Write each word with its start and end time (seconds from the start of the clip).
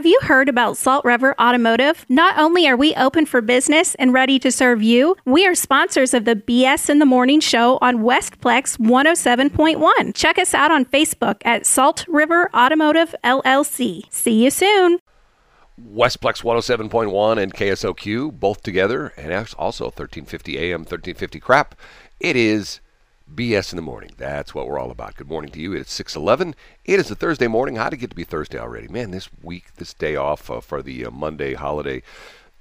Have 0.00 0.06
you 0.06 0.18
heard 0.22 0.48
about 0.48 0.78
Salt 0.78 1.04
River 1.04 1.38
Automotive? 1.38 2.06
Not 2.08 2.38
only 2.38 2.66
are 2.66 2.74
we 2.74 2.94
open 2.94 3.26
for 3.26 3.42
business 3.42 3.94
and 3.96 4.14
ready 4.14 4.38
to 4.38 4.50
serve 4.50 4.82
you, 4.82 5.14
we 5.26 5.46
are 5.46 5.54
sponsors 5.54 6.14
of 6.14 6.24
the 6.24 6.34
BS 6.34 6.88
in 6.88 7.00
the 7.00 7.04
Morning 7.04 7.38
show 7.38 7.76
on 7.82 7.98
Westplex 7.98 8.78
107.1. 8.78 10.14
Check 10.14 10.38
us 10.38 10.54
out 10.54 10.70
on 10.70 10.86
Facebook 10.86 11.42
at 11.44 11.66
Salt 11.66 12.06
River 12.08 12.48
Automotive 12.54 13.14
LLC. 13.22 14.04
See 14.08 14.42
you 14.42 14.50
soon. 14.50 15.00
Westplex 15.78 16.42
107.1 16.42 17.36
and 17.36 17.52
KSOQ 17.52 18.40
both 18.40 18.62
together, 18.62 19.12
and 19.18 19.30
also 19.58 19.84
1350 19.84 20.56
AM, 20.56 20.80
1350 20.80 21.40
crap. 21.40 21.74
It 22.18 22.36
is 22.36 22.80
BS 23.34 23.72
in 23.72 23.76
the 23.76 23.82
morning. 23.82 24.10
That's 24.16 24.54
what 24.54 24.66
we're 24.66 24.78
all 24.78 24.90
about. 24.90 25.16
Good 25.16 25.28
morning 25.28 25.52
to 25.52 25.60
you. 25.60 25.72
It's 25.72 25.92
6:11. 25.92 26.54
It 26.84 26.98
is 26.98 27.10
a 27.10 27.14
Thursday 27.14 27.46
morning. 27.46 27.76
How 27.76 27.84
would 27.84 27.94
it 27.94 27.98
get 27.98 28.10
to 28.10 28.16
be 28.16 28.24
Thursday 28.24 28.58
already? 28.58 28.88
Man, 28.88 29.12
this 29.12 29.28
week, 29.42 29.74
this 29.76 29.94
day 29.94 30.16
off 30.16 30.50
uh, 30.50 30.60
for 30.60 30.82
the 30.82 31.06
uh, 31.06 31.10
Monday 31.10 31.54
holiday 31.54 32.02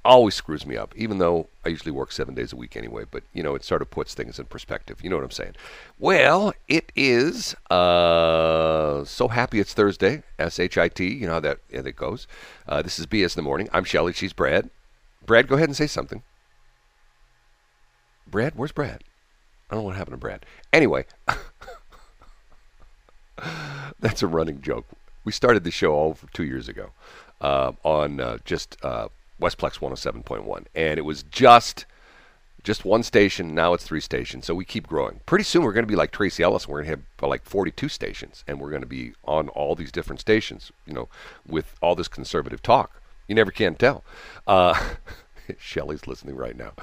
always 0.06 0.36
screws 0.36 0.66
me 0.66 0.78
up. 0.78 0.94
Even 0.96 1.18
though 1.18 1.50
I 1.66 1.70
usually 1.70 1.92
work 1.92 2.12
seven 2.12 2.36
days 2.36 2.54
a 2.54 2.56
week 2.56 2.78
anyway, 2.78 3.06
but 3.10 3.24
you 3.34 3.44
know, 3.44 3.56
it 3.56 3.64
sort 3.64 3.82
of 3.82 3.90
puts 3.90 4.14
things 4.14 4.40
in 4.40 4.46
perspective. 4.46 5.00
You 5.04 5.10
know 5.10 5.18
what 5.18 5.26
I'm 5.26 5.32
saying? 5.32 5.56
Well, 5.98 6.54
it 6.68 6.92
is 6.96 7.56
uh, 7.72 9.04
so 9.06 9.28
happy 9.28 9.60
it's 9.60 9.74
Thursday. 9.74 10.24
S 10.38 10.60
H 10.60 10.78
I 10.78 10.88
T. 10.88 11.12
You 11.12 11.28
know 11.28 11.34
how 11.34 11.40
that 11.42 11.60
yeah, 11.72 11.82
that 11.82 11.96
goes. 11.96 12.28
Uh, 12.68 12.82
this 12.82 13.00
is 13.00 13.08
BS 13.08 13.36
in 13.36 13.44
the 13.44 13.48
morning. 13.48 13.70
I'm 13.74 13.84
Shelly. 13.84 14.14
She's 14.14 14.34
Brad. 14.34 14.70
Brad, 15.26 15.48
go 15.48 15.56
ahead 15.56 15.70
and 15.70 15.76
say 15.76 15.88
something. 15.88 16.22
Brad, 18.28 18.54
where's 18.56 18.72
Brad? 18.72 19.04
I 19.70 19.76
don't 19.76 19.84
know 19.84 19.88
what 19.88 19.96
happened 19.96 20.14
to 20.14 20.18
Brad. 20.18 20.46
Anyway, 20.74 21.06
that's 24.00 24.24
a 24.24 24.28
running 24.28 24.62
joke. 24.62 24.86
We 25.24 25.32
started 25.32 25.64
the 25.64 25.72
show 25.72 25.96
over 25.96 26.28
two 26.34 26.46
years 26.46 26.68
ago 26.68 26.92
uh, 27.42 27.74
on 27.84 28.20
uh, 28.20 28.38
just 28.46 28.78
uh, 28.84 29.10
Westplex 29.40 29.80
107.1, 29.80 30.66
and 30.76 30.98
it 30.98 31.04
was 31.04 31.24
just 31.24 31.86
just 32.64 32.84
one 32.84 33.04
station. 33.04 33.56
Now 33.56 33.74
it's 33.74 33.86
three 33.86 34.02
stations, 34.02 34.46
so 34.46 34.54
we 34.54 34.66
keep 34.66 34.88
growing. 34.88 35.22
Pretty 35.26 35.46
soon 35.46 35.64
we're 35.64 35.74
going 35.74 35.86
to 35.86 35.92
be 35.92 35.96
like 35.96 36.12
Tracy 36.12 36.44
Ellis. 36.44 36.68
We're 36.68 36.84
going 36.84 36.98
to 36.98 37.04
have 37.22 37.30
like 37.30 37.46
42 37.46 37.88
stations, 37.90 38.44
and 38.48 38.60
we're 38.60 38.70
going 38.70 38.82
to 38.82 38.88
be 38.88 39.14
on 39.24 39.50
all 39.50 39.76
these 39.76 39.92
different 39.92 40.20
stations. 40.20 40.72
You 40.86 40.94
know, 40.94 41.10
with 41.48 41.76
all 41.82 41.96
this 41.96 42.08
conservative 42.08 42.62
talk, 42.62 43.02
you 43.28 43.36
never 43.36 43.52
can 43.52 43.76
tell. 43.76 44.04
Uh, 44.48 44.78
Shelly's 45.58 46.08
listening 46.08 46.36
right 46.36 46.58
now. 46.58 46.74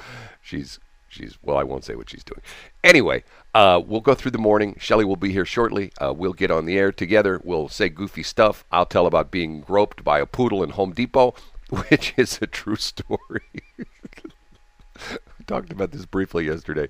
She's 0.41 0.79
she's 1.17 1.39
well, 1.43 1.57
I 1.57 1.63
won't 1.63 1.85
say 1.85 1.95
what 1.95 2.11
she's 2.11 2.25
doing. 2.25 2.41
Anyway, 2.85 3.25
uh, 3.55 3.81
we'll 3.85 4.01
go 4.01 4.15
through 4.15 4.31
the 4.33 4.39
morning. 4.39 4.77
Shelly 4.79 5.05
will 5.05 5.17
be 5.17 5.33
here 5.33 5.45
shortly. 5.45 5.93
Uh, 6.01 6.13
we'll 6.13 6.33
get 6.33 6.51
on 6.51 6.67
the 6.67 6.79
air 6.79 6.93
together. 6.93 7.41
We'll 7.43 7.69
say 7.69 7.89
goofy 7.89 8.23
stuff. 8.23 8.65
I'll 8.71 8.87
tell 8.87 9.07
about 9.07 9.31
being 9.31 9.61
groped 9.61 10.05
by 10.05 10.21
a 10.21 10.27
poodle 10.27 10.63
in 10.63 10.71
Home 10.71 10.93
Depot, 10.93 11.35
which 11.89 12.15
is 12.17 12.39
a 12.41 12.47
true 12.47 12.77
story. 12.77 13.43
we 13.79 13.85
talked 15.47 15.73
about 15.73 15.91
this 15.93 16.07
briefly 16.07 16.47
yesterday, 16.47 16.89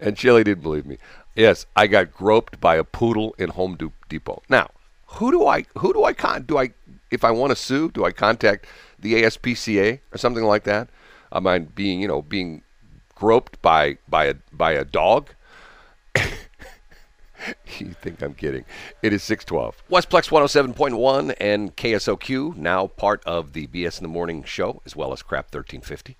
and 0.00 0.18
Shelly 0.18 0.44
didn't 0.44 0.62
believe 0.62 0.86
me. 0.86 0.98
Yes, 1.34 1.66
I 1.76 1.86
got 1.86 2.12
groped 2.12 2.60
by 2.60 2.76
a 2.76 2.84
poodle 2.84 3.34
in 3.38 3.50
Home 3.50 3.78
Depot. 4.08 4.42
Now, 4.48 4.70
who 5.06 5.30
do 5.30 5.46
I 5.46 5.64
who 5.78 5.92
do 5.92 6.04
I 6.04 6.12
con 6.12 6.42
do 6.42 6.58
I 6.58 6.70
if 7.10 7.24
I 7.24 7.30
want 7.30 7.50
to 7.50 7.56
sue? 7.56 7.90
Do 7.90 8.04
I 8.04 8.12
contact 8.12 8.66
the 8.98 9.22
ASPCA 9.22 10.00
or 10.12 10.18
something 10.18 10.44
like 10.44 10.64
that? 10.64 10.90
I 11.30 11.58
being 11.58 12.00
you 12.00 12.08
know 12.08 12.22
being 12.22 12.62
groped 13.18 13.60
by 13.60 13.98
by 14.08 14.26
a 14.26 14.34
by 14.52 14.72
a 14.72 14.84
dog? 14.84 15.30
you 17.78 17.92
think 18.00 18.22
I'm 18.22 18.34
kidding? 18.34 18.64
It 19.02 19.12
is 19.12 19.22
612. 19.22 19.82
Westplex 19.90 20.28
107.1 20.30 21.34
and 21.40 21.76
KSOQ, 21.76 22.56
now 22.56 22.86
part 22.86 23.22
of 23.24 23.52
the 23.52 23.66
BS 23.66 23.98
in 23.98 24.04
the 24.04 24.08
Morning 24.08 24.42
show, 24.44 24.82
as 24.84 24.96
well 24.96 25.12
as 25.12 25.22
Crap 25.22 25.46
1350. 25.54 26.16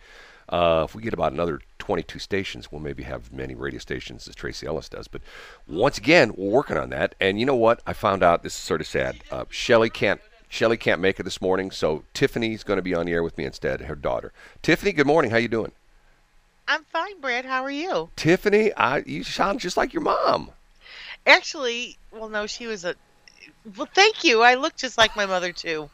Uh, 0.49 0.87
if 0.89 0.95
we 0.95 1.03
get 1.03 1.13
about 1.13 1.33
another 1.33 1.61
22 1.79 2.19
stations, 2.19 2.73
we'll 2.73 2.81
maybe 2.81 3.03
have 3.03 3.33
many 3.33 3.55
radio 3.55 3.79
stations 3.79 4.27
as 4.27 4.35
Tracy 4.35 4.67
Ellis 4.67 4.89
does. 4.89 5.06
But 5.06 5.21
once 5.67 5.99
again, 5.99 6.33
we're 6.37 6.51
working 6.51 6.78
on 6.78 6.89
that. 6.91 7.15
And 7.21 7.39
you 7.39 7.45
know 7.45 7.55
what? 7.55 7.83
I 7.87 7.93
found 7.93 8.22
out 8.22 8.43
this 8.43 8.55
is 8.55 8.61
sort 8.61 8.81
of 8.81 8.87
sad. 8.87 9.19
Uh, 9.31 9.45
Shelly 9.51 9.91
can't. 9.91 10.21
Shelly 10.51 10.78
can't 10.78 11.03
make 11.03 11.21
it 11.21 11.25
this 11.25 11.43
morning, 11.43 11.71
so 11.71 12.05
Tiffany's 12.15 12.65
going 12.65 12.78
to 12.78 12.83
be 12.83 12.95
on 12.95 13.05
the 13.05 13.12
air 13.12 13.22
with 13.22 13.37
me 13.37 13.45
instead, 13.45 13.83
her 13.83 13.95
daughter. 13.95 14.33
Tiffany, 14.62 14.93
good 14.93 15.06
morning. 15.06 15.31
How 15.31 15.37
you 15.37 15.49
doing? 15.49 15.72
I'm 16.69 16.84
fine, 16.84 17.19
Brad. 17.23 17.47
How 17.47 17.62
are 17.65 17.71
you? 17.71 18.11
Tiffany, 18.15 18.75
I, 18.75 18.99
you 18.99 19.25
sound 19.25 19.59
just 19.59 19.79
like 19.79 19.95
your 19.95 20.03
mom. 20.03 20.51
Actually, 21.27 21.97
well, 22.12 22.29
no, 22.29 22.47
she 22.47 22.67
was 22.67 22.84
a. 22.84 22.95
Well, 23.77 23.89
thank 23.95 24.23
you. 24.23 24.43
I 24.43 24.55
look 24.55 24.77
just 24.77 24.99
like 24.99 25.17
my 25.17 25.25
mother 25.25 25.51
too. 25.51 25.89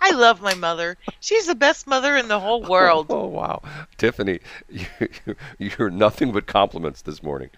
I 0.00 0.12
love 0.12 0.40
my 0.40 0.54
mother. 0.54 0.96
She's 1.18 1.46
the 1.46 1.56
best 1.56 1.88
mother 1.88 2.16
in 2.16 2.28
the 2.28 2.38
whole 2.38 2.62
world. 2.62 3.06
Oh, 3.10 3.20
oh 3.22 3.26
wow, 3.26 3.62
Tiffany, 3.98 4.38
you, 4.68 4.86
you're 5.58 5.90
nothing 5.90 6.30
but 6.30 6.46
compliments 6.46 7.02
this 7.02 7.20
morning. 7.20 7.50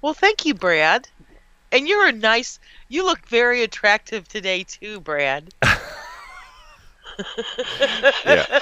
Well, 0.00 0.14
thank 0.14 0.46
you, 0.46 0.54
Brad. 0.54 1.08
And 1.72 1.86
you're 1.86 2.06
a 2.06 2.12
nice. 2.12 2.58
You 2.88 3.04
look 3.04 3.26
very 3.26 3.62
attractive 3.62 4.26
today 4.26 4.62
too, 4.62 5.00
Brad. 5.00 5.52
yeah. 8.24 8.60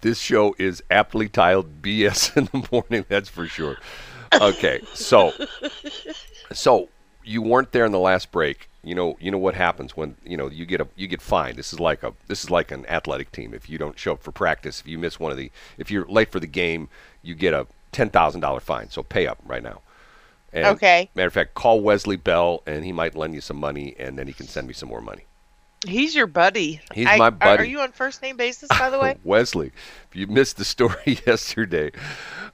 This 0.00 0.18
show 0.18 0.54
is 0.58 0.82
aptly 0.90 1.28
titled 1.28 1.82
BS 1.82 2.36
in 2.36 2.44
the 2.46 2.68
morning, 2.72 3.04
that's 3.08 3.28
for 3.28 3.46
sure. 3.46 3.76
Okay, 4.40 4.82
so 4.94 5.32
so 6.52 6.88
you 7.24 7.42
weren't 7.42 7.72
there 7.72 7.84
in 7.84 7.92
the 7.92 7.98
last 7.98 8.30
break. 8.32 8.68
You 8.82 8.94
know, 8.94 9.16
you 9.20 9.30
know 9.30 9.38
what 9.38 9.54
happens 9.54 9.96
when 9.96 10.16
you 10.24 10.36
know 10.36 10.48
you 10.48 10.64
get 10.64 10.80
a 10.80 10.88
you 10.96 11.06
get 11.06 11.20
fined. 11.20 11.56
This 11.56 11.72
is 11.72 11.80
like 11.80 12.02
a 12.02 12.14
this 12.26 12.44
is 12.44 12.50
like 12.50 12.70
an 12.70 12.86
athletic 12.86 13.32
team. 13.32 13.52
If 13.54 13.68
you 13.68 13.78
don't 13.78 13.98
show 13.98 14.12
up 14.12 14.22
for 14.22 14.32
practice, 14.32 14.80
if 14.80 14.86
you 14.86 14.98
miss 14.98 15.18
one 15.20 15.30
of 15.30 15.38
the, 15.38 15.50
if 15.76 15.90
you're 15.90 16.06
late 16.06 16.30
for 16.30 16.40
the 16.40 16.46
game, 16.46 16.88
you 17.22 17.34
get 17.34 17.54
a 17.54 17.66
ten 17.92 18.10
thousand 18.10 18.40
dollar 18.40 18.60
fine. 18.60 18.90
So 18.90 19.02
pay 19.02 19.26
up 19.26 19.38
right 19.44 19.62
now. 19.62 19.82
And 20.52 20.66
okay. 20.66 21.10
Matter 21.14 21.26
of 21.26 21.32
fact, 21.34 21.54
call 21.54 21.80
Wesley 21.80 22.16
Bell, 22.16 22.62
and 22.66 22.84
he 22.84 22.92
might 22.92 23.14
lend 23.14 23.34
you 23.34 23.40
some 23.40 23.58
money, 23.58 23.94
and 23.98 24.18
then 24.18 24.26
he 24.26 24.32
can 24.32 24.46
send 24.46 24.66
me 24.66 24.72
some 24.72 24.88
more 24.88 25.02
money. 25.02 25.24
He's 25.86 26.14
your 26.14 26.26
buddy. 26.26 26.80
He's 26.92 27.06
I, 27.06 27.16
my 27.16 27.30
buddy. 27.30 27.62
Are 27.62 27.66
you 27.66 27.80
on 27.80 27.92
first 27.92 28.20
name 28.22 28.36
basis, 28.36 28.68
by 28.68 28.90
the 28.90 28.98
way? 28.98 29.16
Wesley, 29.24 29.72
if 30.10 30.16
you 30.16 30.26
missed 30.26 30.56
the 30.56 30.64
story 30.64 31.18
yesterday, 31.26 31.92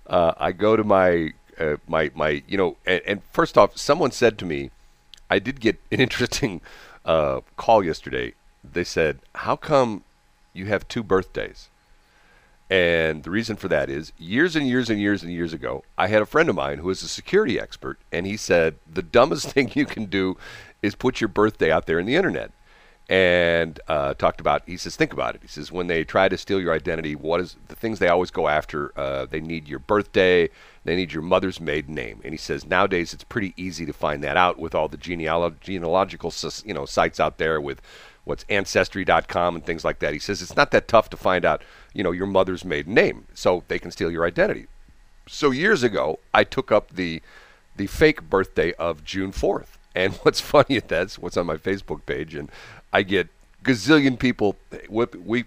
uh, 0.06 0.32
I 0.36 0.52
go 0.52 0.76
to 0.76 0.84
my 0.84 1.32
uh, 1.58 1.76
my 1.88 2.10
my 2.14 2.42
you 2.46 2.58
know, 2.58 2.76
and, 2.84 3.02
and, 3.06 3.22
first 3.32 3.56
off, 3.56 3.76
someone 3.78 4.10
said 4.10 4.38
to 4.38 4.44
me, 4.44 4.70
I 5.30 5.38
did 5.38 5.60
get 5.60 5.80
an 5.90 6.00
interesting 6.00 6.60
uh, 7.04 7.40
call 7.56 7.82
yesterday. 7.82 8.34
They 8.62 8.84
said, 8.84 9.20
"How 9.34 9.56
come 9.56 10.04
you 10.52 10.66
have 10.66 10.86
two 10.86 11.02
birthdays?" 11.02 11.70
And 12.70 13.22
the 13.22 13.30
reason 13.30 13.56
for 13.56 13.68
that 13.68 13.88
is 13.88 14.12
years 14.18 14.56
and 14.56 14.66
years 14.66 14.90
and 14.90 14.98
years 14.98 15.22
and 15.22 15.30
years 15.30 15.52
ago, 15.52 15.84
I 15.96 16.08
had 16.08 16.22
a 16.22 16.26
friend 16.26 16.48
of 16.48 16.56
mine 16.56 16.78
who 16.78 16.88
was 16.88 17.02
a 17.02 17.08
security 17.08 17.60
expert, 17.60 17.98
and 18.10 18.26
he 18.26 18.36
said 18.36 18.76
the 18.90 19.02
dumbest 19.02 19.52
thing 19.52 19.70
you 19.74 19.86
can 19.86 20.06
do 20.06 20.36
is 20.82 20.94
put 20.94 21.20
your 21.20 21.28
birthday 21.28 21.70
out 21.70 21.86
there 21.86 21.98
in 21.98 22.06
the 22.06 22.16
internet 22.16 22.50
and 23.08 23.80
uh, 23.88 24.14
talked 24.14 24.40
about. 24.40 24.62
He 24.66 24.76
says, 24.76 24.96
think 24.96 25.12
about 25.12 25.34
it. 25.34 25.42
He 25.42 25.48
says, 25.48 25.70
when 25.70 25.88
they 25.88 26.04
try 26.04 26.28
to 26.28 26.38
steal 26.38 26.60
your 26.60 26.72
identity, 26.72 27.14
what 27.14 27.40
is 27.40 27.56
the 27.68 27.76
things 27.76 27.98
they 27.98 28.08
always 28.08 28.30
go 28.30 28.48
after? 28.48 28.98
Uh, 28.98 29.26
they 29.26 29.40
need 29.40 29.68
your 29.68 29.78
birthday, 29.78 30.48
they 30.84 30.96
need 30.96 31.12
your 31.12 31.22
mother's 31.22 31.60
maiden 31.60 31.94
name, 31.94 32.20
and 32.24 32.32
he 32.32 32.38
says 32.38 32.66
nowadays 32.66 33.12
it's 33.12 33.24
pretty 33.24 33.52
easy 33.56 33.84
to 33.86 33.92
find 33.92 34.22
that 34.22 34.36
out 34.36 34.58
with 34.58 34.74
all 34.74 34.88
the 34.88 34.96
genealog- 34.96 35.60
genealogical 35.60 36.32
you 36.64 36.74
know 36.74 36.86
sites 36.86 37.20
out 37.20 37.38
there 37.38 37.60
with 37.60 37.80
what's 38.24 38.44
ancestry.com 38.48 39.54
and 39.54 39.64
things 39.64 39.84
like 39.84 39.98
that. 39.98 40.12
He 40.12 40.18
says 40.18 40.40
it's 40.40 40.56
not 40.56 40.70
that 40.70 40.88
tough 40.88 41.10
to 41.10 41.16
find 41.16 41.44
out 41.44 41.62
you 41.92 42.02
know 42.02 42.12
your 42.12 42.26
mother's 42.26 42.64
maiden 42.64 42.94
name, 42.94 43.26
so 43.34 43.64
they 43.68 43.78
can 43.78 43.90
steal 43.90 44.10
your 44.10 44.26
identity. 44.26 44.66
So 45.26 45.50
years 45.50 45.82
ago, 45.82 46.18
I 46.32 46.44
took 46.44 46.70
up 46.70 46.90
the 46.90 47.22
the 47.76 47.86
fake 47.86 48.22
birthday 48.22 48.72
of 48.74 49.04
June 49.04 49.32
4th. 49.32 49.78
And 49.94 50.14
what's 50.22 50.40
funny, 50.40 50.80
that's 50.80 51.18
what's 51.18 51.36
on 51.36 51.46
my 51.46 51.56
Facebook 51.56 52.06
page. 52.06 52.34
And 52.34 52.50
I 52.92 53.02
get 53.02 53.28
gazillion 53.62 54.18
people 54.18 54.56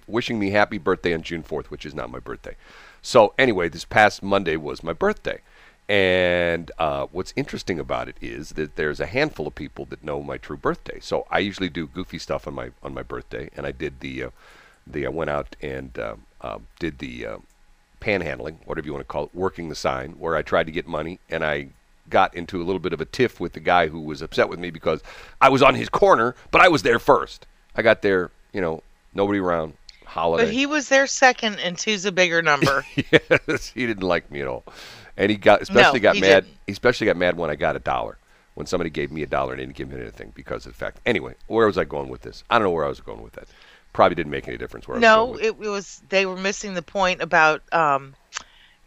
wishing 0.08 0.40
me 0.40 0.50
happy 0.50 0.78
birthday 0.78 1.14
on 1.14 1.22
June 1.22 1.44
4th, 1.44 1.66
which 1.68 1.86
is 1.86 1.94
not 1.94 2.10
my 2.10 2.20
birthday. 2.20 2.56
So 3.02 3.34
anyway, 3.38 3.70
this 3.70 3.86
past 3.86 4.24
Monday 4.24 4.58
was 4.58 4.84
my 4.84 4.94
birthday. 4.94 5.42
And 5.90 6.70
uh, 6.78 7.08
what's 7.12 7.34
interesting 7.38 7.80
about 7.80 8.10
it 8.10 8.18
is 8.20 8.50
that 8.52 8.76
there's 8.76 9.00
a 9.00 9.06
handful 9.06 9.48
of 9.48 9.56
people 9.56 9.86
that 9.86 10.04
know 10.04 10.22
my 10.22 10.38
true 10.38 10.58
birthday. 10.58 11.00
So 11.00 11.26
I 11.32 11.40
usually 11.40 11.70
do 11.70 11.88
goofy 11.88 12.20
stuff 12.20 12.46
on 12.48 12.56
my 12.56 12.72
on 12.84 12.94
my 12.94 13.04
birthday, 13.04 13.50
and 13.56 13.66
I 13.66 13.72
did 13.72 14.02
the 14.02 14.26
uh, 14.26 14.30
the 14.86 15.06
I 15.06 15.10
went 15.10 15.30
out 15.30 15.56
and 15.62 15.98
uh, 15.98 16.16
uh 16.42 16.60
did 16.80 17.00
the 17.00 17.26
uh, 17.26 17.38
panhandling, 18.02 18.58
whatever 18.66 18.86
you 18.86 18.94
want 18.94 19.08
to 19.08 19.12
call 19.12 19.24
it, 19.26 19.30
working 19.34 19.70
the 19.70 19.76
sign, 19.76 20.12
where 20.20 20.36
I 20.36 20.42
tried 20.42 20.66
to 20.66 20.74
get 20.74 20.88
money, 20.88 21.20
and 21.30 21.46
I 21.46 21.70
got 22.10 22.34
into 22.36 22.62
a 22.62 22.64
little 22.64 22.80
bit 22.80 22.94
of 22.94 23.02
a 23.02 23.06
tiff 23.06 23.40
with 23.40 23.54
the 23.54 23.60
guy 23.60 23.88
who 23.88 24.00
was 24.00 24.22
upset 24.22 24.50
with 24.50 24.60
me 24.60 24.70
because 24.70 25.02
I 25.42 25.50
was 25.50 25.62
on 25.62 25.76
his 25.76 25.90
corner, 25.90 26.36
but 26.52 26.62
I 26.62 26.68
was 26.68 26.84
there 26.84 27.00
first. 27.00 27.46
I 27.76 27.82
got 27.82 28.02
there, 28.02 28.32
you 28.54 28.62
know, 28.62 28.84
nobody 29.14 29.40
around. 29.40 29.74
Holiday. 30.06 30.46
But 30.46 30.54
he 30.54 30.66
was 30.66 30.88
there 30.88 31.06
second, 31.06 31.60
and 31.60 31.78
two's 31.78 32.06
a 32.06 32.14
bigger 32.14 32.42
number. 32.42 32.86
yes, 33.12 33.68
he 33.68 33.86
didn't 33.86 34.04
like 34.04 34.32
me 34.32 34.40
at 34.40 34.48
all, 34.48 34.64
and 35.18 35.30
he 35.30 35.36
got 35.36 35.62
especially 35.62 36.00
no, 36.00 36.04
got 36.04 36.16
he 36.16 36.22
mad. 36.22 36.46
Didn't. 36.46 36.58
He 36.66 36.72
especially 36.72 37.06
got 37.08 37.18
mad 37.18 37.38
when 37.38 37.50
I 37.50 37.56
got 37.56 37.76
a 37.76 37.80
dollar. 37.80 38.18
When 38.54 38.66
somebody 38.66 38.90
gave 38.90 39.12
me 39.12 39.22
a 39.22 39.28
dollar 39.28 39.52
and 39.54 39.60
didn't 39.60 39.76
give 39.76 39.90
me 39.90 40.00
anything 40.00 40.32
because 40.34 40.66
of 40.66 40.72
the 40.72 40.78
fact. 40.78 41.00
Anyway, 41.06 41.36
where 41.46 41.68
was 41.68 41.78
I 41.78 41.84
going 41.84 42.10
with 42.10 42.22
this? 42.22 42.44
I 42.50 42.56
don't 42.58 42.64
know 42.64 42.72
where 42.72 42.86
I 42.86 42.88
was 42.88 43.02
going 43.02 43.22
with 43.22 43.34
that. 43.34 43.48
Probably 43.94 44.16
didn't 44.16 44.32
make 44.32 44.48
any 44.48 44.58
difference. 44.58 44.88
Where 44.88 44.96
I 44.96 45.00
was 45.00 45.02
No, 45.02 45.26
going 45.26 45.32
with 45.34 45.42
it, 45.42 45.48
it 45.48 45.70
was 45.70 46.02
they 46.10 46.26
were 46.26 46.38
missing 46.38 46.74
the 46.74 46.82
point 46.82 47.22
about 47.22 47.62
um, 47.74 48.16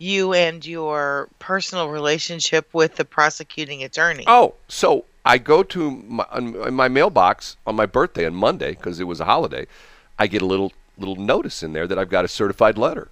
you 0.00 0.32
and 0.32 0.64
your 0.64 1.29
personal 1.38 1.91
relationship 1.91 2.73
with 2.73 2.97
the 2.97 3.05
prosecuting 3.05 3.85
attorney. 3.85 4.25
Oh, 4.26 4.55
so 4.67 5.05
I 5.26 5.37
go 5.37 5.62
to 5.62 5.91
my, 5.91 6.41
my 6.41 6.88
mailbox 6.88 7.56
on 7.67 7.76
my 7.76 7.87
birthday 7.87 8.25
on 8.25 8.35
Monday 8.35 8.70
because 8.70 8.99
it 8.99 9.05
was 9.05 9.20
a 9.20 9.26
holiday. 9.26 9.67
I 10.19 10.26
get 10.26 10.43
a 10.43 10.47
little 10.47 10.73
little 10.97 11.17
notice 11.17 11.62
in 11.62 11.73
there 11.73 11.87
that 11.87 11.99
I've 11.99 12.11
got 12.11 12.25
a 12.25 12.29
certified 12.29 12.76
letter, 12.76 13.08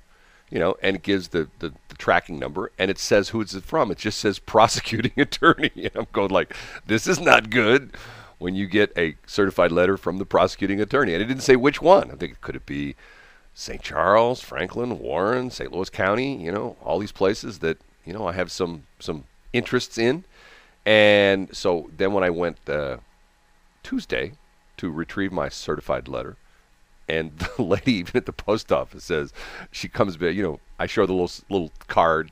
you 0.50 0.58
know, 0.58 0.76
and 0.82 0.96
it 0.96 1.02
gives 1.02 1.28
the, 1.28 1.48
the, 1.58 1.72
the 1.88 1.94
tracking 1.96 2.38
number 2.38 2.70
and 2.78 2.90
it 2.90 2.98
says 2.98 3.30
who 3.30 3.40
it's 3.40 3.56
from. 3.60 3.90
It 3.90 3.98
just 3.98 4.18
says 4.18 4.38
prosecuting 4.38 5.12
attorney, 5.18 5.70
and 5.74 5.90
I'm 5.94 6.06
going 6.12 6.30
like, 6.30 6.54
this 6.86 7.06
is 7.06 7.20
not 7.20 7.50
good. 7.50 7.92
When 8.38 8.54
you 8.54 8.68
get 8.68 8.96
a 8.96 9.16
certified 9.26 9.72
letter 9.72 9.96
from 9.96 10.18
the 10.18 10.24
prosecuting 10.24 10.80
attorney, 10.80 11.12
and 11.12 11.20
it 11.20 11.26
didn't 11.26 11.42
say 11.42 11.56
which 11.56 11.82
one. 11.82 12.12
I 12.12 12.14
think 12.14 12.40
could 12.40 12.54
it 12.54 12.66
be 12.66 12.94
St. 13.58 13.82
Charles, 13.82 14.40
Franklin, 14.40 15.00
Warren, 15.00 15.50
St. 15.50 15.72
Louis 15.72 15.90
County, 15.90 16.40
you 16.40 16.52
know, 16.52 16.76
all 16.80 17.00
these 17.00 17.10
places 17.10 17.58
that, 17.58 17.76
you 18.04 18.12
know, 18.12 18.24
I 18.24 18.32
have 18.32 18.52
some 18.52 18.84
some 19.00 19.24
interests 19.52 19.98
in. 19.98 20.24
And 20.86 21.54
so 21.54 21.90
then 21.96 22.12
when 22.12 22.22
I 22.22 22.30
went 22.30 22.56
uh, 22.68 22.98
Tuesday 23.82 24.34
to 24.76 24.92
retrieve 24.92 25.32
my 25.32 25.48
certified 25.48 26.06
letter, 26.06 26.36
and 27.08 27.36
the 27.56 27.62
lady 27.64 27.94
even 27.94 28.16
at 28.16 28.26
the 28.26 28.32
post 28.32 28.70
office 28.70 29.02
says 29.02 29.32
she 29.72 29.88
comes 29.88 30.16
back, 30.16 30.36
you 30.36 30.42
know, 30.44 30.60
I 30.78 30.86
show 30.86 31.00
her 31.00 31.08
the 31.08 31.12
little 31.14 31.44
little 31.50 31.72
card 31.88 32.30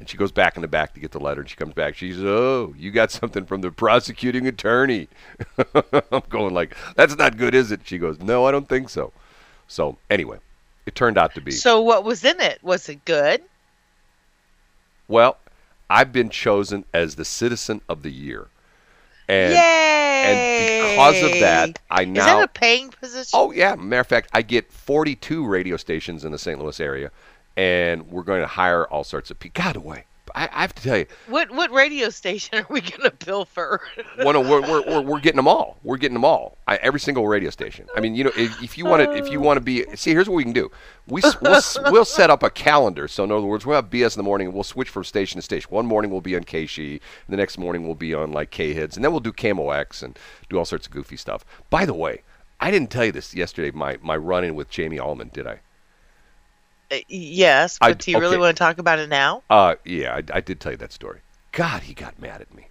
and 0.00 0.08
she 0.08 0.16
goes 0.16 0.32
back 0.32 0.56
in 0.56 0.62
the 0.62 0.68
back 0.68 0.92
to 0.94 1.00
get 1.00 1.12
the 1.12 1.20
letter 1.20 1.42
and 1.42 1.48
she 1.48 1.54
comes 1.54 1.74
back. 1.74 1.94
She 1.94 2.10
says, 2.10 2.24
"Oh, 2.24 2.74
you 2.76 2.90
got 2.90 3.12
something 3.12 3.46
from 3.46 3.60
the 3.60 3.70
prosecuting 3.70 4.48
attorney." 4.48 5.08
I'm 6.12 6.24
going 6.28 6.52
like, 6.52 6.74
"That's 6.96 7.16
not 7.16 7.36
good, 7.36 7.54
is 7.54 7.70
it?" 7.70 7.82
She 7.84 7.98
goes, 7.98 8.18
"No, 8.18 8.44
I 8.44 8.50
don't 8.50 8.68
think 8.68 8.88
so." 8.88 9.12
So, 9.68 9.98
anyway, 10.10 10.38
it 10.86 10.94
turned 10.94 11.18
out 11.18 11.34
to 11.34 11.40
be 11.40 11.52
So 11.52 11.80
what 11.80 12.04
was 12.04 12.24
in 12.24 12.40
it? 12.40 12.58
Was 12.62 12.88
it 12.88 13.04
good? 13.04 13.42
Well, 15.08 15.38
I've 15.88 16.12
been 16.12 16.30
chosen 16.30 16.84
as 16.94 17.16
the 17.16 17.24
citizen 17.24 17.80
of 17.88 18.02
the 18.02 18.10
year. 18.10 18.48
And 19.28 19.52
Yay! 19.52 20.22
and 20.24 20.90
because 20.90 21.22
of 21.22 21.40
that, 21.40 21.78
I 21.90 22.04
now 22.04 22.20
Is 22.20 22.26
that 22.26 22.44
a 22.44 22.48
paying 22.48 22.90
position? 22.90 23.30
Oh 23.32 23.52
yeah, 23.52 23.74
matter 23.76 24.00
of 24.00 24.06
fact, 24.06 24.30
I 24.32 24.42
get 24.42 24.72
42 24.72 25.46
radio 25.46 25.76
stations 25.76 26.24
in 26.24 26.32
the 26.32 26.38
St. 26.38 26.58
Louis 26.58 26.78
area 26.80 27.10
and 27.56 28.10
we're 28.10 28.22
going 28.22 28.40
to 28.40 28.46
hire 28.46 28.86
all 28.86 29.04
sorts 29.04 29.30
of 29.30 29.38
people. 29.38 29.62
God, 29.62 29.76
away. 29.76 30.04
I, 30.34 30.48
I 30.52 30.60
have 30.62 30.74
to 30.74 30.82
tell 30.82 30.98
you, 30.98 31.06
What 31.26 31.50
what 31.50 31.70
radio 31.70 32.08
station 32.10 32.58
are 32.58 32.66
we 32.68 32.80
gonna 32.80 33.10
bill 33.10 33.44
for? 33.44 33.80
one 34.16 34.36
we're, 34.48 34.60
we're, 34.60 34.82
we're, 34.82 35.00
we're 35.00 35.20
getting 35.20 35.36
them 35.36 35.48
all. 35.48 35.78
We're 35.82 35.96
getting 35.96 36.14
them 36.14 36.24
all. 36.24 36.56
I, 36.66 36.76
every 36.76 37.00
single 37.00 37.26
radio 37.26 37.50
station. 37.50 37.86
I 37.96 38.00
mean, 38.00 38.14
you 38.14 38.24
know, 38.24 38.32
if, 38.36 38.62
if 38.62 38.78
you 38.78 38.84
want 38.84 39.02
to, 39.02 39.14
if 39.16 39.30
you 39.30 39.40
want 39.40 39.56
to 39.58 39.60
be, 39.60 39.84
see, 39.94 40.10
here's 40.12 40.28
what 40.28 40.36
we 40.36 40.44
can 40.44 40.52
do. 40.52 40.70
We 41.06 41.20
we'll, 41.40 41.62
we'll 41.92 42.04
set 42.04 42.30
up 42.30 42.42
a 42.42 42.50
calendar. 42.50 43.08
So 43.08 43.24
in 43.24 43.32
other 43.32 43.46
words, 43.46 43.66
we'll 43.66 43.76
have 43.76 43.90
BS 43.90 44.16
in 44.16 44.20
the 44.20 44.24
morning, 44.24 44.48
and 44.48 44.54
we'll 44.54 44.64
switch 44.64 44.88
from 44.88 45.04
station 45.04 45.38
to 45.38 45.42
station. 45.42 45.68
One 45.70 45.86
morning 45.86 46.10
we'll 46.10 46.20
be 46.20 46.36
on 46.36 46.44
KSHE, 46.44 47.00
the 47.28 47.36
next 47.36 47.58
morning 47.58 47.84
we'll 47.84 47.94
be 47.94 48.14
on 48.14 48.32
like 48.32 48.50
K 48.50 48.72
Hits, 48.72 48.96
and 48.96 49.04
then 49.04 49.12
we'll 49.12 49.20
do 49.20 49.32
KMOX 49.32 50.02
and 50.02 50.18
do 50.48 50.58
all 50.58 50.64
sorts 50.64 50.86
of 50.86 50.92
goofy 50.92 51.16
stuff. 51.16 51.44
By 51.70 51.84
the 51.84 51.94
way, 51.94 52.22
I 52.60 52.70
didn't 52.70 52.90
tell 52.90 53.04
you 53.04 53.12
this 53.12 53.34
yesterday. 53.34 53.70
My 53.76 53.98
my 54.02 54.16
run 54.16 54.44
in 54.44 54.54
with 54.54 54.70
Jamie 54.70 54.98
Allman, 54.98 55.30
did 55.32 55.46
I? 55.46 55.60
Uh, 56.90 56.96
yes, 57.08 57.78
I- 57.80 57.90
but 57.90 57.98
do 58.00 58.10
you 58.10 58.18
really 58.18 58.36
want 58.38 58.56
to 58.56 58.58
talk 58.58 58.78
about 58.78 58.98
it 58.98 59.08
now? 59.08 59.42
Uh, 59.50 59.76
yeah, 59.84 60.14
I, 60.14 60.36
I 60.36 60.40
did 60.40 60.60
tell 60.60 60.72
you 60.72 60.78
that 60.78 60.92
story. 60.92 61.20
God, 61.52 61.82
he 61.82 61.94
got 61.94 62.18
mad 62.18 62.40
at 62.40 62.54
me, 62.54 62.68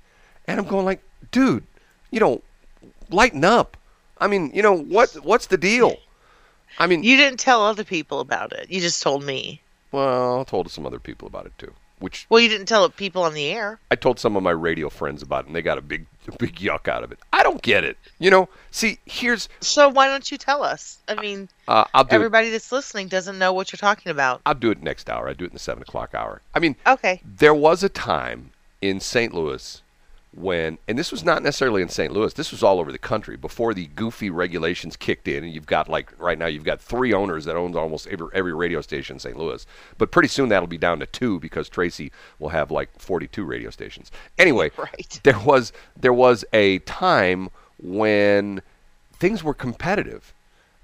and 0.47 0.59
I'm 0.59 0.67
going 0.67 0.85
like, 0.85 1.01
dude, 1.31 1.63
you 2.09 2.19
know, 2.19 2.41
lighten 3.09 3.43
up. 3.45 3.77
I 4.19 4.27
mean, 4.27 4.51
you 4.53 4.61
know 4.61 4.75
what? 4.75 5.11
What's 5.23 5.47
the 5.47 5.57
deal? 5.57 5.97
I 6.79 6.87
mean, 6.87 7.03
You 7.03 7.17
didn't 7.17 7.39
tell 7.39 7.63
other 7.65 7.83
people 7.83 8.19
about 8.21 8.53
it. 8.53 8.69
You 8.71 8.79
just 8.79 9.01
told 9.03 9.23
me. 9.23 9.61
well, 9.91 10.39
I 10.39 10.43
told 10.45 10.71
some 10.71 10.85
other 10.85 10.99
people 10.99 11.27
about 11.27 11.45
it 11.45 11.53
too. 11.57 11.73
Which 12.01 12.25
Well, 12.29 12.41
you 12.41 12.49
didn't 12.49 12.65
tell 12.67 12.89
people 12.89 13.23
on 13.23 13.33
the 13.33 13.45
air. 13.45 13.79
I 13.89 13.95
told 13.95 14.19
some 14.19 14.35
of 14.35 14.43
my 14.43 14.51
radio 14.51 14.89
friends 14.89 15.21
about, 15.21 15.45
it, 15.45 15.47
and 15.47 15.55
they 15.55 15.61
got 15.61 15.77
a 15.77 15.81
big, 15.81 16.05
big 16.39 16.55
yuck 16.55 16.87
out 16.87 17.03
of 17.03 17.11
it. 17.11 17.19
I 17.31 17.43
don't 17.43 17.61
get 17.61 17.83
it. 17.83 17.97
You 18.19 18.31
know, 18.31 18.49
see, 18.71 18.97
here's, 19.05 19.47
So 19.61 19.87
why 19.87 20.07
don't 20.07 20.29
you 20.31 20.37
tell 20.37 20.63
us? 20.63 20.97
I 21.07 21.15
mean, 21.15 21.47
uh, 21.67 21.85
I'll 21.93 22.03
do, 22.03 22.09
it, 22.09 22.15
everybody 22.15 22.49
that's 22.49 22.71
listening 22.71 23.07
doesn't 23.07 23.37
know 23.37 23.53
what 23.53 23.71
you're 23.71 23.77
talking 23.77 24.11
about. 24.11 24.41
I'll 24.45 24.55
do 24.55 24.71
it 24.71 24.81
next 24.83 25.09
hour. 25.09 25.29
I 25.29 25.33
do 25.33 25.45
it 25.45 25.49
in 25.51 25.53
the 25.53 25.59
seven 25.59 25.83
o'clock 25.83 26.13
hour. 26.15 26.41
I 26.55 26.59
mean, 26.59 26.75
Okay. 26.85 27.21
there 27.23 27.53
was 27.53 27.83
a 27.83 27.89
time 27.89 28.51
in 28.81 28.99
St. 28.99 29.33
Louis 29.33 29.81
when, 30.33 30.77
and 30.87 30.97
this 30.97 31.11
was 31.11 31.25
not 31.25 31.43
necessarily 31.43 31.81
in 31.81 31.89
St. 31.89 32.13
Louis, 32.13 32.33
this 32.33 32.51
was 32.51 32.63
all 32.63 32.79
over 32.79 32.91
the 32.91 32.97
country 32.97 33.35
before 33.35 33.73
the 33.73 33.87
goofy 33.87 34.29
regulations 34.29 34.95
kicked 34.95 35.27
in. 35.27 35.43
And 35.43 35.53
you've 35.53 35.65
got, 35.65 35.89
like, 35.89 36.13
right 36.17 36.37
now, 36.37 36.45
you've 36.45 36.63
got 36.63 36.79
three 36.79 37.13
owners 37.13 37.43
that 37.45 37.57
owns 37.57 37.75
almost 37.75 38.07
every, 38.07 38.27
every 38.33 38.53
radio 38.53 38.79
station 38.79 39.17
in 39.17 39.19
St. 39.19 39.35
Louis. 39.35 39.65
But 39.97 40.11
pretty 40.11 40.29
soon 40.29 40.47
that'll 40.49 40.67
be 40.67 40.77
down 40.77 40.99
to 40.99 41.05
two 41.05 41.39
because 41.41 41.67
Tracy 41.67 42.11
will 42.39 42.49
have, 42.49 42.71
like, 42.71 42.89
42 42.97 43.43
radio 43.43 43.69
stations. 43.69 44.09
Anyway, 44.37 44.71
Right. 44.77 45.19
there 45.23 45.39
was 45.39 45.73
there 45.99 46.13
was 46.13 46.45
a 46.53 46.79
time 46.79 47.49
when 47.77 48.61
things 49.13 49.43
were 49.43 49.53
competitive. 49.53 50.33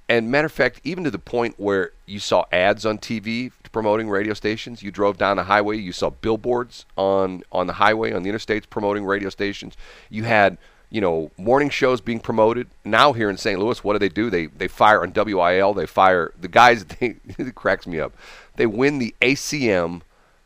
And 0.09 0.31
matter 0.31 0.45
of 0.45 0.51
fact, 0.51 0.79
even 0.83 1.03
to 1.03 1.11
the 1.11 1.19
point 1.19 1.55
where 1.57 1.91
you 2.05 2.19
saw 2.19 2.45
ads 2.51 2.85
on 2.85 2.97
TV 2.97 3.51
promoting 3.77 4.09
radio 4.09 4.33
stations. 4.33 4.81
You 4.81 4.89
drove 4.89 5.19
down 5.19 5.37
the 5.37 5.43
highway, 5.43 5.77
you 5.77 5.91
saw 5.91 6.09
billboards 6.09 6.85
on 6.95 7.43
on 7.51 7.67
the 7.67 7.73
highway 7.73 8.11
on 8.11 8.23
the 8.23 8.31
interstates 8.31 8.67
promoting 8.67 9.05
radio 9.05 9.29
stations. 9.29 9.77
You 10.09 10.23
had 10.23 10.57
you 10.89 10.99
know 10.99 11.29
morning 11.37 11.69
shows 11.69 12.01
being 12.01 12.19
promoted. 12.19 12.67
Now 12.83 13.13
here 13.13 13.29
in 13.29 13.37
St. 13.37 13.59
Louis, 13.59 13.83
what 13.83 13.93
do 13.93 13.99
they 13.99 14.09
do? 14.09 14.31
They 14.31 14.47
they 14.47 14.67
fire 14.67 15.03
on 15.03 15.13
WIL. 15.13 15.75
They 15.75 15.85
fire 15.85 16.33
the 16.41 16.47
guys. 16.47 16.85
They, 16.99 17.17
it 17.37 17.53
cracks 17.53 17.85
me 17.85 17.99
up. 17.99 18.13
They 18.55 18.65
win 18.65 18.97
the 18.97 19.13
ACM 19.21 20.01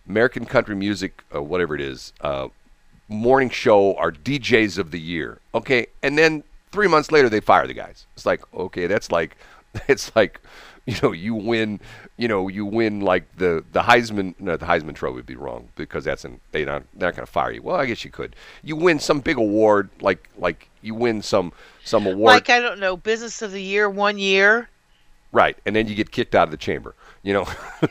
American 0.09 0.45
Country 0.45 0.75
Music, 0.75 1.23
uh, 1.33 1.41
whatever 1.41 1.73
it 1.73 1.79
is, 1.79 2.11
uh, 2.19 2.49
morning 3.07 3.49
show 3.49 3.95
are 3.95 4.11
DJs 4.11 4.77
of 4.77 4.91
the 4.91 4.99
year. 4.99 5.39
Okay, 5.55 5.87
and 6.03 6.17
then 6.17 6.43
three 6.71 6.87
months 6.87 7.11
later 7.11 7.29
they 7.29 7.39
fire 7.39 7.67
the 7.67 7.73
guys. 7.73 8.05
It's 8.15 8.25
like 8.25 8.41
okay, 8.53 8.87
that's 8.87 9.11
like 9.11 9.37
it's 9.87 10.15
like 10.15 10.41
you 10.85 10.95
know 11.03 11.11
you 11.11 11.35
win 11.35 11.79
you 12.17 12.27
know 12.27 12.47
you 12.47 12.65
win 12.65 13.01
like 13.01 13.37
the 13.37 13.63
the 13.71 13.81
Heisman 13.81 14.35
no 14.39 14.57
the 14.57 14.65
Heisman 14.65 14.95
Trophy 14.95 15.15
would 15.15 15.25
be 15.25 15.35
wrong 15.35 15.69
because 15.75 16.03
that's 16.05 16.25
an 16.25 16.39
they 16.51 16.65
not 16.65 16.83
they're 16.93 17.09
not 17.09 17.15
going 17.15 17.25
to 17.25 17.31
fire 17.31 17.51
you. 17.51 17.61
Well, 17.61 17.75
I 17.75 17.85
guess 17.85 18.03
you 18.03 18.11
could. 18.11 18.35
You 18.63 18.75
win 18.75 18.99
some 18.99 19.19
big 19.19 19.37
award 19.37 19.89
like 20.01 20.29
like 20.37 20.69
you 20.81 20.95
win 20.95 21.21
some 21.21 21.53
some 21.83 22.05
award 22.05 22.33
Like 22.33 22.49
I 22.49 22.59
don't 22.59 22.79
know, 22.79 22.97
business 22.97 23.41
of 23.41 23.51
the 23.51 23.61
year 23.61 23.89
one 23.89 24.17
year. 24.17 24.69
Right, 25.33 25.57
and 25.65 25.73
then 25.73 25.87
you 25.87 25.95
get 25.95 26.11
kicked 26.11 26.35
out 26.35 26.47
of 26.47 26.51
the 26.51 26.57
chamber. 26.57 26.93
You 27.23 27.33
know, 27.33 27.43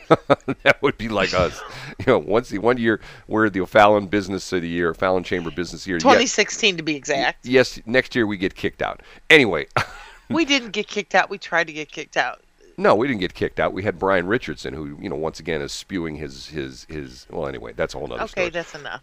that 0.63 0.77
would 0.81 0.97
be 0.97 1.07
like 1.07 1.33
us. 1.33 1.61
You 1.99 2.05
know, 2.07 2.17
once 2.19 2.49
the 2.49 2.57
one 2.59 2.77
year 2.77 2.99
we're 3.27 3.49
the 3.49 3.61
O'Fallon 3.61 4.07
Business 4.07 4.51
of 4.51 4.61
the 4.61 4.67
Year, 4.67 4.93
Fallon 4.93 5.23
Chamber 5.23 5.51
Business 5.51 5.87
Year. 5.87 5.97
Ye- 5.97 6.01
2016 6.01 6.77
to 6.77 6.83
be 6.83 6.95
exact. 6.95 7.45
yes, 7.45 7.79
next 7.85 8.13
year 8.15 8.27
we 8.27 8.35
get 8.37 8.55
kicked 8.55 8.81
out. 8.81 9.01
Anyway, 9.29 9.67
We 10.29 10.45
didn't 10.45 10.71
get 10.71 10.87
kicked 10.87 11.13
out. 11.15 11.29
We 11.29 11.37
tried 11.37 11.67
to 11.67 11.73
get 11.73 11.91
kicked 11.91 12.15
out. 12.17 12.41
no, 12.77 12.95
we 12.95 13.05
didn't 13.07 13.19
get 13.19 13.33
kicked 13.33 13.59
out. 13.59 13.73
We 13.73 13.83
had 13.83 13.99
Brian 13.99 14.27
Richardson, 14.27 14.73
who 14.73 14.97
you 15.01 15.09
know 15.09 15.15
once 15.17 15.39
again 15.41 15.61
is 15.61 15.71
spewing 15.73 16.15
his 16.15 16.47
his 16.47 16.85
his. 16.89 17.25
Well, 17.29 17.47
anyway, 17.47 17.73
that's 17.73 17.93
a 17.95 17.99
whole 17.99 18.07
nother 18.07 18.23
Okay, 18.23 18.31
story. 18.31 18.49
that's 18.49 18.73
enough. 18.75 19.01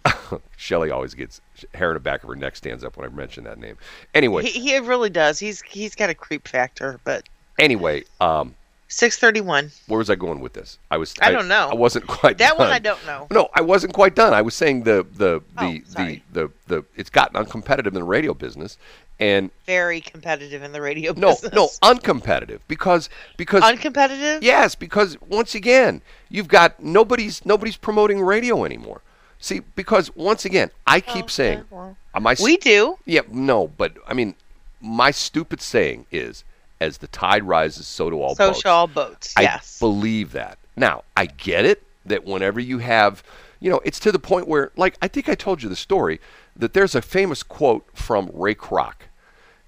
Shelley 0.56 0.90
always 0.90 1.12
gets 1.14 1.40
hair 1.74 1.90
in 1.90 1.94
the 1.94 2.00
back 2.00 2.22
of 2.22 2.28
her 2.30 2.36
neck 2.36 2.56
stands 2.56 2.82
up 2.84 2.96
when 2.96 3.06
I 3.06 3.14
mention 3.14 3.44
that 3.44 3.58
name. 3.58 3.76
Anyway, 4.14 4.44
he, 4.44 4.58
he 4.60 4.78
really 4.78 5.10
does. 5.10 5.38
He's 5.38 5.60
he's 5.62 5.94
got 5.94 6.08
a 6.10 6.14
creep 6.14 6.48
factor, 6.48 6.98
but 7.04 7.24
anyway, 7.58 8.04
um, 8.22 8.54
631. 8.88 9.70
where 9.86 9.98
was 9.98 10.10
I 10.10 10.14
going 10.14 10.40
with 10.40 10.54
this? 10.54 10.78
I 10.90 10.96
was 10.96 11.14
I 11.20 11.30
don't 11.30 11.48
know. 11.48 11.68
I 11.70 11.74
wasn't 11.74 12.06
quite 12.06 12.38
That 12.38 12.58
one. 12.58 12.68
I 12.70 12.78
don't 12.78 13.04
know. 13.06 13.26
No, 13.30 13.48
I 13.54 13.60
wasn't 13.60 13.92
quite 13.92 14.14
done. 14.14 14.32
I 14.34 14.42
was 14.42 14.54
saying 14.54 14.82
the 14.84 15.06
the 15.14 15.42
Oh, 15.56 15.62
the, 15.72 15.82
the, 15.94 16.20
the 16.32 16.50
the 16.66 16.84
it's 16.96 17.10
gotten 17.10 17.42
uncompetitive 17.42 17.86
in 17.88 17.94
the 17.94 18.02
radio 18.04 18.32
business, 18.34 18.78
and 19.20 19.50
Very 19.66 20.00
competitive 20.00 20.62
in 20.62 20.72
the 20.72 20.80
radio 20.80 21.12
no 21.12 21.30
business. 21.32 21.52
no 21.52 21.68
uncompetitive 21.82 22.60
because 22.68 23.08
because 23.36 23.62
Uncompetitive? 23.62 24.42
yes 24.42 24.74
because 24.74 25.20
once 25.28 25.54
again 25.54 26.00
you've 26.30 26.48
got 26.48 26.82
nobody's 26.82 27.44
nobody's 27.44 27.76
promoting 27.76 28.20
radio 28.22 28.64
anymore. 28.64 29.02
See 29.38 29.60
because 29.76 30.14
once 30.16 30.44
again 30.44 30.70
I 30.86 31.00
keep 31.00 31.26
Oh, 31.26 31.28
saying 31.28 31.64
well. 31.70 31.96
uh, 32.14 32.20
my 32.20 32.34
We 32.42 32.56
do. 32.56 32.98
yeah 33.04 33.20
no 33.30 33.68
but 33.68 33.92
I 34.06 34.14
mean 34.14 34.34
my 34.80 35.10
stupid 35.10 35.60
saying 35.60 36.06
is 36.10 36.42
as 36.80 36.98
the 36.98 37.06
tide 37.08 37.44
rises 37.44 37.86
so 37.86 38.10
do 38.10 38.20
all 38.20 38.28
boats. 38.34 38.38
So 38.38 38.48
boats. 38.50 38.60
shall 38.62 38.76
all 38.76 38.86
boats. 38.86 39.34
I 39.36 39.42
Yes. 39.42 39.78
believe 39.78 40.32
that. 40.32 40.58
Now, 40.76 41.04
I 41.16 41.26
get 41.26 41.64
it 41.64 41.82
that 42.06 42.24
whenever 42.24 42.60
you 42.60 42.78
have, 42.78 43.22
you 43.60 43.70
know, 43.70 43.80
it's 43.84 43.98
to 44.00 44.12
the 44.12 44.18
point 44.18 44.46
where, 44.48 44.70
like, 44.76 44.96
I 45.02 45.08
think 45.08 45.28
I 45.28 45.34
told 45.34 45.62
you 45.62 45.68
the 45.68 45.76
story 45.76 46.20
that 46.56 46.72
there's 46.74 46.94
a 46.94 47.02
famous 47.02 47.42
quote 47.42 47.86
from 47.94 48.30
Ray 48.32 48.54
Kroc. 48.54 48.94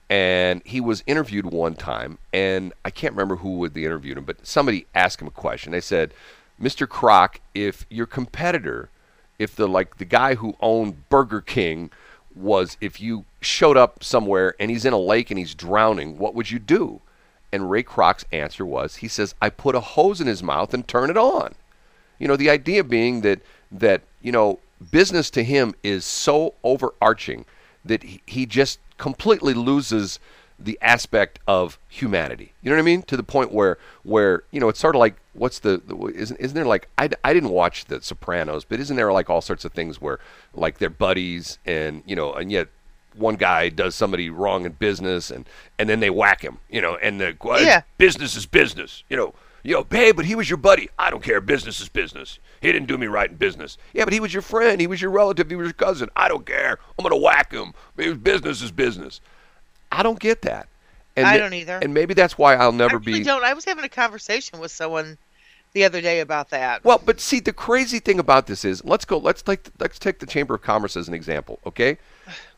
And 0.08 0.60
he 0.64 0.80
was 0.80 1.04
interviewed 1.06 1.46
one 1.46 1.74
time, 1.74 2.18
and 2.32 2.72
I 2.84 2.90
can't 2.90 3.12
remember 3.14 3.36
who 3.36 3.58
would 3.58 3.74
the 3.74 3.84
interviewed 3.84 4.18
him, 4.18 4.24
but 4.24 4.44
somebody 4.44 4.86
asked 4.92 5.20
him 5.22 5.28
a 5.28 5.32
question. 5.32 5.70
They 5.70 5.80
said, 5.80 6.12
"Mr. 6.60 6.84
Kroc, 6.86 7.36
if 7.54 7.86
your 7.90 8.06
competitor, 8.06 8.88
if 9.38 9.54
the 9.54 9.68
like 9.68 9.98
the 9.98 10.04
guy 10.04 10.34
who 10.34 10.56
owned 10.60 11.08
Burger 11.10 11.40
King 11.40 11.90
was 12.34 12.76
if 12.80 13.00
you 13.00 13.24
showed 13.40 13.76
up 13.76 14.02
somewhere 14.04 14.54
and 14.60 14.70
he's 14.70 14.84
in 14.84 14.92
a 14.92 14.98
lake 14.98 15.30
and 15.30 15.38
he's 15.38 15.54
drowning, 15.54 16.18
what 16.18 16.34
would 16.34 16.50
you 16.50 16.58
do?" 16.58 17.00
And 17.52 17.70
Ray 17.70 17.82
Kroc's 17.82 18.24
answer 18.30 18.64
was, 18.64 18.96
he 18.96 19.08
says, 19.08 19.34
I 19.42 19.50
put 19.50 19.74
a 19.74 19.80
hose 19.80 20.20
in 20.20 20.26
his 20.26 20.42
mouth 20.42 20.72
and 20.72 20.86
turn 20.86 21.10
it 21.10 21.16
on. 21.16 21.54
You 22.18 22.28
know, 22.28 22.36
the 22.36 22.50
idea 22.50 22.84
being 22.84 23.22
that 23.22 23.40
that 23.72 24.02
you 24.20 24.32
know 24.32 24.60
business 24.90 25.30
to 25.30 25.42
him 25.42 25.74
is 25.82 26.04
so 26.04 26.54
overarching 26.64 27.44
that 27.84 28.02
he, 28.02 28.22
he 28.26 28.46
just 28.46 28.78
completely 28.98 29.54
loses 29.54 30.18
the 30.58 30.78
aspect 30.82 31.38
of 31.46 31.78
humanity. 31.88 32.52
You 32.62 32.70
know 32.70 32.76
what 32.76 32.82
I 32.82 32.84
mean? 32.84 33.02
To 33.02 33.16
the 33.16 33.22
point 33.22 33.52
where 33.52 33.78
where 34.02 34.44
you 34.50 34.60
know 34.60 34.68
it's 34.68 34.78
sort 34.78 34.94
of 34.94 35.00
like 35.00 35.16
what's 35.32 35.58
the, 35.58 35.80
the 35.84 35.96
isn't 36.08 36.38
isn't 36.38 36.54
there 36.54 36.66
like 36.66 36.88
I, 36.98 37.08
I 37.24 37.32
didn't 37.32 37.50
watch 37.50 37.86
The 37.86 38.02
Sopranos, 38.02 38.64
but 38.64 38.78
isn't 38.80 38.96
there 38.96 39.12
like 39.12 39.30
all 39.30 39.40
sorts 39.40 39.64
of 39.64 39.72
things 39.72 40.00
where 40.00 40.20
like 40.52 40.78
they're 40.78 40.90
buddies 40.90 41.58
and 41.64 42.02
you 42.06 42.14
know 42.14 42.34
and 42.34 42.52
yet 42.52 42.68
one 43.14 43.36
guy 43.36 43.68
does 43.68 43.94
somebody 43.94 44.30
wrong 44.30 44.64
in 44.66 44.72
business 44.72 45.30
and 45.30 45.44
and 45.78 45.88
then 45.88 46.00
they 46.00 46.10
whack 46.10 46.42
him, 46.42 46.58
you 46.68 46.80
know, 46.80 46.96
and 46.96 47.20
the 47.20 47.36
uh, 47.42 47.58
Yeah. 47.58 47.82
business 47.98 48.36
is 48.36 48.46
business, 48.46 49.02
you 49.08 49.16
know. 49.16 49.34
Yo, 49.62 49.86
hey, 49.90 50.10
but 50.10 50.24
he 50.24 50.34
was 50.34 50.48
your 50.48 50.56
buddy. 50.56 50.88
I 50.98 51.10
don't 51.10 51.22
care. 51.22 51.38
Business 51.38 51.80
is 51.80 51.90
business. 51.90 52.38
He 52.62 52.72
didn't 52.72 52.88
do 52.88 52.96
me 52.96 53.08
right 53.08 53.28
in 53.28 53.36
business. 53.36 53.76
Yeah, 53.92 54.04
but 54.04 54.14
he 54.14 54.20
was 54.20 54.32
your 54.32 54.40
friend. 54.42 54.80
He 54.80 54.86
was 54.86 55.02
your 55.02 55.10
relative. 55.10 55.50
He 55.50 55.56
was 55.56 55.66
your 55.66 55.74
cousin. 55.74 56.08
I 56.16 56.28
don't 56.28 56.46
care. 56.46 56.78
I'm 56.98 57.02
gonna 57.02 57.18
whack 57.18 57.52
him. 57.52 57.74
Business 58.22 58.62
is 58.62 58.70
business. 58.70 59.20
I 59.92 60.02
don't 60.02 60.18
get 60.18 60.40
that. 60.42 60.68
And 61.16 61.26
I 61.26 61.36
don't 61.36 61.52
either. 61.52 61.78
And 61.82 61.92
maybe 61.92 62.14
that's 62.14 62.38
why 62.38 62.54
I'll 62.54 62.72
I 62.72 62.76
never 62.76 62.98
really 62.98 63.18
be. 63.18 63.24
don't. 63.24 63.44
I 63.44 63.52
was 63.52 63.64
having 63.66 63.84
a 63.84 63.88
conversation 63.88 64.60
with 64.60 64.70
someone 64.70 65.18
the 65.72 65.84
other 65.84 66.00
day 66.00 66.20
about 66.20 66.50
that. 66.50 66.82
Well, 66.84 67.00
but 67.04 67.20
see, 67.20 67.40
the 67.40 67.52
crazy 67.52 67.98
thing 67.98 68.18
about 68.18 68.46
this 68.46 68.64
is, 68.64 68.82
let's 68.84 69.04
go. 69.04 69.18
Let's 69.18 69.42
take 69.42 69.68
let's 69.78 69.98
take 69.98 70.20
the 70.20 70.26
Chamber 70.26 70.54
of 70.54 70.62
Commerce 70.62 70.96
as 70.96 71.06
an 71.06 71.14
example, 71.14 71.58
okay? 71.66 71.98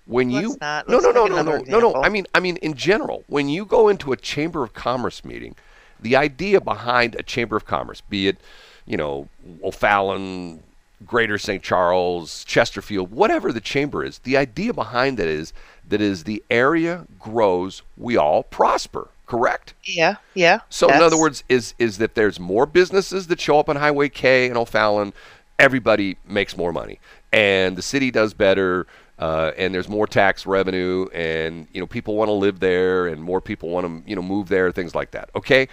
When 0.07 0.31
Let's 0.31 0.43
you 0.43 0.57
not. 0.61 0.89
no 0.89 0.99
no 0.99 1.13
no 1.13 1.27
no 1.27 1.43
no 1.43 1.81
no. 1.81 1.95
I 2.03 2.09
mean 2.09 2.27
I 2.35 2.41
mean 2.41 2.57
in 2.59 2.75
general, 2.75 3.25
when 3.29 3.49
you 3.49 3.65
go 3.65 3.89
into 3.89 4.13
a 4.13 4.17
Chamber 4.17 4.65
of 4.65 4.75
Commerce 4.75 5.25
meeting, 5.25 5.55
the 6.01 6.17
idea 6.17 6.61
behind 6.61 7.15
a 7.15 7.23
Chamber 7.23 7.57
of 7.57 7.65
Commerce, 7.67 8.01
be 8.01 8.29
it 8.29 8.39
you 8.85 8.97
know 8.97 9.29
O'Fallon, 9.63 10.63
Greater 11.07 11.39
St. 11.39 11.63
Charles, 11.63 12.45
Chesterfield, 12.45 13.11
whatever 13.11 13.53
the 13.53 13.61
chamber 13.61 14.05
is, 14.05 14.19
the 14.19 14.37
idea 14.37 14.73
behind 14.73 15.19
that 15.19 15.29
is 15.29 15.53
that 15.89 16.01
is 16.01 16.25
the 16.25 16.43
area 16.51 17.07
grows, 17.19 17.83
we 17.97 18.17
all 18.17 18.43
prosper. 18.43 19.09
Correct? 19.27 19.73
yeah, 19.85 20.17
yeah. 20.35 20.61
So 20.69 20.91
in 20.91 21.01
other 21.01 21.19
words, 21.19 21.43
is 21.49 21.75
is 21.79 21.97
that 21.99 22.15
there's 22.15 22.39
more 22.39 22.67
businesses 22.67 23.29
that 23.29 23.41
show 23.41 23.59
up 23.59 23.71
on 23.71 23.77
Highway 23.77 24.11
K 24.11 24.49
and 24.49 24.59
O'Fallon, 24.59 25.15
everybody 25.59 26.19
makes 26.27 26.55
more 26.55 26.71
money, 26.71 27.01
and 27.33 27.75
the 27.77 27.83
city 27.83 28.11
does 28.11 28.35
better, 28.35 28.87
uh, 29.23 29.53
and 29.57 29.73
there's 29.73 29.89
more 29.89 30.09
tax 30.09 30.47
revenue, 30.47 31.07
and 31.15 31.69
you 31.73 31.81
know 31.81 31.87
people 31.87 32.17
want 32.17 32.29
to 32.29 32.33
live 32.33 32.59
there, 32.59 33.07
and 33.07 33.23
more 33.23 33.41
people 33.41 33.69
want 33.69 33.87
to 33.87 34.11
you 34.11 34.17
know 34.17 34.23
move 34.23 34.49
there, 34.49 34.73
things 34.73 34.97
like 34.97 35.13
that. 35.13 35.31
Okay, 35.37 35.69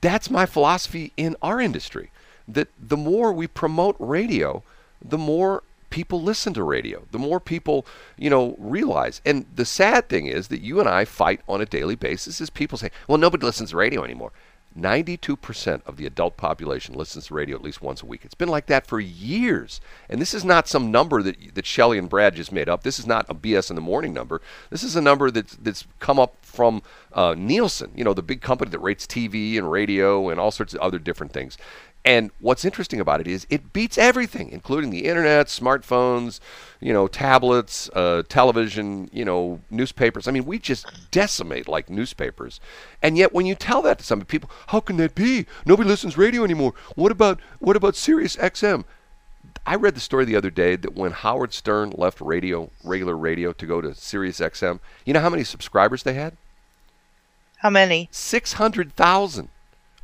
that's 0.00 0.30
my 0.30 0.46
philosophy 0.46 1.12
in 1.16 1.34
our 1.42 1.60
industry. 1.60 2.12
That 2.46 2.68
the 2.80 2.96
more 2.96 3.32
we 3.32 3.48
promote 3.48 3.96
radio, 3.98 4.62
the 5.04 5.18
more 5.18 5.64
people 5.90 6.22
listen 6.22 6.54
to 6.54 6.62
radio, 6.62 7.02
the 7.10 7.18
more 7.18 7.40
people, 7.40 7.86
you 8.16 8.30
know, 8.30 8.54
realize. 8.60 9.20
And 9.26 9.46
the 9.52 9.64
sad 9.64 10.08
thing 10.08 10.26
is 10.26 10.46
that 10.46 10.60
you 10.60 10.78
and 10.78 10.88
I 10.88 11.04
fight 11.04 11.40
on 11.48 11.60
a 11.60 11.66
daily 11.66 11.96
basis 11.96 12.40
is 12.40 12.50
people 12.50 12.78
say, 12.78 12.90
well, 13.08 13.18
nobody 13.18 13.44
listens 13.44 13.70
to 13.70 13.76
radio 13.76 14.04
anymore. 14.04 14.30
92% 14.78 15.82
of 15.86 15.96
the 15.96 16.06
adult 16.06 16.36
population 16.36 16.94
listens 16.94 17.26
to 17.26 17.34
radio 17.34 17.56
at 17.56 17.62
least 17.62 17.82
once 17.82 18.02
a 18.02 18.06
week. 18.06 18.22
It's 18.24 18.34
been 18.34 18.48
like 18.48 18.66
that 18.66 18.86
for 18.86 18.98
years. 18.98 19.80
And 20.08 20.20
this 20.20 20.34
is 20.34 20.44
not 20.44 20.68
some 20.68 20.90
number 20.90 21.22
that, 21.22 21.54
that 21.54 21.66
Shelley 21.66 21.98
and 21.98 22.08
Brad 22.08 22.34
just 22.34 22.52
made 22.52 22.68
up. 22.68 22.82
This 22.82 22.98
is 22.98 23.06
not 23.06 23.26
a 23.28 23.34
BS 23.34 23.70
in 23.70 23.76
the 23.76 23.82
morning 23.82 24.12
number. 24.12 24.40
This 24.70 24.82
is 24.82 24.96
a 24.96 25.00
number 25.00 25.30
that's, 25.30 25.56
that's 25.56 25.86
come 26.00 26.18
up 26.18 26.36
from 26.42 26.82
uh, 27.12 27.34
Nielsen, 27.38 27.92
you 27.94 28.04
know, 28.04 28.14
the 28.14 28.22
big 28.22 28.40
company 28.40 28.70
that 28.70 28.80
rates 28.80 29.06
TV 29.06 29.56
and 29.56 29.70
radio 29.70 30.28
and 30.28 30.40
all 30.40 30.50
sorts 30.50 30.74
of 30.74 30.80
other 30.80 30.98
different 30.98 31.32
things. 31.32 31.56
And 32.04 32.30
what's 32.38 32.66
interesting 32.66 33.00
about 33.00 33.22
it 33.22 33.26
is 33.26 33.46
it 33.48 33.72
beats 33.72 33.96
everything, 33.96 34.50
including 34.50 34.90
the 34.90 35.06
internet, 35.06 35.46
smartphones, 35.46 36.38
you 36.78 36.92
know, 36.92 37.08
tablets, 37.08 37.88
uh, 37.94 38.22
television, 38.28 39.08
you 39.10 39.24
know, 39.24 39.60
newspapers. 39.70 40.28
I 40.28 40.30
mean, 40.30 40.44
we 40.44 40.58
just 40.58 40.86
decimate 41.10 41.66
like 41.66 41.88
newspapers. 41.88 42.60
And 43.02 43.16
yet, 43.16 43.32
when 43.32 43.46
you 43.46 43.54
tell 43.54 43.80
that 43.82 43.98
to 43.98 44.04
some 44.04 44.20
people, 44.22 44.50
how 44.66 44.80
can 44.80 44.98
that 44.98 45.14
be? 45.14 45.46
Nobody 45.64 45.88
listens 45.88 46.14
to 46.14 46.20
radio 46.20 46.44
anymore. 46.44 46.74
What 46.94 47.10
about 47.10 47.40
what 47.58 47.74
about 47.74 47.96
Sirius 47.96 48.36
XM? 48.36 48.84
I 49.66 49.76
read 49.76 49.94
the 49.94 50.00
story 50.00 50.26
the 50.26 50.36
other 50.36 50.50
day 50.50 50.76
that 50.76 50.94
when 50.94 51.12
Howard 51.12 51.54
Stern 51.54 51.90
left 51.96 52.20
radio, 52.20 52.70
regular 52.82 53.16
radio, 53.16 53.52
to 53.54 53.66
go 53.66 53.80
to 53.80 53.94
Sirius 53.94 54.40
XM, 54.40 54.80
you 55.06 55.14
know 55.14 55.20
how 55.20 55.30
many 55.30 55.44
subscribers 55.44 56.02
they 56.02 56.14
had? 56.14 56.36
How 57.58 57.70
many? 57.70 58.08
600,000. 58.10 59.48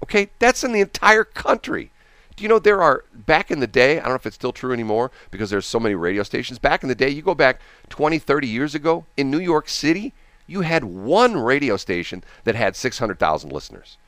Okay, 0.03 0.31
that's 0.39 0.65
in 0.65 0.73
the 0.73 0.81
entire 0.81 1.25
country. 1.25 1.91
Do 2.37 2.43
you 2.43 2.49
know 2.49 2.59
there 2.59 2.83
are 2.83 3.05
back 3.13 3.51
in 3.51 3.61
the 3.61 3.67
day, 3.67 3.99
I 3.99 4.03
don't 4.03 4.11
know 4.11 4.15
if 4.15 4.27
it's 4.27 4.37
still 4.37 4.53
true 4.53 4.73
anymore 4.73 5.11
because 5.31 5.51
there's 5.51 5.67
so 5.67 5.79
many 5.79 5.95
radio 5.95 6.23
stations. 6.23 6.59
Back 6.59 6.83
in 6.83 6.89
the 6.89 6.95
day, 6.95 7.11
you 7.11 7.23
go 7.23 7.35
back 7.35 7.61
20, 7.91 8.19
30 8.19 8.47
years 8.47 8.75
ago 8.75 9.05
in 9.17 9.31
New 9.31 9.39
York 9.39 9.69
City, 9.69 10.15
you 10.47 10.63
had 10.63 10.85
one 10.85 11.37
radio 11.37 11.77
station 11.77 12.25
that 12.45 12.55
had 12.55 12.77
600,000 12.77 13.53
listeners. 13.53 13.99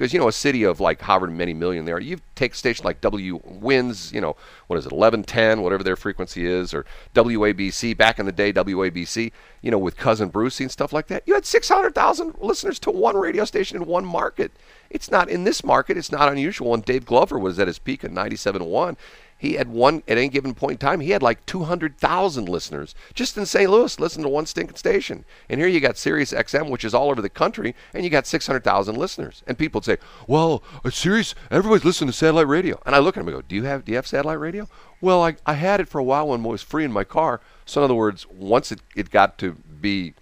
Because 0.00 0.14
you 0.14 0.18
know 0.18 0.28
a 0.28 0.32
city 0.32 0.62
of 0.62 0.80
like 0.80 1.02
however 1.02 1.26
many 1.26 1.52
million 1.52 1.84
there, 1.84 2.00
you 2.00 2.20
take 2.34 2.54
a 2.54 2.56
station 2.56 2.86
like 2.86 3.02
W 3.02 3.38
Wins, 3.44 4.10
you 4.14 4.20
know 4.22 4.34
what 4.66 4.78
is 4.78 4.86
it, 4.86 4.92
1110, 4.92 5.60
whatever 5.60 5.84
their 5.84 5.94
frequency 5.94 6.46
is, 6.46 6.72
or 6.72 6.86
WABC. 7.14 7.94
Back 7.98 8.18
in 8.18 8.24
the 8.24 8.32
day, 8.32 8.50
WABC, 8.50 9.30
you 9.60 9.70
know 9.70 9.76
with 9.76 9.98
cousin 9.98 10.30
Brucie 10.30 10.62
and 10.62 10.70
stuff 10.70 10.94
like 10.94 11.08
that, 11.08 11.24
you 11.26 11.34
had 11.34 11.44
600,000 11.44 12.36
listeners 12.40 12.78
to 12.78 12.90
one 12.90 13.14
radio 13.14 13.44
station 13.44 13.76
in 13.76 13.84
one 13.84 14.06
market. 14.06 14.52
It's 14.88 15.10
not 15.10 15.28
in 15.28 15.44
this 15.44 15.62
market. 15.62 15.98
It's 15.98 16.10
not 16.10 16.32
unusual. 16.32 16.72
And 16.72 16.82
Dave 16.82 17.04
Glover 17.04 17.38
was 17.38 17.58
at 17.58 17.68
his 17.68 17.78
peak 17.78 18.02
in 18.02 18.14
97.1, 18.14 18.96
he 19.40 19.54
had 19.54 19.68
one 19.68 20.02
at 20.06 20.18
any 20.18 20.28
given 20.28 20.52
point 20.54 20.72
in 20.72 20.78
time. 20.78 21.00
He 21.00 21.12
had 21.12 21.22
like 21.22 21.46
200,000 21.46 22.46
listeners 22.46 22.94
just 23.14 23.38
in 23.38 23.46
St. 23.46 23.70
Louis. 23.70 23.98
Listen 23.98 24.22
to 24.22 24.28
one 24.28 24.44
stinking 24.44 24.76
station. 24.76 25.24
And 25.48 25.58
here 25.58 25.66
you 25.66 25.80
got 25.80 25.96
Sirius 25.96 26.34
XM, 26.34 26.68
which 26.68 26.84
is 26.84 26.92
all 26.92 27.10
over 27.10 27.22
the 27.22 27.30
country, 27.30 27.74
and 27.94 28.04
you 28.04 28.10
got 28.10 28.26
600,000 28.26 28.96
listeners. 28.96 29.42
And 29.46 29.56
people 29.56 29.78
would 29.78 29.86
say, 29.86 29.96
"Well, 30.26 30.62
uh, 30.84 30.90
Sirius, 30.90 31.34
everybody's 31.50 31.86
listening 31.86 32.10
to 32.10 32.16
satellite 32.16 32.48
radio." 32.48 32.78
And 32.84 32.94
I 32.94 32.98
look 32.98 33.16
at 33.16 33.20
them 33.20 33.28
and 33.28 33.38
go, 33.38 33.42
"Do 33.48 33.56
you 33.56 33.64
have 33.64 33.86
do 33.86 33.92
you 33.92 33.96
have 33.96 34.06
satellite 34.06 34.38
radio?" 34.38 34.68
Well, 35.00 35.24
I, 35.24 35.36
I 35.46 35.54
had 35.54 35.80
it 35.80 35.88
for 35.88 35.98
a 35.98 36.04
while 36.04 36.28
when 36.28 36.44
it 36.44 36.48
was 36.48 36.62
free 36.62 36.84
in 36.84 36.92
my 36.92 37.04
car. 37.04 37.40
So 37.64 37.80
in 37.80 37.84
other 37.84 37.94
words, 37.94 38.26
once 38.28 38.70
it, 38.70 38.80
it 38.94 39.10
got 39.10 39.38
to 39.38 39.52
be 39.80 40.12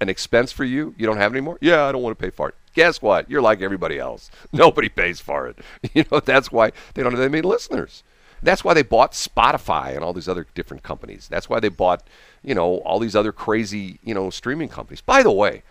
an 0.00 0.08
expense 0.08 0.50
for 0.50 0.64
you, 0.64 0.94
you 0.98 1.06
don't 1.06 1.16
have 1.16 1.32
it 1.32 1.36
anymore? 1.36 1.58
Yeah, 1.60 1.84
I 1.84 1.92
don't 1.92 2.02
want 2.02 2.18
to 2.18 2.24
pay 2.24 2.30
for 2.30 2.48
it. 2.48 2.54
Guess 2.74 3.02
what? 3.02 3.30
You're 3.30 3.42
like 3.42 3.60
everybody 3.60 3.98
else. 3.98 4.30
Nobody 4.52 4.88
pays 4.88 5.20
for 5.20 5.46
it. 5.46 5.58
You 5.94 6.04
know, 6.10 6.20
that's 6.20 6.50
why 6.50 6.72
they 6.94 7.02
don't 7.02 7.12
have 7.12 7.20
that 7.20 7.30
many 7.30 7.42
listeners. 7.42 8.02
That's 8.42 8.64
why 8.64 8.74
they 8.74 8.82
bought 8.82 9.12
Spotify 9.12 9.94
and 9.94 10.04
all 10.04 10.12
these 10.12 10.28
other 10.28 10.46
different 10.54 10.82
companies. 10.82 11.26
That's 11.28 11.48
why 11.48 11.60
they 11.60 11.68
bought, 11.68 12.02
you 12.42 12.54
know, 12.54 12.76
all 12.78 12.98
these 12.98 13.16
other 13.16 13.32
crazy, 13.32 13.98
you 14.04 14.14
know, 14.14 14.30
streaming 14.30 14.68
companies. 14.68 15.00
By 15.00 15.22
the 15.22 15.32
way, 15.32 15.62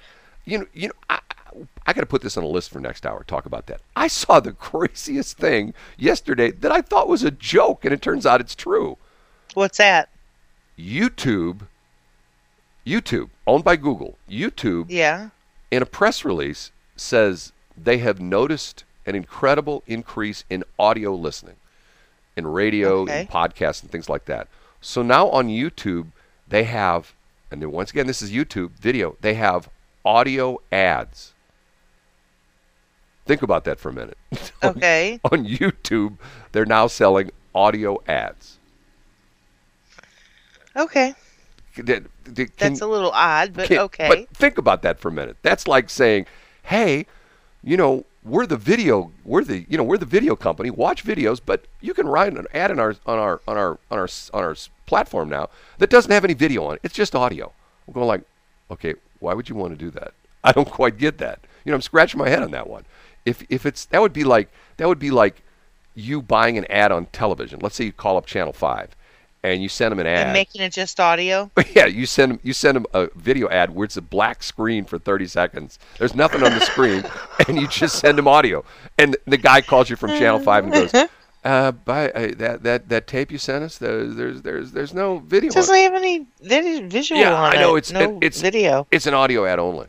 you 0.45 0.59
know, 0.59 0.65
you 0.73 0.87
know, 0.89 0.93
I, 1.09 1.19
I 1.85 1.93
got 1.93 2.01
to 2.01 2.05
put 2.07 2.21
this 2.21 2.35
on 2.37 2.43
a 2.43 2.47
list 2.47 2.69
for 2.69 2.79
next 2.79 3.05
hour. 3.05 3.23
Talk 3.23 3.45
about 3.45 3.67
that. 3.67 3.81
I 3.95 4.07
saw 4.07 4.39
the 4.39 4.51
craziest 4.69 5.37
thing 5.37 5.73
yesterday 5.97 6.51
that 6.51 6.71
I 6.71 6.81
thought 6.81 7.07
was 7.07 7.23
a 7.23 7.31
joke, 7.31 7.85
and 7.85 7.93
it 7.93 8.01
turns 8.01 8.25
out 8.25 8.41
it's 8.41 8.55
true. 8.55 8.97
What's 9.53 9.77
that? 9.77 10.09
YouTube, 10.77 11.61
YouTube, 12.85 13.29
owned 13.45 13.63
by 13.63 13.75
Google, 13.75 14.17
YouTube 14.29 14.85
Yeah. 14.89 15.29
in 15.71 15.81
a 15.81 15.85
press 15.85 16.23
release 16.23 16.71
says 16.95 17.51
they 17.75 17.97
have 17.99 18.19
noticed 18.19 18.83
an 19.05 19.15
incredible 19.15 19.83
increase 19.87 20.43
in 20.49 20.63
audio 20.77 21.13
listening 21.15 21.55
in 22.37 22.47
radio 22.47 22.99
Okay. 23.01 23.21
and 23.21 23.29
podcasts 23.29 23.81
and 23.81 23.91
things 23.91 24.07
like 24.07 24.25
that 24.25 24.47
so 24.79 25.01
now 25.01 25.27
on 25.29 25.47
youtube 25.49 26.07
they 26.47 26.63
have 26.63 27.13
and 27.51 27.61
then 27.61 27.71
once 27.71 27.91
again 27.91 28.07
this 28.07 28.21
is 28.21 28.31
youtube 28.31 28.69
video 28.79 29.17
they 29.21 29.33
have 29.33 29.67
audio 30.05 30.57
ads 30.71 31.33
think 33.25 33.41
about 33.41 33.65
that 33.65 33.79
for 33.79 33.89
a 33.89 33.93
minute 33.93 34.17
Okay. 34.63 35.19
on 35.25 35.45
youtube 35.45 36.17
they're 36.53 36.65
now 36.65 36.87
selling 36.87 37.31
audio 37.55 38.01
ads 38.07 38.53
Okay. 40.75 41.15
Did- 41.83 42.07
That's 42.57 42.81
a 42.81 42.85
little 42.87 43.09
odd, 43.11 43.53
but 43.53 43.67
Can't- 43.67 43.81
okay. 43.81 44.07
But 44.07 44.29
think 44.37 44.59
about 44.59 44.83
that 44.83 44.99
for 44.99 45.07
a 45.07 45.11
minute. 45.11 45.37
That's 45.41 45.67
like 45.67 45.89
saying, 45.89 46.27
"Hey, 46.63 47.07
you 47.63 47.77
know, 47.77 48.05
we're 48.27 48.45
the 48.45 48.57
video, 48.57 49.11
we're 49.23 49.43
the, 49.43 49.65
you 49.69 49.77
know, 49.77 49.83
we're 49.83 49.97
the 49.97 50.05
video 50.05 50.35
company. 50.35 50.69
Watch 50.69 51.03
videos, 51.03 51.39
but 51.43 51.65
you 51.81 51.93
can 51.93 52.07
write 52.07 52.33
an 52.33 52.45
ad 52.53 52.71
on 52.71 52.79
our 52.79 52.95
on 53.05 53.17
our 53.17 53.41
on 53.47 53.57
our 53.57 53.79
on 53.89 53.97
our 53.99 54.09
on 54.33 54.43
our 54.43 54.55
platform 54.85 55.29
now 55.29 55.49
that 55.77 55.89
doesn't 55.89 56.11
have 56.11 56.23
any 56.23 56.33
video 56.33 56.65
on 56.65 56.75
it. 56.75 56.81
It's 56.83 56.93
just 56.93 57.15
audio." 57.15 57.51
I'm 57.87 57.93
going 57.93 58.07
like, 58.07 58.21
"Okay, 58.69 58.95
why 59.19 59.33
would 59.33 59.49
you 59.49 59.55
want 59.55 59.73
to 59.73 59.77
do 59.77 59.89
that? 59.91 60.13
I 60.43 60.51
don't 60.51 60.69
quite 60.69 60.97
get 60.97 61.17
that." 61.19 61.39
You 61.63 61.71
know, 61.71 61.75
I'm 61.75 61.81
scratching 61.81 62.19
my 62.19 62.29
head 62.29 62.43
on 62.43 62.51
that 62.51 62.69
one. 62.69 62.85
If 63.25 63.43
if 63.49 63.65
it's 63.65 63.85
that 63.85 64.01
would 64.01 64.13
be 64.13 64.23
like 64.23 64.49
that 64.77 64.87
would 64.87 64.99
be 64.99 65.11
like 65.11 65.41
you 65.95 66.21
buying 66.21 66.57
an 66.57 66.65
ad 66.69 66.91
on 66.91 67.07
television. 67.07 67.59
Let's 67.61 67.75
say 67.75 67.85
you 67.85 67.93
call 67.93 68.17
up 68.17 68.25
Channel 68.25 68.53
5 68.53 68.95
and 69.43 69.61
you 69.61 69.69
send 69.69 69.91
them 69.91 69.99
an 69.99 70.07
ad. 70.07 70.27
And 70.27 70.33
making 70.33 70.61
it 70.61 70.73
just 70.73 70.99
audio. 70.99 71.49
yeah, 71.75 71.85
you 71.85 72.05
send 72.05 72.33
them 72.33 72.39
you 72.43 72.53
send 72.53 72.75
them 72.75 72.85
a 72.93 73.09
video 73.15 73.49
ad 73.49 73.73
where 73.75 73.85
it's 73.85 73.97
a 73.97 74.01
black 74.01 74.43
screen 74.43 74.85
for 74.85 74.97
30 74.97 75.27
seconds. 75.27 75.79
There's 75.99 76.15
nothing 76.15 76.43
on 76.43 76.51
the 76.53 76.59
screen, 76.61 77.03
and 77.47 77.59
you 77.59 77.67
just 77.67 77.99
send 77.99 78.17
them 78.17 78.27
audio. 78.27 78.63
And 78.97 79.15
the 79.25 79.37
guy 79.37 79.61
calls 79.61 79.89
you 79.89 79.95
from 79.95 80.09
Channel 80.11 80.39
Five 80.39 80.63
and 80.65 80.73
goes, 80.73 80.93
uh, 81.43 81.71
by 81.71 82.09
uh, 82.11 82.33
that 82.37 82.63
that 82.63 82.89
that 82.89 83.07
tape 83.07 83.31
you 83.31 83.37
sent 83.37 83.63
us, 83.63 83.77
there's 83.77 84.15
there's 84.15 84.41
there's, 84.41 84.71
there's 84.71 84.93
no 84.93 85.19
video. 85.19 85.49
It 85.51 85.53
doesn't 85.55 85.75
have 85.75 85.93
any 85.93 86.25
visual 86.41 87.21
Yeah, 87.21 87.33
on 87.33 87.55
I 87.55 87.59
know, 87.59 87.75
it. 87.75 87.89
it's- 87.89 87.91
no 87.91 88.17
it- 88.17 88.25
it's- 88.25 88.41
video. 88.41 88.87
It's 88.91 89.05
an 89.07 89.13
audio 89.13 89.45
ad 89.45 89.59
only. 89.59 89.87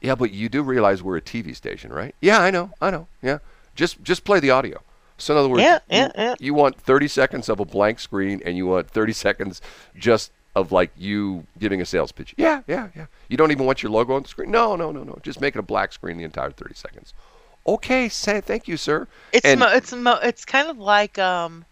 Yeah, 0.00 0.14
but 0.14 0.30
you 0.30 0.48
do 0.48 0.62
realize 0.62 1.02
we're 1.02 1.16
a 1.16 1.22
TV 1.22 1.56
station, 1.56 1.92
right? 1.92 2.14
Yeah, 2.20 2.40
I 2.40 2.50
know, 2.50 2.70
I 2.80 2.90
know. 2.90 3.08
Yeah, 3.22 3.38
just 3.74 4.02
just 4.04 4.24
play 4.24 4.40
the 4.40 4.50
audio. 4.50 4.80
So 5.18 5.34
in 5.34 5.38
other 5.38 5.48
words, 5.48 5.62
Yeah, 5.62 5.78
you, 5.90 5.96
yeah, 5.96 6.10
yeah. 6.16 6.34
you 6.38 6.54
want 6.54 6.80
30 6.80 7.08
seconds 7.08 7.48
of 7.48 7.58
a 7.60 7.64
blank 7.64 8.00
screen, 8.00 8.42
and 8.44 8.56
you 8.56 8.66
want 8.66 8.90
30 8.90 9.12
seconds 9.12 9.62
just 9.96 10.30
of 10.54 10.72
like 10.72 10.90
you 10.96 11.46
giving 11.58 11.80
a 11.80 11.84
sales 11.86 12.12
pitch. 12.12 12.34
Yeah, 12.36 12.62
yeah, 12.66 12.88
yeah. 12.96 13.06
You 13.28 13.36
don't 13.36 13.50
even 13.50 13.66
want 13.66 13.82
your 13.82 13.92
logo 13.92 14.14
on 14.14 14.22
the 14.22 14.28
screen. 14.28 14.50
No, 14.50 14.76
no, 14.76 14.90
no, 14.92 15.02
no. 15.04 15.18
Just 15.22 15.40
make 15.40 15.54
it 15.54 15.58
a 15.58 15.62
black 15.62 15.92
screen 15.92 16.16
the 16.18 16.24
entire 16.24 16.50
30 16.50 16.74
seconds. 16.74 17.12
Okay, 17.66 18.08
say 18.08 18.40
thank 18.40 18.68
you, 18.68 18.76
sir. 18.76 19.06
It's 19.32 19.44
and- 19.44 19.60
mo- 19.60 19.72
it's 19.72 19.92
mo- 19.92 20.20
it's 20.22 20.44
kind 20.44 20.68
of 20.68 20.78
like 20.78 21.18
um, 21.18 21.64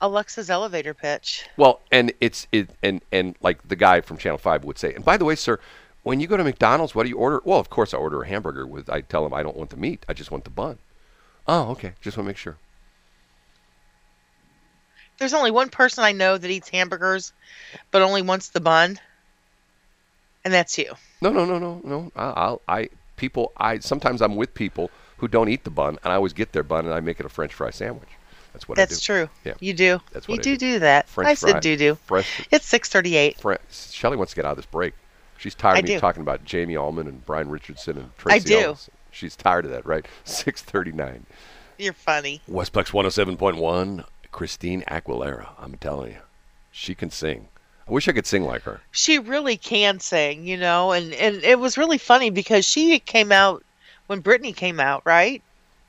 Alexa's 0.00 0.48
elevator 0.50 0.94
pitch. 0.94 1.46
Well, 1.56 1.80
and 1.92 2.12
it's 2.20 2.46
it 2.52 2.70
and 2.82 3.02
and 3.12 3.34
like 3.42 3.66
the 3.66 3.76
guy 3.76 4.00
from 4.00 4.16
Channel 4.16 4.38
Five 4.38 4.64
would 4.64 4.78
say. 4.78 4.94
And 4.94 5.04
by 5.04 5.16
the 5.16 5.24
way, 5.24 5.34
sir, 5.34 5.58
when 6.02 6.20
you 6.20 6.26
go 6.28 6.36
to 6.36 6.44
McDonald's, 6.44 6.94
what 6.94 7.02
do 7.02 7.08
you 7.10 7.18
order? 7.18 7.40
Well, 7.44 7.58
of 7.58 7.68
course, 7.70 7.92
I 7.92 7.98
order 7.98 8.22
a 8.22 8.26
hamburger 8.28 8.66
with. 8.66 8.88
I 8.88 9.00
tell 9.02 9.22
them 9.24 9.34
I 9.34 9.42
don't 9.42 9.56
want 9.56 9.70
the 9.70 9.76
meat. 9.76 10.04
I 10.08 10.12
just 10.12 10.30
want 10.30 10.44
the 10.44 10.50
bun. 10.50 10.78
Oh, 11.46 11.70
okay. 11.72 11.92
Just 12.00 12.16
want 12.16 12.26
to 12.26 12.28
make 12.30 12.36
sure. 12.36 12.56
There's 15.18 15.34
only 15.34 15.50
one 15.50 15.68
person 15.68 16.04
I 16.04 16.12
know 16.12 16.38
that 16.38 16.50
eats 16.50 16.68
hamburgers, 16.68 17.32
but 17.90 18.02
only 18.02 18.22
wants 18.22 18.48
the 18.48 18.60
bun, 18.60 18.98
and 20.44 20.54
that's 20.54 20.78
you. 20.78 20.94
No, 21.20 21.30
no, 21.30 21.44
no, 21.44 21.58
no, 21.58 21.80
no. 21.84 22.12
I, 22.14 22.30
I'll 22.30 22.62
I 22.68 22.88
people. 23.16 23.52
I 23.56 23.78
sometimes 23.80 24.22
I'm 24.22 24.36
with 24.36 24.54
people 24.54 24.90
who 25.18 25.28
don't 25.28 25.48
eat 25.48 25.64
the 25.64 25.70
bun, 25.70 25.98
and 26.04 26.12
I 26.12 26.16
always 26.16 26.32
get 26.32 26.52
their 26.52 26.62
bun 26.62 26.84
and 26.86 26.94
I 26.94 27.00
make 27.00 27.18
it 27.20 27.26
a 27.26 27.28
French 27.28 27.52
fry 27.52 27.70
sandwich. 27.70 28.08
That's 28.52 28.68
what 28.68 28.78
I 28.78 28.82
do. 28.84 28.88
That's 28.88 29.00
true. 29.00 29.28
Yeah. 29.44 29.54
You 29.60 29.74
do. 29.74 30.00
That's 30.12 30.28
you 30.28 30.32
what 30.32 30.40
I 30.40 30.42
do 30.42 30.56
do. 30.56 30.74
do 30.74 30.78
that. 30.80 31.08
French 31.08 31.28
I 31.28 31.34
fry. 31.34 31.50
said 31.52 31.60
do 31.62 31.76
do. 31.76 31.94
Fresh. 31.96 32.46
It's 32.50 32.66
six 32.66 32.88
thirty 32.88 33.16
eight. 33.16 33.40
Fre- 33.40 33.54
Shelly 33.70 34.16
wants 34.16 34.32
to 34.32 34.36
get 34.36 34.44
out 34.44 34.52
of 34.52 34.56
this 34.56 34.66
break. 34.66 34.94
She's 35.36 35.54
tired 35.54 35.76
I 35.76 35.78
of 35.80 35.84
me 35.84 35.94
do. 35.94 36.00
talking 36.00 36.22
about 36.22 36.44
Jamie 36.44 36.76
Allman 36.76 37.06
and 37.06 37.24
Brian 37.24 37.48
Richardson 37.48 37.98
and 37.98 38.16
Tracy 38.18 38.48
do. 38.48 38.58
Ellis. 38.58 38.90
She's 39.10 39.36
tired 39.36 39.64
of 39.64 39.70
that, 39.72 39.84
right? 39.86 40.06
Six 40.24 40.62
thirty-nine. 40.62 41.26
You're 41.78 41.92
funny. 41.92 42.40
Westplex 42.50 42.90
107.1, 42.90 44.04
Christine 44.32 44.82
Aguilera. 44.88 45.50
I'm 45.58 45.76
telling 45.76 46.12
you, 46.12 46.18
she 46.70 46.94
can 46.94 47.10
sing. 47.10 47.48
I 47.88 47.92
wish 47.92 48.06
I 48.06 48.12
could 48.12 48.26
sing 48.26 48.44
like 48.44 48.62
her. 48.62 48.80
She 48.90 49.18
really 49.18 49.56
can 49.56 49.98
sing, 50.00 50.46
you 50.46 50.56
know, 50.56 50.92
and 50.92 51.12
and 51.14 51.36
it 51.42 51.58
was 51.58 51.78
really 51.78 51.98
funny 51.98 52.30
because 52.30 52.64
she 52.64 52.98
came 52.98 53.32
out 53.32 53.64
when 54.06 54.22
Britney 54.22 54.54
came 54.54 54.78
out, 54.78 55.02
right? 55.04 55.42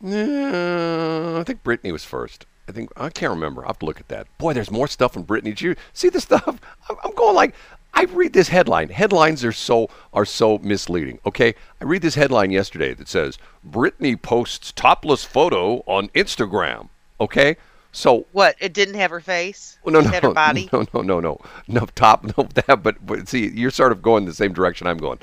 Uh, 0.03 1.39
I 1.39 1.43
think 1.43 1.63
Britney 1.63 1.91
was 1.91 2.05
first. 2.05 2.45
I 2.69 2.71
think 2.71 2.91
I 2.95 3.09
can't 3.09 3.31
remember. 3.31 3.65
I 3.65 3.67
have 3.67 3.79
to 3.79 3.85
look 3.85 3.99
at 3.99 4.07
that. 4.09 4.27
Boy, 4.37 4.53
there's 4.53 4.71
more 4.71 4.87
stuff 4.87 5.13
from 5.13 5.25
Britney. 5.25 5.45
Did 5.45 5.61
you 5.61 5.75
see 5.91 6.09
the 6.09 6.21
stuff? 6.21 6.47
I'm, 6.89 6.97
I'm 7.03 7.13
going 7.15 7.35
like 7.35 7.53
I 7.93 8.03
read 8.03 8.33
this 8.33 8.47
headline. 8.47 8.89
Headlines 8.89 9.43
are 9.43 9.51
so 9.51 9.89
are 10.13 10.25
so 10.25 10.59
misleading. 10.59 11.19
Okay, 11.25 11.55
I 11.81 11.83
read 11.83 12.01
this 12.01 12.15
headline 12.15 12.51
yesterday 12.51 12.93
that 12.93 13.09
says 13.09 13.37
Britney 13.67 14.21
posts 14.21 14.71
topless 14.71 15.25
photo 15.25 15.79
on 15.85 16.07
Instagram. 16.09 16.89
Okay, 17.19 17.57
so 17.99 18.25
What? 18.31 18.55
It 18.59 18.73
didn't 18.73 18.95
have 18.95 19.11
her 19.11 19.19
face. 19.19 19.77
Well, 19.83 19.93
no, 19.93 20.01
no, 20.01 20.09
had 20.09 20.23
her 20.29 20.33
body. 20.33 20.69
no, 20.73 20.85
no, 20.93 21.01
no, 21.01 21.19
no, 21.19 21.41
no. 21.67 21.85
Top, 21.95 22.23
no, 22.37 22.47
that. 22.53 22.81
But, 22.83 23.05
but 23.05 23.27
see, 23.27 23.47
you're 23.49 23.71
sort 23.71 23.91
of 23.91 24.01
going 24.01 24.25
the 24.25 24.33
same 24.33 24.53
direction 24.53 24.87
I'm 24.87 24.97
going. 24.97 25.19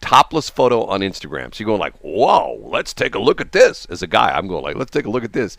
Topless 0.00 0.48
photo 0.48 0.84
on 0.84 1.00
Instagram. 1.00 1.54
So 1.54 1.60
you're 1.60 1.66
going 1.66 1.80
like, 1.80 1.98
"Whoa, 1.98 2.58
let's 2.62 2.94
take 2.94 3.14
a 3.14 3.18
look 3.18 3.40
at 3.40 3.52
this." 3.52 3.84
As 3.86 4.00
a 4.02 4.06
guy, 4.06 4.30
I'm 4.30 4.48
going 4.48 4.64
like, 4.64 4.76
"Let's 4.76 4.90
take 4.90 5.04
a 5.04 5.10
look 5.10 5.24
at 5.24 5.34
this." 5.34 5.58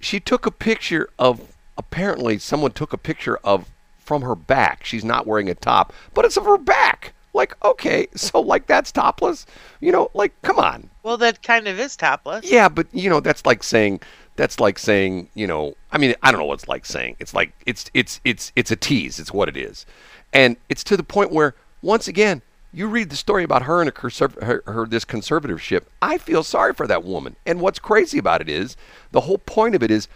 She 0.00 0.18
took 0.18 0.46
a 0.46 0.50
picture 0.50 1.08
of. 1.18 1.54
Apparently, 1.76 2.38
someone 2.38 2.72
took 2.72 2.92
a 2.92 2.98
picture 2.98 3.36
of 3.44 3.70
from 3.98 4.22
her 4.22 4.34
back. 4.34 4.84
She's 4.84 5.04
not 5.04 5.28
wearing 5.28 5.48
a 5.48 5.54
top, 5.54 5.92
but 6.12 6.24
it's 6.24 6.36
of 6.36 6.44
her 6.44 6.58
back. 6.58 7.12
Like, 7.34 7.54
okay, 7.64 8.08
so 8.16 8.40
like 8.40 8.66
that's 8.66 8.90
topless. 8.90 9.46
You 9.80 9.92
know, 9.92 10.10
like, 10.12 10.32
come 10.42 10.58
on. 10.58 10.90
Well, 11.04 11.18
that 11.18 11.42
kind 11.44 11.68
of 11.68 11.78
is 11.78 11.94
topless. 11.94 12.50
Yeah, 12.50 12.68
but 12.68 12.88
you 12.92 13.08
know 13.08 13.20
that's 13.20 13.46
like 13.46 13.62
saying 13.62 14.00
that's 14.38 14.60
like 14.60 14.78
saying 14.78 15.28
you 15.34 15.48
know 15.48 15.74
I 15.90 15.98
mean 15.98 16.14
I 16.22 16.30
don't 16.30 16.38
know 16.40 16.46
what 16.46 16.54
it's 16.54 16.68
like 16.68 16.86
saying 16.86 17.16
it's 17.18 17.34
like 17.34 17.52
it's 17.66 17.90
it's 17.92 18.20
it's 18.24 18.52
it's 18.54 18.70
a 18.70 18.76
tease 18.76 19.18
it's 19.18 19.32
what 19.32 19.48
it 19.48 19.56
is, 19.56 19.84
and 20.32 20.56
it's 20.68 20.84
to 20.84 20.96
the 20.96 21.02
point 21.02 21.32
where 21.32 21.54
once 21.82 22.06
again 22.06 22.40
you 22.72 22.86
read 22.86 23.10
the 23.10 23.16
story 23.16 23.42
about 23.42 23.62
her 23.62 23.82
and 23.82 23.92
conserv- 23.92 24.40
her, 24.42 24.62
her 24.66 24.86
this 24.86 25.04
conservatorship. 25.04 25.84
I 26.00 26.18
feel 26.18 26.42
sorry 26.44 26.72
for 26.72 26.86
that 26.86 27.02
woman, 27.02 27.34
and 27.46 27.60
what's 27.60 27.78
crazy 27.78 28.18
about 28.18 28.40
it 28.40 28.48
is 28.48 28.76
the 29.10 29.22
whole 29.22 29.38
point 29.38 29.74
of 29.74 29.82
it 29.82 29.90
is 29.90 30.06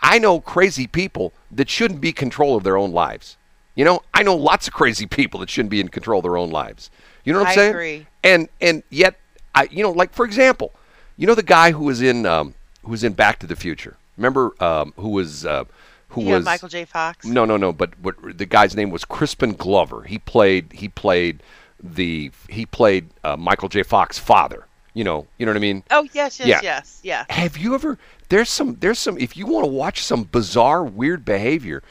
I 0.00 0.18
know 0.18 0.40
crazy 0.40 0.86
people 0.86 1.34
that 1.50 1.68
shouldn't 1.68 2.00
be 2.00 2.08
in 2.08 2.14
control 2.14 2.56
of 2.56 2.64
their 2.64 2.78
own 2.78 2.92
lives. 2.92 3.36
You 3.74 3.84
know 3.84 4.02
I 4.14 4.22
know 4.22 4.34
lots 4.34 4.66
of 4.66 4.72
crazy 4.72 5.06
people 5.18 5.40
that 5.40 5.50
shouldn't 5.50 5.70
be 5.70 5.80
in 5.80 5.88
control 5.88 6.20
of 6.20 6.22
their 6.22 6.38
own 6.38 6.50
lives. 6.50 6.90
You 7.24 7.34
know 7.34 7.40
what 7.40 7.48
I'm 7.48 7.52
I 7.52 7.54
saying? 7.56 7.70
agree. 7.70 8.06
And 8.24 8.48
and 8.62 8.82
yet 8.88 9.16
I 9.54 9.68
you 9.70 9.82
know 9.82 9.90
like 9.90 10.14
for 10.14 10.24
example, 10.24 10.72
you 11.18 11.26
know 11.26 11.34
the 11.34 11.42
guy 11.42 11.72
who 11.72 11.84
was 11.84 12.00
in 12.00 12.24
um, 12.24 12.54
who 12.86 12.92
was 12.92 13.04
in 13.04 13.12
Back 13.12 13.38
to 13.40 13.46
the 13.46 13.56
Future. 13.56 13.96
Remember 14.16 14.54
um, 14.62 14.94
who 14.96 15.10
was 15.10 15.44
uh, 15.44 15.64
who 16.10 16.22
Yeah, 16.22 16.36
was 16.36 16.44
Michael 16.44 16.68
J. 16.68 16.84
Fox. 16.86 17.26
No, 17.26 17.44
no, 17.44 17.56
no. 17.56 17.72
But 17.72 18.00
but 18.02 18.14
the 18.38 18.46
guy's 18.46 18.74
name 18.74 18.90
was 18.90 19.04
Crispin 19.04 19.52
Glover. 19.52 20.02
He 20.04 20.18
played 20.18 20.72
he 20.72 20.88
played 20.88 21.42
the 21.82 22.30
he 22.48 22.64
played 22.64 23.08
uh, 23.24 23.36
Michael 23.36 23.68
J. 23.68 23.82
Fox's 23.82 24.18
father. 24.18 24.66
You 24.94 25.04
know 25.04 25.26
you 25.36 25.44
know 25.44 25.50
what 25.52 25.58
I 25.58 25.60
mean. 25.60 25.82
Oh 25.90 26.08
yes, 26.14 26.38
yes, 26.40 26.48
Yeah. 26.48 26.60
yes, 26.62 27.00
yeah. 27.02 27.24
Have 27.28 27.58
you 27.58 27.74
ever? 27.74 27.98
There's 28.30 28.48
some. 28.48 28.76
There's 28.80 28.98
some. 28.98 29.18
If 29.18 29.36
you 29.36 29.46
want 29.46 29.64
to 29.64 29.70
watch 29.70 30.02
some 30.02 30.24
bizarre, 30.24 30.82
weird 30.82 31.24
behavior, 31.24 31.82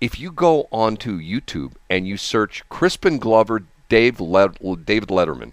if 0.00 0.20
you 0.20 0.30
go 0.30 0.68
onto 0.70 1.18
YouTube 1.18 1.72
and 1.88 2.06
you 2.06 2.16
search 2.18 2.62
Crispin 2.68 3.18
Glover, 3.18 3.62
Dave 3.88 4.20
Le- 4.20 4.50
David 4.84 5.08
Letterman, 5.08 5.52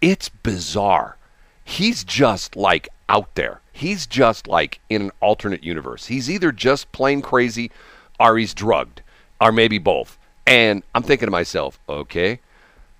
it's 0.00 0.28
bizarre. 0.30 1.16
He's 1.64 2.04
just 2.04 2.56
like 2.56 2.88
out 3.08 3.34
there. 3.34 3.60
He's 3.72 4.06
just 4.06 4.46
like 4.46 4.80
in 4.88 5.02
an 5.02 5.10
alternate 5.20 5.64
universe. 5.64 6.06
He's 6.06 6.30
either 6.30 6.52
just 6.52 6.92
plain 6.92 7.22
crazy, 7.22 7.70
or 8.18 8.36
he's 8.36 8.54
drugged, 8.54 9.02
or 9.40 9.52
maybe 9.52 9.78
both. 9.78 10.18
And 10.46 10.82
I'm 10.94 11.02
thinking 11.02 11.26
to 11.26 11.30
myself, 11.30 11.78
okay, 11.88 12.40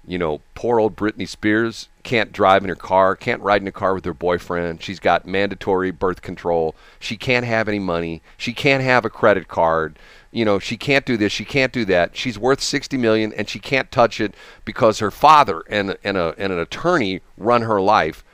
you 0.07 0.19
know, 0.19 0.41
poor 0.55 0.81
old 0.81 0.97
Britney 0.97 1.29
Spears 1.29 1.89
can't 2.03 2.33
drive 2.33 2.63
in 2.63 2.69
her 2.69 2.75
car, 2.75 3.15
can't 3.15 3.43
ride 3.43 3.63
in 3.63 3.69
a 3.69 3.73
car 3.73 3.95
with 3.95 4.05
her 4.05 4.15
boyfriend. 4.15 4.83
She's 4.83 4.99
got 4.99 5.27
mandatory 5.27 5.91
birth 5.91 6.23
control. 6.23 6.75
She 6.99 7.17
can't 7.17 7.45
have 7.45 7.69
any 7.69 7.79
money. 7.79 8.23
She 8.37 8.53
can't 8.53 8.83
have 8.83 9.05
a 9.05 9.11
credit 9.11 9.49
card. 9.49 9.99
You 10.33 10.45
know, 10.45 10.59
she 10.59 10.77
can't 10.77 11.05
do 11.05 11.17
this. 11.17 11.33
She 11.33 11.45
can't 11.45 11.73
do 11.73 11.85
that. 11.87 12.17
She's 12.17 12.39
worth 12.39 12.61
60 12.61 12.97
million 12.97 13.33
and 13.35 13.49
she 13.49 13.59
can't 13.59 13.91
touch 13.91 14.21
it 14.21 14.35
because 14.65 15.01
her 15.01 15.11
father 15.11 15.63
and 15.69 15.97
and 16.03 16.17
a 16.17 16.35
and 16.39 16.53
an 16.53 16.59
attorney 16.59 17.21
run 17.37 17.63
her 17.63 17.81
life. 17.81 18.25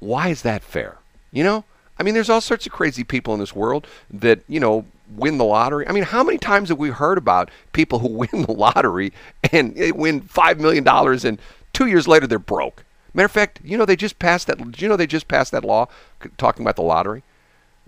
Why 0.00 0.28
is 0.28 0.42
that 0.42 0.62
fair? 0.62 0.98
You 1.32 1.44
know? 1.44 1.64
I 1.98 2.02
mean, 2.02 2.14
there's 2.14 2.30
all 2.30 2.40
sorts 2.40 2.66
of 2.66 2.72
crazy 2.72 3.02
people 3.02 3.34
in 3.34 3.40
this 3.40 3.54
world 3.54 3.86
that, 4.10 4.40
you 4.48 4.60
know, 4.60 4.84
win 5.14 5.38
the 5.38 5.44
lottery. 5.44 5.86
I 5.88 5.92
mean, 5.92 6.04
how 6.04 6.22
many 6.22 6.38
times 6.38 6.68
have 6.68 6.78
we 6.78 6.90
heard 6.90 7.18
about 7.18 7.50
people 7.72 7.98
who 7.98 8.08
win 8.32 8.42
the 8.42 8.52
lottery 8.52 9.12
and 9.52 9.74
they 9.74 9.92
win 9.92 10.22
$5 10.22 10.58
million 10.58 10.86
and 11.26 11.40
two 11.72 11.86
years 11.86 12.06
later 12.06 12.26
they're 12.26 12.38
broke? 12.38 12.84
Matter 13.14 13.26
of 13.26 13.32
fact, 13.32 13.60
you 13.64 13.76
know, 13.76 13.84
they 13.84 13.96
just 13.96 14.18
passed 14.18 14.46
that, 14.46 14.80
you 14.80 14.88
know 14.88 14.96
they 14.96 15.06
just 15.06 15.28
passed 15.28 15.50
that 15.52 15.64
law 15.64 15.88
talking 16.36 16.62
about 16.62 16.76
the 16.76 16.82
lottery? 16.82 17.22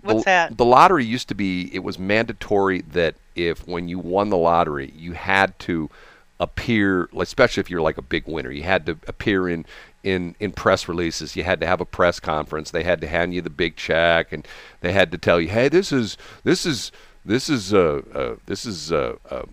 What's 0.01 0.21
the, 0.21 0.25
that? 0.25 0.57
The 0.57 0.65
lottery 0.65 1.05
used 1.05 1.27
to 1.29 1.35
be, 1.35 1.73
it 1.73 1.83
was 1.83 1.99
mandatory 1.99 2.81
that 2.81 3.15
if 3.35 3.65
when 3.67 3.87
you 3.87 3.99
won 3.99 4.29
the 4.29 4.37
lottery, 4.37 4.91
you 4.95 5.13
had 5.13 5.57
to 5.59 5.89
appear, 6.41 7.07
especially 7.17 7.61
if 7.61 7.69
you're 7.69 7.81
like 7.81 7.99
a 7.99 8.01
big 8.01 8.27
winner, 8.27 8.51
you 8.51 8.63
had 8.63 8.85
to 8.87 8.97
appear 9.07 9.47
in, 9.47 9.63
in, 10.03 10.35
in 10.39 10.51
press 10.51 10.89
releases. 10.89 11.35
You 11.35 11.43
had 11.43 11.61
to 11.61 11.67
have 11.67 11.79
a 11.79 11.85
press 11.85 12.19
conference. 12.19 12.71
They 12.71 12.83
had 12.83 12.99
to 13.01 13.07
hand 13.07 13.33
you 13.33 13.41
the 13.41 13.51
big 13.51 13.77
check, 13.77 14.33
and 14.33 14.45
they 14.81 14.91
had 14.91 15.11
to 15.11 15.17
tell 15.17 15.39
you, 15.39 15.49
"Hey, 15.49 15.69
this 15.69 15.91
is 15.91 16.17
this 16.43 16.65
is 16.65 16.91
this 17.23 17.47
is 17.47 17.73
uh, 17.73 18.01
uh 18.13 18.35
this 18.47 18.65
is 18.65 18.91
uh, 18.91 19.15
uh 19.29 19.43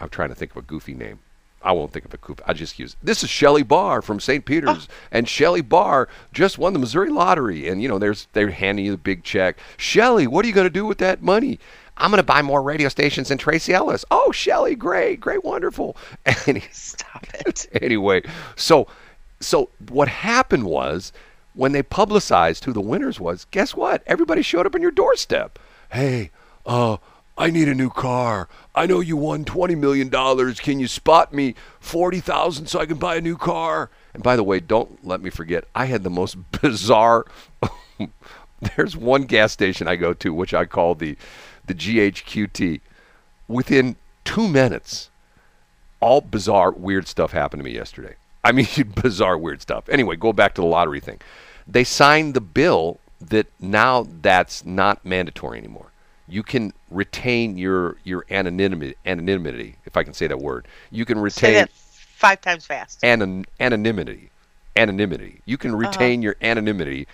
I'm 0.00 0.08
trying 0.08 0.30
to 0.30 0.34
think 0.34 0.50
of 0.50 0.56
a 0.58 0.62
goofy 0.62 0.92
name. 0.92 1.20
I 1.62 1.72
won't 1.72 1.92
think 1.92 2.04
of 2.04 2.12
a 2.12 2.18
goofy. 2.18 2.42
I 2.46 2.52
just 2.52 2.78
use 2.78 2.96
this 3.02 3.22
is 3.22 3.30
Shelley 3.30 3.62
Barr 3.62 4.02
from 4.02 4.20
St. 4.20 4.44
Peter's, 4.44 4.88
and 5.10 5.28
Shelley 5.28 5.62
Barr 5.62 6.08
just 6.32 6.58
won 6.58 6.72
the 6.72 6.78
Missouri 6.80 7.10
lottery, 7.10 7.68
and 7.68 7.80
you 7.80 7.88
know 7.88 7.98
there's 8.00 8.26
they're 8.32 8.50
handing 8.50 8.84
you 8.84 8.90
the 8.90 8.98
big 8.98 9.22
check. 9.22 9.58
Shelley, 9.76 10.26
what 10.26 10.44
are 10.44 10.48
you 10.48 10.54
going 10.54 10.66
to 10.66 10.70
do 10.70 10.84
with 10.84 10.98
that 10.98 11.22
money? 11.22 11.60
I'm 11.96 12.10
going 12.10 12.18
to 12.18 12.22
buy 12.24 12.42
more 12.42 12.62
radio 12.62 12.88
stations 12.88 13.28
than 13.28 13.38
Tracy 13.38 13.72
Ellis. 13.72 14.04
Oh, 14.10 14.32
Shelley, 14.32 14.74
great, 14.74 15.20
great, 15.20 15.44
wonderful. 15.44 15.96
And 16.46 16.58
he- 16.58 16.68
Stop 16.72 17.26
it. 17.46 17.66
anyway, 17.82 18.22
so 18.56 18.86
so 19.40 19.68
what 19.90 20.08
happened 20.08 20.64
was 20.64 21.12
when 21.54 21.72
they 21.72 21.82
publicized 21.82 22.64
who 22.64 22.72
the 22.72 22.80
winners 22.80 23.20
was, 23.20 23.46
guess 23.50 23.74
what? 23.74 24.02
Everybody 24.06 24.42
showed 24.42 24.66
up 24.66 24.74
on 24.74 24.82
your 24.82 24.90
doorstep. 24.90 25.58
Hey, 25.92 26.30
uh, 26.66 26.96
I 27.36 27.50
need 27.50 27.68
a 27.68 27.74
new 27.74 27.90
car. 27.90 28.48
I 28.74 28.86
know 28.86 29.00
you 29.00 29.16
won 29.16 29.44
$20 29.44 29.76
million. 29.76 30.08
Can 30.54 30.80
you 30.80 30.88
spot 30.88 31.32
me 31.32 31.54
40000 31.80 32.66
so 32.66 32.80
I 32.80 32.86
can 32.86 32.96
buy 32.96 33.16
a 33.16 33.20
new 33.20 33.36
car? 33.36 33.90
And 34.14 34.22
by 34.22 34.34
the 34.36 34.42
way, 34.44 34.60
don't 34.60 35.04
let 35.04 35.20
me 35.20 35.30
forget, 35.30 35.64
I 35.74 35.86
had 35.86 36.02
the 36.04 36.10
most 36.10 36.36
bizarre. 36.62 37.24
There's 38.76 38.96
one 38.96 39.24
gas 39.24 39.52
station 39.52 39.86
I 39.88 39.96
go 39.96 40.14
to, 40.14 40.32
which 40.32 40.54
I 40.54 40.64
call 40.64 40.94
the, 40.94 41.16
the 41.66 41.74
GHQT. 41.74 42.80
Within 43.48 43.96
two 44.24 44.48
minutes, 44.48 45.10
all 46.00 46.20
bizarre, 46.20 46.70
weird 46.72 47.08
stuff 47.08 47.32
happened 47.32 47.60
to 47.60 47.64
me 47.64 47.72
yesterday. 47.74 48.16
I 48.42 48.52
mean, 48.52 48.66
bizarre, 49.02 49.38
weird 49.38 49.62
stuff. 49.62 49.88
Anyway, 49.88 50.16
go 50.16 50.32
back 50.32 50.54
to 50.54 50.60
the 50.60 50.66
lottery 50.66 51.00
thing. 51.00 51.20
They 51.66 51.84
signed 51.84 52.34
the 52.34 52.40
bill 52.40 53.00
that 53.20 53.46
now 53.60 54.06
that's 54.20 54.64
not 54.64 55.04
mandatory 55.04 55.58
anymore. 55.58 55.90
You 56.28 56.42
can 56.42 56.72
retain 56.90 57.58
your 57.58 57.96
your 58.04 58.24
anonymity, 58.30 58.96
anonymity, 59.04 59.76
if 59.84 59.96
I 59.96 60.04
can 60.04 60.14
say 60.14 60.26
that 60.26 60.38
word. 60.38 60.66
You 60.90 61.04
can 61.04 61.18
Say 61.18 61.22
retain 61.22 61.54
that 61.54 61.70
five 61.70 62.40
times 62.40 62.64
fast. 62.66 63.04
anon- 63.04 63.44
anonymity. 63.60 64.30
Anonymity. 64.76 65.40
You 65.44 65.58
can 65.58 65.70
uh-huh. 65.72 65.80
retain 65.80 66.22
your 66.22 66.36
anonymity 66.40 67.06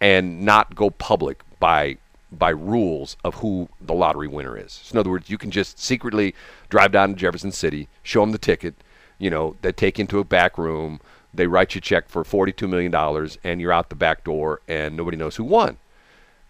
and 0.00 0.42
not 0.44 0.74
go 0.74 0.90
public 0.90 1.42
by 1.58 1.96
by 2.30 2.50
rules 2.50 3.16
of 3.24 3.36
who 3.36 3.68
the 3.80 3.94
lottery 3.94 4.28
winner 4.28 4.56
is. 4.56 4.72
So 4.72 4.92
in 4.92 4.98
other 4.98 5.10
words, 5.10 5.30
you 5.30 5.38
can 5.38 5.50
just 5.50 5.78
secretly 5.78 6.34
drive 6.68 6.92
down 6.92 7.10
to 7.10 7.14
Jefferson 7.14 7.52
City, 7.52 7.88
show 8.02 8.20
them 8.20 8.32
the 8.32 8.38
ticket. 8.38 8.74
You 9.18 9.30
know, 9.30 9.56
they 9.62 9.72
take 9.72 9.98
into 9.98 10.18
a 10.18 10.24
back 10.24 10.58
room, 10.58 11.00
they 11.32 11.46
write 11.46 11.74
you 11.74 11.78
a 11.78 11.82
check 11.82 12.08
for 12.08 12.24
forty-two 12.24 12.68
million 12.68 12.92
dollars, 12.92 13.38
and 13.42 13.60
you're 13.60 13.72
out 13.72 13.88
the 13.88 13.96
back 13.96 14.24
door, 14.24 14.60
and 14.68 14.96
nobody 14.96 15.16
knows 15.16 15.36
who 15.36 15.44
won 15.44 15.78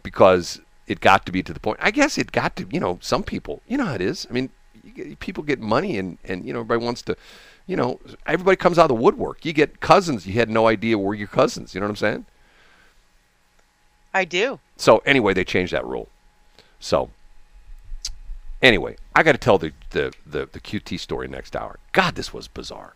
because 0.03 0.61
it 0.87 1.01
got 1.01 1.27
to 1.27 1.33
be 1.33 1.43
to 1.43 1.53
the 1.53 1.61
point. 1.61 1.79
I 1.83 1.91
guess 1.91 2.17
it 2.17 2.33
got 2.33 2.57
to, 2.57 2.67
you 2.71 2.81
know, 2.81 2.99
some 3.03 3.23
people, 3.23 3.63
you 3.69 3.77
know 3.77 3.85
how 3.85 3.95
it 3.95 4.01
is. 4.01 4.27
I 4.31 4.33
mean, 4.33 4.51
get, 4.95 5.21
people 5.21 5.43
get 5.43 5.61
money 5.61 5.99
and, 5.99 6.17
and, 6.25 6.47
you 6.47 6.53
know, 6.53 6.61
everybody 6.61 6.85
wants 6.85 7.03
to, 7.03 7.17
you 7.67 7.77
know, 7.77 8.01
everybody 8.27 8.57
comes 8.57 8.79
out 8.79 8.91
of 8.91 8.97
the 8.97 9.03
woodwork. 9.03 9.45
You 9.45 9.53
get 9.53 9.81
cousins, 9.81 10.27
you 10.27 10.33
had 10.35 10.49
no 10.49 10.67
idea 10.67 10.97
were 10.97 11.15
your 11.15 11.29
cousins. 11.29 11.75
You 11.75 11.81
know 11.81 11.87
what 11.87 11.91
I'm 11.91 11.97
saying? 11.97 12.27
I 14.19 14.25
do. 14.25 14.59
So 14.77 14.99
anyway, 15.07 15.33
they 15.33 15.45
changed 15.45 15.73
that 15.73 15.87
rule. 15.87 16.09
So 16.81 17.11
anyway, 18.61 18.97
I 19.15 19.23
got 19.23 19.33
to 19.33 19.39
tell 19.39 19.59
the, 19.59 19.73
the, 19.91 20.13
the, 20.27 20.49
the 20.51 20.61
QT 20.61 20.99
story 21.01 21.29
next 21.29 21.57
hour. 21.57 21.79
God, 21.93 22.15
this 22.15 22.33
was 22.33 22.49
bizarre. 22.49 22.95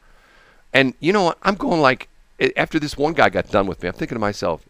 And 0.73 0.95
you 1.01 1.13
know 1.13 1.25
what? 1.25 1.39
I'm 1.43 1.55
going 1.55 1.81
like, 1.81 2.09
after 2.57 2.79
this 2.79 2.97
one 2.97 3.13
guy 3.13 3.29
got 3.29 3.51
done 3.51 3.67
with 3.67 3.83
me, 3.83 3.89
I'm 3.89 3.95
thinking 3.95 4.17
to 4.17 4.21
myself, 4.21 4.65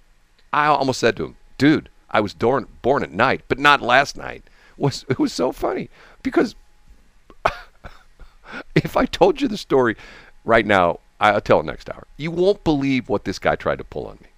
I 0.52 0.66
almost 0.66 1.00
said 1.00 1.16
to 1.16 1.24
him, 1.24 1.36
dude, 1.58 1.88
I 2.10 2.20
was 2.20 2.34
born, 2.34 2.66
born 2.82 3.02
at 3.02 3.12
night, 3.12 3.42
but 3.48 3.58
not 3.58 3.80
last 3.80 4.16
night. 4.16 4.44
Was 4.76 5.04
It 5.08 5.18
was 5.18 5.32
so 5.32 5.52
funny 5.52 5.88
because 6.22 6.54
if 8.74 8.96
I 8.96 9.06
told 9.06 9.40
you 9.40 9.48
the 9.48 9.56
story 9.56 9.96
right 10.44 10.66
now, 10.66 11.00
I'll 11.20 11.40
tell 11.40 11.60
it 11.60 11.66
next 11.66 11.88
hour. 11.88 12.06
You 12.16 12.30
won't 12.30 12.64
believe 12.64 13.08
what 13.08 13.24
this 13.24 13.38
guy 13.38 13.54
tried 13.54 13.78
to 13.78 13.84
pull 13.84 14.06
on 14.06 14.18
me. 14.20 14.28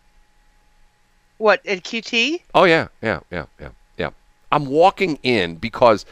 What 1.38 1.64
at 1.66 1.82
QT? 1.82 2.42
Oh 2.54 2.64
yeah, 2.64 2.88
yeah, 3.02 3.20
yeah, 3.30 3.46
yeah, 3.60 3.70
yeah. 3.98 4.10
I'm 4.52 4.66
walking 4.66 5.18
in 5.22 5.56
because, 5.56 6.06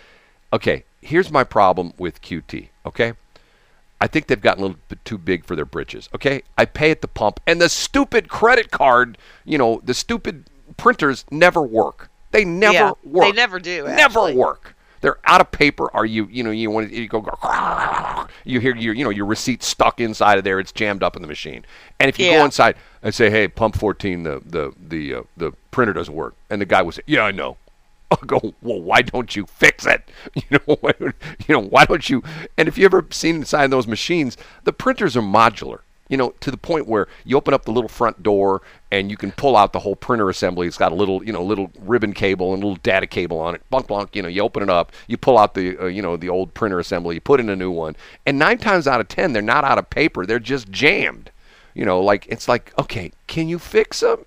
okay, 0.53 0.85
here's 1.01 1.31
my 1.31 1.45
problem 1.45 1.93
with 1.99 2.21
QT. 2.23 2.69
Okay, 2.87 3.13
I 4.01 4.07
think 4.09 4.27
they've 4.27 4.41
gotten 4.41 4.65
a 4.65 4.67
little 4.67 4.81
bit 4.89 5.05
too 5.05 5.19
big 5.19 5.45
for 5.45 5.55
their 5.55 5.65
britches. 5.65 6.09
Okay, 6.15 6.43
I 6.59 6.65
pay 6.65 6.91
at 6.91 7.03
the 7.03 7.09
pump, 7.09 7.41
and 7.47 7.61
the 7.61 7.69
stupid 7.69 8.29
credit 8.29 8.71
card, 8.71 9.17
you 9.45 9.59
know, 9.59 9.81
the 9.85 9.95
stupid 9.95 10.51
printers 10.77 11.25
never 11.31 11.63
work. 11.63 12.11
They 12.33 12.45
never 12.45 12.73
yeah, 12.73 12.93
work. 13.05 13.27
They 13.27 13.33
never 13.33 13.61
do. 13.61 13.85
never 13.85 14.33
work. 14.33 14.75
They're 15.03 15.19
out 15.25 15.41
of 15.41 15.51
paper. 15.51 15.95
Are 15.95 16.07
you, 16.07 16.27
you 16.31 16.43
know, 16.43 16.51
you 16.51 16.71
want 16.71 16.91
to, 16.91 16.97
you 16.97 17.09
go, 17.09 17.21
go 17.21 18.27
you 18.45 18.61
hear 18.61 18.75
your, 18.75 18.95
you 18.95 19.05
know, 19.05 19.11
your 19.11 19.27
receipt 19.27 19.63
stuck 19.63 20.01
inside 20.01 20.39
of 20.39 20.45
there. 20.45 20.59
It's 20.59 20.73
jammed 20.73 21.03
up 21.03 21.17
in 21.17 21.23
the 21.23 21.29
machine. 21.29 21.65
And 22.01 22.09
if 22.09 22.19
you 22.19 22.31
go 22.31 22.45
inside 22.45 22.77
and 23.03 23.15
say, 23.15 23.29
hey, 23.29 23.49
pump 23.49 23.77
14, 23.77 24.23
the, 24.23 24.43
the, 24.45 24.73
the, 24.81 25.15
uh, 25.15 25.23
the 25.37 25.53
printer 25.71 25.93
doesn't 25.93 26.15
work. 26.15 26.35
And 26.49 26.61
the 26.61 26.67
guy 26.67 26.83
will 26.83 26.93
say, 26.93 27.03
yeah, 27.07 27.23
I 27.23 27.33
know. 27.33 27.59
I'll 28.13 28.19
go, 28.27 28.55
well, 28.63 28.81
why 28.81 29.03
don't 29.03 29.35
you 29.35 29.47
fix 29.47 29.87
it? 29.87 30.09
You 30.35 30.59
know, 30.67 30.77
why, 30.81 30.93
you 31.01 31.13
know, 31.49 31.61
why 31.61 31.85
don't 31.85 32.09
you? 32.09 32.23
And 32.57 32.69
if 32.69 32.79
you 32.79 32.85
ever 32.85 33.07
seen 33.11 33.37
inside 33.37 33.69
those 33.69 33.87
machines, 33.87 34.37
the 34.65 34.73
printers 34.73 35.17
are 35.17 35.23
modular. 35.23 35.81
You 36.13 36.19
know, 36.19 36.35
to 36.41 36.51
the 36.51 36.59
point 36.59 36.87
where 36.87 37.09
you 37.25 37.39
open 37.39 37.55
up 37.55 37.65
the 37.65 37.73
little 37.73 37.89
front 37.89 38.23
door 38.23 38.61
and 38.91 39.11
you 39.11 39.17
can 39.17 39.33
pull 39.33 39.57
out 39.57 39.73
the 39.73 39.79
whole 39.79 39.97
printer 39.97 40.29
assembly. 40.29 40.67
It's 40.67 40.77
got 40.77 40.93
a 40.93 40.95
little, 40.95 41.25
you 41.25 41.33
know, 41.33 41.43
little 41.43 41.73
ribbon 41.81 42.13
cable 42.13 42.53
and 42.53 42.63
a 42.63 42.67
little 42.67 42.83
data 42.83 43.07
cable 43.07 43.41
on 43.41 43.55
it. 43.55 43.63
Bunk, 43.71 43.87
bunk. 43.87 44.15
You 44.15 44.21
know, 44.21 44.29
you 44.29 44.43
open 44.43 44.63
it 44.63 44.69
up, 44.69 44.93
you 45.07 45.17
pull 45.17 45.39
out 45.39 45.55
the, 45.55 45.79
uh, 45.79 45.87
you 45.87 46.03
know, 46.03 46.19
the 46.19 46.29
old 46.29 46.53
printer 46.53 46.79
assembly, 46.79 47.15
you 47.15 47.23
put 47.23 47.41
in 47.41 47.49
a 47.49 47.57
new 47.57 47.71
one, 47.71 47.97
and 48.27 48.39
nine 48.39 48.59
times 48.59 48.87
out 48.87 49.01
of 49.01 49.09
ten, 49.09 49.33
they're 49.33 49.41
not 49.41 49.65
out 49.65 49.79
of 49.79 49.89
paper. 49.89 50.27
They're 50.27 50.39
just 50.39 50.71
jammed. 50.71 51.31
You 51.73 51.87
know, 51.87 51.99
like 51.99 52.27
it's 52.27 52.47
like, 52.47 52.79
okay, 52.79 53.13
can 53.27 53.49
you 53.49 53.59
fix 53.59 54.01
them? 54.01 54.27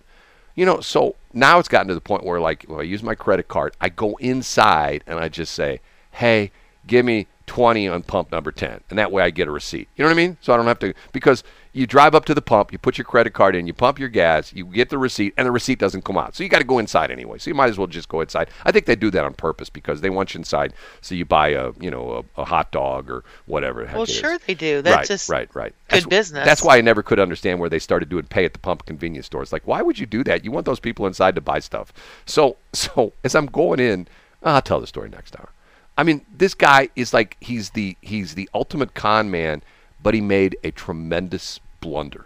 You 0.56 0.66
know, 0.66 0.80
so 0.80 1.16
now 1.34 1.60
it's 1.60 1.68
gotten 1.68 1.90
to 1.90 1.94
the 1.94 2.02
point 2.02 2.24
where, 2.24 2.40
like, 2.40 2.66
well, 2.68 2.80
I 2.80 2.84
use 2.84 3.04
my 3.04 3.14
credit 3.14 3.48
card, 3.48 3.76
I 3.80 3.90
go 3.90 4.16
inside 4.16 5.04
and 5.06 5.20
I 5.20 5.30
just 5.30 5.54
say, 5.54 5.82
hey, 6.14 6.50
give 6.88 7.06
me 7.06 7.28
20 7.48 7.88
on 7.88 8.04
pump 8.04 8.32
number 8.32 8.52
10. 8.52 8.82
And 8.90 9.00
that 9.00 9.12
way 9.12 9.24
I 9.24 9.30
get 9.30 9.48
a 9.48 9.52
receipt. 9.52 9.88
You 9.96 10.04
know 10.04 10.10
what 10.10 10.16
I 10.16 10.18
mean? 10.18 10.38
So 10.42 10.54
I 10.54 10.58
don't 10.58 10.66
have 10.66 10.80
to, 10.80 10.94
because 11.12 11.44
you 11.76 11.86
drive 11.86 12.16
up 12.16 12.24
to 12.24 12.34
the 12.34 12.42
pump, 12.42 12.72
you 12.72 12.78
put 12.78 12.98
your 12.98 13.04
credit 13.04 13.34
card 13.34 13.54
in, 13.54 13.68
you 13.68 13.74
pump 13.74 14.00
your 14.00 14.08
gas, 14.08 14.54
you 14.54 14.64
get 14.64 14.90
the 14.90 14.98
receipt, 14.98 15.34
and 15.36 15.46
the 15.46 15.52
receipt 15.52 15.78
doesn't 15.78 16.06
come 16.06 16.18
out. 16.18 16.34
So 16.34 16.42
you 16.42 16.50
got 16.50 16.60
to 16.60 16.64
go 16.64 16.80
inside 16.80 17.12
anyway. 17.12 17.38
So 17.38 17.50
you 17.50 17.54
might 17.54 17.70
as 17.70 17.78
well 17.78 17.88
just 17.88 18.08
go 18.08 18.22
inside. 18.22 18.50
I 18.64 18.72
think 18.72 18.86
they 18.86 18.96
do 18.96 19.12
that 19.12 19.26
on 19.26 19.34
purpose 19.34 19.70
because 19.70 20.00
they 20.00 20.10
want 20.10 20.34
you 20.34 20.38
inside 20.38 20.74
so 21.02 21.16
you 21.16 21.26
buy 21.26 21.50
a, 21.50 21.74
you 21.82 21.92
know, 21.92 22.24
a, 22.38 22.42
a 22.42 22.46
hot 22.46 22.72
dog 22.72 23.10
or 23.12 23.26
whatever. 23.46 23.84
Well, 23.94 24.04
is. 24.04 24.10
sure 24.10 24.38
they 24.48 24.54
do. 24.54 24.82
That's 24.82 24.96
right, 24.96 25.06
just 25.06 25.30
right, 25.30 25.54
right. 25.54 25.76
good 25.90 25.96
That's, 25.98 26.06
business. 26.06 26.46
That's 26.46 26.64
why 26.64 26.78
I 26.78 26.82
never 26.82 27.04
could 27.04 27.20
understand 27.20 27.60
where 27.60 27.70
they 27.70 27.80
started 27.80 28.08
doing 28.08 28.24
pay 28.24 28.46
at 28.46 28.54
the 28.54 28.60
pump 28.60 28.86
convenience 28.86 29.26
stores. 29.26 29.52
Like, 29.52 29.68
why 29.68 29.82
would 29.82 30.00
you 30.00 30.06
do 30.06 30.24
that? 30.24 30.46
You 30.46 30.52
want 30.52 30.66
those 30.66 30.80
people 30.80 31.06
inside 31.08 31.36
to 31.36 31.42
buy 31.42 31.60
stuff. 31.60 31.92
So, 32.26 32.56
so 32.74 33.12
as 33.26 33.36
I'm 33.36 33.48
going 33.48 33.82
in, 33.82 34.08
uh, 34.44 34.54
I'll 34.54 34.62
tell 34.62 34.80
the 34.80 34.88
story 34.88 35.10
next 35.10 35.38
hour. 35.38 35.50
I 35.98 36.04
mean, 36.04 36.26
this 36.34 36.54
guy 36.54 36.88
is 36.96 37.14
like 37.14 37.36
he's 37.42 37.72
the 37.72 37.98
he's 38.00 38.36
the 38.36 38.50
ultimate 38.54 38.94
con 38.94 39.30
man, 39.30 39.62
but 40.02 40.14
he 40.14 40.22
made 40.22 40.58
a 40.64 40.72
tremendous 40.72 41.60
blunder. 41.86 42.26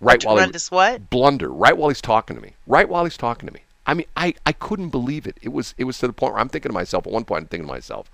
Right 0.00 0.24
while 0.24 0.38
he, 0.38 0.52
what? 0.70 1.10
blunder 1.10 1.50
right 1.50 1.76
while 1.76 1.90
he's 1.90 2.00
talking 2.00 2.36
to 2.36 2.42
me. 2.42 2.54
Right 2.66 2.88
while 2.88 3.04
he's 3.04 3.18
talking 3.18 3.46
to 3.46 3.52
me. 3.52 3.60
I 3.86 3.94
mean, 3.94 4.06
I, 4.16 4.34
I 4.46 4.52
couldn't 4.52 4.90
believe 4.90 5.26
it. 5.26 5.36
It 5.42 5.50
was 5.50 5.74
it 5.76 5.84
was 5.84 5.98
to 5.98 6.06
the 6.06 6.12
point 6.12 6.32
where 6.32 6.40
I'm 6.40 6.48
thinking 6.48 6.70
to 6.70 6.74
myself. 6.74 7.06
At 7.06 7.12
one 7.12 7.24
point, 7.24 7.42
I'm 7.42 7.48
thinking 7.48 7.66
to 7.66 7.72
myself, 7.72 8.10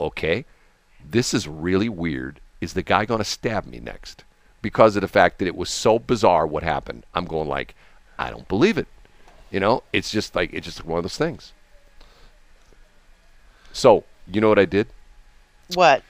okay, 0.00 0.44
this 1.08 1.32
is 1.32 1.46
really 1.48 1.88
weird. 1.88 2.40
Is 2.60 2.74
the 2.74 2.82
guy 2.82 3.04
going 3.04 3.18
to 3.18 3.24
stab 3.24 3.64
me 3.64 3.78
next? 3.78 4.24
Because 4.60 4.96
of 4.96 5.02
the 5.02 5.08
fact 5.08 5.38
that 5.38 5.48
it 5.48 5.56
was 5.56 5.70
so 5.70 5.98
bizarre 5.98 6.46
what 6.46 6.62
happened. 6.62 7.04
I'm 7.14 7.26
going 7.26 7.48
like, 7.48 7.74
I 8.18 8.30
don't 8.30 8.48
believe 8.48 8.76
it. 8.76 8.88
You 9.50 9.60
know, 9.60 9.82
it's 9.92 10.10
just 10.10 10.34
like 10.34 10.52
it's 10.52 10.66
just 10.66 10.84
one 10.84 10.98
of 10.98 11.04
those 11.04 11.16
things. 11.16 11.52
So 13.72 14.04
you 14.26 14.40
know 14.40 14.48
what 14.48 14.58
I 14.58 14.64
did? 14.64 14.88
What? 15.74 16.02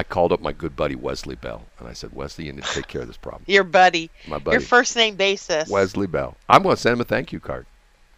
I 0.00 0.02
called 0.02 0.32
up 0.32 0.40
my 0.40 0.52
good 0.52 0.74
buddy 0.76 0.94
Wesley 0.94 1.34
Bell, 1.34 1.66
and 1.78 1.86
I 1.86 1.92
said, 1.92 2.14
Wesley, 2.14 2.46
you 2.46 2.54
need 2.54 2.64
to 2.64 2.72
take 2.72 2.88
care 2.88 3.02
of 3.02 3.06
this 3.06 3.18
problem. 3.18 3.44
Your 3.46 3.64
buddy. 3.64 4.10
My 4.26 4.38
buddy. 4.38 4.54
Your 4.54 4.62
first 4.62 4.96
name 4.96 5.14
basis. 5.14 5.68
Wesley 5.68 6.06
Bell. 6.06 6.38
I'm 6.48 6.62
going 6.62 6.74
to 6.74 6.80
send 6.80 6.94
him 6.94 7.02
a 7.02 7.04
thank 7.04 7.34
you 7.34 7.38
card. 7.38 7.66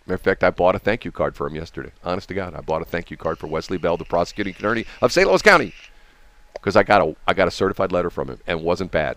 Matter 0.07 0.15
of 0.15 0.21
fact, 0.21 0.45
I 0.45 0.51
bought 0.51 0.77
a 0.77 0.79
thank 0.79 1.05
you 1.05 1.11
card 1.11 1.35
for 1.35 1.49
him 1.49 1.57
yesterday. 1.57 1.91
Honest 2.05 2.29
to 2.29 2.35
God, 2.35 2.55
I 2.55 2.61
bought 2.61 2.83
a 2.83 2.85
thank 2.85 3.11
you 3.11 3.17
card 3.17 3.37
for 3.37 3.49
Wesley 3.49 3.79
Bell, 3.79 3.97
the 3.97 4.05
prosecuting 4.05 4.55
attorney 4.55 4.87
of 5.01 5.11
St. 5.11 5.27
Louis 5.27 5.43
County, 5.43 5.75
because 6.53 6.77
I 6.77 6.85
got 6.85 7.03
a 7.03 7.17
I 7.27 7.35
got 7.35 7.49
a 7.49 7.51
certified 7.51 7.91
letter 7.91 8.11
from 8.11 8.29
him 8.29 8.39
and 8.47 8.61
it 8.61 8.65
wasn't 8.65 8.93
bad. 8.93 9.17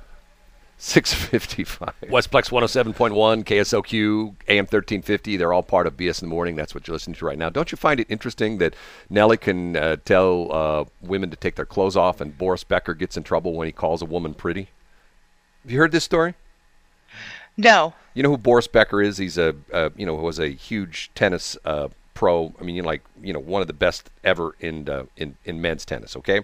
Six 0.78 1.14
fifty 1.14 1.64
five. 1.64 1.94
Westplex 2.04 2.52
one 2.52 2.62
hundred 2.62 2.68
seven 2.70 2.94
point 2.94 3.14
one, 3.14 3.44
KSOQ, 3.44 4.36
AM 4.48 4.66
thirteen 4.66 5.02
fifty. 5.02 5.38
They're 5.38 5.54
all 5.54 5.64
part 5.64 5.88
of 5.88 5.96
BS 5.96 6.22
in 6.22 6.28
the 6.28 6.34
morning. 6.34 6.56
That's 6.56 6.76
what 6.76 6.88
you're 6.88 6.94
listening 6.94 7.16
to 7.16 7.26
right 7.26 7.38
now. 7.38 7.50
Don't 7.50 7.72
you 7.72 7.78
find 7.78 8.00
it 8.00 8.08
interesting 8.10 8.58
that 8.58 8.76
Nelly 9.10 9.38
can 9.38 9.78
uh, 9.78 9.96
tell 10.04 10.52
uh, 10.52 10.86
women 11.02 11.30
to 11.30 11.38
take 11.38 11.56
their 11.56 11.66
clothes 11.66 11.96
off, 11.96 12.20
and 12.20 12.38
Boris 12.38 12.64
Becker 12.64 12.94
gets 12.94 13.16
in 13.16 13.24
trouble 13.24 13.54
when 13.54 13.68
he 13.68 13.72
calls 13.72 14.02
a 14.02 14.06
woman 14.06 14.34
pretty? 14.34 14.70
Have 15.64 15.72
you 15.72 15.80
heard 15.80 15.92
this 15.92 16.04
story? 16.04 16.36
No. 17.58 17.94
You 18.14 18.24
know 18.24 18.30
who 18.30 18.38
Boris 18.38 18.68
Becker 18.68 19.02
is? 19.02 19.18
He's 19.18 19.38
a 19.38 19.56
uh, 19.72 19.90
you 19.96 20.06
know 20.06 20.14
was 20.16 20.40
a 20.40 20.50
huge 20.50 21.10
tennis 21.16 21.58
uh, 21.64 21.88
pro. 22.14 22.54
I 22.60 22.64
mean, 22.64 22.76
you 22.76 22.82
know, 22.82 22.88
like 22.88 23.04
you 23.22 23.34
know 23.34 23.40
one 23.40 23.62
of 23.62 23.68
the 23.68 23.74
best 23.74 24.10
ever 24.24 24.56
in 24.60 24.90
uh, 24.90 25.06
in 25.16 25.38
in 25.46 25.62
men's 25.62 25.86
tennis. 25.86 26.18
Okay, 26.18 26.42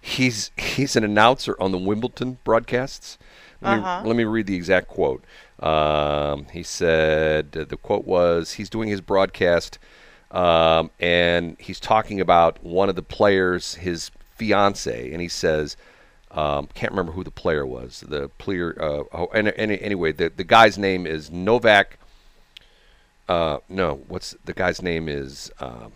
he's 0.00 0.50
he's 0.58 0.94
an 0.94 1.04
announcer 1.04 1.56
on 1.58 1.72
the 1.72 1.78
Wimbledon 1.78 2.38
broadcasts. 2.44 3.18
Let, 3.62 3.78
Uh-huh. 3.78 4.02
me, 4.02 4.08
let 4.08 4.16
me 4.16 4.24
read 4.24 4.46
the 4.46 4.56
exact 4.56 4.88
quote. 4.88 5.24
Um, 5.60 6.46
he 6.52 6.62
said 6.62 7.56
uh, 7.56 7.64
the 7.64 7.76
quote 7.76 8.04
was 8.06 8.52
he's 8.54 8.68
doing 8.68 8.88
his 8.88 9.00
broadcast 9.00 9.78
um, 10.30 10.90
and 10.98 11.56
he's 11.60 11.78
talking 11.78 12.20
about 12.20 12.62
one 12.64 12.88
of 12.88 12.96
the 12.96 13.02
players, 13.02 13.74
his 13.76 14.10
fiance, 14.34 15.12
and 15.12 15.20
he 15.20 15.28
says. 15.28 15.76
Um, 16.34 16.66
can't 16.72 16.92
remember 16.92 17.12
who 17.12 17.24
the 17.24 17.30
player 17.30 17.66
was. 17.66 18.04
The 18.08 18.30
player, 18.38 18.74
uh, 18.80 19.02
oh, 19.12 19.28
and, 19.34 19.48
and 19.48 19.70
anyway, 19.70 20.12
the 20.12 20.32
the 20.34 20.44
guy's 20.44 20.78
name 20.78 21.06
is 21.06 21.30
Novak. 21.30 21.98
Uh, 23.28 23.58
no, 23.68 24.02
what's 24.08 24.34
the 24.44 24.54
guy's 24.54 24.80
name 24.80 25.10
is? 25.10 25.52
Um, 25.60 25.92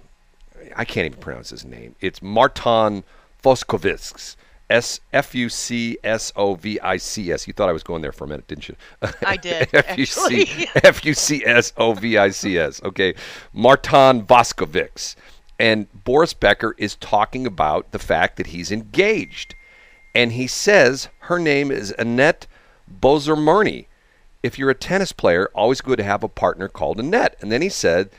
I 0.75 0.85
can't 0.85 1.07
even 1.07 1.21
pronounce 1.21 1.49
his 1.51 1.65
name. 1.65 1.95
It's 2.03 2.21
Martin 2.23 3.05
Fucsovics. 3.43 4.37
S 4.69 5.01
F 5.13 5.35
U 5.35 5.49
C 5.49 5.99
S 6.03 6.33
O 6.37 6.55
V 6.55 6.81
I 6.81 6.97
C 6.97 7.31
S. 7.33 7.47
You 7.47 7.53
thought 7.53 7.69
I 7.69 7.73
was 7.73 7.83
going 7.83 8.03
there 8.03 8.13
for 8.13 8.25
a 8.25 8.29
minute, 8.29 8.49
didn't 8.49 8.69
you? 8.69 8.77
I 9.25 9.37
did, 9.37 9.69
F 9.73 9.97
U 9.99 10.07
C. 10.07 10.69
F 10.83 11.05
U 11.05 11.15
C 11.15 11.45
S 11.45 11.73
O 11.77 11.93
V 11.93 12.19
I 12.19 12.31
C 12.31 12.59
S. 12.59 12.83
Okay, 12.83 13.15
Martin 13.53 14.25
Voskovics. 14.27 15.15
And 15.59 15.87
Boris 16.05 16.35
Becker 16.35 16.75
is 16.77 16.97
talking 16.97 17.47
about 17.47 17.93
the 17.93 17.99
fact 17.99 18.37
that 18.37 18.49
he's 18.49 18.71
engaged, 18.71 19.55
and 20.15 20.33
he 20.33 20.47
says 20.47 21.09
her 21.21 21.39
name 21.39 21.71
is 21.71 21.95
Annette 21.99 22.47
Bozermerny. 23.01 23.87
If 24.43 24.59
you're 24.59 24.71
a 24.71 24.75
tennis 24.75 25.13
player, 25.13 25.51
always 25.55 25.81
good 25.81 25.97
to 25.97 26.05
have 26.05 26.23
a 26.23 26.29
partner 26.29 26.69
called 26.69 27.01
Annette. 27.01 27.37
And 27.41 27.51
then 27.51 27.63
he 27.63 27.69
said, 27.69 28.11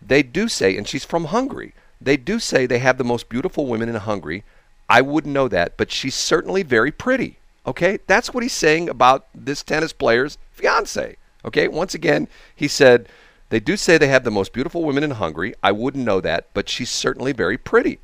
they 0.00 0.22
do 0.22 0.48
say, 0.48 0.76
and 0.76 0.88
she's 0.88 1.04
from 1.04 1.26
Hungary. 1.26 1.74
They 2.00 2.16
do 2.16 2.38
say 2.38 2.66
they 2.66 2.78
have 2.78 2.98
the 2.98 3.04
most 3.04 3.28
beautiful 3.28 3.66
women 3.66 3.88
in 3.88 3.94
Hungary. 3.94 4.44
I 4.88 5.00
wouldn't 5.00 5.34
know 5.34 5.48
that, 5.48 5.76
but 5.76 5.90
she's 5.90 6.14
certainly 6.14 6.62
very 6.62 6.92
pretty. 6.92 7.38
Okay, 7.66 7.98
that's 8.06 8.32
what 8.32 8.42
he's 8.42 8.52
saying 8.52 8.88
about 8.88 9.26
this 9.34 9.62
tennis 9.62 9.92
player's 9.92 10.38
fiance. 10.52 11.16
Okay, 11.44 11.68
once 11.68 11.94
again, 11.94 12.28
he 12.54 12.68
said 12.68 13.08
they 13.48 13.60
do 13.60 13.76
say 13.76 13.98
they 13.98 14.08
have 14.08 14.24
the 14.24 14.30
most 14.30 14.52
beautiful 14.52 14.84
women 14.84 15.02
in 15.02 15.12
Hungary. 15.12 15.54
I 15.62 15.72
wouldn't 15.72 16.04
know 16.04 16.20
that, 16.20 16.48
but 16.54 16.68
she's 16.68 16.90
certainly 16.90 17.32
very 17.32 17.58
pretty. 17.58 17.98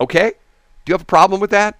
Okay, 0.00 0.30
do 0.84 0.90
you 0.90 0.94
have 0.94 1.02
a 1.02 1.06
problem 1.06 1.40
with 1.40 1.50
that? 1.50 1.76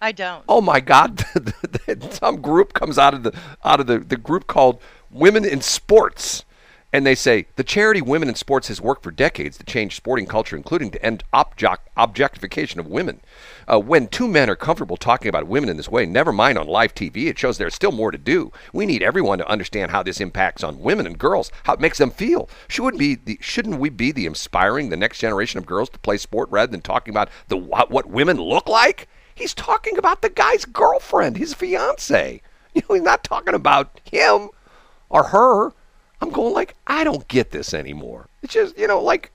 I 0.00 0.10
don't. 0.10 0.44
Oh 0.48 0.60
my 0.60 0.80
God! 0.80 1.24
Some 2.10 2.40
group 2.40 2.72
comes 2.72 2.98
out 2.98 3.14
of 3.14 3.22
the 3.22 3.32
out 3.64 3.78
of 3.78 3.86
the, 3.86 4.00
the 4.00 4.16
group 4.16 4.48
called 4.48 4.80
Women 5.10 5.44
in 5.44 5.60
Sports, 5.60 6.44
and 6.92 7.06
they 7.06 7.14
say 7.14 7.46
the 7.56 7.64
charity 7.64 8.02
Women 8.02 8.28
in 8.28 8.34
Sports 8.34 8.68
has 8.68 8.80
worked 8.80 9.02
for 9.02 9.10
decades 9.10 9.56
to 9.56 9.64
change 9.64 9.96
sporting 9.96 10.26
culture, 10.26 10.56
including 10.56 10.90
to 10.90 11.04
end 11.04 11.24
object, 11.32 11.88
objectification 11.96 12.78
of 12.78 12.86
women. 12.86 13.20
Uh, 13.66 13.80
when 13.80 14.08
two 14.08 14.28
men 14.28 14.50
are 14.50 14.56
comfortable 14.56 14.98
talking 14.98 15.28
about 15.28 15.46
women 15.46 15.70
in 15.70 15.78
this 15.78 15.88
way, 15.88 16.04
never 16.04 16.32
mind 16.32 16.58
on 16.58 16.66
live 16.66 16.94
TV, 16.94 17.26
it 17.26 17.38
shows 17.38 17.56
there's 17.56 17.74
still 17.74 17.92
more 17.92 18.10
to 18.10 18.18
do. 18.18 18.52
We 18.72 18.84
need 18.84 19.02
everyone 19.02 19.38
to 19.38 19.48
understand 19.48 19.90
how 19.90 20.02
this 20.02 20.20
impacts 20.20 20.62
on 20.62 20.80
women 20.80 21.06
and 21.06 21.18
girls, 21.18 21.50
how 21.64 21.74
it 21.74 21.80
makes 21.80 21.96
them 21.96 22.10
feel. 22.10 22.48
Shouldn't 22.68 22.98
be 22.98 23.14
the, 23.14 23.38
shouldn't 23.40 23.78
we 23.78 23.88
be 23.88 24.12
the 24.12 24.26
inspiring 24.26 24.90
the 24.90 24.96
next 24.96 25.18
generation 25.18 25.58
of 25.58 25.66
girls 25.66 25.88
to 25.90 25.98
play 25.98 26.18
sport 26.18 26.50
rather 26.50 26.70
than 26.70 26.82
talking 26.82 27.12
about 27.12 27.30
the 27.48 27.56
what, 27.56 27.90
what 27.90 28.06
women 28.06 28.36
look 28.36 28.68
like? 28.68 29.08
He's 29.34 29.54
talking 29.54 29.96
about 29.96 30.20
the 30.20 30.28
guy's 30.28 30.66
girlfriend, 30.66 31.36
his 31.36 31.54
fiance. 31.54 32.42
You 32.74 32.80
know, 32.88 32.94
he's 32.94 33.04
not 33.04 33.22
talking 33.22 33.52
about 33.52 34.00
him 34.10 34.48
or 35.10 35.24
her. 35.24 35.74
I'm 36.22 36.30
going 36.30 36.54
like, 36.54 36.76
I 36.86 37.02
don't 37.02 37.26
get 37.26 37.50
this 37.50 37.74
anymore. 37.74 38.28
It's 38.42 38.54
just, 38.54 38.78
you 38.78 38.86
know, 38.86 39.02
like, 39.02 39.32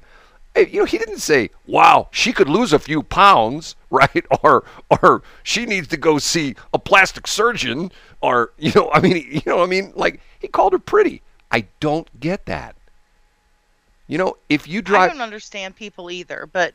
you 0.55 0.79
know, 0.79 0.85
he 0.85 0.97
didn't 0.97 1.19
say, 1.19 1.51
"Wow, 1.67 2.07
she 2.11 2.33
could 2.33 2.49
lose 2.49 2.73
a 2.73 2.79
few 2.79 3.03
pounds," 3.03 3.75
right? 3.91 4.25
Or, 4.41 4.63
or 4.89 5.21
she 5.43 5.67
needs 5.67 5.87
to 5.89 5.97
go 5.97 6.17
see 6.17 6.55
a 6.73 6.79
plastic 6.79 7.27
surgeon, 7.27 7.91
or 8.21 8.53
you 8.57 8.71
know, 8.73 8.89
I 8.91 9.01
mean, 9.01 9.17
you 9.29 9.41
know, 9.45 9.61
I 9.61 9.67
mean, 9.67 9.93
like 9.95 10.19
he 10.39 10.47
called 10.47 10.73
her 10.73 10.79
pretty. 10.79 11.21
I 11.51 11.67
don't 11.79 12.19
get 12.19 12.47
that. 12.47 12.75
You 14.07 14.17
know, 14.17 14.37
if 14.49 14.67
you 14.67 14.81
drive, 14.81 15.11
I 15.11 15.13
don't 15.13 15.21
understand 15.21 15.75
people 15.75 16.09
either, 16.09 16.49
but 16.51 16.73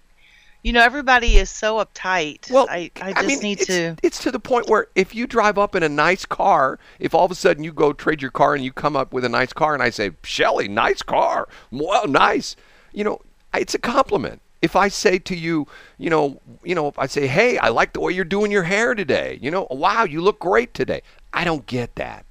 you 0.62 0.72
know, 0.72 0.80
everybody 0.80 1.36
is 1.36 1.50
so 1.50 1.84
uptight. 1.84 2.50
Well, 2.50 2.68
I, 2.70 2.90
I 3.00 3.12
just 3.12 3.26
mean, 3.26 3.38
need 3.40 3.60
it's, 3.60 3.66
to. 3.66 3.96
It's 4.02 4.18
to 4.20 4.30
the 4.30 4.38
point 4.38 4.68
where 4.68 4.86
if 4.94 5.14
you 5.14 5.26
drive 5.26 5.58
up 5.58 5.74
in 5.74 5.82
a 5.82 5.88
nice 5.88 6.24
car, 6.24 6.78
if 7.00 7.14
all 7.14 7.24
of 7.24 7.30
a 7.30 7.34
sudden 7.34 7.64
you 7.64 7.72
go 7.72 7.92
trade 7.92 8.22
your 8.22 8.30
car 8.30 8.54
and 8.54 8.64
you 8.64 8.72
come 8.72 8.96
up 8.96 9.12
with 9.12 9.24
a 9.24 9.28
nice 9.28 9.52
car, 9.52 9.74
and 9.74 9.82
I 9.82 9.90
say, 9.90 10.12
Shelly, 10.22 10.68
nice 10.68 11.02
car, 11.02 11.48
well, 11.72 12.06
nice, 12.06 12.54
you 12.92 13.02
know, 13.02 13.20
it's 13.54 13.74
a 13.74 13.78
compliment. 13.78 14.40
If 14.62 14.76
I 14.76 14.86
say 14.86 15.18
to 15.18 15.36
you, 15.36 15.66
you 15.98 16.08
know, 16.08 16.40
you 16.62 16.76
know, 16.76 16.86
if 16.86 16.96
I 16.96 17.06
say, 17.06 17.26
hey, 17.26 17.58
I 17.58 17.68
like 17.70 17.92
the 17.92 18.00
way 18.00 18.12
you're 18.12 18.24
doing 18.24 18.52
your 18.52 18.62
hair 18.62 18.94
today, 18.94 19.40
you 19.42 19.50
know, 19.50 19.66
wow, 19.70 20.04
you 20.04 20.20
look 20.20 20.38
great 20.38 20.72
today. 20.74 21.02
I 21.32 21.42
don't 21.42 21.66
get 21.66 21.96
that. 21.96 22.24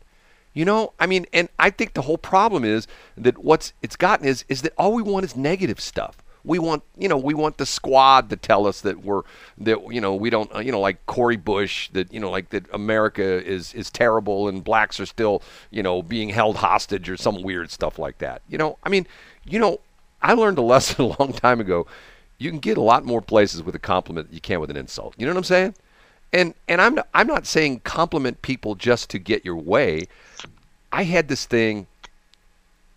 You 0.54 0.64
know, 0.64 0.94
I 1.00 1.08
mean, 1.08 1.26
and 1.34 1.50
I 1.60 1.70
think 1.70 1.94
the 1.94 2.02
whole 2.04 2.18
problem 2.18 2.64
is 2.64 2.88
that 3.18 3.38
what's 3.38 3.74
it's 3.82 3.96
gotten 3.96 4.26
is 4.26 4.44
is 4.50 4.62
that 4.64 4.74
all 4.78 4.94
we 4.94 5.02
want 5.02 5.26
is 5.26 5.36
negative 5.36 5.80
stuff. 5.80 6.18
We 6.44 6.60
want, 6.60 6.84
you 6.98 7.08
know, 7.08 7.18
we 7.18 7.34
want 7.34 7.58
the 7.58 7.66
squad 7.66 8.30
to 8.30 8.36
tell 8.36 8.66
us 8.66 8.82
that 8.82 9.04
we're 9.04 9.22
that 9.60 9.94
you 9.94 10.02
know 10.02 10.16
we 10.16 10.30
don't, 10.30 10.50
you 10.66 10.72
know, 10.72 10.80
like 10.80 11.06
Cori 11.06 11.38
Bush 11.38 11.90
that 11.94 12.12
you 12.14 12.20
know 12.20 12.32
like 12.32 12.50
that 12.50 12.66
America 12.74 13.24
is 13.24 13.74
is 13.74 13.90
terrible 13.92 14.48
and 14.48 14.64
blacks 14.64 15.00
are 15.00 15.06
still, 15.06 15.42
you 15.70 15.84
know, 15.84 16.02
being 16.02 16.30
held 16.30 16.58
hostage 16.58 17.10
or 17.10 17.18
some 17.18 17.44
weird 17.44 17.70
stuff 17.70 18.00
like 18.00 18.18
that. 18.20 18.42
You 18.50 18.58
know, 18.58 18.78
I 18.84 18.90
mean, 18.90 19.08
you 19.46 19.60
know, 19.60 19.80
I 20.22 20.34
learned 20.34 20.58
a 20.58 20.62
lesson 20.74 21.06
a 21.06 21.20
long 21.20 21.34
time 21.34 21.60
ago. 21.60 21.88
You 22.38 22.50
can 22.50 22.60
get 22.60 22.78
a 22.78 22.82
lot 22.82 23.06
more 23.06 23.22
places 23.22 23.62
with 23.62 23.76
a 23.76 23.80
compliment 23.80 24.28
than 24.28 24.36
you 24.36 24.42
can 24.42 24.60
with 24.60 24.72
an 24.72 24.78
insult. 24.78 25.14
You 25.18 25.26
know 25.28 25.34
what 25.34 25.40
I'm 25.40 25.44
saying? 25.44 25.76
And 26.34 26.54
and 26.68 26.82
I'm 26.82 27.00
I'm 27.14 27.28
not 27.28 27.46
saying 27.46 27.82
compliment 27.82 28.42
people 28.42 28.76
just 28.76 29.10
to 29.12 29.20
get 29.20 29.46
your 29.46 29.58
way. 29.58 30.08
I 30.92 31.04
had 31.04 31.28
this 31.28 31.46
thing. 31.46 31.88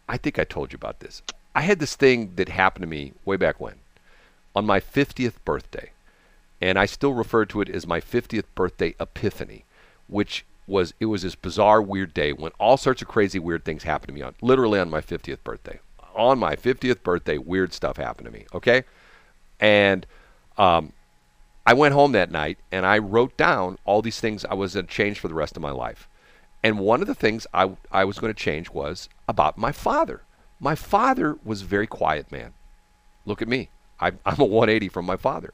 I 0.09 0.17
think 0.17 0.39
I 0.39 0.45
told 0.45 0.73
you 0.73 0.77
about 0.77 1.01
this. 1.01 1.23
I 1.55 1.63
had 1.63 1.79
this 1.79 1.97
thing 1.97 2.33
that 2.37 2.49
happened 2.49 2.83
to 2.83 2.89
me 2.89 3.13
way 3.25 3.37
back 3.37 3.61
when, 3.61 3.75
on 4.55 4.67
my 4.67 4.81
50th 4.81 5.35
birthday, 5.45 5.91
and 6.61 6.79
I 6.79 6.87
still 6.87 7.15
refer 7.15 7.45
to 7.47 7.61
it 7.61 7.69
as 7.69 7.87
my 7.87 8.01
50th 8.01 8.45
birthday 8.55 8.95
epiphany, 8.99 9.65
which 10.09 10.45
was 10.67 10.95
it 10.99 11.07
was 11.07 11.23
this 11.23 11.35
bizarre 11.35 11.83
weird 11.83 12.15
day 12.15 12.33
when 12.33 12.51
all 12.59 12.79
sorts 12.79 13.03
of 13.03 13.09
crazy 13.09 13.39
weird 13.39 13.65
things 13.65 13.83
happened 13.83 14.09
to 14.09 14.15
me 14.15 14.23
on 14.23 14.35
literally 14.41 14.81
on 14.81 14.89
my 14.89 15.01
50th 15.01 15.45
birthday. 15.45 15.79
On 16.15 16.39
my 16.39 16.57
50th 16.57 17.03
birthday, 17.03 17.39
weird 17.39 17.73
stuff 17.73 17.97
happened 17.97 18.27
to 18.27 18.33
me. 18.33 18.47
Okay, 18.55 18.85
and 19.61 20.07
um, 20.57 20.93
I 21.67 21.75
went 21.75 21.95
home 21.95 22.13
that 22.13 22.31
night 22.31 22.59
and 22.71 22.85
I 22.85 22.99
wrote 22.99 23.37
down 23.37 23.79
all 23.85 24.03
these 24.03 24.21
things 24.21 24.45
I 24.45 24.55
was 24.55 24.75
going 24.75 24.87
to 24.87 24.93
change 24.93 25.19
for 25.19 25.29
the 25.29 25.35
rest 25.35 25.57
of 25.57 25.63
my 25.63 25.71
life. 25.71 26.09
And 26.63 26.79
one 26.79 27.01
of 27.01 27.07
the 27.07 27.15
things 27.15 27.47
I, 27.53 27.77
I 27.91 28.05
was 28.05 28.19
going 28.19 28.33
to 28.33 28.39
change 28.39 28.71
was 28.71 29.09
about 29.29 29.59
my 29.59 29.73
father. 29.73 30.23
My 30.61 30.75
father 30.75 31.37
was 31.45 31.63
a 31.63 31.67
very 31.67 31.87
quiet 31.87 32.31
man. 32.33 32.55
Look 33.27 33.43
at 33.43 33.49
me. 33.49 33.69
I, 34.01 34.13
I'm 34.25 34.41
a 34.41 34.45
180 34.45 34.89
from 34.89 35.07
my 35.07 35.17
father. 35.17 35.53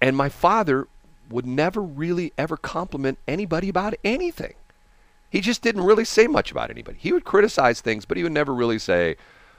And 0.00 0.16
my 0.16 0.28
father 0.28 0.86
would 1.30 1.46
never 1.46 1.80
really 1.82 2.32
ever 2.38 2.56
compliment 2.56 3.18
anybody 3.26 3.68
about 3.68 3.94
anything. 4.04 4.54
He 5.30 5.40
just 5.40 5.60
didn't 5.62 5.82
really 5.82 6.04
say 6.04 6.26
much 6.26 6.50
about 6.50 6.70
anybody. 6.70 6.98
He 6.98 7.12
would 7.12 7.24
criticize 7.24 7.80
things, 7.80 8.04
but 8.04 8.16
he 8.16 8.22
would 8.22 8.32
never 8.32 8.54
really 8.54 8.78
say, 8.78 9.16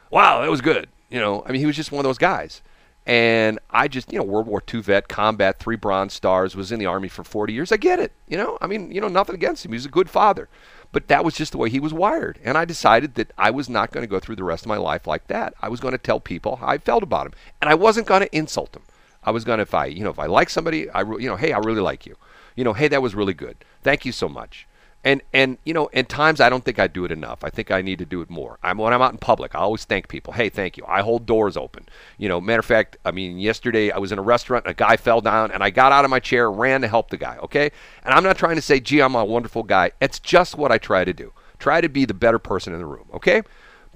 wow, 0.09 0.41
that 0.41 0.49
was 0.49 0.61
good. 0.61 0.89
You 1.09 1.19
know, 1.19 1.43
I 1.45 1.51
mean, 1.51 1.59
he 1.59 1.67
was 1.67 1.75
just 1.75 1.91
one 1.91 1.99
of 1.99 2.09
those 2.09 2.17
guys. 2.17 2.61
And 3.05 3.59
I 3.71 3.87
just, 3.87 4.11
you 4.11 4.19
know, 4.19 4.23
World 4.23 4.47
War 4.47 4.61
II 4.71 4.81
vet, 4.81 5.07
combat, 5.07 5.59
three 5.59 5.75
Bronze 5.75 6.13
Stars, 6.13 6.55
was 6.55 6.71
in 6.71 6.79
the 6.79 6.85
Army 6.85 7.07
for 7.07 7.23
40 7.23 7.53
years. 7.53 7.71
I 7.71 7.77
get 7.77 7.99
it. 7.99 8.11
You 8.27 8.37
know, 8.37 8.57
I 8.61 8.67
mean, 8.67 8.91
you 8.91 9.01
know, 9.01 9.07
nothing 9.07 9.35
against 9.35 9.65
him. 9.65 9.71
He 9.71 9.77
was 9.77 9.85
a 9.85 9.89
good 9.89 10.09
father. 10.09 10.47
But 10.91 11.08
that 11.08 11.23
was 11.23 11.36
just 11.36 11.52
the 11.52 11.58
way 11.58 11.69
he 11.69 11.80
was 11.80 11.93
wired. 11.93 12.39
And 12.43 12.58
I 12.58 12.65
decided 12.65 13.15
that 13.15 13.32
I 13.38 13.52
was 13.52 13.69
not 13.69 13.91
going 13.91 14.04
to 14.04 14.10
go 14.10 14.19
through 14.19 14.38
the 14.38 14.43
rest 14.43 14.63
of 14.63 14.69
my 14.69 14.78
life 14.78 15.06
like 15.06 15.28
that. 15.28 15.54
I 15.62 15.69
was 15.69 15.80
going 15.80 15.91
to 15.91 15.99
tell 15.99 16.19
people 16.19 16.56
how 16.58 16.67
I 16.67 16.78
felt 16.80 17.04
about 17.04 17.28
him. 17.28 17.34
And 17.62 17.69
I 17.69 17.75
wasn't 17.75 18.08
going 18.08 18.21
to 18.21 18.36
insult 18.36 18.71
them. 18.71 18.84
I 19.23 19.32
was 19.32 19.43
going 19.43 19.58
to, 19.58 19.63
if 19.63 19.73
I, 19.73 19.86
you 19.86 20.04
know, 20.04 20.10
if 20.10 20.19
I 20.19 20.25
like 20.25 20.49
somebody, 20.49 20.89
I, 20.89 21.02
re- 21.02 21.21
you 21.21 21.30
know, 21.30 21.36
hey, 21.36 21.52
I 21.52 21.60
really 21.60 21.82
like 21.82 22.06
you. 22.06 22.15
You 22.56 22.63
know, 22.63 22.73
hey, 22.73 22.88
that 22.88 23.02
was 23.02 23.13
really 23.13 23.34
good. 23.34 23.58
Thank 23.84 24.04
you 24.06 24.12
so 24.12 24.28
much. 24.28 24.67
And 25.03 25.21
and 25.33 25.57
you 25.63 25.73
know, 25.73 25.89
at 25.93 26.09
times 26.09 26.41
I 26.41 26.49
don't 26.49 26.65
think 26.65 26.77
I 26.77 26.88
do 26.88 27.05
it 27.05 27.12
enough. 27.12 27.43
I 27.43 27.49
think 27.49 27.71
I 27.71 27.81
need 27.81 27.99
to 27.99 28.05
do 28.05 28.21
it 28.21 28.29
more. 28.29 28.59
I'm 28.62 28.77
when 28.77 28.93
I'm 28.93 29.01
out 29.01 29.13
in 29.13 29.17
public, 29.17 29.55
I 29.55 29.59
always 29.59 29.85
thank 29.85 30.09
people. 30.09 30.33
Hey, 30.33 30.49
thank 30.49 30.75
you. 30.75 30.83
I 30.88 31.01
hold 31.01 31.25
doors 31.25 31.55
open. 31.55 31.85
You 32.17 32.27
know, 32.27 32.41
matter 32.41 32.59
of 32.59 32.65
fact, 32.65 32.97
I 33.05 33.12
mean, 33.12 33.39
yesterday 33.39 33.91
I 33.91 33.97
was 33.97 34.12
in 34.12 34.19
a 34.19 34.21
restaurant, 34.21 34.67
a 34.67 34.73
guy 34.73 34.97
fell 34.97 35.21
down, 35.21 35.51
and 35.51 35.63
I 35.63 35.69
got 35.69 35.93
out 35.93 36.03
of 36.03 36.12
my 36.12 36.19
chair, 36.19 36.51
ran 36.51 36.81
to 36.81 36.88
help 36.89 37.12
the 37.12 37.17
guy. 37.17 37.38
Okay, 37.38 37.71
and 38.03 38.13
I'm 38.13 38.23
not 38.23 38.38
trying 38.38 38.57
to 38.57 38.62
say, 38.62 38.81
gee, 38.81 39.01
I'm 39.01 39.15
a 39.15 39.23
wonderful 39.23 39.63
guy. 39.63 39.91
It's 40.01 40.19
just 40.19 40.57
what 40.57 40.71
I 40.71 40.77
try 40.77 41.05
to 41.05 41.13
do. 41.13 41.31
Try 41.59 41.79
to 41.81 41.89
be 41.89 42.05
the 42.05 42.13
better 42.13 42.39
person 42.39 42.73
in 42.73 42.79
the 42.79 42.85
room. 42.85 43.07
Okay. 43.13 43.41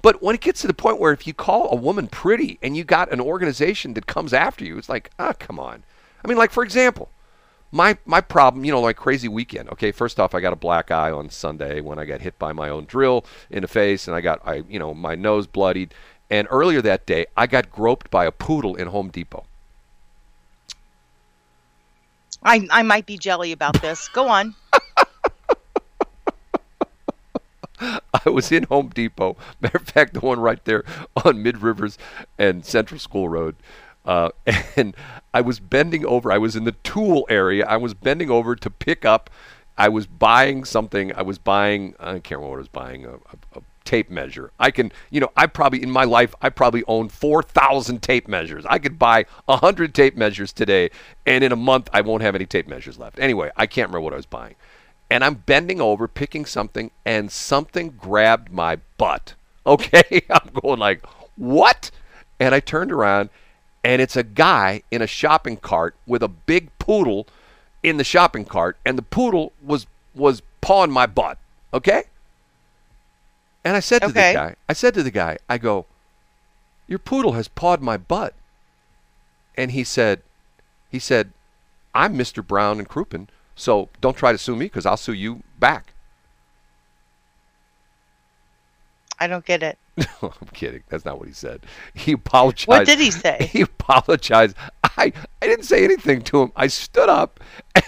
But 0.04 0.22
when 0.22 0.34
it 0.34 0.42
gets 0.42 0.60
to 0.60 0.66
the 0.66 0.74
point 0.74 1.00
where 1.00 1.14
if 1.14 1.26
you 1.26 1.32
call 1.32 1.70
a 1.70 1.76
woman 1.76 2.08
pretty 2.08 2.58
and 2.62 2.76
you 2.76 2.84
got 2.84 3.10
an 3.10 3.22
organization 3.22 3.94
that 3.94 4.06
comes 4.06 4.34
after 4.34 4.62
you, 4.62 4.76
it's 4.76 4.90
like, 4.90 5.10
ah, 5.18 5.32
come 5.32 5.58
on. 5.58 5.82
I 6.22 6.28
mean, 6.28 6.36
like 6.36 6.50
for 6.50 6.62
example, 6.62 7.08
my 7.74 7.98
my 8.06 8.20
problem, 8.20 8.64
you 8.64 8.70
know, 8.70 8.80
like 8.80 8.96
crazy 8.96 9.26
weekend. 9.26 9.68
Okay, 9.70 9.90
first 9.90 10.20
off, 10.20 10.32
I 10.32 10.40
got 10.40 10.52
a 10.52 10.56
black 10.56 10.92
eye 10.92 11.10
on 11.10 11.28
Sunday 11.28 11.80
when 11.80 11.98
I 11.98 12.04
got 12.04 12.20
hit 12.20 12.38
by 12.38 12.52
my 12.52 12.68
own 12.68 12.84
drill 12.84 13.26
in 13.50 13.62
the 13.62 13.68
face, 13.68 14.06
and 14.06 14.14
I 14.14 14.20
got 14.20 14.40
I 14.46 14.62
you 14.68 14.78
know 14.78 14.94
my 14.94 15.16
nose 15.16 15.48
bloodied. 15.48 15.92
And 16.30 16.46
earlier 16.50 16.80
that 16.82 17.04
day, 17.04 17.26
I 17.36 17.46
got 17.48 17.70
groped 17.70 18.10
by 18.10 18.26
a 18.26 18.30
poodle 18.30 18.76
in 18.76 18.86
Home 18.86 19.10
Depot. 19.10 19.44
I 22.44 22.66
I 22.70 22.82
might 22.82 23.06
be 23.06 23.18
jelly 23.18 23.50
about 23.50 23.82
this. 23.82 24.08
Go 24.08 24.28
on. 24.28 24.54
I 27.80 28.30
was 28.30 28.52
in 28.52 28.62
Home 28.64 28.90
Depot. 28.94 29.36
Matter 29.60 29.78
of 29.78 29.88
fact, 29.88 30.14
the 30.14 30.20
one 30.20 30.38
right 30.38 30.64
there 30.64 30.84
on 31.24 31.42
Mid 31.42 31.58
Rivers 31.60 31.98
and 32.38 32.64
Central 32.64 33.00
School 33.00 33.28
Road. 33.28 33.56
Uh, 34.04 34.30
and 34.76 34.96
I 35.32 35.40
was 35.40 35.60
bending 35.60 36.04
over. 36.04 36.30
I 36.30 36.38
was 36.38 36.56
in 36.56 36.64
the 36.64 36.72
tool 36.72 37.26
area. 37.28 37.66
I 37.66 37.76
was 37.76 37.94
bending 37.94 38.30
over 38.30 38.54
to 38.56 38.70
pick 38.70 39.04
up. 39.04 39.30
I 39.76 39.88
was 39.88 40.06
buying 40.06 40.64
something. 40.64 41.14
I 41.14 41.22
was 41.22 41.38
buying. 41.38 41.94
I 41.98 42.18
can't 42.20 42.40
remember 42.40 42.50
what 42.50 42.56
I 42.56 42.58
was 42.58 42.68
buying. 42.68 43.04
A, 43.06 43.14
a, 43.14 43.18
a 43.56 43.62
tape 43.84 44.10
measure. 44.10 44.50
I 44.58 44.70
can, 44.70 44.92
you 45.10 45.20
know, 45.20 45.30
I 45.36 45.46
probably 45.46 45.82
in 45.82 45.90
my 45.90 46.04
life 46.04 46.34
I 46.40 46.48
probably 46.48 46.84
own 46.86 47.08
4,000 47.08 48.02
tape 48.02 48.28
measures. 48.28 48.64
I 48.66 48.78
could 48.78 48.98
buy 48.98 49.26
100 49.46 49.94
tape 49.94 50.16
measures 50.16 50.52
today 50.52 50.90
and 51.26 51.44
in 51.44 51.52
a 51.52 51.56
month 51.56 51.88
I 51.92 52.00
won't 52.00 52.22
have 52.22 52.34
any 52.34 52.46
tape 52.46 52.66
measures 52.66 52.98
left. 52.98 53.18
Anyway, 53.18 53.50
I 53.56 53.66
can't 53.66 53.88
remember 53.88 54.00
what 54.00 54.12
I 54.12 54.16
was 54.16 54.26
buying. 54.26 54.54
And 55.10 55.22
I'm 55.22 55.34
bending 55.34 55.80
over 55.80 56.08
picking 56.08 56.46
something 56.46 56.90
and 57.04 57.30
something 57.30 57.90
grabbed 57.90 58.50
my 58.52 58.78
butt. 58.98 59.34
Okay? 59.66 60.20
I'm 60.28 60.50
going 60.52 60.78
like, 60.78 61.06
"What?" 61.36 61.90
And 62.38 62.54
I 62.54 62.60
turned 62.60 62.92
around 62.92 63.30
and 63.84 64.00
it's 64.02 64.16
a 64.16 64.22
guy 64.24 64.82
in 64.90 65.02
a 65.02 65.06
shopping 65.06 65.56
cart 65.58 65.94
with 66.06 66.22
a 66.22 66.28
big 66.28 66.76
poodle 66.78 67.26
in 67.82 67.98
the 67.98 68.04
shopping 68.04 68.44
cart 68.46 68.76
and 68.84 68.96
the 68.98 69.02
poodle 69.02 69.52
was 69.62 69.86
was 70.14 70.42
pawing 70.60 70.90
my 70.90 71.06
butt. 71.06 71.38
Okay? 71.72 72.04
And 73.64 73.76
I 73.76 73.80
said 73.80 74.00
to 74.00 74.08
Okay. 74.08 74.32
the 74.32 74.38
guy, 74.38 74.54
I 74.68 74.72
said 74.72 74.94
to 74.94 75.02
the 75.02 75.10
guy, 75.10 75.38
I 75.48 75.58
go, 75.58 75.86
Your 76.86 76.98
poodle 76.98 77.32
has 77.32 77.48
pawed 77.48 77.80
my 77.82 77.96
butt. 77.96 78.34
And 79.56 79.70
he 79.70 79.84
said, 79.84 80.22
he 80.90 80.98
said, 80.98 81.32
I'm 81.94 82.16
Mr. 82.18 82.44
Brown 82.46 82.78
and 82.78 82.88
Crouppen, 82.88 83.28
so 83.54 83.88
don't 84.00 84.16
try 84.16 84.32
to 84.32 84.38
sue 84.38 84.56
me 84.56 84.66
because 84.66 84.84
I'll 84.84 84.96
sue 84.96 85.12
you 85.12 85.42
back. 85.58 85.93
I 89.18 89.26
don't 89.26 89.44
get 89.44 89.62
it. 89.62 89.78
No, 90.22 90.32
I'm 90.40 90.48
kidding. 90.52 90.82
That's 90.88 91.04
not 91.04 91.18
what 91.18 91.28
he 91.28 91.34
said. 91.34 91.60
He 91.94 92.12
apologized. 92.12 92.66
What 92.68 92.86
did 92.86 92.98
he 92.98 93.10
say? 93.12 93.48
He 93.52 93.60
apologized. 93.60 94.56
I, 94.82 95.12
I 95.40 95.46
didn't 95.46 95.64
say 95.66 95.84
anything 95.84 96.22
to 96.22 96.42
him. 96.42 96.52
I 96.56 96.66
stood 96.66 97.08
up, 97.08 97.38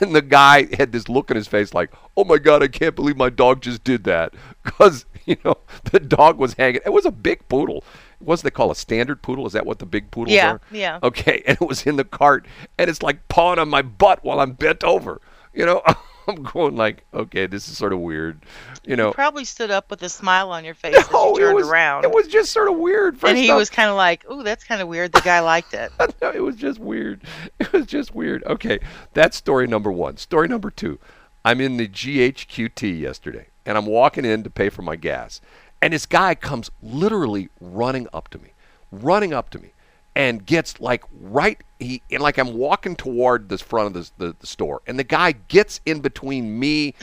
and 0.01 0.15
the 0.15 0.23
guy 0.23 0.69
had 0.77 0.93
this 0.93 1.09
look 1.09 1.31
in 1.31 1.37
his 1.37 1.49
face 1.49 1.75
like, 1.75 1.93
oh 2.17 2.25
my 2.25 2.39
God, 2.39 2.63
I 2.63 2.69
can't 2.69 2.95
believe 2.95 3.17
my 3.17 3.29
dog 3.31 3.61
just 3.63 3.83
did 3.85 4.05
that. 4.05 4.35
Because, 4.63 5.05
you 5.25 5.37
know, 5.45 5.57
the 5.93 5.99
dog 6.01 6.39
was 6.39 6.55
hanging. 6.55 6.81
It 6.85 6.93
was 6.93 7.07
a 7.07 7.11
big 7.13 7.49
poodle. 7.49 7.83
What's 8.19 8.43
they 8.43 8.51
call 8.51 8.71
a 8.71 8.77
standard 8.77 9.23
poodle? 9.23 9.47
Is 9.47 9.53
that 9.53 9.65
what 9.67 9.79
the 9.79 9.87
big 9.87 10.11
poodles 10.11 10.35
Yeah, 10.35 10.53
are? 10.53 10.61
yeah. 10.71 10.99
Okay, 11.03 11.43
and 11.47 11.57
it 11.61 11.67
was 11.67 11.87
in 11.87 11.97
the 11.97 12.05
cart, 12.05 12.47
and 12.79 12.89
it's 12.91 13.03
like 13.03 13.27
pawing 13.29 13.59
on 13.59 13.69
my 13.69 13.83
butt 13.83 14.25
while 14.25 14.41
I'm 14.41 14.53
bent 14.53 14.83
over. 14.85 15.21
You 15.55 15.67
know, 15.67 15.83
I'm 16.29 16.43
going 16.43 16.77
like, 16.77 17.05
okay, 17.15 17.47
this 17.47 17.69
is 17.69 17.77
sort 17.77 17.93
of 17.93 18.01
weird. 18.01 18.45
You 18.85 18.97
know, 18.97 19.13
Probably 19.13 19.45
stood 19.45 19.71
up 19.71 19.91
with 19.91 20.03
a 20.03 20.09
smile 20.09 20.51
on 20.51 20.65
your 20.65 20.75
face 20.75 20.97
as 20.97 21.11
no, 21.11 21.31
you 21.35 21.39
turned 21.41 21.53
it 21.53 21.55
was 21.55 21.69
around. 21.69 22.05
it 22.05 22.11
was 22.13 22.27
just 22.29 22.53
sort 22.53 22.69
of 22.69 22.77
weird. 22.77 23.19
First 23.19 23.31
and 23.31 23.39
he 23.39 23.51
off- 23.51 23.59
was 23.59 23.71
kind 23.71 23.89
of 23.91 23.97
like, 23.97 24.29
"Ooh, 24.31 24.43
that's 24.43 24.65
kind 24.65 24.81
of 24.81 24.89
weird." 24.89 25.13
The 25.13 25.21
guy 25.21 25.41
liked 25.41 25.75
it. 25.75 25.91
no, 26.23 26.31
it 26.31 26.43
was 26.43 26.57
just 26.57 26.79
weird. 26.79 27.23
It 27.61 27.73
was 27.73 27.87
just 27.87 28.15
weird. 28.15 28.45
Okay, 28.45 28.79
that's 29.15 29.37
story 29.37 29.67
number 29.67 29.91
one. 29.91 30.17
Story 30.19 30.47
number 30.49 30.71
two. 30.71 30.99
I'm 31.45 31.61
in 31.61 31.77
the 31.77 31.87
GHQT 31.89 33.01
yesterday, 33.01 33.47
and 33.65 33.77
I'm 33.79 33.87
walking 33.87 34.25
in 34.25 34.43
to 34.43 34.51
pay 34.51 34.69
for 34.69 34.83
my 34.83 34.97
gas, 34.97 35.41
and 35.81 35.93
this 35.93 36.07
guy 36.07 36.35
comes 36.35 36.71
literally 36.83 37.49
running 37.61 38.09
up 38.13 38.29
to 38.31 38.39
me, 38.39 38.53
running 38.91 39.33
up 39.33 39.51
to 39.51 39.59
me, 39.59 39.73
and 40.17 40.45
gets 40.45 40.81
like 40.81 41.05
right. 41.21 41.63
He 41.79 42.03
and 42.11 42.23
like 42.23 42.39
I'm 42.39 42.55
walking 42.55 42.97
toward 42.97 43.51
the 43.51 43.59
front 43.59 43.95
of 43.95 44.11
the, 44.19 44.27
the, 44.27 44.37
the 44.41 44.47
store, 44.47 44.81
and 44.87 44.99
the 44.99 45.05
guy 45.05 45.33
gets 45.33 45.81
in 45.87 46.01
between 46.01 46.59
me. 46.59 46.95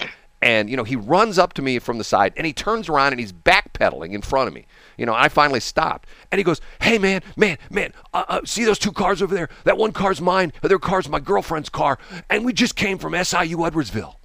And 0.42 0.70
you 0.70 0.76
know 0.76 0.84
he 0.84 0.98
runs 0.98 1.38
up 1.38 1.54
to 1.54 1.62
me 1.62 1.80
from 1.80 2.00
the 2.00 2.04
side, 2.04 2.34
and 2.36 2.46
he 2.46 2.52
turns 2.52 2.90
around 2.90 3.14
and 3.14 3.20
he's 3.20 3.32
backpedaling 3.32 4.12
in 4.12 4.22
front 4.22 4.50
of 4.50 4.54
me. 4.54 4.66
You 4.98 5.06
know, 5.06 5.14
I 5.14 5.30
finally 5.30 5.62
stopped, 5.62 6.10
and 6.32 6.38
he 6.38 6.44
goes, 6.44 6.60
"Hey, 6.82 6.98
man, 6.98 7.22
man, 7.38 7.58
man, 7.70 7.94
uh, 8.14 8.26
uh, 8.28 8.42
see 8.44 8.66
those 8.66 8.78
two 8.78 8.92
cars 8.92 9.22
over 9.22 9.34
there? 9.34 9.48
That 9.64 9.78
one 9.78 9.94
car's 9.94 10.20
mine. 10.20 10.52
The 10.60 10.68
other 10.68 10.80
car's 10.80 11.08
my 11.08 11.22
girlfriend's 11.22 11.70
car, 11.70 11.98
and 12.30 12.44
we 12.44 12.52
just 12.52 12.76
came 12.76 12.98
from 12.98 13.14
SIU 13.14 13.58
Edwardsville." 13.58 14.16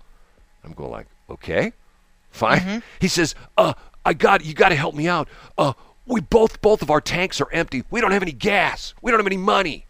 I'm 0.64 0.72
going 0.72 0.90
like, 0.90 1.06
"Okay, 1.30 1.72
fine." 2.30 2.82
He 3.00 3.06
says, 3.06 3.36
"Uh, 3.56 3.74
I 4.04 4.14
got 4.14 4.44
you. 4.44 4.54
Got 4.54 4.70
to 4.70 4.74
help 4.74 4.94
me 4.94 5.06
out. 5.06 5.28
Uh, 5.56 5.74
we 6.08 6.20
both 6.20 6.60
both 6.60 6.82
of 6.82 6.90
our 6.90 7.00
tanks 7.00 7.40
are 7.40 7.50
empty. 7.52 7.84
We 7.90 8.00
don't 8.00 8.12
have 8.12 8.22
any 8.22 8.32
gas. 8.32 8.94
We 9.02 9.10
don't 9.10 9.20
have 9.20 9.26
any 9.26 9.36
money." 9.36 9.86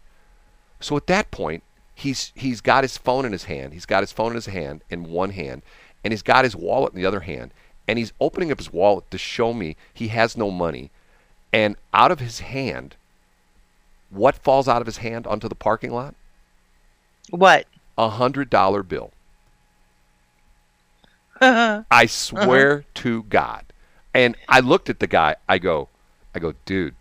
So 0.79 0.95
at 0.97 1.07
that 1.07 1.31
point, 1.31 1.63
he's 1.95 2.31
he's 2.35 2.61
got 2.61 2.83
his 2.83 2.97
phone 2.97 3.25
in 3.25 3.31
his 3.31 3.45
hand. 3.45 3.73
He's 3.73 3.85
got 3.85 4.03
his 4.03 4.11
phone 4.11 4.31
in 4.31 4.35
his 4.35 4.47
hand 4.47 4.83
in 4.89 5.11
one 5.11 5.31
hand, 5.31 5.61
and 6.03 6.13
he's 6.13 6.21
got 6.21 6.43
his 6.43 6.55
wallet 6.55 6.93
in 6.93 6.99
the 6.99 7.05
other 7.05 7.21
hand. 7.21 7.51
And 7.87 7.97
he's 7.97 8.13
opening 8.21 8.51
up 8.51 8.59
his 8.59 8.71
wallet 8.71 9.09
to 9.09 9.17
show 9.17 9.51
me 9.51 9.75
he 9.93 10.09
has 10.09 10.37
no 10.37 10.51
money. 10.51 10.91
And 11.51 11.75
out 11.91 12.11
of 12.11 12.19
his 12.19 12.41
hand, 12.41 12.95
what 14.11 14.35
falls 14.35 14.67
out 14.67 14.81
of 14.81 14.85
his 14.85 14.97
hand 14.97 15.25
onto 15.25 15.49
the 15.49 15.55
parking 15.55 15.91
lot? 15.91 16.13
What? 17.31 17.65
A 17.97 18.09
hundred 18.09 18.49
dollar 18.49 18.83
bill. 18.83 19.11
I 21.41 22.05
swear 22.07 22.85
to 22.95 23.23
God. 23.23 23.65
And 24.13 24.35
I 24.47 24.59
looked 24.59 24.89
at 24.89 24.99
the 24.99 25.07
guy. 25.07 25.35
I 25.47 25.57
go, 25.57 25.87
I 26.35 26.39
go, 26.39 26.53
dude, 26.65 26.95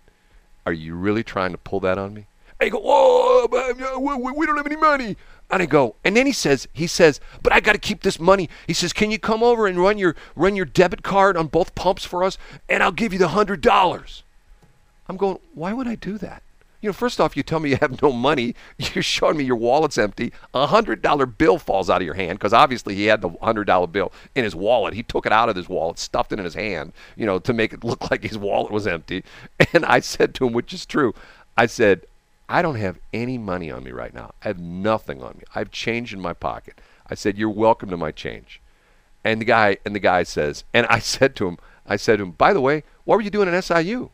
are 0.66 0.72
you 0.72 0.94
really 0.94 1.22
trying 1.22 1.52
to 1.52 1.58
pull 1.58 1.80
that 1.80 1.98
on 1.98 2.14
me? 2.14 2.26
And 2.60 2.66
he 2.66 2.70
go, 2.70 3.46
we- 3.98 4.32
we 4.32 4.46
don't 4.46 4.56
have 4.56 4.66
any 4.66 4.76
money. 4.76 5.16
And 5.50 5.62
I 5.62 5.66
go, 5.66 5.94
and 6.04 6.14
then 6.16 6.26
he 6.26 6.32
says, 6.32 6.68
he 6.74 6.86
says, 6.86 7.20
but 7.42 7.52
I 7.52 7.60
got 7.60 7.72
to 7.72 7.78
keep 7.78 8.02
this 8.02 8.20
money. 8.20 8.50
He 8.66 8.74
says, 8.74 8.92
can 8.92 9.10
you 9.10 9.18
come 9.18 9.42
over 9.42 9.66
and 9.66 9.78
run 9.78 9.96
your 9.96 10.14
run 10.36 10.56
your 10.56 10.66
debit 10.66 11.02
card 11.02 11.36
on 11.38 11.46
both 11.46 11.74
pumps 11.74 12.04
for 12.04 12.22
us, 12.22 12.36
and 12.68 12.82
I'll 12.82 12.92
give 12.92 13.12
you 13.14 13.18
the 13.18 13.28
hundred 13.28 13.62
dollars. 13.62 14.24
I'm 15.08 15.16
going, 15.16 15.38
why 15.54 15.72
would 15.72 15.88
I 15.88 15.94
do 15.94 16.18
that? 16.18 16.42
You 16.80 16.88
know, 16.88 16.92
first 16.92 17.20
off, 17.20 17.36
you 17.36 17.42
tell 17.42 17.58
me 17.58 17.70
you 17.70 17.76
have 17.80 18.00
no 18.02 18.12
money. 18.12 18.54
You're 18.78 19.02
showing 19.02 19.36
me 19.36 19.44
your 19.44 19.56
wallet's 19.56 19.98
empty. 19.98 20.32
A 20.54 20.66
hundred 20.66 21.02
dollar 21.02 21.26
bill 21.26 21.58
falls 21.58 21.90
out 21.90 22.00
of 22.00 22.06
your 22.06 22.14
hand 22.14 22.38
because 22.38 22.52
obviously 22.52 22.94
he 22.94 23.06
had 23.06 23.20
the 23.20 23.30
hundred 23.42 23.64
dollar 23.64 23.86
bill 23.86 24.12
in 24.34 24.44
his 24.44 24.54
wallet. 24.54 24.94
He 24.94 25.02
took 25.02 25.26
it 25.26 25.32
out 25.32 25.48
of 25.48 25.56
his 25.56 25.68
wallet, 25.68 25.98
stuffed 25.98 26.32
it 26.32 26.38
in 26.38 26.44
his 26.44 26.54
hand, 26.54 26.92
you 27.16 27.26
know, 27.26 27.38
to 27.40 27.52
make 27.52 27.72
it 27.72 27.82
look 27.84 28.10
like 28.10 28.22
his 28.22 28.38
wallet 28.38 28.72
was 28.72 28.86
empty. 28.86 29.24
And 29.72 29.84
I 29.84 30.00
said 30.00 30.34
to 30.36 30.46
him, 30.46 30.52
which 30.52 30.72
is 30.72 30.86
true, 30.86 31.14
I 31.56 31.66
said, 31.66 32.06
I 32.48 32.62
don't 32.62 32.76
have 32.76 32.98
any 33.12 33.36
money 33.36 33.70
on 33.70 33.84
me 33.84 33.90
right 33.90 34.14
now. 34.14 34.32
I 34.42 34.48
have 34.48 34.58
nothing 34.58 35.22
on 35.22 35.34
me. 35.38 35.44
I 35.54 35.58
have 35.58 35.70
change 35.70 36.14
in 36.14 36.20
my 36.20 36.32
pocket. 36.32 36.80
I 37.10 37.14
said, 37.14 37.36
You're 37.36 37.50
welcome 37.50 37.90
to 37.90 37.96
my 37.96 38.12
change. 38.12 38.60
And 39.24 39.40
the 39.40 39.44
guy 39.44 39.78
and 39.84 39.94
the 39.94 40.00
guy 40.00 40.22
says, 40.22 40.64
and 40.72 40.86
I 40.86 40.98
said 41.14 41.36
to 41.36 41.48
him, 41.48 41.58
I 41.86 41.96
said 41.96 42.16
to 42.18 42.24
him, 42.24 42.30
by 42.32 42.52
the 42.52 42.60
way, 42.60 42.84
what 43.04 43.16
were 43.16 43.22
you 43.22 43.30
doing 43.30 43.48
at 43.48 43.64
SIU? 43.64 44.10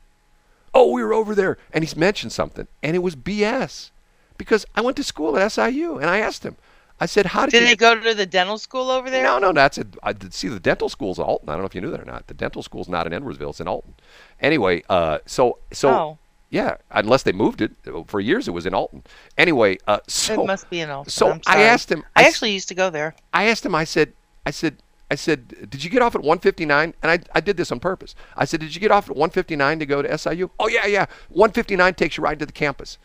Oh, 0.75 0.91
we 0.91 1.03
were 1.03 1.13
over 1.15 1.35
there, 1.35 1.57
and 1.73 1.85
he's 1.85 1.97
mentioned 1.97 2.33
something, 2.33 2.67
and 2.83 2.97
it 2.97 2.99
was 3.01 3.15
BS, 3.15 3.91
because 4.37 4.67
I 4.75 4.81
went 4.81 4.97
to 4.97 5.05
school 5.05 5.39
at 5.39 5.53
SIU, 5.53 5.99
and 5.99 6.11
I 6.11 6.19
asked 6.19 6.45
him, 6.45 6.57
I 7.01 7.07
said, 7.07 7.27
how 7.27 7.45
did, 7.47 7.53
Did 7.53 7.63
you? 7.63 7.69
they 7.69 7.77
go 7.77 7.99
to 8.01 8.15
the 8.15 8.27
dental 8.27 8.57
school 8.59 8.91
over 8.91 9.11
there? 9.11 9.23
No, 9.25 9.39
no, 9.39 9.53
that's 9.53 9.79
it. 9.79 9.89
I 10.03 10.13
did 10.13 10.33
see 10.33 10.49
the 10.49 10.61
dental 10.61 10.89
school's 10.89 11.19
in 11.19 11.25
Alton. 11.25 11.49
I 11.49 11.53
don't 11.53 11.63
know 11.63 11.67
if 11.67 11.75
you 11.75 11.81
knew 11.81 11.91
that 11.91 12.01
or 12.01 12.05
not. 12.05 12.27
The 12.29 12.35
dental 12.35 12.63
school's 12.63 12.89
not 12.89 13.07
in 13.07 13.13
Edwardsville; 13.13 13.51
it's 13.51 13.61
in 13.61 13.67
Alton. 13.69 13.95
Anyway, 14.41 14.83
uh, 14.89 15.19
so 15.27 15.59
so 15.73 15.89
Oh. 15.91 16.19
yeah, 16.51 16.77
unless 16.93 17.25
they 17.25 17.33
moved 17.33 17.61
it 17.61 17.73
for 18.07 18.21
years, 18.21 18.47
it 18.47 18.53
was 18.53 18.65
in 18.65 18.75
Alton. 18.75 19.03
Anyway, 19.37 19.77
uh, 19.89 19.99
so 20.07 20.43
it 20.45 20.47
must 20.47 20.71
be 20.71 20.81
an 20.81 20.91
Alton. 20.91 21.11
so 21.11 21.39
I 21.49 21.63
asked 21.63 21.91
him. 21.91 22.05
I 22.15 22.23
actually 22.25 22.53
used 22.53 22.69
to 22.69 22.75
go 22.77 22.91
there. 22.91 23.17
I 23.33 23.45
asked 23.45 23.67
him, 23.67 23.75
I 23.75 23.83
said, 23.85 24.13
I 24.47 24.51
said, 24.53 24.77
I 25.15 25.17
said, 25.17 25.71
did 25.71 25.85
you 25.85 25.91
get 25.91 26.03
off 26.03 26.17
at 26.17 26.23
159? 26.23 26.93
And 27.01 27.11
I, 27.13 27.21
I 27.33 27.41
did 27.41 27.57
this 27.57 27.71
on 27.71 27.79
purpose. 27.79 28.17
I 28.37 28.45
said, 28.45 28.59
did 28.59 28.75
you 28.75 28.81
get 28.81 28.91
off 28.91 29.09
at 29.09 29.15
159 29.15 29.79
to 29.79 29.87
go 29.87 30.03
to 30.03 30.19
SIU? 30.19 30.51
Oh, 30.59 30.67
yeah, 30.67 30.87
yeah. 30.87 31.07
159 31.29 31.95
takes 31.95 32.17
you 32.17 32.25
right 32.25 32.37
to 32.37 32.45
the 32.45 32.51
campus. 32.51 32.99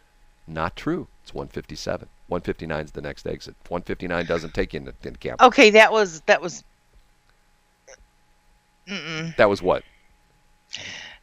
Not 0.48 0.76
true. 0.76 1.08
It's 1.22 1.36
157. 1.36 2.08
159 2.26 2.86
is 2.86 2.92
the 2.94 3.02
next 3.04 3.28
exit. 3.28 3.56
159 3.68 4.26
doesn't 4.26 4.56
take 4.56 4.74
you 4.74 4.80
into, 4.80 4.96
into 5.04 5.20
campus. 5.20 5.46
Okay, 5.46 5.70
that 5.70 5.92
was 5.92 6.22
that 6.22 6.42
was. 6.42 6.64
Mm-mm. 8.88 9.36
That 9.36 9.50
was 9.50 9.62
what? 9.62 9.84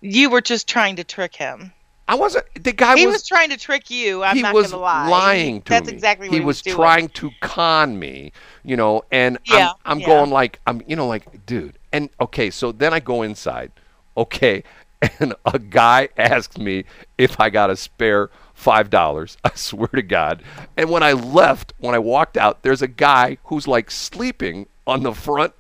You 0.01 0.31
were 0.31 0.40
just 0.40 0.68
trying 0.68 0.94
to 0.96 1.05
trick 1.05 1.35
him. 1.35 1.72
I 2.09 2.14
wasn't. 2.14 2.47
The 2.62 2.73
guy 2.73 2.97
he 2.97 3.07
was. 3.07 3.14
was, 3.16 3.27
trying 3.27 3.51
to 3.51 3.57
trick 3.57 3.90
you. 3.90 4.23
I'm 4.23 4.37
he 4.37 4.42
not 4.42 4.55
was 4.55 4.71
gonna 4.71 4.83
lie. 4.83 5.09
lying 5.09 5.62
to 5.62 5.69
That's 5.71 5.88
me. 5.88 5.95
exactly 5.95 6.29
what 6.29 6.35
he 6.35 6.40
he 6.40 6.45
was 6.45 6.62
doing. 6.62 6.77
trying 6.77 7.09
to 7.11 7.31
con 7.40 7.99
me, 7.99 8.33
you 8.64 8.77
know. 8.77 9.03
And 9.11 9.38
Yeah, 9.45 9.71
I'm, 9.85 9.92
I'm 9.92 10.01
yeah. 10.01 10.07
going 10.07 10.31
like 10.31 10.61
I'm, 10.66 10.83
you 10.87 10.95
know, 10.97 11.07
like 11.09 11.47
dude. 11.47 11.79
And 11.92 12.11
okay, 12.21 12.51
so 12.51 12.73
then 12.73 12.92
I 12.95 13.01
go 13.01 13.23
inside. 13.23 13.73
Okay, 14.16 14.62
and 15.21 15.35
a 15.45 15.59
guy 15.59 16.09
asked 16.16 16.59
me 16.59 16.85
if 17.19 17.40
I 17.40 17.51
got 17.51 17.71
a 17.71 17.77
spare 17.77 18.31
five 18.55 18.88
dollars. 18.90 19.37
I 19.45 19.51
swear 19.55 19.88
to 19.88 20.03
God. 20.03 20.42
And 20.77 20.90
when 20.90 21.03
I 21.03 21.12
left, 21.12 21.73
when 21.79 21.95
I 21.95 21.99
walked 21.99 22.37
out, 22.37 22.62
there's 22.62 22.83
a 22.83 22.88
guy 22.88 23.38
who's 23.45 23.66
like 23.66 23.90
sleeping 23.90 24.69
on 24.87 25.02
the 25.02 25.13
front 25.13 25.52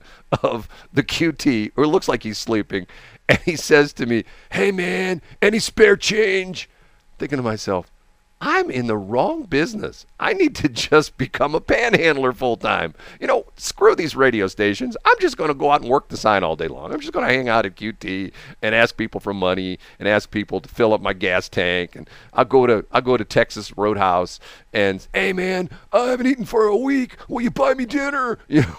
of 0.42 0.68
the 0.92 1.02
QT, 1.02 1.72
or 1.76 1.84
it 1.84 1.88
looks 1.88 2.08
like 2.08 2.22
he's 2.22 2.38
sleeping. 2.38 2.86
And 3.28 3.38
he 3.40 3.56
says 3.56 3.92
to 3.94 4.06
me, 4.06 4.24
"Hey 4.50 4.70
man, 4.70 5.20
any 5.42 5.58
spare 5.58 5.96
change?" 5.96 6.68
thinking 7.18 7.38
to 7.38 7.42
myself, 7.42 7.90
I'm 8.40 8.70
in 8.70 8.86
the 8.86 8.96
wrong 8.98 9.44
business. 9.44 10.04
I 10.20 10.34
need 10.34 10.54
to 10.56 10.68
just 10.90 11.16
become 11.16 11.54
a 11.54 11.60
panhandler 11.60 12.32
full 12.32 12.56
time. 12.56 12.94
You 13.18 13.26
know, 13.26 13.46
screw 13.56 13.94
these 13.94 14.14
radio 14.14 14.46
stations. 14.46 14.96
I'm 15.04 15.18
just 15.20 15.38
going 15.38 15.48
to 15.48 15.54
go 15.54 15.70
out 15.70 15.80
and 15.80 15.90
work 15.90 16.08
the 16.08 16.18
sign 16.18 16.44
all 16.44 16.54
day 16.54 16.68
long. 16.68 16.92
I'm 16.92 17.00
just 17.00 17.12
going 17.12 17.26
to 17.26 17.32
hang 17.32 17.48
out 17.48 17.64
at 17.64 17.76
QT 17.76 18.32
and 18.60 18.74
ask 18.74 18.96
people 18.96 19.20
for 19.20 19.32
money 19.32 19.78
and 19.98 20.06
ask 20.06 20.30
people 20.30 20.60
to 20.60 20.68
fill 20.68 20.92
up 20.92 21.00
my 21.00 21.14
gas 21.14 21.48
tank. 21.48 21.96
And 21.96 22.08
I'll 22.34 22.44
go 22.44 22.66
to 22.66 22.84
I'll 22.92 23.00
go 23.00 23.16
to 23.16 23.24
Texas 23.24 23.76
Roadhouse 23.76 24.38
and 24.72 25.06
hey 25.14 25.32
man, 25.32 25.70
I 25.92 26.08
haven't 26.08 26.26
eaten 26.26 26.44
for 26.44 26.64
a 26.66 26.76
week. 26.76 27.16
Will 27.28 27.40
you 27.40 27.50
buy 27.50 27.74
me 27.74 27.86
dinner? 27.86 28.38
You 28.48 28.62
know, 28.62 28.76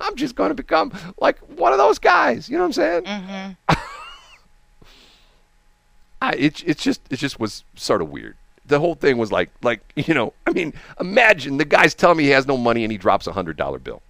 I'm 0.00 0.16
just 0.16 0.34
going 0.34 0.48
to 0.48 0.54
become 0.54 0.92
like 1.18 1.38
one 1.58 1.72
of 1.72 1.78
those 1.78 1.98
guys. 1.98 2.48
You 2.48 2.56
know 2.56 2.62
what 2.62 2.68
I'm 2.68 2.72
saying? 2.72 3.04
Mm-hmm. 3.04 3.74
I, 6.22 6.32
it, 6.32 6.62
it's 6.66 6.82
just 6.82 7.00
it 7.10 7.16
just 7.16 7.40
was 7.40 7.64
sort 7.76 8.02
of 8.02 8.10
weird. 8.10 8.36
The 8.66 8.78
whole 8.78 8.94
thing 8.94 9.18
was 9.18 9.32
like 9.32 9.50
like 9.62 9.80
you 9.96 10.14
know 10.14 10.32
I 10.46 10.52
mean 10.52 10.74
imagine 11.00 11.56
the 11.56 11.64
guy's 11.64 11.94
telling 11.94 12.18
me 12.18 12.24
he 12.24 12.30
has 12.30 12.46
no 12.46 12.56
money 12.56 12.84
and 12.84 12.92
he 12.92 12.98
drops 12.98 13.26
a 13.26 13.32
hundred 13.32 13.56
dollar 13.56 13.78
bill. 13.78 14.02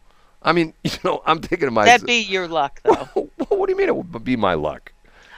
I 0.42 0.52
mean 0.52 0.74
you 0.84 0.90
know 1.04 1.22
I'm 1.26 1.40
thinking 1.40 1.68
to 1.68 1.70
myself. 1.70 2.00
That'd 2.00 2.06
be 2.06 2.20
your 2.20 2.48
luck, 2.48 2.80
though. 2.84 3.30
what 3.48 3.66
do 3.66 3.72
you 3.72 3.76
mean 3.78 3.88
it 3.88 3.96
would 3.96 4.24
be 4.24 4.36
my 4.36 4.54
luck? 4.54 4.92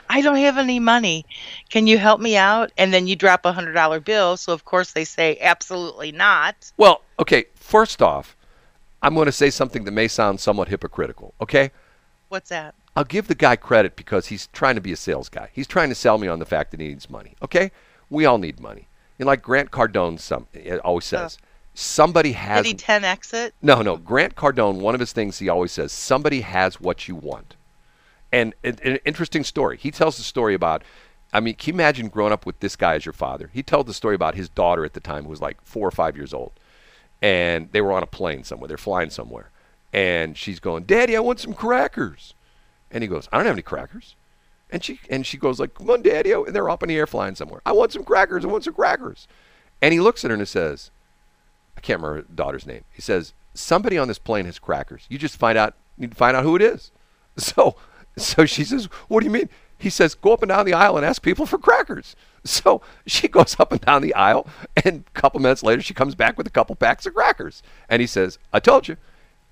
I 0.08 0.20
don't 0.20 0.36
have 0.36 0.58
any 0.58 0.78
money. 0.78 1.24
Can 1.70 1.86
you 1.86 1.96
help 1.96 2.20
me 2.20 2.36
out? 2.36 2.70
And 2.76 2.92
then 2.92 3.06
you 3.06 3.16
drop 3.16 3.46
a 3.46 3.52
hundred 3.52 3.72
dollar 3.72 4.00
bill. 4.00 4.36
So 4.36 4.52
of 4.52 4.64
course 4.64 4.92
they 4.92 5.04
say 5.04 5.38
absolutely 5.40 6.12
not. 6.12 6.72
Well, 6.76 7.02
okay. 7.18 7.44
First 7.54 8.02
off, 8.02 8.36
I'm 9.02 9.14
going 9.14 9.26
to 9.26 9.32
say 9.32 9.50
something 9.50 9.84
that 9.84 9.90
may 9.90 10.08
sound 10.08 10.40
somewhat 10.40 10.68
hypocritical. 10.68 11.34
Okay, 11.40 11.72
What's 12.32 12.48
that? 12.48 12.74
I'll 12.96 13.04
give 13.04 13.28
the 13.28 13.34
guy 13.34 13.56
credit 13.56 13.94
because 13.94 14.28
he's 14.28 14.46
trying 14.54 14.76
to 14.76 14.80
be 14.80 14.90
a 14.90 14.96
sales 14.96 15.28
guy. 15.28 15.50
He's 15.52 15.66
trying 15.66 15.90
to 15.90 15.94
sell 15.94 16.16
me 16.16 16.28
on 16.28 16.38
the 16.38 16.46
fact 16.46 16.70
that 16.70 16.80
he 16.80 16.88
needs 16.88 17.10
money. 17.10 17.34
Okay, 17.42 17.70
we 18.08 18.24
all 18.24 18.38
need 18.38 18.58
money. 18.58 18.88
Know, 19.18 19.26
like 19.26 19.42
Grant 19.42 19.70
Cardone, 19.70 20.18
some 20.18 20.46
uh, 20.56 20.76
always 20.78 21.04
says, 21.04 21.36
somebody 21.74 22.32
has. 22.32 22.62
Did 22.62 22.68
he 22.68 22.74
10 22.74 23.04
exit? 23.04 23.54
No, 23.60 23.82
no. 23.82 23.98
Grant 23.98 24.34
Cardone, 24.34 24.76
one 24.76 24.94
of 24.94 25.00
his 25.00 25.12
things 25.12 25.40
he 25.40 25.50
always 25.50 25.72
says, 25.72 25.92
somebody 25.92 26.40
has 26.40 26.80
what 26.80 27.06
you 27.06 27.16
want. 27.16 27.54
And 28.32 28.54
an, 28.64 28.78
an 28.82 28.98
interesting 29.04 29.44
story. 29.44 29.76
He 29.76 29.90
tells 29.90 30.16
the 30.16 30.22
story 30.22 30.54
about, 30.54 30.84
I 31.34 31.40
mean, 31.40 31.54
can 31.54 31.74
you 31.74 31.74
imagine 31.74 32.08
growing 32.08 32.32
up 32.32 32.46
with 32.46 32.60
this 32.60 32.76
guy 32.76 32.94
as 32.94 33.04
your 33.04 33.12
father? 33.12 33.50
He 33.52 33.62
told 33.62 33.88
the 33.88 33.92
story 33.92 34.14
about 34.14 34.36
his 34.36 34.48
daughter 34.48 34.86
at 34.86 34.94
the 34.94 35.00
time, 35.00 35.24
who 35.24 35.28
was 35.28 35.42
like 35.42 35.58
four 35.64 35.86
or 35.86 35.90
five 35.90 36.16
years 36.16 36.32
old. 36.32 36.52
And 37.22 37.70
they 37.72 37.80
were 37.80 37.92
on 37.92 38.02
a 38.02 38.06
plane 38.06 38.44
somewhere. 38.44 38.68
They're 38.68 38.76
flying 38.76 39.10
somewhere. 39.10 39.50
And 39.92 40.36
she's 40.36 40.60
going, 40.60 40.84
Daddy, 40.84 41.16
I 41.16 41.20
want 41.20 41.40
some 41.40 41.54
crackers. 41.54 42.34
And 42.90 43.02
he 43.02 43.08
goes, 43.08 43.28
I 43.32 43.36
don't 43.36 43.46
have 43.46 43.54
any 43.54 43.62
crackers. 43.62 44.16
And 44.70 44.82
she 44.82 45.00
and 45.08 45.24
she 45.26 45.36
goes 45.36 45.60
like, 45.60 45.74
Come 45.74 45.90
on, 45.90 46.02
Daddy. 46.02 46.32
And 46.32 46.48
they're 46.48 46.70
up 46.70 46.82
in 46.82 46.88
the 46.88 46.96
air 46.96 47.06
flying 47.06 47.34
somewhere. 47.34 47.60
I 47.64 47.72
want 47.72 47.92
some 47.92 48.04
crackers. 48.04 48.44
I 48.44 48.48
want 48.48 48.64
some 48.64 48.74
crackers. 48.74 49.28
And 49.80 49.92
he 49.92 50.00
looks 50.00 50.24
at 50.24 50.30
her 50.30 50.34
and 50.34 50.40
he 50.40 50.46
says, 50.46 50.90
I 51.76 51.80
can't 51.80 52.00
remember 52.00 52.22
her 52.22 52.34
daughter's 52.34 52.66
name. 52.66 52.84
He 52.90 53.02
says, 53.02 53.34
Somebody 53.54 53.98
on 53.98 54.08
this 54.08 54.18
plane 54.18 54.46
has 54.46 54.58
crackers. 54.58 55.06
You 55.10 55.18
just 55.18 55.36
find 55.36 55.58
out 55.58 55.74
need 55.98 56.12
to 56.12 56.16
find 56.16 56.36
out 56.36 56.44
who 56.44 56.56
it 56.56 56.62
is. 56.62 56.90
So 57.38 57.76
so 58.18 58.44
she 58.44 58.64
says, 58.64 58.86
What 59.08 59.20
do 59.20 59.26
you 59.26 59.32
mean? 59.32 59.48
He 59.82 59.90
says, 59.90 60.14
Go 60.14 60.32
up 60.32 60.42
and 60.42 60.48
down 60.48 60.64
the 60.64 60.74
aisle 60.74 60.96
and 60.96 61.04
ask 61.04 61.20
people 61.22 61.44
for 61.44 61.58
crackers. 61.58 62.16
So 62.44 62.82
she 63.06 63.28
goes 63.28 63.54
up 63.60 63.70
and 63.70 63.80
down 63.80 64.02
the 64.02 64.14
aisle, 64.14 64.48
and 64.84 65.04
a 65.06 65.20
couple 65.20 65.38
minutes 65.38 65.62
later, 65.62 65.80
she 65.80 65.94
comes 65.94 66.16
back 66.16 66.36
with 66.36 66.44
a 66.44 66.50
couple 66.50 66.74
packs 66.74 67.06
of 67.06 67.14
crackers. 67.14 67.62
And 67.88 68.00
he 68.00 68.06
says, 68.08 68.36
I 68.52 68.58
told 68.58 68.88
you, 68.88 68.96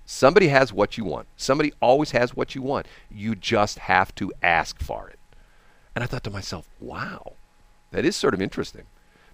somebody 0.07 0.49
has 0.49 0.73
what 0.73 0.99
you 0.99 1.05
want. 1.05 1.29
Somebody 1.37 1.73
always 1.81 2.11
has 2.11 2.35
what 2.35 2.57
you 2.57 2.63
want. 2.63 2.87
You 3.09 3.37
just 3.37 3.79
have 3.79 4.13
to 4.17 4.33
ask 4.43 4.83
for 4.83 5.09
it. 5.09 5.21
And 5.95 6.03
I 6.03 6.09
thought 6.09 6.25
to 6.25 6.31
myself, 6.31 6.69
wow, 6.81 7.35
that 7.93 8.05
is 8.05 8.17
sort 8.17 8.35
of 8.35 8.43
interesting. 8.43 8.87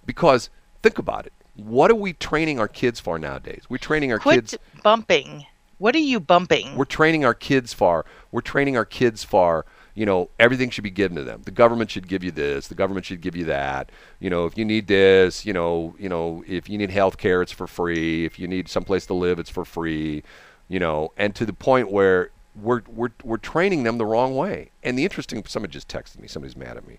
Because 0.04 0.50
think 0.82 0.98
about 0.98 1.24
it. 1.24 1.32
What 1.54 1.90
are 1.90 1.94
we 1.94 2.12
training 2.12 2.60
our 2.60 2.68
kids 2.68 3.00
for 3.00 3.18
nowadays? 3.18 3.62
We're 3.70 3.78
training 3.78 4.12
our 4.12 4.18
Quit 4.18 4.48
kids. 4.50 4.58
bumping. 4.82 5.46
What 5.78 5.94
are 5.94 5.98
you 5.98 6.20
bumping? 6.20 6.76
We're 6.76 6.84
training 6.84 7.24
our 7.24 7.32
kids 7.32 7.72
for. 7.72 8.04
We're 8.32 8.42
training 8.42 8.76
our 8.76 8.84
kids 8.84 9.24
for. 9.24 9.64
You 9.96 10.04
know, 10.04 10.28
everything 10.38 10.68
should 10.68 10.84
be 10.84 10.90
given 10.90 11.16
to 11.16 11.24
them. 11.24 11.40
The 11.44 11.50
government 11.50 11.90
should 11.90 12.06
give 12.06 12.22
you 12.22 12.30
this. 12.30 12.68
The 12.68 12.74
government 12.74 13.06
should 13.06 13.22
give 13.22 13.34
you 13.34 13.46
that. 13.46 13.90
You 14.20 14.28
know, 14.28 14.44
if 14.44 14.58
you 14.58 14.64
need 14.64 14.86
this, 14.86 15.46
you 15.46 15.54
know, 15.54 15.96
you 15.98 16.10
know, 16.10 16.44
if 16.46 16.68
you 16.68 16.76
need 16.76 16.90
health 16.90 17.16
care, 17.16 17.40
it's 17.40 17.50
for 17.50 17.66
free. 17.66 18.26
If 18.26 18.38
you 18.38 18.46
need 18.46 18.68
someplace 18.68 19.06
to 19.06 19.14
live, 19.14 19.38
it's 19.38 19.48
for 19.48 19.64
free. 19.64 20.22
You 20.68 20.78
know, 20.80 21.12
and 21.16 21.34
to 21.34 21.46
the 21.46 21.54
point 21.54 21.90
where 21.90 22.30
we're 22.54 22.82
we're 22.88 23.10
we're 23.24 23.38
training 23.38 23.84
them 23.84 23.96
the 23.96 24.04
wrong 24.04 24.36
way. 24.36 24.70
And 24.82 24.98
the 24.98 25.04
interesting, 25.04 25.42
somebody 25.46 25.72
just 25.72 25.88
texted 25.88 26.20
me. 26.20 26.28
Somebody's 26.28 26.56
mad 26.56 26.76
at 26.76 26.86
me. 26.86 26.98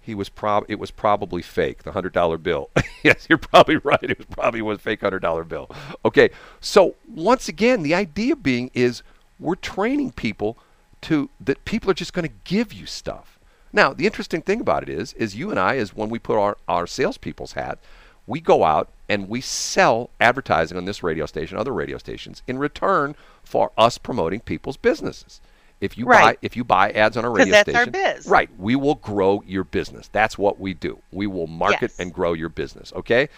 He 0.00 0.14
was 0.14 0.28
prob 0.28 0.64
it 0.68 0.78
was 0.78 0.90
probably 0.90 1.42
fake, 1.42 1.82
the 1.82 1.92
hundred 1.92 2.14
dollar 2.14 2.38
bill. 2.38 2.70
yes, 3.02 3.26
you're 3.28 3.38
probably 3.38 3.76
right. 3.76 4.02
It 4.02 4.16
was 4.16 4.26
probably 4.26 4.62
was 4.62 4.80
fake 4.80 5.02
hundred 5.02 5.20
dollar 5.20 5.44
bill. 5.44 5.70
Okay, 6.04 6.30
so 6.60 6.96
once 7.06 7.48
again, 7.48 7.82
the 7.82 7.94
idea 7.94 8.36
being 8.36 8.70
is 8.72 9.02
we're 9.38 9.54
training 9.54 10.12
people 10.12 10.56
to 11.02 11.30
that 11.40 11.64
people 11.64 11.90
are 11.90 11.94
just 11.94 12.12
going 12.12 12.28
to 12.28 12.34
give 12.44 12.72
you 12.72 12.86
stuff. 12.86 13.38
Now, 13.72 13.92
the 13.92 14.06
interesting 14.06 14.42
thing 14.42 14.60
about 14.60 14.82
it 14.82 14.88
is, 14.88 15.12
is 15.14 15.34
you 15.34 15.50
and 15.50 15.58
I, 15.58 15.74
is 15.74 15.94
when 15.96 16.08
we 16.10 16.18
put 16.18 16.38
our 16.38 16.56
our 16.68 16.86
salespeople's 16.86 17.52
hat, 17.52 17.78
we 18.26 18.40
go 18.40 18.64
out 18.64 18.88
and 19.08 19.28
we 19.28 19.40
sell 19.40 20.10
advertising 20.20 20.76
on 20.76 20.84
this 20.84 21.02
radio 21.02 21.26
station, 21.26 21.58
other 21.58 21.72
radio 21.72 21.98
stations, 21.98 22.42
in 22.46 22.58
return 22.58 23.14
for 23.42 23.72
us 23.76 23.98
promoting 23.98 24.40
people's 24.40 24.76
businesses. 24.76 25.40
If 25.80 25.98
you 25.98 26.06
Right. 26.06 26.22
buy 26.22 26.38
if 26.42 26.56
you 26.56 26.62
buy 26.64 26.90
ads 26.92 27.16
on 27.16 27.24
a 27.24 27.30
radio 27.38 27.50
that's 27.52 27.68
our 27.74 27.82
station, 27.84 27.92
biz. 27.92 28.26
right, 28.26 28.48
we 28.58 28.76
will 28.76 28.94
grow 28.96 29.42
your 29.46 29.64
business. 29.64 30.08
That's 30.12 30.38
what 30.38 30.60
we 30.60 30.74
do. 30.74 30.98
We 31.10 31.26
will 31.26 31.46
market 31.48 31.90
Yes. 31.92 31.98
and 31.98 32.12
grow 32.14 32.34
your 32.34 32.48
business. 32.50 32.92
Okay. 32.94 33.28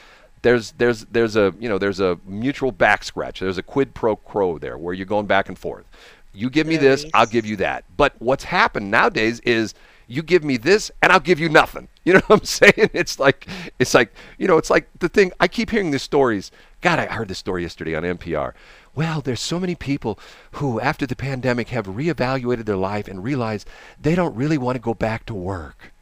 There's 0.43 0.73
there's 0.73 1.07
there's 1.07 1.37
a 1.37 1.55
you 1.59 1.69
know 1.71 1.79
there's 1.79 2.01
a 2.01 2.19
mutual 2.27 2.71
back 2.71 3.03
scratch. 3.05 3.41
There's 3.41 3.57
a 3.57 3.62
quid 3.62 3.95
pro 3.95 4.17
quo 4.17 4.59
there 4.59 4.77
where 4.77 4.93
you're 4.93 5.07
going 5.07 5.25
back 5.27 5.49
and 5.49 5.59
forth. 5.59 5.87
You 6.35 6.51
give 6.51 6.66
me 6.66 6.76
this, 6.76 7.05
I'll 7.14 7.26
give 7.26 7.47
you 7.47 7.57
that. 7.57 7.85
But 7.97 8.14
what's 8.18 8.45
happened 8.45 8.91
nowadays 8.91 9.41
is 9.41 9.74
you 10.07 10.22
give 10.22 10.45
me 10.45 10.57
this 10.57 10.91
and 11.01 11.12
I'll 11.12 11.20
give 11.20 11.41
you 11.41 11.49
nothing. 11.49 11.89
You 12.05 12.12
know 12.12 12.20
what 12.26 12.41
I'm 12.41 12.45
saying? 12.45 12.91
It's 12.93 13.18
like 13.18 13.47
it's 13.78 13.95
like 13.95 14.12
you 14.37 14.47
know 14.47 14.59
it's 14.59 14.68
like 14.68 14.91
the 14.99 15.09
thing. 15.09 15.32
I 15.41 15.49
keep 15.49 15.70
hearing 15.70 15.91
these 15.91 16.03
stories. 16.03 16.51
God, 16.82 16.99
I 16.99 17.07
heard 17.07 17.28
this 17.28 17.39
story 17.39 17.62
yesterday 17.62 17.95
on 17.95 18.03
NPR. 18.03 18.53
Well, 18.95 19.22
there's 19.22 19.41
so 19.41 19.59
many 19.59 19.74
people 19.74 20.18
who, 20.53 20.78
after 20.80 21.07
the 21.07 21.16
pandemic, 21.16 21.70
have 21.70 21.87
reevaluated 21.87 22.66
their 22.66 22.76
life 22.76 23.09
and 23.09 23.24
realized 23.24 23.66
they 23.99 24.14
don't 24.14 24.37
really 24.37 24.59
want 24.59 24.76
to 24.76 24.82
go 24.82 24.93
back 24.93 25.24
to 25.24 25.35
work 25.35 25.95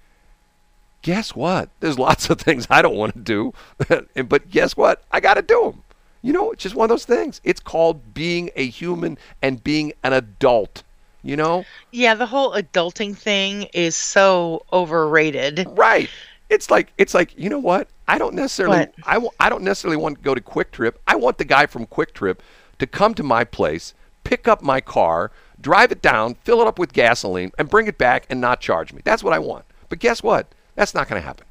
guess 1.03 1.35
what? 1.35 1.69
There's 1.81 1.99
lots 1.99 2.31
of 2.31 2.41
things 2.41 2.67
I 2.71 2.81
don't 2.81 2.97
want 2.97 3.15
to 3.15 3.21
do, 3.21 3.53
but 4.29 4.49
guess 4.49 4.77
what? 4.77 5.03
I 5.11 5.21
got 5.21 5.35
to 5.35 5.43
do 5.43 5.63
them. 5.63 5.83
You 6.23 6.33
know, 6.33 6.53
it's 6.53 6.63
just 6.63 6.75
one 6.75 6.85
of 6.85 6.89
those 6.89 7.05
things. 7.05 7.41
It's 7.45 7.61
called 7.61 8.15
being 8.15 8.51
a 8.57 8.67
human 8.67 9.19
and 9.43 9.63
being 9.63 9.93
an 10.03 10.13
adult. 10.13 10.83
You 11.25 11.37
know, 11.37 11.65
yeah, 11.93 12.15
the 12.15 12.27
whole 12.27 12.53
adulting 12.53 13.17
thing 13.17 13.69
is 13.73 13.95
so 13.95 14.63
overrated. 14.73 15.67
right? 15.71 16.09
It's 16.51 16.71
like 16.71 16.93
it's 16.99 17.15
like 17.15 17.39
you 17.39 17.49
know 17.49 17.61
what? 17.61 17.89
I 18.09 18.19
don't 18.19 18.35
necessarily 18.35 18.79
What? 18.79 18.95
I 19.05 19.15
w- 19.15 19.31
I 19.39 19.49
don't 19.49 19.63
necessarily 19.63 19.97
want 19.97 20.19
to 20.19 20.23
go 20.23 20.35
to 20.35 20.41
QuikTrip. 20.41 20.95
I 21.07 21.15
want 21.15 21.39
the 21.39 21.45
guy 21.45 21.67
from 21.67 21.87
QuikTrip 21.87 22.39
to 22.81 22.87
come 22.89 23.15
to 23.15 23.23
my 23.23 23.45
place, 23.45 23.95
pick 24.25 24.49
up 24.49 24.63
my 24.63 24.81
car, 24.81 25.31
drive 25.61 25.93
it 25.93 26.03
down, 26.03 26.35
fill 26.43 26.61
it 26.61 26.67
up 26.67 26.79
with 26.79 26.93
gasoline, 26.93 27.53
and 27.57 27.71
bring 27.71 27.87
it 27.87 27.99
back 27.99 28.27
and 28.29 28.41
not 28.41 28.61
charge 28.61 28.93
me. 28.93 29.01
That's 29.05 29.23
what 29.23 29.33
I 29.33 29.39
want. 29.39 29.65
But 29.89 30.01
guess 30.01 30.23
what? 30.25 30.49
That's 30.75 30.93
not 30.95 31.09
going 31.09 31.23
to 31.23 31.27
happen. 31.27 31.47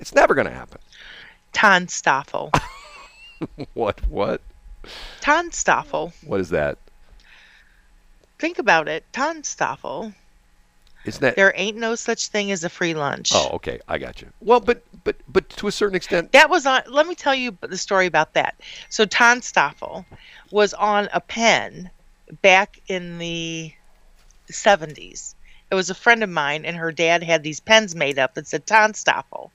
It's 0.00 0.14
never 0.14 0.34
going 0.34 0.48
to 0.48 0.52
happen. 0.52 0.80
TANSTAAFL. 1.52 2.50
What? 3.74 4.06
What? 4.08 4.40
TANSTAAFL. 5.20 6.12
What 6.26 6.40
is 6.40 6.50
that? 6.50 6.78
Think 8.38 8.58
about 8.58 8.88
it. 8.88 9.04
TANSTAAFL. 9.12 10.14
Isn't 11.04 11.20
that? 11.20 11.36
There 11.36 11.52
ain't 11.56 11.76
no 11.76 11.94
such 11.94 12.28
thing 12.28 12.52
as 12.52 12.62
a 12.64 12.68
free 12.68 12.94
lunch. 12.94 13.32
Oh, 13.34 13.50
okay, 13.54 13.80
I 13.88 13.98
got 13.98 14.22
you. 14.22 14.28
Well, 14.40 14.60
but 14.60 14.82
but 15.04 15.16
but 15.28 15.48
to 15.50 15.66
a 15.66 15.72
certain 15.72 15.96
extent, 15.96 16.32
That 16.32 16.48
was 16.48 16.64
on. 16.64 16.82
Let 16.88 17.06
me 17.06 17.14
tell 17.14 17.34
you 17.34 17.56
the 17.60 17.76
story 17.76 18.06
about 18.06 18.34
that. 18.34 18.54
So 18.88 19.04
TANSTAAFL 19.04 20.04
was 20.50 20.74
on 20.74 21.08
a 21.12 21.20
pen 21.20 21.90
back 22.40 22.80
in 22.86 23.18
the 23.18 23.72
70s. 24.50 25.34
It 25.70 25.74
was 25.74 25.90
a 25.90 25.94
friend 25.94 26.22
of 26.22 26.30
mine, 26.30 26.64
and 26.64 26.76
her 26.76 26.92
dad 26.92 27.22
had 27.22 27.42
these 27.42 27.60
pens 27.60 27.94
made 27.94 28.18
up 28.18 28.34
that 28.34 28.46
said 28.46 28.66
TANSTAAFL. 28.66 29.50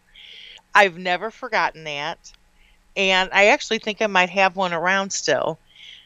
I've 0.75 0.97
never 0.97 1.31
forgotten 1.31 1.85
that, 1.85 2.31
and 2.97 3.29
I 3.31 3.45
actually 3.47 3.79
think 3.79 4.01
I 4.01 4.07
might 4.07 4.29
have 4.31 4.55
one 4.55 4.73
around 4.73 5.13
still. 5.13 5.59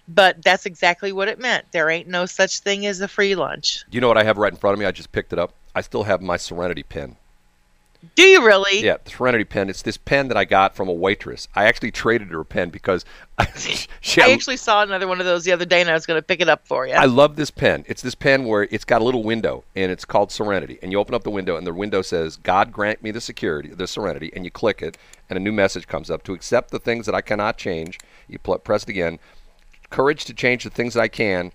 But 0.07 0.43
that's 0.43 0.65
exactly 0.65 1.13
what 1.13 1.29
it 1.29 1.39
meant. 1.39 1.71
There 1.71 1.89
ain't 1.89 2.07
no 2.07 2.25
such 2.25 2.59
thing 2.59 2.85
as 2.85 2.99
a 2.99 3.07
free 3.07 3.33
lunch. 3.33 3.85
you 3.91 4.01
know 4.01 4.09
what 4.09 4.17
I 4.17 4.23
have 4.23 4.37
right 4.37 4.51
in 4.51 4.57
front 4.59 4.73
of 4.73 4.79
me? 4.79 4.85
I 4.85 4.91
just 4.91 5.11
picked 5.11 5.31
it 5.31 5.39
up. 5.39 5.53
I 5.73 5.81
still 5.81 6.03
have 6.03 6.21
my 6.21 6.37
Serenity 6.37 6.83
pen. 6.83 7.15
Do 8.15 8.23
you 8.23 8.45
really? 8.45 8.83
Yeah, 8.83 8.97
the 9.03 9.11
Serenity 9.11 9.43
pen. 9.43 9.69
It's 9.69 9.83
this 9.83 9.97
pen 9.97 10.27
that 10.29 10.37
I 10.37 10.45
got 10.45 10.75
from 10.75 10.89
a 10.89 10.93
waitress. 10.93 11.47
I 11.55 11.65
actually 11.65 11.91
traded 11.91 12.29
her 12.29 12.41
a 12.41 12.45
pen 12.45 12.69
because 12.69 13.05
I, 13.37 13.47
she, 14.01 14.21
I 14.21 14.31
actually 14.31 14.57
saw 14.57 14.81
another 14.81 15.07
one 15.07 15.19
of 15.19 15.25
those 15.25 15.43
the 15.43 15.51
other 15.51 15.65
day, 15.65 15.81
and 15.81 15.89
I 15.89 15.93
was 15.93 16.05
going 16.05 16.17
to 16.17 16.21
pick 16.21 16.41
it 16.41 16.49
up 16.49 16.67
for 16.67 16.87
you. 16.87 16.93
I 16.93 17.05
love 17.05 17.35
this 17.35 17.51
pen. 17.51 17.85
It's 17.87 18.01
this 18.01 18.15
pen 18.15 18.45
where 18.45 18.63
it's 18.63 18.85
got 18.85 19.01
a 19.01 19.03
little 19.03 19.23
window 19.23 19.63
and 19.75 19.91
it's 19.91 20.05
called 20.05 20.31
Serenity. 20.31 20.79
And 20.81 20.91
you 20.91 20.99
open 20.99 21.13
up 21.13 21.23
the 21.23 21.31
window 21.31 21.57
and 21.57 21.65
the 21.65 21.73
window 21.73 22.01
says, 22.01 22.37
God 22.37 22.71
grant 22.71 23.03
me 23.03 23.11
the 23.11 23.21
security, 23.21 23.69
the 23.69 23.87
serenity. 23.87 24.31
And 24.35 24.45
you 24.45 24.51
click 24.51 24.81
it 24.81 24.97
and 25.29 25.37
a 25.37 25.39
new 25.39 25.51
message 25.51 25.87
comes 25.87 26.09
up 26.09 26.23
to 26.23 26.33
accept 26.33 26.71
the 26.71 26.79
things 26.79 27.05
that 27.05 27.15
I 27.15 27.21
cannot 27.21 27.57
change. 27.57 27.99
You 28.27 28.39
pl- 28.39 28.59
press 28.59 28.83
it 28.83 28.89
again. 28.89 29.19
Courage 29.89 30.25
to 30.25 30.33
change 30.33 30.63
the 30.63 30.69
things 30.69 30.93
that 30.93 31.01
I 31.01 31.07
can 31.07 31.51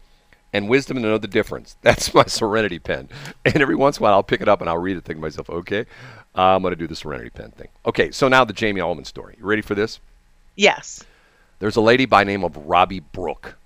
and 0.53 0.69
wisdom 0.69 0.97
to 0.97 1.03
know 1.03 1.19
the 1.19 1.29
difference. 1.29 1.77
That's 1.83 2.15
my 2.15 2.25
Serenity 2.25 2.79
pen. 2.79 3.09
And 3.45 3.57
every 3.57 3.77
once 3.77 3.99
in 3.99 4.03
a 4.03 4.05
while 4.05 4.15
I'll 4.15 4.23
pick 4.23 4.41
it 4.41 4.49
up 4.49 4.61
and 4.61 4.71
I'll 4.71 4.79
read 4.79 4.97
it, 4.97 5.05
think 5.05 5.19
to 5.19 5.23
myself, 5.23 5.51
okay, 5.51 5.87
I'm 6.37 6.63
going 6.63 6.73
to 6.73 6.77
do 6.77 6.87
the 6.87 6.97
Serenity 6.97 7.31
pen 7.31 7.51
thing. 7.53 7.69
Okay, 7.87 8.11
so 8.11 8.29
now 8.29 8.45
the 8.45 8.53
Jamie 8.53 8.81
Allman 8.81 9.05
story. 9.05 9.37
You 9.39 9.45
ready 9.47 9.63
for 9.63 9.75
this? 9.75 10.01
yes. 10.57 11.05
There's 11.59 11.77
a 11.77 11.81
lady 11.81 12.05
by 12.05 12.23
name 12.23 12.45
of 12.45 12.55
Robbie 12.67 13.01
Brooke, 13.01 13.57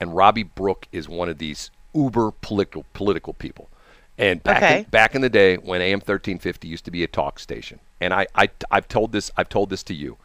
and 0.00 0.14
Robbie 0.14 0.44
Brooke 0.44 0.86
is 0.92 1.08
one 1.08 1.28
of 1.28 1.38
these 1.38 1.72
uber 1.92 2.30
political 2.30 2.84
political 2.92 3.32
people. 3.32 3.68
And 4.16 4.40
back 4.44 4.62
Okay. 4.62 4.78
in, 4.78 4.84
back 4.84 5.16
in 5.16 5.22
the 5.22 5.28
day 5.28 5.56
when 5.56 5.80
AM 5.82 5.98
1350 5.98 6.68
used 6.68 6.84
to 6.84 6.92
be 6.92 7.02
a 7.02 7.08
talk 7.08 7.40
station, 7.40 7.80
and 8.00 8.14
I, 8.14 8.28
I 8.36 8.48
I've 8.70 8.86
told 8.86 9.10
this 9.10 9.32
I've 9.36 9.48
told 9.48 9.70
this 9.70 9.82
to 9.84 9.94
you. 9.94 10.18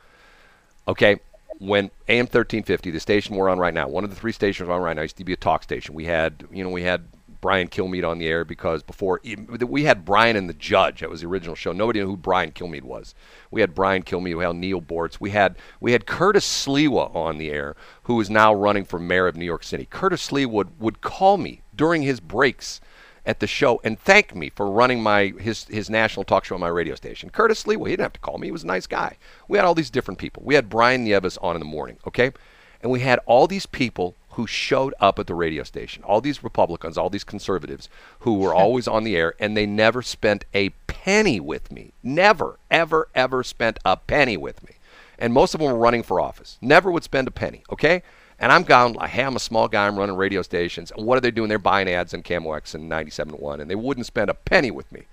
Okay, 0.87 1.19
when 1.57 1.89
AM 2.07 2.25
1350, 2.25 2.91
the 2.91 2.99
station 2.99 3.35
we're 3.35 3.49
on 3.49 3.57
right 3.57 3.73
now, 3.73 3.87
one 3.87 4.03
of 4.03 4.11
the 4.11 4.15
three 4.15 4.31
stations 4.31 4.69
we're 4.69 4.75
on 4.75 4.81
right 4.81 4.95
now 4.95 5.01
used 5.01 5.17
to 5.17 5.23
be 5.25 5.33
a 5.33 5.37
talk 5.37 5.63
station. 5.63 5.95
We 5.95 6.05
had 6.05 6.43
you 6.51 6.63
know 6.63 6.69
we 6.69 6.83
had 6.83 7.05
Brian 7.47 7.69
Kilmeade 7.69 8.05
on 8.05 8.17
the 8.17 8.27
air 8.27 8.43
because 8.43 8.83
before 8.83 9.21
we 9.65 9.85
had 9.85 10.03
Brian 10.03 10.35
and 10.35 10.49
the 10.49 10.53
Judge. 10.53 10.99
That 10.99 11.09
was 11.09 11.21
the 11.21 11.27
original 11.27 11.55
show. 11.55 11.71
Nobody 11.71 12.01
knew 12.01 12.07
who 12.07 12.17
Brian 12.17 12.51
Kilmeade 12.51 12.83
was. 12.83 13.15
We 13.51 13.61
had 13.61 13.73
Brian 13.73 14.03
Kilmeade. 14.03 14.37
We 14.37 14.43
had 14.43 14.57
Neal 14.57 14.81
Boortz. 14.81 15.21
We 15.21 15.29
had 15.29 15.55
we 15.79 15.93
had 15.93 16.05
Curtis 16.05 16.45
Sliwa 16.45 17.15
on 17.15 17.37
the 17.37 17.49
air, 17.49 17.77
who 18.03 18.19
is 18.19 18.29
now 18.29 18.53
running 18.53 18.83
for 18.83 18.99
mayor 18.99 19.27
of 19.27 19.37
New 19.37 19.45
York 19.45 19.63
City. 19.63 19.87
Curtis 19.89 20.29
Sliwa 20.29 20.49
would 20.49 20.77
would 20.81 20.99
call 20.99 21.37
me 21.37 21.61
during 21.73 22.01
his 22.01 22.19
breaks 22.19 22.81
at 23.25 23.39
the 23.39 23.47
show 23.47 23.79
and 23.81 23.97
thank 23.97 24.35
me 24.35 24.49
for 24.49 24.69
running 24.69 25.01
my 25.01 25.33
his 25.39 25.63
his 25.69 25.89
national 25.89 26.25
talk 26.25 26.43
show 26.43 26.55
on 26.55 26.59
my 26.59 26.67
radio 26.67 26.95
station. 26.95 27.29
Curtis 27.29 27.65
Lee, 27.65 27.77
well, 27.77 27.85
he 27.85 27.93
didn't 27.93 28.03
have 28.03 28.13
to 28.13 28.19
call 28.19 28.39
me. 28.39 28.47
He 28.47 28.51
was 28.51 28.63
a 28.63 28.67
nice 28.67 28.87
guy. 28.87 29.15
We 29.47 29.57
had 29.57 29.63
all 29.63 29.73
these 29.73 29.89
different 29.89 30.19
people. 30.19 30.43
We 30.45 30.55
had 30.55 30.67
Brian 30.67 31.05
Nieves 31.05 31.37
on 31.37 31.55
in 31.55 31.61
the 31.61 31.65
morning, 31.65 31.97
okay? 32.05 32.33
And 32.81 32.91
we 32.91 32.99
had 32.99 33.21
all 33.25 33.47
these 33.47 33.65
people 33.65 34.15
who 34.37 34.45
showed 34.45 34.93
up 34.99 35.17
at 35.17 35.25
the 35.25 35.33
radio 35.33 35.63
station. 35.63 36.03
All 36.03 36.21
these 36.21 36.43
Republicans, 36.43 36.95
all 36.95 37.09
these 37.09 37.23
conservatives 37.23 37.89
who 38.19 38.35
were 38.35 38.53
always 38.53 38.87
on 38.87 39.03
the 39.03 39.15
air 39.15 39.33
and 39.39 39.57
they 39.57 39.65
never 39.65 40.03
spent 40.03 40.45
a 40.53 40.69
penny 40.85 41.39
with 41.39 41.71
me. 41.71 41.91
Never, 42.03 42.59
ever, 42.69 43.07
ever 43.15 43.43
spent 43.43 43.79
a 43.83 43.97
penny 43.97 44.37
with 44.37 44.63
me. 44.63 44.75
And 45.17 45.33
most 45.33 45.55
of 45.55 45.59
them 45.59 45.71
were 45.71 45.77
running 45.79 46.03
for 46.03 46.21
office. 46.21 46.59
Never 46.61 46.91
would 46.91 47.03
spend 47.03 47.27
a 47.27 47.31
penny, 47.31 47.63
okay? 47.71 48.03
And 48.39 48.51
I'm 48.51 48.61
gone 48.61 48.93
like, 48.93 49.09
hey, 49.09 49.23
I'm 49.23 49.35
a 49.35 49.39
small 49.39 49.67
guy. 49.67 49.87
I'm 49.87 49.97
running 49.97 50.15
radio 50.15 50.43
stations. 50.43 50.91
And 50.95 51.07
what 51.07 51.17
are 51.17 51.21
they 51.21 51.31
doing? 51.31 51.49
They're 51.49 51.57
buying 51.57 51.89
ads 51.89 52.13
on 52.13 52.21
KMOX 52.21 52.75
and 52.75 52.91
97.1, 52.91 53.59
and 53.59 53.67
they 53.67 53.73
wouldn't 53.75 54.05
spend 54.05 54.29
a 54.29 54.35
penny 54.35 54.69
with 54.69 54.91
me. 54.91 55.05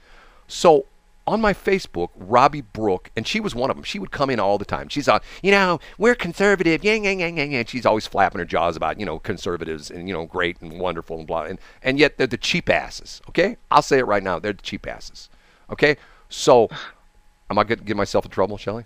So 0.48 0.84
on 1.26 1.40
my 1.40 1.54
Facebook, 1.54 2.10
Robbie 2.16 2.60
Brooke, 2.60 3.10
and 3.16 3.26
she 3.26 3.40
was 3.40 3.54
one 3.54 3.70
of 3.70 3.76
them. 3.76 3.84
She 3.84 3.98
would 3.98 4.10
come 4.10 4.30
in 4.30 4.38
all 4.38 4.58
the 4.58 4.64
time. 4.64 4.88
She's 4.88 5.08
on, 5.08 5.20
you 5.42 5.50
know, 5.50 5.80
we're 5.98 6.14
conservative, 6.14 6.84
yang, 6.84 7.04
yang, 7.04 7.20
yang, 7.20 7.38
yang, 7.38 7.52
yang. 7.52 7.64
She's 7.64 7.86
always 7.86 8.06
flapping 8.06 8.40
her 8.40 8.44
jaws 8.44 8.76
about, 8.76 9.00
you 9.00 9.06
know, 9.06 9.18
conservatives 9.18 9.90
and, 9.90 10.06
you 10.08 10.14
know, 10.14 10.26
great 10.26 10.60
and 10.60 10.78
wonderful 10.78 11.18
and 11.18 11.26
blah. 11.26 11.44
And, 11.44 11.58
and 11.82 11.98
yet 11.98 12.18
they're 12.18 12.26
the 12.26 12.36
cheap 12.36 12.68
asses, 12.68 13.22
okay? 13.28 13.56
I'll 13.70 13.82
say 13.82 13.98
it 13.98 14.06
right 14.06 14.22
now. 14.22 14.38
They're 14.38 14.52
the 14.52 14.62
cheap 14.62 14.86
asses, 14.86 15.28
okay? 15.70 15.96
So 16.28 16.68
am 17.50 17.58
I 17.58 17.64
going 17.64 17.78
to 17.78 17.84
get 17.84 17.96
myself 17.96 18.24
in 18.24 18.30
trouble, 18.30 18.58
Shelley? 18.58 18.84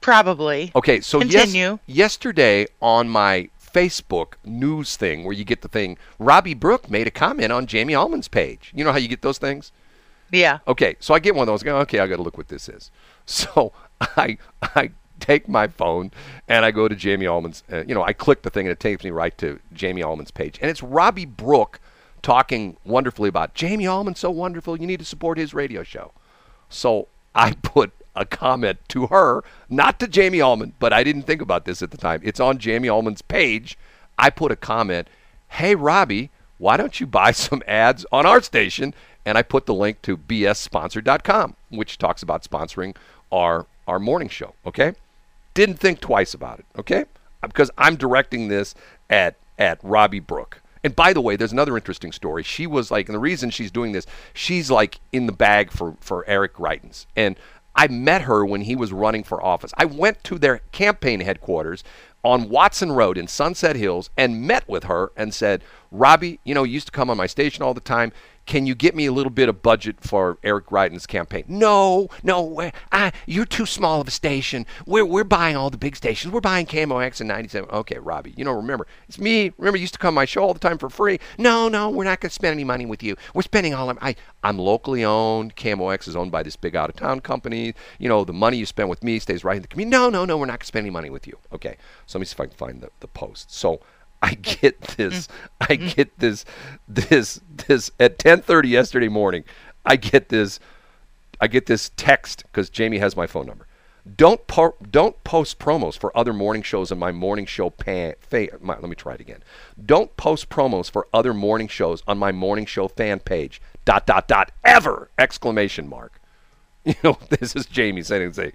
Probably. 0.00 0.72
Okay, 0.74 1.00
so 1.00 1.22
yes, 1.22 1.44
Continue. 1.44 1.78
yesterday 1.86 2.66
on 2.80 3.08
my 3.08 3.48
Facebook 3.72 4.34
news 4.44 4.96
thing 4.96 5.24
where 5.24 5.32
you 5.32 5.44
get 5.44 5.62
the 5.62 5.68
thing, 5.68 5.96
Robbie 6.18 6.54
Brooke 6.54 6.90
made 6.90 7.06
a 7.06 7.10
comment 7.10 7.52
on 7.52 7.66
Jamie 7.66 7.94
Allman's 7.94 8.28
page. 8.28 8.72
You 8.74 8.84
know 8.84 8.92
how 8.92 8.98
you 8.98 9.08
get 9.08 9.22
those 9.22 9.38
things? 9.38 9.72
Yeah. 10.32 10.58
Okay, 10.66 10.96
so 10.98 11.14
I 11.14 11.18
get 11.18 11.34
one 11.34 11.42
of 11.42 11.52
those. 11.52 11.62
Go, 11.62 11.76
okay, 11.80 12.00
I 12.00 12.06
got 12.06 12.16
to 12.16 12.22
look 12.22 12.36
what 12.36 12.48
this 12.48 12.68
is. 12.68 12.90
So 13.24 13.72
I 14.00 14.36
I 14.60 14.90
take 15.20 15.48
my 15.48 15.68
phone 15.68 16.10
and 16.48 16.64
I 16.64 16.72
go 16.72 16.88
to 16.88 16.96
Jamie 16.96 17.28
Allman's. 17.28 17.62
Uh, 17.72 17.84
you 17.86 17.94
know, 17.94 18.02
I 18.02 18.12
click 18.12 18.42
the 18.42 18.50
thing 18.50 18.66
and 18.66 18.72
it 18.72 18.80
takes 18.80 19.04
me 19.04 19.10
right 19.10 19.38
to 19.38 19.60
Jamie 19.72 20.02
Allman's 20.02 20.32
page, 20.32 20.58
and 20.60 20.68
it's 20.68 20.82
Robbie 20.82 21.24
Brooke 21.24 21.78
talking 22.20 22.76
wonderfully 22.84 23.28
about 23.28 23.54
Jamie 23.54 23.86
Allman. 23.86 24.16
So 24.16 24.28
wonderful, 24.28 24.76
you 24.76 24.88
need 24.88 24.98
to 24.98 25.04
support 25.04 25.38
his 25.38 25.54
radio 25.54 25.84
show. 25.84 26.10
So 26.68 27.06
I 27.32 27.52
put 27.62 27.92
a 28.16 28.24
comment 28.24 28.78
to 28.88 29.06
her, 29.06 29.44
not 29.70 30.00
to 30.00 30.08
Jamie 30.08 30.40
Allman, 30.40 30.74
but 30.80 30.92
I 30.92 31.04
didn't 31.04 31.22
think 31.22 31.40
about 31.40 31.64
this 31.64 31.80
at 31.80 31.92
the 31.92 31.96
time. 31.96 32.20
It's 32.24 32.40
on 32.40 32.58
Jamie 32.58 32.88
Allman's 32.88 33.22
page. 33.22 33.78
I 34.18 34.30
put 34.30 34.50
a 34.50 34.56
comment, 34.56 35.06
"Hey 35.48 35.76
Robbie, 35.76 36.30
why 36.58 36.76
don't 36.76 36.98
you 36.98 37.06
buy 37.06 37.30
some 37.46 37.62
ads 37.68 38.04
on 38.10 38.26
our 38.26 38.42
station?" 38.42 38.94
And 39.24 39.38
I 39.38 39.42
put 39.42 39.66
the 39.66 39.74
link 39.74 40.02
to 40.02 40.16
bssponsor.com, 40.16 41.56
which 41.70 41.98
talks 41.98 42.22
about 42.22 42.42
sponsoring 42.42 42.96
our 43.30 43.66
our 43.88 43.98
morning 43.98 44.28
show. 44.28 44.54
Okay, 44.66 44.94
didn't 45.54 45.78
think 45.78 46.00
twice 46.00 46.34
about 46.34 46.58
it. 46.58 46.66
Okay, 46.78 47.04
because 47.40 47.70
I'm 47.78 47.96
directing 47.96 48.48
this 48.48 48.74
at 49.10 49.36
at 49.58 49.78
Robbie 49.82 50.20
Brook. 50.20 50.60
And 50.84 50.96
by 50.96 51.12
the 51.12 51.20
way, 51.20 51.36
there's 51.36 51.52
another 51.52 51.76
interesting 51.76 52.10
story. 52.10 52.42
She 52.42 52.66
was 52.66 52.90
like, 52.90 53.08
and 53.08 53.14
the 53.14 53.20
reason 53.20 53.50
she's 53.50 53.70
doing 53.70 53.92
this, 53.92 54.06
she's 54.34 54.70
like 54.70 54.98
in 55.12 55.26
the 55.26 55.32
bag 55.32 55.70
for 55.70 55.96
for 56.00 56.24
Eric 56.26 56.54
Greitens. 56.54 57.06
And 57.14 57.36
I 57.74 57.88
met 57.88 58.22
her 58.22 58.44
when 58.44 58.62
he 58.62 58.76
was 58.76 58.92
running 58.92 59.24
for 59.24 59.42
office. 59.42 59.72
I 59.78 59.84
went 59.84 60.22
to 60.24 60.38
their 60.38 60.58
campaign 60.72 61.20
headquarters 61.20 61.84
on 62.24 62.48
Watson 62.48 62.92
Road 62.92 63.18
in 63.18 63.26
Sunset 63.26 63.76
Hills 63.76 64.10
and 64.16 64.42
met 64.42 64.68
with 64.68 64.84
her 64.84 65.10
and 65.16 65.32
said, 65.32 65.64
Robbie, 65.90 66.38
you 66.44 66.54
know, 66.54 66.62
you 66.64 66.74
used 66.74 66.86
to 66.86 66.92
come 66.92 67.10
on 67.10 67.16
my 67.16 67.26
station 67.26 67.62
all 67.62 67.74
the 67.74 67.80
time. 67.80 68.12
Can 68.46 68.66
you 68.66 68.74
get 68.74 68.94
me 68.94 69.06
a 69.06 69.12
little 69.12 69.30
bit 69.30 69.48
of 69.48 69.62
budget 69.62 69.96
for 70.00 70.38
Eric 70.42 70.66
Greitens' 70.66 71.06
campaign? 71.06 71.44
No, 71.46 72.08
no, 72.22 72.70
I, 72.90 73.12
you're 73.26 73.44
too 73.44 73.66
small 73.66 74.00
of 74.00 74.08
a 74.08 74.10
station. 74.10 74.66
We're, 74.84 75.04
we're 75.04 75.24
buying 75.24 75.56
all 75.56 75.70
the 75.70 75.78
big 75.78 75.96
stations. 75.96 76.32
We're 76.32 76.40
buying 76.40 76.66
KMOX 76.66 77.20
and 77.20 77.28
97. 77.28 77.70
Okay, 77.70 77.98
Robbie, 77.98 78.34
you 78.36 78.44
know, 78.44 78.52
remember, 78.52 78.86
it's 79.08 79.18
me. 79.18 79.52
Remember, 79.58 79.76
you 79.76 79.82
used 79.82 79.94
to 79.94 79.98
come 79.98 80.08
on 80.08 80.14
my 80.14 80.24
show 80.24 80.42
all 80.42 80.54
the 80.54 80.60
time 80.60 80.78
for 80.78 80.90
free. 80.90 81.20
No, 81.38 81.68
no, 81.68 81.88
we're 81.88 82.04
not 82.04 82.20
going 82.20 82.30
to 82.30 82.34
spend 82.34 82.52
any 82.52 82.64
money 82.64 82.84
with 82.84 83.02
you. 83.02 83.16
We're 83.34 83.42
spending 83.42 83.74
all 83.74 83.88
of 83.88 83.98
I, 84.00 84.16
I'm 84.42 84.58
locally 84.58 85.04
owned. 85.04 85.54
KMOX 85.56 86.08
is 86.08 86.16
owned 86.16 86.32
by 86.32 86.42
this 86.42 86.56
big 86.56 86.74
out 86.74 86.90
of 86.90 86.96
town 86.96 87.20
company. 87.20 87.74
You 87.98 88.08
know, 88.08 88.24
the 88.24 88.32
money 88.32 88.56
you 88.56 88.66
spend 88.66 88.90
with 88.90 89.04
me 89.04 89.18
stays 89.18 89.44
right 89.44 89.56
in 89.56 89.62
the 89.62 89.68
community. 89.68 89.96
No, 89.96 90.10
no, 90.10 90.24
no, 90.24 90.36
we're 90.36 90.46
not 90.46 90.54
going 90.54 90.60
to 90.60 90.66
spend 90.66 90.84
any 90.84 90.90
money 90.90 91.10
with 91.10 91.26
you. 91.26 91.38
Okay, 91.52 91.76
so 92.06 92.18
let 92.18 92.20
me 92.20 92.26
see 92.26 92.34
if 92.34 92.40
I 92.40 92.46
can 92.46 92.56
find 92.56 92.80
the, 92.80 92.90
the 93.00 93.08
post. 93.08 93.52
So 93.54 93.80
I 94.24 94.34
get 94.34 94.80
this. 94.82 95.26
Mm-hmm. 95.26 95.56
I 95.60 95.66
mm-hmm. 95.76 95.86
get 95.88 96.18
this. 96.18 96.44
This. 96.88 97.40
This 97.66 97.90
at 97.98 98.18
10:30 98.18 98.68
yesterday 98.68 99.08
morning. 99.08 99.44
I 99.84 99.96
get 99.96 100.28
this. 100.28 100.60
I 101.40 101.48
get 101.48 101.66
this 101.66 101.90
text 101.96 102.44
because 102.44 102.70
Jamie 102.70 102.98
has 102.98 103.16
my 103.16 103.26
phone 103.26 103.46
number. 103.46 103.66
Don't 104.16 104.46
po- 104.46 104.76
don't 104.90 105.22
post 105.24 105.58
promos 105.58 105.98
for 105.98 106.16
other 106.16 106.32
morning 106.32 106.62
shows 106.62 106.92
on 106.92 106.98
my 106.98 107.10
morning 107.10 107.46
show 107.46 107.70
pan. 107.70 108.14
Fa- 108.20 108.58
my, 108.60 108.74
let 108.74 108.88
me 108.88 108.94
try 108.94 109.14
it 109.14 109.20
again. 109.20 109.42
Don't 109.84 110.16
post 110.16 110.48
promos 110.48 110.90
for 110.90 111.08
other 111.12 111.34
morning 111.34 111.68
shows 111.68 112.02
on 112.06 112.18
my 112.18 112.30
morning 112.30 112.66
show 112.66 112.86
fan 112.86 113.18
page. 113.18 113.60
Dot 113.84 114.06
dot 114.06 114.28
dot 114.28 114.52
ever 114.64 115.10
exclamation 115.18 115.88
mark. 115.88 116.12
You 116.84 116.94
know 117.04 117.18
this 117.30 117.54
is 117.54 117.66
Jamie 117.66 118.02
saying 118.02 118.32
say. 118.32 118.52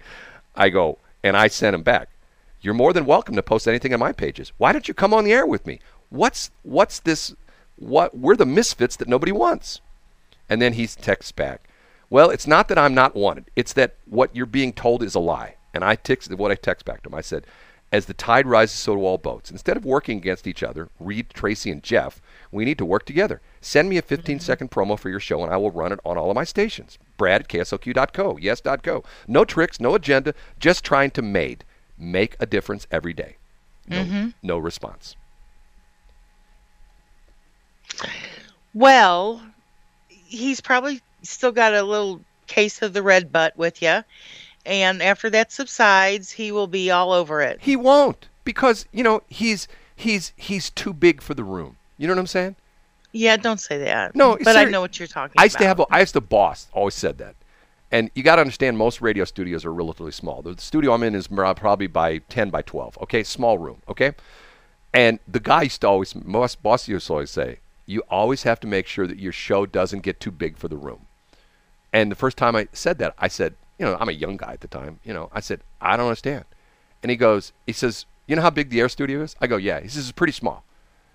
I 0.54 0.68
go 0.68 0.98
and 1.22 1.34
I 1.34 1.48
sent 1.48 1.74
him 1.74 1.82
back. 1.82 2.10
You're 2.60 2.74
more 2.74 2.92
than 2.92 3.06
welcome 3.06 3.36
to 3.36 3.42
post 3.42 3.68
anything 3.68 3.94
on 3.94 4.00
my 4.00 4.12
pages. 4.12 4.52
Why 4.58 4.72
don't 4.72 4.88
you 4.88 4.94
come 4.94 5.14
on 5.14 5.24
the 5.24 5.32
air 5.32 5.46
with 5.46 5.66
me? 5.66 5.80
What's 6.10 6.50
what's 6.62 7.00
this? 7.00 7.34
What 7.76 8.16
we're 8.16 8.36
the 8.36 8.46
misfits 8.46 8.96
that 8.96 9.08
nobody 9.08 9.32
wants. 9.32 9.80
And 10.48 10.60
then 10.60 10.72
he 10.72 10.86
texts 10.86 11.32
back, 11.32 11.68
Well, 12.10 12.30
it's 12.30 12.46
not 12.46 12.68
that 12.68 12.78
I'm 12.78 12.94
not 12.94 13.14
wanted. 13.14 13.50
It's 13.54 13.72
that 13.74 13.96
what 14.06 14.34
you're 14.34 14.46
being 14.46 14.72
told 14.72 15.02
is 15.02 15.14
a 15.14 15.20
lie. 15.20 15.56
And 15.74 15.84
I 15.84 15.94
text 15.94 16.32
what 16.34 16.50
I 16.50 16.54
text 16.54 16.84
back 16.84 17.02
to 17.02 17.08
him. 17.08 17.14
I 17.14 17.20
said, 17.20 17.46
As 17.92 18.06
the 18.06 18.14
tide 18.14 18.46
rises, 18.46 18.76
so 18.76 18.96
do 18.96 19.04
all 19.04 19.18
boats. 19.18 19.50
Instead 19.50 19.76
of 19.76 19.84
working 19.84 20.18
against 20.18 20.46
each 20.46 20.62
other, 20.62 20.88
Reed, 20.98 21.30
Tracy, 21.30 21.70
and 21.70 21.82
Jeff, 21.82 22.20
we 22.50 22.64
need 22.64 22.78
to 22.78 22.84
work 22.84 23.04
together. 23.04 23.40
Send 23.60 23.88
me 23.88 23.98
a 23.98 24.02
15 24.02 24.36
mm-hmm. 24.36 24.42
second 24.42 24.70
promo 24.70 24.98
for 24.98 25.10
your 25.10 25.20
show 25.20 25.42
and 25.44 25.52
I 25.52 25.58
will 25.58 25.70
run 25.70 25.92
it 25.92 26.00
on 26.04 26.16
all 26.16 26.30
of 26.30 26.34
my 26.34 26.44
stations. 26.44 26.98
Brad 27.18 27.42
at 27.42 27.48
KSLQ.co. 27.48 28.38
Yes.co. 28.38 29.04
No 29.28 29.44
tricks, 29.44 29.78
no 29.78 29.94
agenda, 29.94 30.34
just 30.58 30.84
trying 30.84 31.10
to 31.12 31.22
made. 31.22 31.64
Make 31.98 32.36
a 32.40 32.46
difference 32.46 32.86
every 32.90 33.12
day. 33.12 33.36
No, 33.88 34.04
mm-hmm. 34.04 34.28
no 34.42 34.58
response. 34.58 35.16
Well, 38.74 39.42
he's 40.08 40.60
probably 40.60 41.00
still 41.22 41.52
got 41.52 41.74
a 41.74 41.82
little 41.82 42.20
case 42.46 42.82
of 42.82 42.92
the 42.92 43.02
red 43.02 43.32
butt 43.32 43.56
with 43.56 43.82
you. 43.82 44.04
And 44.66 45.02
after 45.02 45.30
that 45.30 45.50
subsides, 45.50 46.30
he 46.30 46.52
will 46.52 46.66
be 46.66 46.90
all 46.90 47.12
over 47.12 47.40
it. 47.40 47.58
He 47.60 47.76
won't 47.76 48.28
because 48.44 48.86
you 48.92 49.02
know 49.02 49.22
he's 49.28 49.66
he's 49.96 50.32
he's 50.36 50.70
too 50.70 50.92
big 50.92 51.22
for 51.22 51.34
the 51.34 51.44
room. 51.44 51.76
You 51.96 52.06
know 52.06 52.14
what 52.14 52.20
I'm 52.20 52.26
saying? 52.26 52.56
Yeah, 53.12 53.36
don't 53.36 53.60
say 53.60 53.78
that. 53.78 54.14
No, 54.14 54.36
but 54.42 54.56
I 54.56 54.64
know 54.64 54.80
what 54.80 54.98
you're 54.98 55.08
talking 55.08 55.32
about. 55.34 55.42
I 55.42 55.44
used 55.44 55.58
to 55.58 55.66
have 55.66 55.80
a, 55.80 55.86
I 55.90 56.00
used 56.00 56.12
to 56.14 56.20
boss 56.20 56.68
always 56.72 56.94
said 56.94 57.18
that, 57.18 57.34
and 57.90 58.10
you 58.14 58.22
got 58.22 58.36
to 58.36 58.40
understand 58.42 58.76
most 58.76 59.00
radio 59.00 59.24
studios 59.24 59.64
are 59.64 59.72
relatively 59.72 60.12
small. 60.12 60.42
The 60.42 60.60
studio 60.60 60.92
I'm 60.92 61.02
in 61.02 61.14
is 61.14 61.28
probably 61.28 61.86
by 61.86 62.18
ten 62.18 62.50
by 62.50 62.62
twelve. 62.62 62.98
Okay, 63.02 63.22
small 63.22 63.58
room. 63.58 63.82
Okay, 63.88 64.12
and 64.92 65.18
the 65.26 65.40
guy 65.40 65.62
used 65.62 65.80
to 65.82 65.88
always 65.88 66.14
most 66.14 66.62
boss 66.62 66.88
used 66.88 67.06
to 67.06 67.12
always 67.14 67.30
say, 67.30 67.58
you 67.86 68.02
always 68.10 68.42
have 68.42 68.60
to 68.60 68.66
make 68.66 68.86
sure 68.86 69.06
that 69.06 69.18
your 69.18 69.32
show 69.32 69.66
doesn't 69.66 70.02
get 70.02 70.20
too 70.20 70.30
big 70.30 70.56
for 70.56 70.68
the 70.68 70.76
room. 70.76 71.06
And 71.92 72.10
the 72.12 72.16
first 72.16 72.36
time 72.36 72.54
I 72.54 72.68
said 72.72 72.98
that, 72.98 73.14
I 73.18 73.28
said, 73.28 73.54
you 73.78 73.86
know, 73.86 73.96
I'm 73.98 74.10
a 74.10 74.12
young 74.12 74.36
guy 74.36 74.52
at 74.52 74.60
the 74.60 74.68
time. 74.68 75.00
You 75.04 75.14
know, 75.14 75.30
I 75.32 75.40
said, 75.40 75.62
I 75.80 75.96
don't 75.96 76.06
understand. 76.06 76.44
And 77.02 77.10
he 77.10 77.16
goes, 77.16 77.52
he 77.66 77.72
says, 77.72 78.04
you 78.26 78.36
know 78.36 78.42
how 78.42 78.50
big 78.50 78.68
the 78.68 78.80
air 78.80 78.90
studio 78.90 79.22
is? 79.22 79.34
I 79.40 79.46
go, 79.46 79.56
yeah. 79.56 79.80
He 79.80 79.88
says, 79.88 80.02
it's 80.02 80.12
pretty 80.12 80.34
small. 80.34 80.64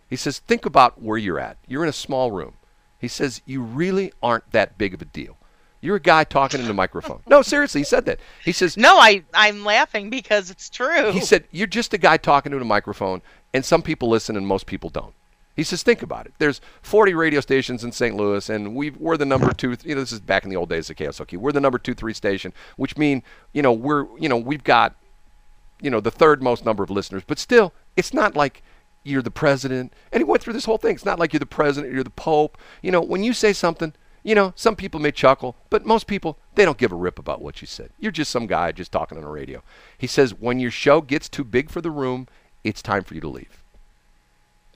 He 0.09 0.15
says, 0.15 0.39
think 0.39 0.65
about 0.65 0.99
where 0.99 1.17
you're 1.17 1.39
at. 1.39 1.57
You're 1.67 1.83
in 1.83 1.89
a 1.89 1.93
small 1.93 2.31
room. 2.31 2.53
He 2.97 3.07
says, 3.07 3.41
you 3.45 3.61
really 3.61 4.13
aren't 4.23 4.51
that 4.51 4.77
big 4.77 4.95
of 4.95 5.01
a 5.01 5.05
deal. 5.05 5.37
You're 5.83 5.97
a 5.97 5.99
guy 5.99 6.23
talking 6.23 6.61
into 6.61 6.71
a 6.71 6.73
microphone. 6.73 7.19
No, 7.27 7.41
seriously, 7.41 7.81
he 7.81 7.85
said 7.85 8.05
that. 8.05 8.21
He 8.45 8.53
says, 8.53 8.77
No, 8.77 8.97
I 8.99 9.23
I'm 9.33 9.65
laughing 9.65 10.09
because 10.09 10.49
it's 10.49 10.69
true. 10.69 11.11
he 11.11 11.19
said, 11.19 11.43
you're 11.51 11.67
just 11.67 11.93
a 11.93 11.97
guy 11.97 12.15
talking 12.15 12.53
to 12.53 12.57
a 12.57 12.63
microphone, 12.63 13.21
and 13.53 13.65
some 13.65 13.81
people 13.81 14.07
listen 14.07 14.37
and 14.37 14.47
most 14.47 14.65
people 14.65 14.89
don't. 14.89 15.13
He 15.57 15.63
says, 15.63 15.83
think 15.83 16.01
about 16.01 16.25
it. 16.25 16.33
There's 16.39 16.61
40 16.81 17.13
radio 17.13 17.41
stations 17.41 17.83
in 17.83 17.91
St. 17.91 18.15
Louis, 18.15 18.49
and 18.49 18.75
we 18.75 18.91
we're 18.91 19.17
the 19.17 19.25
number 19.25 19.51
two. 19.51 19.75
You 19.83 19.95
know, 19.95 20.01
this 20.01 20.13
is 20.13 20.21
back 20.21 20.45
in 20.45 20.49
the 20.49 20.55
old 20.55 20.69
days 20.69 20.89
of 20.89 20.95
KSOQ. 20.95 21.37
We're 21.37 21.51
the 21.51 21.59
number 21.59 21.77
two, 21.77 21.93
three 21.93 22.13
station, 22.13 22.53
which 22.77 22.97
mean 22.97 23.21
you 23.51 23.61
know 23.61 23.73
we're 23.73 24.07
you 24.17 24.29
know 24.29 24.37
we've 24.37 24.63
got 24.63 24.95
you 25.81 25.89
know 25.89 25.99
the 25.99 26.11
third 26.11 26.41
most 26.41 26.63
number 26.63 26.81
of 26.81 26.91
listeners, 26.91 27.23
but 27.27 27.37
still, 27.37 27.73
it's 27.97 28.13
not 28.13 28.37
like 28.37 28.63
you're 29.03 29.21
the 29.21 29.29
president. 29.29 29.91
And 30.13 30.21
he 30.21 30.23
went 30.23 30.41
through 30.41 30.53
this 30.53 30.63
whole 30.65 30.77
thing. 30.77 30.95
It's 30.95 31.05
not 31.05 31.19
like 31.19 31.33
you're 31.33 31.41
the 31.41 31.45
president, 31.45 31.93
you're 31.93 32.05
the 32.05 32.09
pope. 32.09 32.57
You 32.81 32.91
know, 32.91 33.01
when 33.01 33.21
you 33.21 33.33
say 33.33 33.51
something, 33.51 33.93
you 34.23 34.35
know, 34.35 34.53
some 34.55 34.75
people 34.75 34.99
may 34.99 35.11
chuckle, 35.11 35.55
but 35.69 35.85
most 35.85 36.07
people 36.07 36.37
they 36.55 36.65
don't 36.65 36.77
give 36.77 36.91
a 36.91 36.95
rip 36.95 37.19
about 37.19 37.41
what 37.41 37.61
you 37.61 37.67
said. 37.67 37.89
You're 37.99 38.11
just 38.11 38.31
some 38.31 38.47
guy 38.47 38.71
just 38.71 38.91
talking 38.91 39.17
on 39.17 39.23
the 39.23 39.29
radio. 39.29 39.61
He 39.97 40.07
says 40.07 40.33
when 40.33 40.59
your 40.59 40.71
show 40.71 41.01
gets 41.01 41.27
too 41.27 41.43
big 41.43 41.69
for 41.69 41.81
the 41.81 41.91
room, 41.91 42.27
it's 42.63 42.81
time 42.81 43.03
for 43.03 43.15
you 43.15 43.21
to 43.21 43.27
leave. 43.27 43.61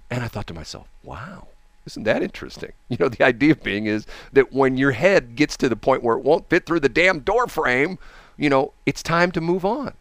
And 0.10 0.24
I 0.24 0.28
thought 0.28 0.48
to 0.48 0.54
myself, 0.54 0.88
wow, 1.04 1.48
isn't 1.86 2.04
that 2.04 2.24
interesting? 2.24 2.74
You 2.90 2.98
know, 3.00 3.10
the 3.10 3.26
idea 3.26 3.56
being 3.56 3.86
is 3.86 4.06
that 4.32 4.54
when 4.54 4.78
your 4.78 4.92
head 4.92 5.36
gets 5.36 5.58
to 5.58 5.68
the 5.68 5.76
point 5.76 6.04
where 6.04 6.18
it 6.18 6.24
won't 6.24 6.50
fit 6.50 6.66
through 6.66 6.80
the 6.80 6.90
damn 6.90 7.20
door 7.20 7.48
frame, 7.48 8.00
you 8.38 8.50
know, 8.50 8.72
it's 8.86 9.04
time 9.04 9.32
to 9.34 9.42
move 9.42 9.66
on. 9.66 9.94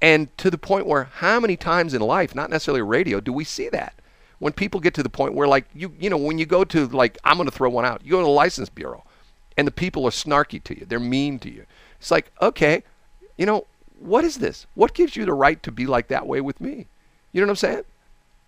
And 0.00 0.34
to 0.38 0.50
the 0.50 0.56
point 0.56 0.86
where 0.86 1.04
how 1.04 1.40
many 1.40 1.56
times 1.56 1.92
in 1.92 2.00
life, 2.00 2.34
not 2.34 2.48
necessarily 2.48 2.80
radio, 2.80 3.20
do 3.20 3.34
we 3.34 3.44
see 3.44 3.68
that? 3.68 3.94
When 4.40 4.52
people 4.52 4.80
get 4.80 4.94
to 4.94 5.02
the 5.02 5.08
point 5.10 5.34
where 5.34 5.46
like 5.46 5.66
you 5.74 5.94
you 6.00 6.10
know, 6.10 6.16
when 6.16 6.38
you 6.38 6.46
go 6.46 6.64
to 6.64 6.86
like 6.88 7.16
I'm 7.24 7.36
gonna 7.36 7.50
throw 7.52 7.70
one 7.70 7.84
out, 7.84 8.04
you 8.04 8.10
go 8.10 8.18
to 8.18 8.24
the 8.24 8.28
license 8.30 8.68
bureau 8.68 9.04
and 9.56 9.66
the 9.66 9.70
people 9.72 10.04
are 10.06 10.10
snarky 10.10 10.62
to 10.64 10.76
you. 10.78 10.84
They're 10.86 10.98
mean 10.98 11.38
to 11.40 11.50
you. 11.50 11.66
It's 12.00 12.10
like, 12.10 12.32
okay, 12.40 12.82
you 13.36 13.46
know, 13.46 13.66
what 13.98 14.24
is 14.24 14.38
this? 14.38 14.66
What 14.74 14.94
gives 14.94 15.14
you 15.14 15.24
the 15.26 15.34
right 15.34 15.62
to 15.62 15.70
be 15.70 15.86
like 15.86 16.08
that 16.08 16.26
way 16.26 16.40
with 16.40 16.60
me? 16.60 16.86
You 17.32 17.40
know 17.40 17.46
what 17.46 17.50
I'm 17.52 17.56
saying? 17.56 17.76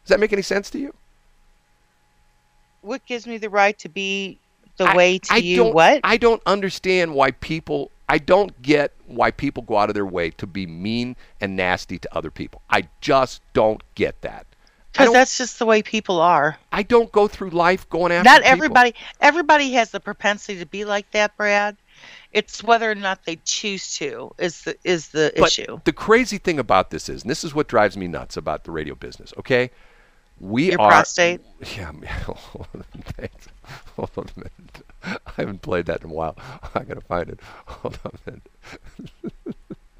Does 0.04 0.08
that 0.08 0.18
make 0.20 0.32
any 0.32 0.42
sense 0.42 0.70
to 0.70 0.78
you? 0.78 0.94
What 2.80 3.04
gives 3.06 3.26
me 3.26 3.38
the 3.38 3.50
right 3.50 3.78
to 3.78 3.88
be 3.88 4.38
the 4.78 4.84
I- 4.84 4.96
way 4.96 5.18
to 5.18 5.32
I 5.34 5.36
you? 5.36 5.56
don't- 5.56 5.74
What? 5.74 6.00
I 6.04 6.16
don't 6.16 6.42
understand 6.46 7.14
why 7.14 7.30
people. 7.32 7.90
I 8.08 8.18
don't 8.18 8.60
get 8.62 8.92
why 9.06 9.30
people 9.30 9.62
go 9.62 9.78
out 9.78 9.88
of 9.88 9.94
their 9.94 10.04
way 10.06 10.30
to 10.30 10.46
be 10.46 10.66
mean 10.66 11.16
and 11.40 11.56
nasty 11.56 11.98
to 11.98 12.16
other 12.16 12.30
people. 12.30 12.60
I 12.68 12.88
just 13.00 13.40
don't 13.52 13.82
get 13.94 14.20
that. 14.22 14.46
Because 14.92 15.12
that's 15.12 15.38
just 15.38 15.58
the 15.58 15.66
way 15.66 15.82
people 15.82 16.20
are. 16.20 16.56
I 16.70 16.82
don't 16.82 17.10
go 17.12 17.28
through 17.28 17.50
life 17.50 17.88
going 17.88 18.12
after. 18.12 18.24
Not 18.24 18.40
people. 18.40 18.48
everybody. 18.48 18.94
Everybody 19.20 19.72
has 19.72 19.90
the 19.90 20.00
propensity 20.00 20.58
to 20.58 20.66
be 20.66 20.84
like 20.84 21.10
that, 21.12 21.36
Brad. 21.36 21.76
It's 22.32 22.62
whether 22.62 22.90
or 22.90 22.94
not 22.94 23.24
they 23.24 23.36
choose 23.44 23.96
to 23.96 24.32
is 24.38 24.62
the 24.62 24.76
is 24.84 25.08
the 25.08 25.32
But 25.38 25.48
issue. 25.48 25.80
the 25.84 25.92
crazy 25.92 26.38
thing 26.38 26.58
about 26.58 26.90
this 26.90 27.08
is, 27.08 27.22
and 27.22 27.30
this 27.30 27.44
is 27.44 27.54
what 27.54 27.68
drives 27.68 27.96
me 27.96 28.06
nuts 28.08 28.36
about 28.36 28.64
the 28.64 28.70
radio 28.70 28.94
business. 28.94 29.32
Okay, 29.38 29.70
we 30.40 30.70
Your 30.70 30.78
are. 30.78 30.88
prostate? 30.88 31.40
Yeah. 31.76 31.92
man, 31.92 32.10
Thanks. 33.16 33.48
Hold 33.96 34.10
on 34.16 34.26
a 34.36 34.40
minute. 34.40 34.82
I 35.26 35.32
haven't 35.36 35.62
played 35.62 35.86
that 35.86 36.02
in 36.02 36.10
a 36.10 36.12
while. 36.12 36.36
I 36.74 36.82
gotta 36.82 37.00
find 37.00 37.30
it. 37.30 37.40
Hold 37.66 37.98
on 38.04 38.12
a 38.26 38.30
minute. 38.30 38.48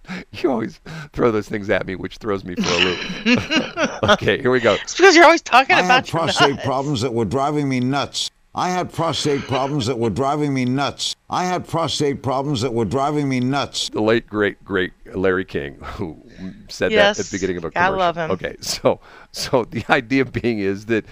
you 0.33 0.51
always 0.51 0.81
throw 1.13 1.31
those 1.31 1.49
things 1.49 1.71
at 1.71 1.87
me, 1.87 1.95
which 1.95 2.17
throws 2.19 2.45
me 2.45 2.55
for 2.55 2.63
a 2.69 2.79
loop. 2.79 4.03
okay, 4.11 4.41
here 4.41 4.51
we 4.51 4.61
go. 4.61 4.75
It's 4.75 4.97
because 4.97 5.15
you're 5.15 5.25
always 5.25 5.43
talking 5.43 5.77
I 5.77 5.83
had 5.83 5.85
about 5.87 6.13
your 6.13 6.21
prostate 6.21 6.51
nuts. 6.57 6.65
problems 6.65 7.01
that 7.03 7.13
were 7.15 7.25
driving 7.25 7.69
me 7.69 7.81
nuts. 7.81 8.31
I 8.55 8.69
had 8.69 8.93
prostate 8.93 9.43
problems 9.43 9.87
that 9.87 9.99
were 9.99 10.11
driving 10.11 10.53
me 10.53 10.67
nuts. 10.67 11.17
I 11.31 11.45
had 11.45 11.67
prostate 11.67 12.23
problems 12.23 12.61
that 12.61 12.75
were 12.75 12.85
driving 12.85 13.27
me 13.29 13.41
nuts. 13.41 13.89
the 13.89 14.03
late 14.03 14.27
great 14.27 14.63
great 14.65 14.93
Larry 15.15 15.47
King 15.47 15.77
who 15.81 16.21
said 16.69 16.93
Yes, 16.93 17.17
that 17.17 17.25
at 17.27 17.31
the 17.31 17.35
beginning 17.37 17.57
of 17.57 17.65
a 17.65 17.69
I 17.69 17.71
commercial. 17.71 17.97
love 17.99 18.17
him. 18.17 18.31
Okay, 18.33 18.57
so 18.61 19.01
so 19.31 19.65
the 19.65 19.83
idea 19.89 20.27
being 20.27 20.59
is 20.59 20.87
that 20.87 21.07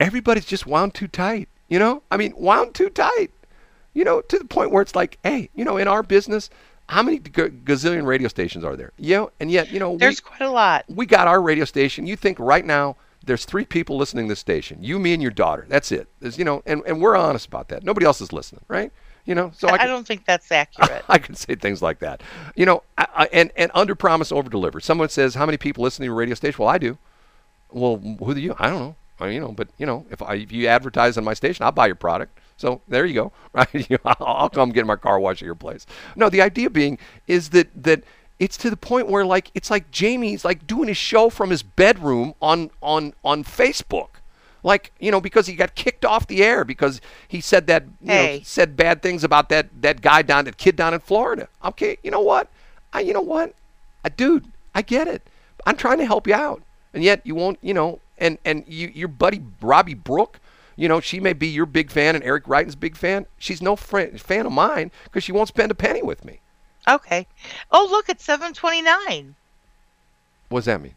everybody's 0.00 0.46
just 0.46 0.66
wound 0.66 0.94
too 0.94 1.06
tight. 1.06 1.48
You 1.68 1.78
know, 1.78 2.02
I 2.10 2.16
mean, 2.16 2.34
wound 2.36 2.74
too 2.74 2.90
tight. 2.90 3.30
You 3.92 4.02
know, 4.04 4.20
to 4.22 4.38
the 4.38 4.44
point 4.44 4.72
where 4.72 4.82
it's 4.82 4.96
like, 4.96 5.18
hey, 5.22 5.50
you 5.54 5.64
know, 5.64 5.76
in 5.76 5.86
our 5.86 6.02
business, 6.02 6.50
how 6.88 7.02
many 7.02 7.18
g- 7.18 7.30
gazillion 7.30 8.06
radio 8.06 8.28
stations 8.28 8.64
are 8.64 8.76
there? 8.76 8.92
You 8.98 9.16
know, 9.16 9.30
and 9.40 9.50
yet, 9.50 9.70
you 9.70 9.78
know, 9.78 9.96
There's 9.96 10.22
we, 10.22 10.28
quite 10.28 10.46
a 10.46 10.50
lot. 10.50 10.84
we 10.88 11.06
got 11.06 11.26
our 11.26 11.40
radio 11.40 11.64
station. 11.64 12.06
You 12.06 12.16
think 12.16 12.38
right 12.38 12.64
now 12.64 12.96
there's 13.24 13.44
three 13.44 13.64
people 13.64 13.96
listening 13.96 14.26
to 14.26 14.32
this 14.32 14.38
station. 14.38 14.82
You, 14.82 14.98
me, 14.98 15.12
and 15.14 15.22
your 15.22 15.30
daughter. 15.30 15.66
That's 15.68 15.90
it. 15.92 16.08
There's, 16.20 16.38
you 16.38 16.44
know, 16.44 16.62
and, 16.66 16.82
and 16.86 17.00
we're 17.00 17.16
honest 17.16 17.46
about 17.46 17.68
that. 17.68 17.84
Nobody 17.84 18.06
else 18.06 18.20
is 18.20 18.32
listening, 18.32 18.64
right? 18.68 18.92
You 19.24 19.34
know, 19.34 19.52
so 19.54 19.68
I, 19.68 19.74
I, 19.74 19.78
can, 19.78 19.88
don't 19.88 20.06
think 20.06 20.26
that's 20.26 20.52
accurate. 20.52 21.04
I 21.08 21.18
can 21.18 21.34
say 21.34 21.54
things 21.54 21.80
like 21.80 22.00
that. 22.00 22.22
You 22.54 22.66
know, 22.66 22.82
I, 22.98 23.28
and 23.32 23.50
and 23.56 23.70
under 23.74 23.94
promise, 23.94 24.30
over 24.30 24.50
deliver. 24.50 24.80
Someone 24.80 25.08
says, 25.08 25.34
"How 25.34 25.46
many 25.46 25.56
people 25.56 25.82
listen 25.82 26.02
to 26.02 26.06
your 26.06 26.14
radio 26.14 26.34
station?" 26.34 26.58
Well, 26.58 26.68
I 26.68 26.76
do. 26.76 26.98
Well, 27.70 27.96
who 27.96 28.34
do 28.34 28.40
you? 28.40 28.54
I 28.58 28.68
don't 28.68 28.80
know. 28.80 28.96
I, 29.18 29.28
you 29.28 29.40
know, 29.40 29.52
but 29.52 29.68
you 29.78 29.86
know, 29.86 30.04
if 30.10 30.20
I 30.20 30.34
if 30.34 30.52
you 30.52 30.66
advertise 30.66 31.16
on 31.16 31.24
my 31.24 31.32
station, 31.32 31.64
I'll 31.64 31.72
buy 31.72 31.86
your 31.86 31.94
product. 31.94 32.38
So 32.64 32.80
there 32.88 33.04
you 33.04 33.12
go. 33.14 33.32
Right? 33.52 33.86
I'll, 34.04 34.50
come 34.50 34.72
get 34.72 34.84
my 34.84 34.96
car 34.96 35.20
washed 35.20 35.40
at 35.40 35.46
your 35.46 35.54
place. 35.54 35.86
No, 36.16 36.28
the 36.28 36.40
idea 36.40 36.68
being 36.70 36.98
is 37.28 37.50
that 37.50 37.68
that 37.80 38.02
it's 38.40 38.56
to 38.56 38.70
the 38.70 38.76
point 38.76 39.06
where 39.06 39.24
like 39.24 39.52
it's 39.54 39.70
like 39.70 39.92
Jamie's 39.92 40.44
like 40.44 40.66
doing 40.66 40.88
his 40.88 40.96
show 40.96 41.30
from 41.30 41.50
his 41.50 41.62
bedroom 41.62 42.34
on 42.42 42.72
on 42.82 43.12
on 43.24 43.44
Facebook. 43.44 44.08
Like 44.64 44.90
you 44.98 45.12
know, 45.12 45.20
because 45.20 45.46
he 45.46 45.54
got 45.54 45.76
kicked 45.76 46.04
off 46.04 46.26
the 46.26 46.42
air 46.42 46.64
because 46.64 47.00
he 47.28 47.40
said 47.40 47.68
that 47.68 47.84
you 48.00 48.08
know, 48.08 48.40
said 48.42 48.76
bad 48.76 49.02
things 49.02 49.22
about 49.22 49.50
that 49.50 49.68
that 49.80 50.00
guy 50.00 50.22
down 50.22 50.46
that 50.46 50.56
kid 50.56 50.74
down 50.74 50.94
in 50.94 50.98
Florida. 50.98 51.46
Okay, 51.64 51.98
you 52.02 52.10
know 52.10 52.22
what? 52.22 52.48
I 52.92 53.00
you 53.00 53.12
know 53.12 53.20
what? 53.20 53.54
I, 54.04 54.08
dude, 54.08 54.46
I 54.74 54.82
get 54.82 55.06
it. 55.06 55.22
I'm 55.64 55.76
trying 55.76 55.98
to 55.98 56.06
help 56.06 56.26
you 56.26 56.34
out, 56.34 56.60
and 56.92 57.04
yet 57.04 57.20
you 57.22 57.36
won't. 57.36 57.58
You 57.62 57.74
know, 57.74 58.00
and 58.18 58.38
and 58.44 58.64
you 58.66 58.90
your 58.92 59.08
buddy 59.08 59.40
Robbie 59.60 59.94
Brooke. 59.94 60.40
You 60.76 60.88
know, 60.88 61.00
she 61.00 61.20
may 61.20 61.32
be 61.32 61.46
your 61.46 61.66
big 61.66 61.90
fan 61.90 62.14
and 62.14 62.24
Eric 62.24 62.44
Greitens' 62.44 62.78
big 62.78 62.96
fan. 62.96 63.26
She's 63.38 63.62
no 63.62 63.76
friend, 63.76 64.20
fan 64.20 64.46
of 64.46 64.52
mine 64.52 64.90
because 65.04 65.22
she 65.24 65.32
won't 65.32 65.48
spend 65.48 65.70
a 65.70 65.74
penny 65.74 66.02
with 66.02 66.24
me. 66.24 66.40
Okay. 66.88 67.26
Oh, 67.70 67.86
look, 67.90 68.08
it's 68.08 68.24
729. 68.24 69.34
What 70.48 70.60
does 70.60 70.66
that 70.66 70.80
mean? 70.80 70.94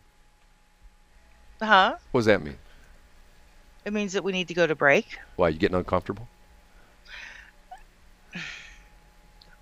Huh? 1.61 1.95
What 2.11 2.21
does 2.21 2.25
that 2.25 2.43
mean? 2.43 2.57
It 3.85 3.93
means 3.93 4.13
that 4.13 4.23
we 4.23 4.31
need 4.31 4.47
to 4.49 4.53
go 4.53 4.67
to 4.67 4.75
break. 4.75 5.17
Why 5.37 5.47
are 5.47 5.49
you 5.49 5.59
getting 5.59 5.77
uncomfortable? 5.77 6.27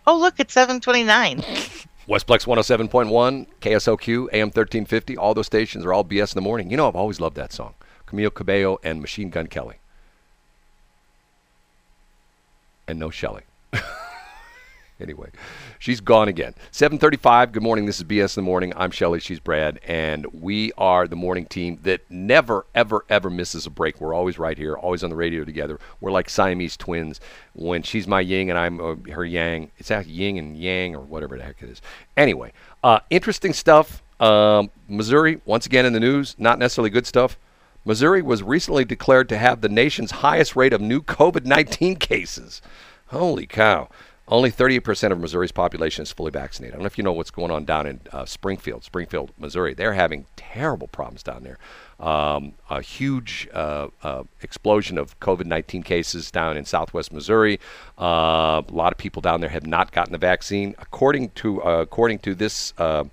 Oh, 0.08 0.18
look, 0.18 0.40
it's 0.40 0.54
729. 0.54 1.40
Westplex 2.08 2.46
107.1, 2.46 3.48
KSOQ, 3.62 4.28
AM 4.32 4.48
1350, 4.48 5.18
all 5.18 5.34
those 5.34 5.48
stations 5.48 5.84
are 5.84 5.94
all 5.94 6.04
BS 6.04 6.34
in 6.34 6.38
the 6.38 6.42
morning. 6.42 6.70
You 6.70 6.78
know, 6.78 6.88
I've 6.88 6.96
always 6.96 7.20
loved 7.20 7.36
that 7.38 7.52
song. 7.52 7.74
Camila 8.08 8.32
Cabello 8.32 8.78
and 8.84 9.02
Machine 9.02 9.32
Gun 9.32 9.48
Kelly. 9.48 9.78
And 12.88 13.00
no 13.00 13.10
Shelley. 13.10 13.42
anyway, 15.00 15.30
she's 15.80 16.02
gone 16.02 16.28
again. 16.28 16.54
735, 16.70 17.52
good 17.52 17.64
morning. 17.64 17.86
This 17.88 17.98
is 17.98 18.04
BS 18.04 18.38
in 18.38 18.44
the 18.44 18.46
morning. 18.46 18.74
I'm 18.76 18.92
Shelley, 18.92 19.20
she's 19.20 19.40
Brad, 19.40 19.80
and 19.88 20.28
we 20.28 20.72
are 20.78 21.08
the 21.08 21.16
morning 21.16 21.48
team 21.48 21.80
that 21.82 22.02
never, 22.12 22.68
ever, 22.76 23.04
ever 23.10 23.30
misses 23.32 23.66
a 23.66 23.72
break. 23.72 24.00
We're 24.00 24.14
always 24.14 24.38
right 24.38 24.58
here, 24.58 24.76
always 24.76 25.04
on 25.04 25.10
the 25.10 25.16
radio 25.16 25.44
together. 25.44 25.80
We're 26.00 26.12
like 26.12 26.30
Siamese 26.30 26.78
twins. 26.78 27.20
When 27.54 27.82
she's 27.82 28.08
my 28.08 28.22
yin 28.22 28.50
and 28.52 28.60
I'm 28.60 28.80
uh, 28.80 29.12
her 29.14 29.26
yang, 29.26 29.72
it's 29.80 29.90
actually 29.90 30.14
yin 30.14 30.38
and 30.38 30.56
yang 30.56 30.96
or 30.96 31.02
whatever 31.02 31.38
the 31.38 31.44
heck 31.44 31.64
it 31.64 31.70
is. 31.70 31.82
Anyway, 32.16 32.54
uh, 32.84 33.00
interesting 33.10 33.54
stuff. 33.54 34.04
Um, 34.20 34.70
Missouri, 34.88 35.42
once 35.46 35.66
again 35.66 35.86
in 35.88 35.94
the 35.94 36.00
news, 36.00 36.36
not 36.38 36.60
necessarily 36.60 36.92
good 36.92 37.08
stuff. 37.08 37.38
Missouri 37.86 38.24
was 38.24 38.42
recently 38.42 38.84
declared 38.84 39.30
to 39.30 39.38
have 39.38 39.62
the 39.62 39.70
nation's 39.70 40.10
highest 40.12 40.56
rate 40.56 40.74
of 40.74 40.82
new 40.82 41.02
COVID 41.02 41.46
19 41.46 41.96
cases. 41.98 42.62
Holy 43.08 43.46
cow. 43.46 43.88
Only 44.28 44.52
38% 44.52 45.12
of 45.12 45.20
Missouri's 45.20 45.52
population 45.52 46.02
is 46.02 46.12
fully 46.12 46.32
vaccinated. 46.32 46.74
I 46.74 46.78
don't 46.78 46.82
know 46.82 46.88
if 46.88 46.98
you 46.98 47.04
know 47.04 47.14
what's 47.14 47.30
going 47.30 47.52
on 47.52 47.64
down 47.64 47.86
in 47.86 48.00
uh, 48.12 48.26
Springfield, 48.26 48.84
Springfield, 48.84 49.30
Missouri. 49.38 49.76
They're 49.76 49.94
having 49.94 50.26
terrible 50.36 50.88
problems 50.88 51.22
down 51.22 51.44
there. 51.44 51.60
Um, 52.00 52.54
a 52.68 52.82
huge 52.82 53.48
uh, 53.54 53.90
uh, 54.02 54.24
explosion 54.42 54.98
of 54.98 55.20
COVID 55.20 55.46
19 55.46 55.84
cases 55.84 56.32
down 56.32 56.58
in 56.58 56.66
southwest 56.66 57.14
Missouri. 57.14 57.60
Uh, 58.00 58.64
a 58.68 58.72
lot 58.72 58.92
of 58.92 58.98
people 58.98 59.22
down 59.22 59.42
there 59.42 59.52
have 59.52 59.68
not 59.68 59.92
gotten 59.92 60.12
the 60.12 60.18
vaccine. 60.18 60.74
According 60.80 61.30
to, 61.36 61.64
uh, 61.64 61.82
according 61.82 62.18
to 62.20 62.34
this, 62.34 62.74
uh, 62.80 63.04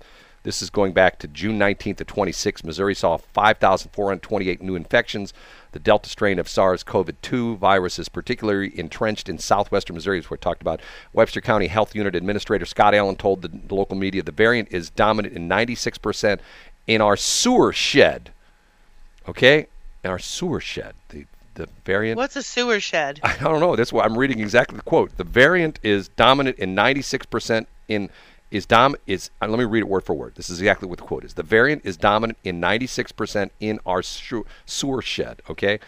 this 0.43 0.61
is 0.61 0.69
going 0.69 0.91
back 0.91 1.19
to 1.19 1.27
June 1.27 1.57
19th 1.57 1.97
to 1.97 2.05
26. 2.05 2.63
Missouri 2.63 2.93
saw 2.93 3.17
5,428 3.17 4.61
new 4.61 4.75
infections. 4.75 5.33
The 5.71 5.79
Delta 5.79 6.09
strain 6.09 6.37
of 6.37 6.47
SARS 6.47 6.83
CoV 6.83 7.09
2 7.21 7.55
virus 7.57 7.97
is 7.97 8.09
particularly 8.09 8.77
entrenched 8.77 9.29
in 9.29 9.39
southwestern 9.39 9.95
Missouri, 9.95 10.19
as 10.19 10.29
we 10.29 10.37
talked 10.37 10.61
about. 10.61 10.81
Webster 11.13 11.41
County 11.41 11.67
Health 11.67 11.95
Unit 11.95 12.13
Administrator 12.13 12.65
Scott 12.65 12.93
Allen 12.93 13.15
told 13.15 13.41
the, 13.41 13.47
the 13.47 13.73
local 13.73 13.95
media 13.95 14.21
the 14.21 14.31
variant 14.31 14.71
is 14.71 14.89
dominant 14.89 15.33
in 15.33 15.47
96% 15.49 16.39
in 16.87 17.01
our 17.01 17.15
sewer 17.15 17.71
shed. 17.71 18.31
Okay? 19.27 19.67
In 20.03 20.09
our 20.09 20.19
sewer 20.19 20.59
shed. 20.59 20.93
The, 21.09 21.25
the 21.55 21.69
variant. 21.85 22.17
What's 22.17 22.35
a 22.35 22.43
sewer 22.43 22.81
shed? 22.81 23.21
I 23.23 23.37
don't 23.37 23.61
know. 23.61 23.75
That's 23.77 23.93
why 23.93 24.03
I'm 24.03 24.17
reading 24.17 24.41
exactly 24.41 24.75
the 24.75 24.83
quote. 24.83 25.15
The 25.17 25.23
variant 25.23 25.79
is 25.83 26.09
dominant 26.09 26.57
in 26.57 26.75
96% 26.75 27.65
in 27.87 28.09
is 28.53 28.67
dom 28.67 28.95
is 29.07 29.31
uh, 29.41 29.47
let 29.47 29.57
me 29.57 29.65
read 29.65 29.79
it 29.79 29.87
word 29.87 30.03
for 30.03 30.13
word. 30.13 30.35
This 30.35 30.49
is 30.49 30.61
exactly 30.61 30.87
what 30.87 30.99
the 30.99 31.03
quote 31.03 31.25
is. 31.25 31.33
The 31.33 31.43
variant 31.43 31.81
is 31.83 31.97
dominant 31.97 32.37
in 32.43 32.61
96% 32.61 33.49
in 33.59 33.79
our 33.85 34.03
sewer 34.03 35.01
shed. 35.01 35.41
Okay. 35.49 35.79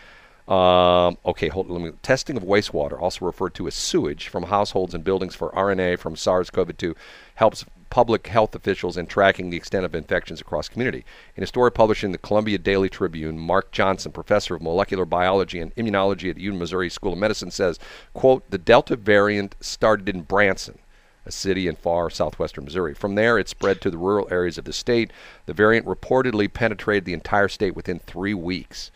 Um, 0.48 1.18
okay, 1.26 1.48
hold 1.48 1.70
let 1.70 1.82
me. 1.82 1.92
Testing 2.02 2.38
of 2.38 2.44
wastewater, 2.44 3.00
also 3.00 3.26
referred 3.26 3.54
to 3.56 3.68
as 3.68 3.76
sewage 3.76 4.28
from 4.28 4.44
households 4.44 4.94
and 4.94 5.04
buildings 5.04 5.34
for 5.34 5.50
RNA 5.52 5.98
from 5.98 6.16
SARS-CoV-2, 6.16 6.96
helps 7.36 7.66
public 7.90 8.28
health 8.28 8.54
officials 8.54 8.98
in 8.98 9.08
tracking 9.08 9.50
the 9.50 9.58
extent 9.58 9.86
of 9.86 9.96
infections 9.96 10.42
across 10.42 10.70
community. 10.70 11.04
In 11.36 11.44
a 11.44 11.48
story 11.48 11.72
published 11.72 12.04
in 12.04 12.12
the 12.12 12.18
Columbia 12.20 12.60
Daily 12.60 12.90
Tribune, 12.90 13.40
Mark 13.40 13.72
Johnson, 13.72 14.12
professor 14.12 14.56
of 14.56 14.62
molecular 14.62 15.06
biology 15.06 15.60
and 15.60 15.74
immunology 15.76 16.30
at 16.30 16.36
the 16.36 16.44
U 16.44 16.54
Missouri 16.54 16.90
School 16.90 17.14
of 17.14 17.20
Medicine, 17.20 17.50
says, 17.50 17.80
"quote 18.14 18.44
The 18.50 18.60
Delta 18.60 18.96
variant 18.96 19.56
started 19.62 20.10
in 20.10 20.22
Branson." 20.22 20.78
A 21.26 21.32
city 21.32 21.68
in 21.68 21.76
far 21.76 22.10
southwestern 22.10 22.66
Missouri. 22.66 22.94
From 22.94 23.16
there, 23.16 23.38
it 23.38 23.50
spread 23.50 23.82
to 23.82 23.90
the 23.90 23.98
rural 23.98 24.28
areas 24.30 24.58
of 24.58 24.66
the 24.66 24.74
state. 24.74 25.12
The 25.46 25.54
variant 25.54 25.86
reportedly 25.86 26.52
penetrated 26.52 27.06
the 27.06 27.14
entire 27.14 27.48
state 27.48 27.76
within 27.76 28.00
three 28.00 28.34
weeks. 28.34 28.92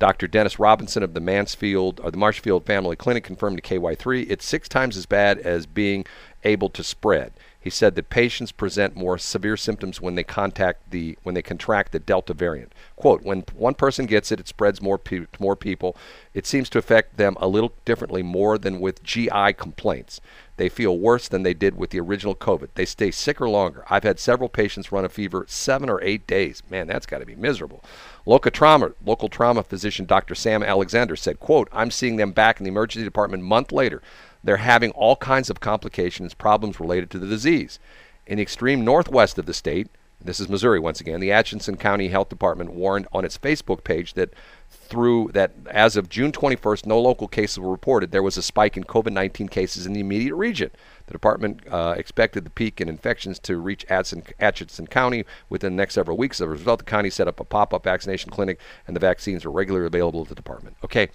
Dr. 0.00 0.26
Dennis 0.26 0.58
Robinson 0.58 1.02
of 1.02 1.12
the 1.12 1.20
Mansfield 1.20 2.00
or 2.02 2.10
the 2.10 2.16
Marshfield 2.16 2.64
Family 2.64 2.96
Clinic 2.96 3.22
confirmed 3.22 3.62
to 3.62 3.80
KY3 3.80 4.26
it's 4.30 4.46
six 4.46 4.66
times 4.66 4.96
as 4.96 5.04
bad 5.04 5.38
as 5.38 5.66
being 5.66 6.06
able 6.42 6.70
to 6.70 6.82
spread. 6.82 7.32
He 7.60 7.68
said 7.68 7.94
that 7.94 8.08
patients 8.08 8.52
present 8.52 8.96
more 8.96 9.18
severe 9.18 9.58
symptoms 9.58 10.00
when 10.00 10.14
they 10.14 10.24
contact 10.24 10.90
the 10.90 11.18
when 11.22 11.34
they 11.34 11.42
contract 11.42 11.92
the 11.92 11.98
Delta 11.98 12.32
variant. 12.32 12.72
Quote: 12.96 13.22
When 13.22 13.44
one 13.54 13.74
person 13.74 14.06
gets 14.06 14.32
it, 14.32 14.40
it 14.40 14.48
spreads 14.48 14.80
more 14.80 14.96
pe- 14.96 15.26
to 15.26 15.42
more 15.42 15.56
people. 15.56 15.94
It 16.32 16.46
seems 16.46 16.70
to 16.70 16.78
affect 16.78 17.18
them 17.18 17.36
a 17.38 17.46
little 17.46 17.74
differently, 17.84 18.22
more 18.22 18.56
than 18.56 18.80
with 18.80 19.02
GI 19.02 19.52
complaints. 19.58 20.22
They 20.60 20.68
feel 20.68 20.98
worse 20.98 21.26
than 21.26 21.42
they 21.42 21.54
did 21.54 21.78
with 21.78 21.88
the 21.88 22.00
original 22.00 22.34
COVID. 22.34 22.68
They 22.74 22.84
stay 22.84 23.10
sicker 23.12 23.48
longer. 23.48 23.82
I've 23.88 24.02
had 24.02 24.20
several 24.20 24.50
patients 24.50 24.92
run 24.92 25.06
a 25.06 25.08
fever 25.08 25.46
seven 25.48 25.88
or 25.88 26.02
eight 26.02 26.26
days. 26.26 26.62
Man, 26.68 26.86
that's 26.86 27.06
got 27.06 27.20
to 27.20 27.24
be 27.24 27.34
miserable. 27.34 27.82
Local 28.26 28.50
trauma, 28.50 28.90
local 29.02 29.30
trauma 29.30 29.62
physician 29.62 30.04
Dr. 30.04 30.34
Sam 30.34 30.62
Alexander 30.62 31.16
said, 31.16 31.40
quote, 31.40 31.70
I'm 31.72 31.90
seeing 31.90 32.16
them 32.16 32.32
back 32.32 32.60
in 32.60 32.64
the 32.64 32.70
emergency 32.70 33.04
department 33.04 33.42
a 33.42 33.46
month 33.46 33.72
later. 33.72 34.02
They're 34.44 34.58
having 34.58 34.90
all 34.90 35.16
kinds 35.16 35.48
of 35.48 35.60
complications, 35.60 36.34
problems 36.34 36.78
related 36.78 37.10
to 37.12 37.18
the 37.18 37.26
disease. 37.26 37.78
In 38.26 38.36
the 38.36 38.42
extreme 38.42 38.84
northwest 38.84 39.38
of 39.38 39.46
the 39.46 39.54
state, 39.54 39.88
this 40.22 40.40
is 40.40 40.50
Missouri 40.50 40.78
once 40.78 41.00
again, 41.00 41.20
the 41.20 41.32
Atchison 41.32 41.78
County 41.78 42.08
Health 42.08 42.28
Department 42.28 42.74
warned 42.74 43.08
on 43.14 43.24
its 43.24 43.38
Facebook 43.38 43.82
page 43.82 44.12
that 44.12 44.34
through 44.70 45.30
that 45.32 45.52
as 45.70 45.96
of 45.96 46.08
June 46.08 46.32
21st, 46.32 46.86
no 46.86 47.00
local 47.00 47.28
cases 47.28 47.58
were 47.58 47.70
reported. 47.70 48.10
There 48.10 48.22
was 48.22 48.36
a 48.36 48.42
spike 48.42 48.76
in 48.76 48.84
COVID 48.84 49.12
19 49.12 49.48
cases 49.48 49.86
in 49.86 49.92
the 49.92 50.00
immediate 50.00 50.34
region. 50.34 50.70
The 51.06 51.12
department 51.12 51.60
uh, 51.70 51.94
expected 51.96 52.44
the 52.44 52.50
peak 52.50 52.80
in 52.80 52.88
infections 52.88 53.38
to 53.40 53.56
reach 53.56 53.84
Atchison, 53.88 54.24
Atchison 54.38 54.86
County 54.86 55.24
within 55.48 55.74
the 55.74 55.80
next 55.80 55.94
several 55.94 56.16
weeks. 56.16 56.40
As 56.40 56.46
a 56.46 56.48
result, 56.48 56.80
the 56.80 56.84
county 56.84 57.10
set 57.10 57.28
up 57.28 57.40
a 57.40 57.44
pop 57.44 57.74
up 57.74 57.84
vaccination 57.84 58.30
clinic, 58.30 58.60
and 58.86 58.94
the 58.94 59.00
vaccines 59.00 59.44
are 59.44 59.50
regularly 59.50 59.86
available 59.86 60.22
at 60.22 60.28
the 60.28 60.34
department. 60.34 60.76
Okay, 60.84 61.08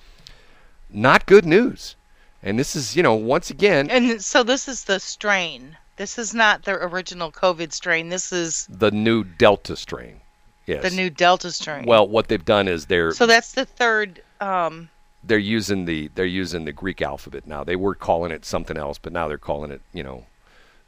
not 0.89 1.25
good 1.25 1.45
news. 1.45 1.95
And 2.43 2.59
this 2.59 2.75
is, 2.75 2.95
you 2.95 3.03
know, 3.03 3.15
once 3.15 3.49
again. 3.49 3.89
And 3.89 4.21
so 4.21 4.43
this 4.43 4.67
is 4.67 4.83
the 4.83 4.99
strain. 4.99 5.77
This 5.97 6.17
is 6.17 6.33
not 6.33 6.63
the 6.63 6.73
original 6.73 7.31
COVID 7.31 7.71
strain. 7.71 8.09
This 8.09 8.31
is 8.31 8.67
the 8.69 8.91
new 8.91 9.23
Delta 9.23 9.75
strain. 9.75 10.21
Yes. 10.65 10.81
The 10.83 10.95
new 10.95 11.09
Delta 11.09 11.51
strain. 11.51 11.85
Well, 11.85 12.07
what 12.07 12.27
they've 12.27 12.43
done 12.43 12.67
is 12.67 12.87
they're 12.87 13.11
So 13.11 13.25
that's 13.27 13.53
the 13.53 13.65
third 13.65 14.21
um 14.41 14.89
they're 15.23 15.37
using 15.37 15.85
the 15.85 16.09
they're 16.15 16.25
using 16.25 16.65
the 16.65 16.71
Greek 16.71 17.01
alphabet 17.01 17.47
now. 17.47 17.63
They 17.63 17.75
were 17.75 17.95
calling 17.95 18.31
it 18.31 18.45
something 18.45 18.77
else, 18.77 18.97
but 18.97 19.13
now 19.13 19.27
they're 19.27 19.37
calling 19.37 19.71
it, 19.71 19.81
you 19.93 20.03
know, 20.03 20.25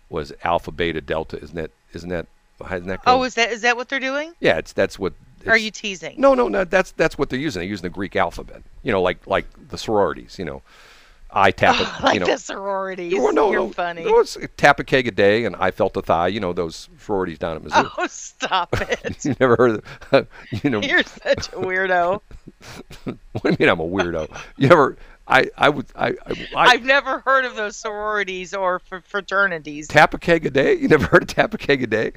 was 0.09 0.33
alpha 0.43 0.71
beta 0.71 1.01
delta, 1.01 1.37
isn't 1.41 1.55
that 1.55 1.71
isn't 1.93 2.09
that 2.09 2.27
isn't 2.61 2.87
that 2.87 3.01
Oh, 3.05 3.23
is 3.23 3.35
that 3.35 3.51
is 3.51 3.61
that 3.61 3.77
what 3.77 3.89
they're 3.89 3.99
doing? 3.99 4.33
Yeah, 4.39 4.57
it's 4.57 4.73
that's 4.73 4.97
what 4.97 5.13
it's, 5.39 5.47
Are 5.47 5.57
you 5.57 5.71
teasing? 5.71 6.15
No, 6.17 6.33
no, 6.33 6.47
no, 6.47 6.63
that's 6.63 6.91
that's 6.91 7.17
what 7.17 7.29
they're 7.29 7.39
using. 7.39 7.61
They're 7.61 7.69
using 7.69 7.83
the 7.83 7.89
Greek 7.89 8.15
alphabet. 8.15 8.63
You 8.83 8.91
know, 8.91 9.01
like 9.01 9.25
like 9.27 9.45
the 9.69 9.77
sororities, 9.77 10.37
you 10.39 10.45
know. 10.45 10.61
I 11.31 11.51
tap 11.51 11.79
it. 11.79 11.87
like 12.03 12.13
you 12.15 12.19
know, 12.21 12.25
the 12.25 12.37
sororities. 12.37 13.13
Well, 13.13 13.33
no, 13.33 13.51
You're 13.51 13.61
no, 13.61 13.69
funny. 13.69 14.03
No, 14.03 14.19
it's 14.19 14.37
tap 14.55 14.79
a 14.79 14.83
keg 14.83 15.07
a 15.07 15.11
day, 15.11 15.45
and 15.45 15.55
I 15.57 15.71
felt 15.71 15.97
a 15.97 16.01
thigh. 16.01 16.27
You 16.27 16.39
know 16.39 16.53
those 16.53 16.89
sororities 16.99 17.37
down 17.39 17.57
at 17.57 17.63
Missouri. 17.63 17.89
Oh, 17.97 18.07
stop 18.07 18.69
it! 18.81 19.25
you 19.25 19.35
never 19.39 19.55
heard 19.55 19.83
of? 20.11 20.27
You 20.63 20.69
know, 20.69 20.81
you're 20.81 21.03
such 21.03 21.47
a 21.49 21.57
weirdo. 21.57 22.21
what 23.03 23.43
do 23.43 23.49
you 23.49 23.57
mean 23.59 23.69
I'm 23.69 23.79
a 23.79 23.87
weirdo? 23.87 24.29
You 24.57 24.69
never? 24.69 24.97
I 25.27 25.49
I 25.57 25.69
would 25.69 25.87
I, 25.95 26.15
I 26.55 26.71
have 26.73 26.85
never 26.85 27.19
heard 27.19 27.45
of 27.45 27.55
those 27.55 27.75
sororities 27.75 28.53
or 28.53 28.79
fraternities. 28.79 29.87
Tap 29.87 30.13
a 30.13 30.17
keg 30.17 30.45
a 30.45 30.49
day. 30.49 30.75
You 30.75 30.87
never 30.87 31.05
heard 31.07 31.23
of 31.23 31.27
tap 31.29 31.53
a 31.53 31.57
keg 31.57 31.83
a 31.83 31.87
day? 31.87 32.13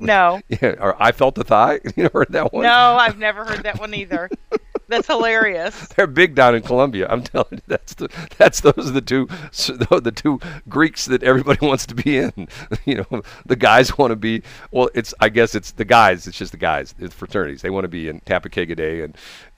no. 0.00 0.40
Yeah. 0.48 0.74
Or 0.80 1.00
I 1.00 1.12
felt 1.12 1.38
a 1.38 1.44
thigh. 1.44 1.80
You 1.96 2.02
never 2.04 2.20
heard 2.20 2.32
that 2.32 2.52
one? 2.52 2.64
No, 2.64 2.96
I've 2.96 3.18
never 3.18 3.44
heard 3.44 3.62
that 3.62 3.80
one 3.80 3.94
either. 3.94 4.28
That's 4.88 5.06
hilarious. 5.06 5.88
They're 5.88 6.06
big 6.06 6.34
down 6.34 6.54
in 6.54 6.62
Columbia. 6.62 7.08
I'm 7.08 7.22
telling 7.24 7.48
you, 7.52 7.60
that's 7.66 7.94
the 7.94 8.08
that's 8.38 8.60
those 8.60 8.88
are 8.88 8.92
the 8.92 9.00
two 9.00 9.26
the 9.50 10.12
two 10.14 10.38
Greeks 10.68 11.06
that 11.06 11.24
everybody 11.24 11.64
wants 11.66 11.86
to 11.86 11.94
be 11.94 12.18
in. 12.18 12.48
You 12.84 13.04
know, 13.10 13.22
the 13.46 13.56
guys 13.56 13.98
want 13.98 14.12
to 14.12 14.16
be. 14.16 14.42
Well, 14.70 14.88
it's 14.94 15.12
I 15.20 15.28
guess 15.28 15.54
it's 15.56 15.72
the 15.72 15.84
guys. 15.84 16.28
It's 16.28 16.38
just 16.38 16.52
the 16.52 16.58
guys. 16.58 16.94
It's 17.00 17.14
fraternities. 17.14 17.62
They 17.62 17.70
want 17.70 17.84
to 17.84 17.88
be 17.88 18.08
in 18.08 18.20
Kappa 18.20 18.48
Day 18.48 19.02
and 19.02 19.16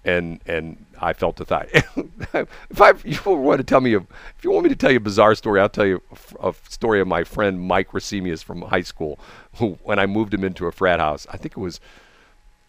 and 0.09 0.41
and 0.47 0.87
I 1.01 1.13
felt 1.13 1.37
the 1.37 1.45
thigh. 1.45 1.69
if 2.35 2.81
I 2.81 2.95
you 3.05 3.19
want 3.27 3.59
to 3.59 3.65
tell 3.65 3.81
me 3.81 3.95
a, 3.95 3.99
if 3.99 4.43
you 4.43 4.51
want 4.51 4.65
me 4.65 4.71
to 4.71 4.77
tell 4.77 4.91
you 4.91 4.97
a 4.97 5.01
bizarre 5.01 5.35
story, 5.35 5.61
I'll 5.61 5.69
tell 5.69 5.87
you 5.87 6.03
a, 6.41 6.49
a 6.49 6.55
story 6.69 7.01
of 7.01 7.07
my 7.07 7.25
friend 7.25 7.61
Mike 7.61 7.91
Racemius 7.91 8.43
from 8.43 8.63
high 8.63 8.81
school, 8.81 9.19
who 9.57 9.79
when 9.83 9.99
I 9.99 10.07
moved 10.07 10.33
him 10.33 10.45
into 10.45 10.67
a 10.67 10.73
frat 10.73 10.99
house, 10.99 11.27
I 11.31 11.37
think 11.37 11.53
it 11.57 11.61
was, 11.61 11.79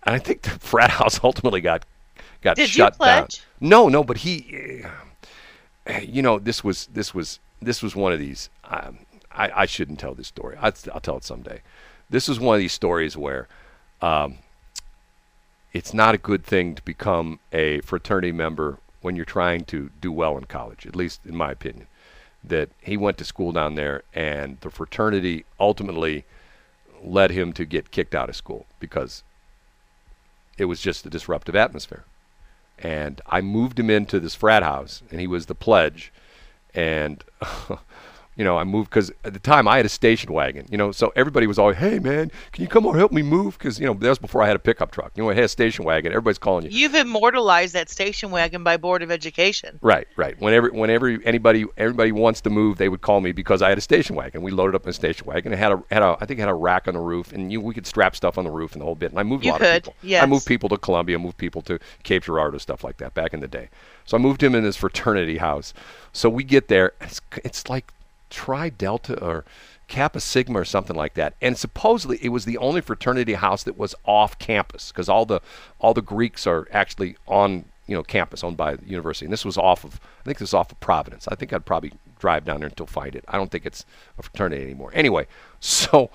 I 0.04 0.20
think 0.20 0.42
the 0.42 0.50
frat 0.60 0.90
house 0.90 1.22
ultimately 1.24 1.62
got 1.62 1.86
got 2.42 2.58
Did 2.58 2.70
shut 2.70 3.00
down. 3.00 3.28
No, 3.62 3.88
no, 3.88 4.04
but 4.04 4.18
he, 4.18 4.84
uh, 5.88 6.00
you 6.00 6.22
know, 6.22 6.40
this 6.40 6.62
was 6.62 6.88
this 6.88 7.14
was 7.14 7.40
this 7.62 7.82
was 7.82 7.96
one 7.96 8.12
of 8.12 8.20
these. 8.20 8.50
Um, 8.66 9.00
I, 9.32 9.62
I 9.62 9.66
shouldn't 9.66 10.00
tell 10.00 10.14
this 10.14 10.28
story. 10.28 10.58
I, 10.60 10.74
will 10.94 11.00
tell 11.00 11.18
it 11.18 11.24
someday. 11.24 11.62
This 12.10 12.28
was 12.28 12.40
one 12.40 12.56
of 12.56 12.60
these 12.60 12.74
stories 12.74 13.16
where 13.16 13.48
um, 14.02 14.40
it's 15.74 15.94
not 15.94 16.16
a 16.16 16.20
good 16.20 16.44
thing 16.44 16.76
to 16.76 16.82
become 16.84 17.40
a 17.52 17.82
fraternity 17.82 18.32
member 18.32 18.80
when 19.02 19.16
you're 19.16 19.26
trying 19.26 19.64
to 19.66 19.90
do 20.02 20.12
well 20.12 20.38
in 20.38 20.46
college. 20.46 20.86
At 20.86 20.96
least 20.96 21.22
in 21.26 21.36
my 21.36 21.52
opinion, 21.52 21.88
that 22.44 22.70
he 22.82 22.98
went 22.98 23.18
to 23.20 23.26
school 23.26 23.52
down 23.52 23.76
there, 23.76 24.04
and 24.14 24.60
the 24.62 24.70
fraternity 24.70 25.46
ultimately 25.60 26.26
led 27.04 27.32
him 27.32 27.54
to 27.54 27.66
get 27.66 27.92
kicked 27.92 28.14
out 28.14 28.30
of 28.30 28.36
school 28.36 28.66
because 28.80 29.24
it 30.58 30.66
was 30.66 30.82
just 30.82 31.06
a 31.06 31.10
disruptive 31.10 31.56
atmosphere 31.56 32.04
and 32.82 33.22
I 33.28 33.42
moved 33.42 33.80
him 33.80 33.90
into 33.90 34.20
this 34.20 34.36
frat 34.36 34.64
house, 34.64 35.04
and 35.12 35.20
he 35.20 35.28
was 35.28 35.46
the 35.46 35.56
pledge, 35.56 36.12
and 36.74 37.24
you 38.40 38.46
know, 38.46 38.58
I 38.58 38.64
moved 38.64 38.90
because 38.90 39.12
at 39.26 39.34
the 39.34 39.40
time 39.40 39.68
I 39.68 39.76
had 39.76 39.86
a 39.86 39.90
station 39.90 40.32
wagon, 40.32 40.66
you 40.72 40.78
know, 40.78 40.94
so 40.94 41.12
everybody 41.18 41.46
was 41.46 41.60
always, 41.60 41.76
hey 41.76 42.00
man, 42.00 42.32
can 42.54 42.62
you 42.62 42.70
come 42.70 42.88
over 42.88 42.98
help 42.98 43.12
me 43.12 43.22
move? 43.22 43.58
Because 43.58 43.78
you 43.82 43.86
know 43.86 43.94
that 43.94 44.08
was 44.08 44.18
before 44.18 44.42
I 44.42 44.48
had 44.48 44.56
a 44.56 44.60
pickup 44.60 44.92
truck. 44.92 45.12
You 45.14 45.24
know, 45.24 45.30
I 45.30 45.34
had 45.34 45.44
a 45.44 45.50
station 45.50 45.84
wagon. 45.84 46.14
Everybody's 46.14 46.38
calling 46.38 46.64
you. 46.64 46.72
You've 46.72 46.96
immortalized 46.96 47.74
that 47.74 47.90
station 47.90 48.32
wagon 48.32 48.64
by 48.64 48.78
Board 48.78 49.04
of 49.04 49.12
Education. 49.12 49.78
Right, 49.82 50.08
right. 50.16 50.40
Whenever, 50.40 50.70
whenever 50.70 51.10
anybody, 51.26 51.66
everybody 51.76 52.14
wants 52.14 52.40
to 52.42 52.50
move, 52.50 52.78
they 52.78 52.88
would 52.88 53.02
call 53.02 53.20
me 53.20 53.34
because 53.34 53.62
I 53.62 53.68
had 53.68 53.78
a 53.78 53.82
station 53.82 54.16
wagon. 54.16 54.42
We 54.42 54.52
loaded 54.52 54.74
up 54.74 54.84
in 54.84 54.90
a 54.90 54.94
station 54.94 55.28
wagon. 55.28 55.52
It 55.52 55.60
had 55.60 55.74
a, 55.74 55.84
had 55.92 56.02
a, 56.02 56.16
I 56.22 56.26
think 56.26 56.40
it 56.40 56.44
had 56.44 56.48
a 56.48 56.54
rack 56.54 56.88
on 56.88 56.94
the 56.94 57.02
roof, 57.02 57.34
and 57.34 57.52
you, 57.52 57.60
we 57.60 57.74
could 57.74 57.86
strap 57.86 58.16
stuff 58.16 58.38
on 58.38 58.46
the 58.46 58.52
roof 58.52 58.72
and 58.72 58.80
the 58.80 58.86
whole 58.86 58.96
bit. 58.96 59.12
And 59.12 59.20
I 59.20 59.24
moved 59.24 59.44
you 59.44 59.52
a 59.52 59.54
lot 59.54 59.60
could, 59.60 59.68
of 59.68 59.84
people. 59.84 59.96
Yes. 60.02 60.24
I 60.24 60.28
moved 60.28 60.46
people 60.46 60.70
to 60.70 60.78
Columbia, 60.78 61.20
moved 61.20 61.36
people 61.36 61.62
to 61.64 61.78
Cape 62.04 62.24
Girardeau, 62.24 62.58
stuff 62.58 62.86
like 62.86 62.96
that 63.00 63.14
back 63.16 63.34
in 63.34 63.42
the 63.42 63.50
day. 63.50 63.68
So 64.06 64.16
I 64.16 64.22
moved 64.22 64.42
him 64.42 64.56
in 64.56 64.64
this 64.64 64.78
fraternity 64.78 65.40
house. 65.40 65.74
So 66.14 66.30
we 66.30 66.46
get 66.46 66.70
there. 66.70 66.94
It's, 67.02 67.20
it's 67.44 67.68
like 67.68 67.92
Tri 68.30 68.70
Delta 68.70 69.22
or 69.24 69.46
Kappa 69.90 70.20
Sigma 70.20 70.60
or 70.60 70.66
something 70.66 70.96
like 70.96 71.16
that. 71.16 71.34
And 71.42 71.58
supposedly 71.58 72.20
it 72.22 72.30
was 72.30 72.46
the 72.46 72.58
only 72.58 72.80
fraternity 72.80 73.34
house 73.34 73.64
that 73.64 73.78
was 73.78 73.96
off 74.06 74.40
campus 74.40 74.92
because 74.92 75.10
all 75.10 75.26
the 75.26 75.42
all 75.80 75.94
the 75.94 76.02
Greeks 76.02 76.48
are 76.48 76.68
actually 76.72 77.18
on 77.28 77.66
you 77.88 77.96
know 77.96 78.04
campus 78.04 78.44
owned 78.44 78.56
by 78.56 78.76
the 78.76 78.86
university. 78.86 79.26
And 79.26 79.34
this 79.34 79.44
was 79.44 79.58
off 79.58 79.84
of 79.84 80.00
I 80.22 80.24
think 80.24 80.38
this 80.38 80.50
was 80.50 80.54
off 80.54 80.72
of 80.72 80.80
Providence. 80.80 81.28
I 81.28 81.36
think 81.36 81.52
I'd 81.52 81.66
probably 81.66 81.92
drive 82.20 82.46
down 82.46 82.60
there 82.60 82.70
until 82.70 82.86
find 82.86 83.16
it. 83.16 83.26
I 83.28 83.38
don't 83.38 83.52
think 83.52 83.66
it's 83.66 83.84
a 84.18 84.22
fraternity 84.22 84.64
anymore. 84.64 84.92
Anyway, 84.94 85.28
so 85.60 86.12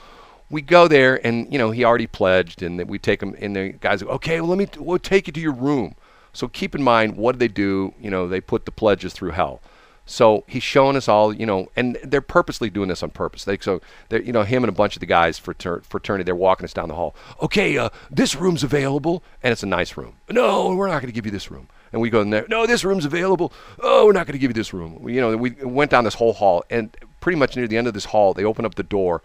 we 0.49 0.63
go 0.63 0.87
there 0.87 1.25
and 1.27 1.53
you 1.53 1.59
know 1.59 1.73
he 1.73 1.85
already 1.85 2.07
pledged 2.07 2.63
and 2.63 2.89
we 2.89 2.99
take 2.99 3.23
him 3.23 3.35
and 3.41 3.57
the 3.57 3.69
guys 3.71 4.03
go 4.03 4.09
okay 4.11 4.41
well 4.41 4.51
let 4.51 4.59
me 4.59 4.69
we'll 4.79 4.99
take 4.99 5.27
you 5.27 5.33
to 5.33 5.41
your 5.41 5.53
room. 5.53 5.97
So 6.33 6.47
keep 6.49 6.75
in 6.75 6.83
mind 6.83 7.17
what 7.17 7.33
do 7.33 7.39
they 7.41 7.49
do? 7.49 7.93
You 8.01 8.11
know 8.11 8.29
they 8.29 8.41
put 8.41 8.67
the 8.67 8.73
pledges 8.73 9.13
through 9.13 9.33
hell. 9.33 9.61
So 10.07 10.45
he's 10.47 10.63
showing 10.63 10.97
us 10.97 11.09
all, 11.09 11.35
you 11.35 11.47
know, 11.47 11.71
and 11.77 11.97
they're 12.05 12.21
purposely 12.21 12.69
doing 12.69 12.89
this 12.89 13.03
on 13.03 13.11
purpose. 13.11 13.45
They, 13.45 13.57
so, 13.59 13.81
you 14.11 14.33
know, 14.33 14.43
him 14.43 14.63
and 14.63 14.69
a 14.69 14.73
bunch 14.73 14.97
of 14.97 15.01
the 15.01 15.07
guys 15.07 15.39
frater- 15.39 15.81
fraternity, 15.81 16.25
they're 16.25 16.35
walking 16.35 16.65
us 16.65 16.75
down 16.75 16.89
the 16.89 16.95
hall. 16.95 17.15
Okay, 17.41 17.79
uh, 17.79 17.89
this 18.11 18.37
room's 18.37 18.63
available, 18.63 19.23
and 19.43 19.51
it's 19.51 19.63
a 19.63 19.67
nice 19.67 19.97
room. 19.97 20.17
No, 20.31 20.75
we're 20.75 20.89
not 20.89 21.01
going 21.01 21.07
to 21.07 21.15
give 21.15 21.25
you 21.25 21.33
this 21.33 21.51
room. 21.51 21.69
And 21.91 22.03
we 22.03 22.11
go 22.11 22.21
in 22.21 22.31
there. 22.31 22.45
No, 22.49 22.67
this 22.67 22.85
room's 22.85 23.07
available. 23.07 23.53
Oh, 23.81 24.05
we're 24.05 24.13
not 24.13 24.27
going 24.27 24.35
to 24.35 24.39
give 24.39 24.51
you 24.51 24.55
this 24.55 24.75
room. 24.75 25.01
We, 25.01 25.15
you 25.15 25.21
know, 25.21 25.37
we 25.37 25.53
went 25.63 25.91
down 25.91 26.05
this 26.05 26.15
whole 26.15 26.35
hall, 26.35 26.65
and 26.69 26.95
pretty 27.21 27.39
much 27.39 27.57
near 27.57 27.67
the 27.67 27.79
end 27.79 27.87
of 27.87 27.95
this 27.95 28.07
hall, 28.07 28.35
they 28.35 28.45
open 28.45 28.67
up 28.67 28.75
the 28.75 28.83
door, 28.83 29.23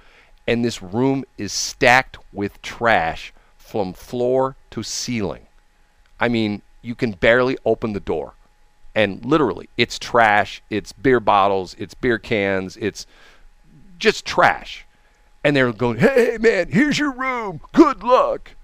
and 0.47 0.63
this 0.63 0.81
room 0.81 1.25
is 1.37 1.51
stacked 1.51 2.17
with 2.31 2.61
trash 2.61 3.33
from 3.57 3.91
floor 3.91 4.55
to 4.71 4.81
ceiling. 4.81 5.47
I 6.19 6.29
mean, 6.29 6.61
you 6.81 6.95
can 6.95 7.11
barely 7.11 7.57
open 7.65 7.93
the 7.93 7.99
door. 7.99 8.33
And 8.99 9.23
literally, 9.23 9.69
it's 9.77 9.97
trash, 9.97 10.61
it's 10.69 10.91
beer 10.91 11.21
bottles, 11.21 11.73
it's 11.79 11.93
beer 11.93 12.17
cans, 12.17 12.75
it's 12.75 13.07
just 13.97 14.25
trash. 14.25 14.85
And 15.41 15.55
they're 15.55 15.71
going, 15.71 15.99
hey, 15.99 16.37
man, 16.37 16.69
here's 16.69 16.99
your 16.99 17.13
room. 17.13 17.61
Good 17.71 18.03
luck. 18.03 18.55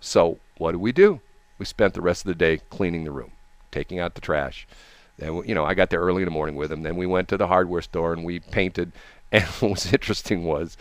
So, 0.00 0.40
what 0.58 0.72
do 0.72 0.80
we 0.80 0.90
do? 0.90 1.20
We 1.56 1.66
spent 1.66 1.94
the 1.94 2.00
rest 2.00 2.22
of 2.22 2.26
the 2.26 2.34
day 2.34 2.62
cleaning 2.68 3.04
the 3.04 3.12
room, 3.12 3.30
taking 3.70 4.00
out 4.00 4.16
the 4.16 4.20
trash. 4.20 4.66
Then, 5.18 5.40
you 5.46 5.54
know, 5.54 5.64
I 5.64 5.74
got 5.74 5.90
there 5.90 6.00
early 6.00 6.22
in 6.22 6.26
the 6.26 6.32
morning 6.32 6.56
with 6.56 6.72
him. 6.72 6.82
Then 6.82 6.96
we 6.96 7.06
went 7.06 7.28
to 7.28 7.36
the 7.36 7.46
hardware 7.46 7.82
store 7.82 8.12
and 8.12 8.24
we 8.24 8.40
painted. 8.40 8.90
And 9.32 9.44
what 9.44 9.70
was 9.70 9.92
interesting 9.92 10.42
was 10.42 10.76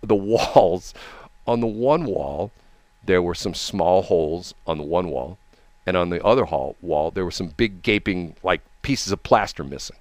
the 0.00 0.14
walls. 0.14 0.94
On 1.48 1.58
the 1.58 1.66
one 1.66 2.04
wall, 2.04 2.52
there 3.04 3.20
were 3.20 3.34
some 3.34 3.54
small 3.54 4.02
holes 4.02 4.54
on 4.68 4.78
the 4.78 4.84
one 4.84 5.08
wall, 5.08 5.38
and 5.88 5.96
on 5.96 6.10
the 6.10 6.22
other 6.22 6.44
hall, 6.44 6.76
wall, 6.82 7.10
there 7.10 7.24
were 7.24 7.30
some 7.30 7.48
big 7.48 7.80
gaping 7.82 8.36
like 8.42 8.60
pieces 8.82 9.10
of 9.10 9.22
plaster 9.22 9.64
missing. 9.64 9.96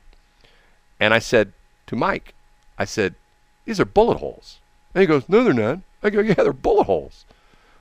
And 1.00 1.14
I 1.14 1.20
said 1.20 1.54
to 1.86 1.96
Mike, 1.96 2.34
I 2.78 2.84
said, 2.84 3.16
"These 3.64 3.80
are 3.80 3.86
bullet 3.86 4.18
holes." 4.18 4.60
And 4.94 5.00
he 5.00 5.08
goes, 5.08 5.30
"No, 5.30 5.46
they're 5.46 5.54
not." 5.54 5.80
I 6.04 6.10
go, 6.10 6.20
"Yeah, 6.20 6.34
they're 6.34 6.52
bullet 6.52 6.84
holes." 6.84 7.24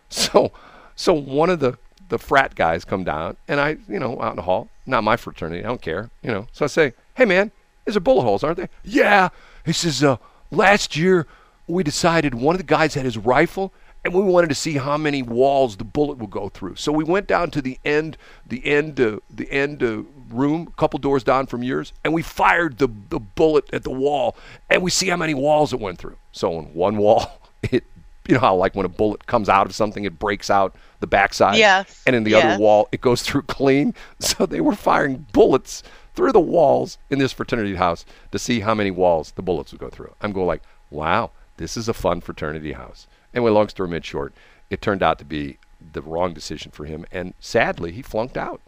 So, 0.09 0.53
so 0.95 1.13
one 1.13 1.51
of 1.51 1.59
the 1.59 1.79
the 2.11 2.19
frat 2.19 2.55
guys 2.55 2.85
come 2.85 3.03
down, 3.03 3.37
and 3.49 3.59
I, 3.61 3.79
you 3.89 3.99
know, 3.99 4.23
out 4.23 4.31
in 4.31 4.37
the 4.37 4.43
hall, 4.43 4.69
not 4.87 5.03
my 5.03 5.17
fraternity, 5.17 5.65
I 5.65 5.67
don't 5.67 5.83
care, 5.83 6.11
you 6.23 6.31
know. 6.31 6.47
So 6.53 6.65
I 6.65 6.69
say, 6.69 6.93
"Hey, 7.17 7.25
man, 7.25 7.51
these 7.85 7.97
are 7.97 8.07
bullet 8.09 8.23
holes, 8.23 8.45
aren't 8.45 8.59
they?" 8.59 8.69
Yeah. 8.85 9.31
He 9.65 9.73
says, 9.73 10.05
uh, 10.05 10.19
"Last 10.53 10.95
year 10.95 11.27
we 11.67 11.83
decided 11.83 12.35
one 12.35 12.55
of 12.55 12.61
the 12.61 12.73
guys 12.79 12.95
had 12.95 13.05
his 13.05 13.19
rifle." 13.19 13.73
And 14.07 14.15
we 14.15 14.23
wanted 14.23 14.51
to 14.51 14.55
see 14.55 14.75
how 14.75 14.97
many 14.97 15.21
walls 15.25 15.79
the 15.79 15.85
bullet 15.85 16.19
would 16.19 16.31
go 16.31 16.49
through. 16.49 16.77
So 16.77 16.93
we 16.93 17.03
went 17.03 17.27
down 17.27 17.51
to 17.51 17.61
the 17.61 17.77
end, 17.85 18.17
the 18.47 18.65
end, 18.65 19.01
uh, 19.01 19.19
the 19.29 19.51
end 19.51 19.83
uh, 19.83 20.03
room, 20.31 20.69
a 20.69 20.81
couple 20.81 21.01
doors 21.01 21.25
down 21.25 21.47
from 21.47 21.65
yours, 21.65 21.93
and 22.05 22.15
we 22.15 22.23
fired 22.23 22.79
the 22.79 22.87
the 23.09 23.19
bullet 23.19 23.65
at 23.73 23.83
the 23.83 23.91
wall, 23.91 24.37
and 24.71 24.81
we 24.81 24.93
see 24.93 25.09
how 25.09 25.17
many 25.17 25.35
walls 25.35 25.73
it 25.73 25.81
went 25.81 25.99
through. 25.99 26.17
So 26.31 26.57
on 26.57 26.67
one 26.67 26.99
wall, 26.99 27.41
it 27.65 27.83
you 28.29 28.35
know 28.35 28.41
how 28.41 28.55
like 28.55 28.77
when 28.77 28.87
a 28.87 28.89
bullet 28.89 29.27
comes 29.27 29.49
out 29.49 29.67
of 29.67 29.75
something, 29.75 30.05
it 30.05 30.21
breaks 30.21 30.51
out 30.51 30.77
the 31.01 31.09
backside. 31.09 31.57
Yes. 31.57 32.05
And 32.07 32.15
in 32.15 32.23
the 32.23 32.31
yes. 32.31 32.45
other 32.45 32.63
wall, 32.63 32.89
it 32.93 33.01
goes 33.01 33.23
through 33.27 33.43
clean. 33.43 33.93
So 34.21 34.47
they 34.47 34.61
were 34.61 34.77
firing 34.77 35.27
bullets 35.33 35.83
through 36.15 36.31
the 36.31 36.39
walls 36.39 36.97
in 37.11 37.19
this 37.19 37.33
fraternity 37.33 37.75
house 37.75 38.05
to 38.31 38.39
see 38.39 38.61
how 38.61 38.73
many 38.73 38.93
walls 38.93 39.33
the 39.33 39.43
bullets 39.43 39.73
would 39.73 39.81
go 39.81 39.91
through. 39.91 40.15
I'm 40.21 40.31
going 40.31 40.47
like, 40.47 40.63
wow, 40.91 41.33
this 41.57 41.77
is 41.77 41.89
a 41.89 41.93
fun 41.93 42.21
fraternity 42.21 42.71
house. 42.71 43.09
Anyway, 43.37 43.51
long 43.51 43.69
story 43.69 43.89
made 43.91 44.05
short, 44.05 44.33
it 44.71 44.81
turned 44.81 45.03
out 45.03 45.19
to 45.19 45.25
be 45.25 45.59
the 45.93 46.01
wrong 46.01 46.33
decision 46.33 46.71
for 46.71 46.87
him, 46.87 47.05
and 47.13 47.35
sadly, 47.39 47.93
he 47.93 48.01
flunked 48.01 48.39
out. 48.39 48.63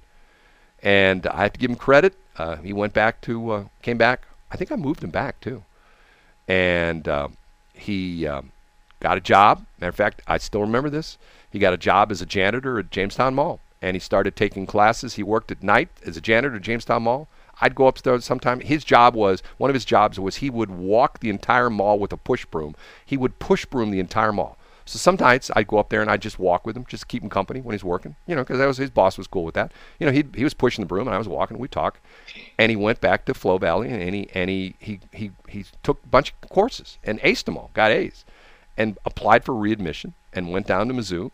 And 0.82 1.26
I 1.26 1.44
have 1.44 1.54
to 1.54 1.58
give 1.58 1.70
him 1.70 1.76
credit. 1.76 2.14
Uh, 2.36 2.56
he 2.56 2.74
went 2.74 2.92
back 2.92 3.22
to, 3.22 3.50
uh, 3.50 3.64
came 3.80 3.96
back. 3.96 4.26
I 4.52 4.56
think 4.56 4.70
I 4.70 4.76
moved 4.76 5.02
him 5.02 5.10
back 5.10 5.40
too, 5.40 5.64
and 6.46 7.08
uh, 7.08 7.28
he 7.72 8.26
um, 8.26 8.52
got 9.00 9.16
a 9.16 9.22
job. 9.22 9.64
Matter 9.80 9.88
of 9.88 9.96
fact, 9.96 10.20
I 10.26 10.36
still 10.36 10.60
remember 10.60 10.90
this. 10.90 11.16
He 11.50 11.58
got 11.58 11.72
a 11.72 11.78
job 11.78 12.12
as 12.12 12.20
a 12.20 12.26
janitor 12.26 12.78
at 12.78 12.90
Jamestown 12.90 13.34
Mall, 13.34 13.60
and 13.80 13.96
he 13.96 14.00
started 14.00 14.36
taking 14.36 14.66
classes. 14.66 15.14
He 15.14 15.22
worked 15.22 15.50
at 15.50 15.62
night 15.62 15.88
as 16.04 16.18
a 16.18 16.20
janitor 16.20 16.56
at 16.56 16.62
Jamestown 16.62 17.04
Mall. 17.04 17.26
I'd 17.60 17.74
go 17.74 17.86
upstairs 17.86 18.24
sometime. 18.24 18.60
His 18.60 18.84
job 18.84 19.14
was 19.14 19.42
one 19.56 19.70
of 19.70 19.74
his 19.74 19.84
jobs 19.84 20.18
was 20.18 20.36
he 20.36 20.50
would 20.50 20.70
walk 20.70 21.20
the 21.20 21.30
entire 21.30 21.70
mall 21.70 21.98
with 21.98 22.12
a 22.12 22.16
push 22.16 22.44
broom. 22.44 22.74
He 23.04 23.16
would 23.16 23.38
push 23.38 23.64
broom 23.64 23.90
the 23.90 24.00
entire 24.00 24.32
mall. 24.32 24.58
So 24.88 24.98
sometimes 24.98 25.50
I'd 25.54 25.66
go 25.66 25.76
up 25.76 25.90
there 25.90 26.00
and 26.00 26.10
I'd 26.10 26.22
just 26.22 26.38
walk 26.38 26.64
with 26.64 26.74
him, 26.74 26.86
just 26.88 27.08
keep 27.08 27.22
him 27.22 27.28
company 27.28 27.60
when 27.60 27.74
he's 27.74 27.84
working. 27.84 28.16
You 28.26 28.34
know, 28.34 28.42
because 28.42 28.58
was 28.58 28.78
his 28.78 28.88
boss 28.88 29.18
was 29.18 29.26
cool 29.26 29.44
with 29.44 29.54
that. 29.54 29.70
You 29.98 30.06
know, 30.06 30.12
he 30.12 30.24
he 30.34 30.44
was 30.44 30.54
pushing 30.54 30.82
the 30.82 30.86
broom 30.86 31.06
and 31.06 31.14
I 31.14 31.18
was 31.18 31.28
walking. 31.28 31.58
We 31.58 31.68
talk, 31.68 32.00
and 32.58 32.70
he 32.70 32.76
went 32.76 33.02
back 33.02 33.26
to 33.26 33.34
Flo 33.34 33.58
Valley 33.58 33.90
and 33.90 34.14
he 34.14 34.30
and 34.32 34.48
he 34.48 34.76
he 34.78 35.00
he, 35.12 35.32
he 35.46 35.66
took 35.82 36.02
a 36.04 36.08
bunch 36.08 36.32
of 36.42 36.48
courses 36.48 36.96
and 37.04 37.20
aced 37.20 37.44
them 37.44 37.58
all, 37.58 37.70
got 37.74 37.90
A's, 37.90 38.24
and 38.78 38.96
applied 39.04 39.44
for 39.44 39.54
readmission 39.54 40.14
and 40.32 40.50
went 40.50 40.66
down 40.66 40.88
to 40.88 40.94
Mizzou 40.94 41.32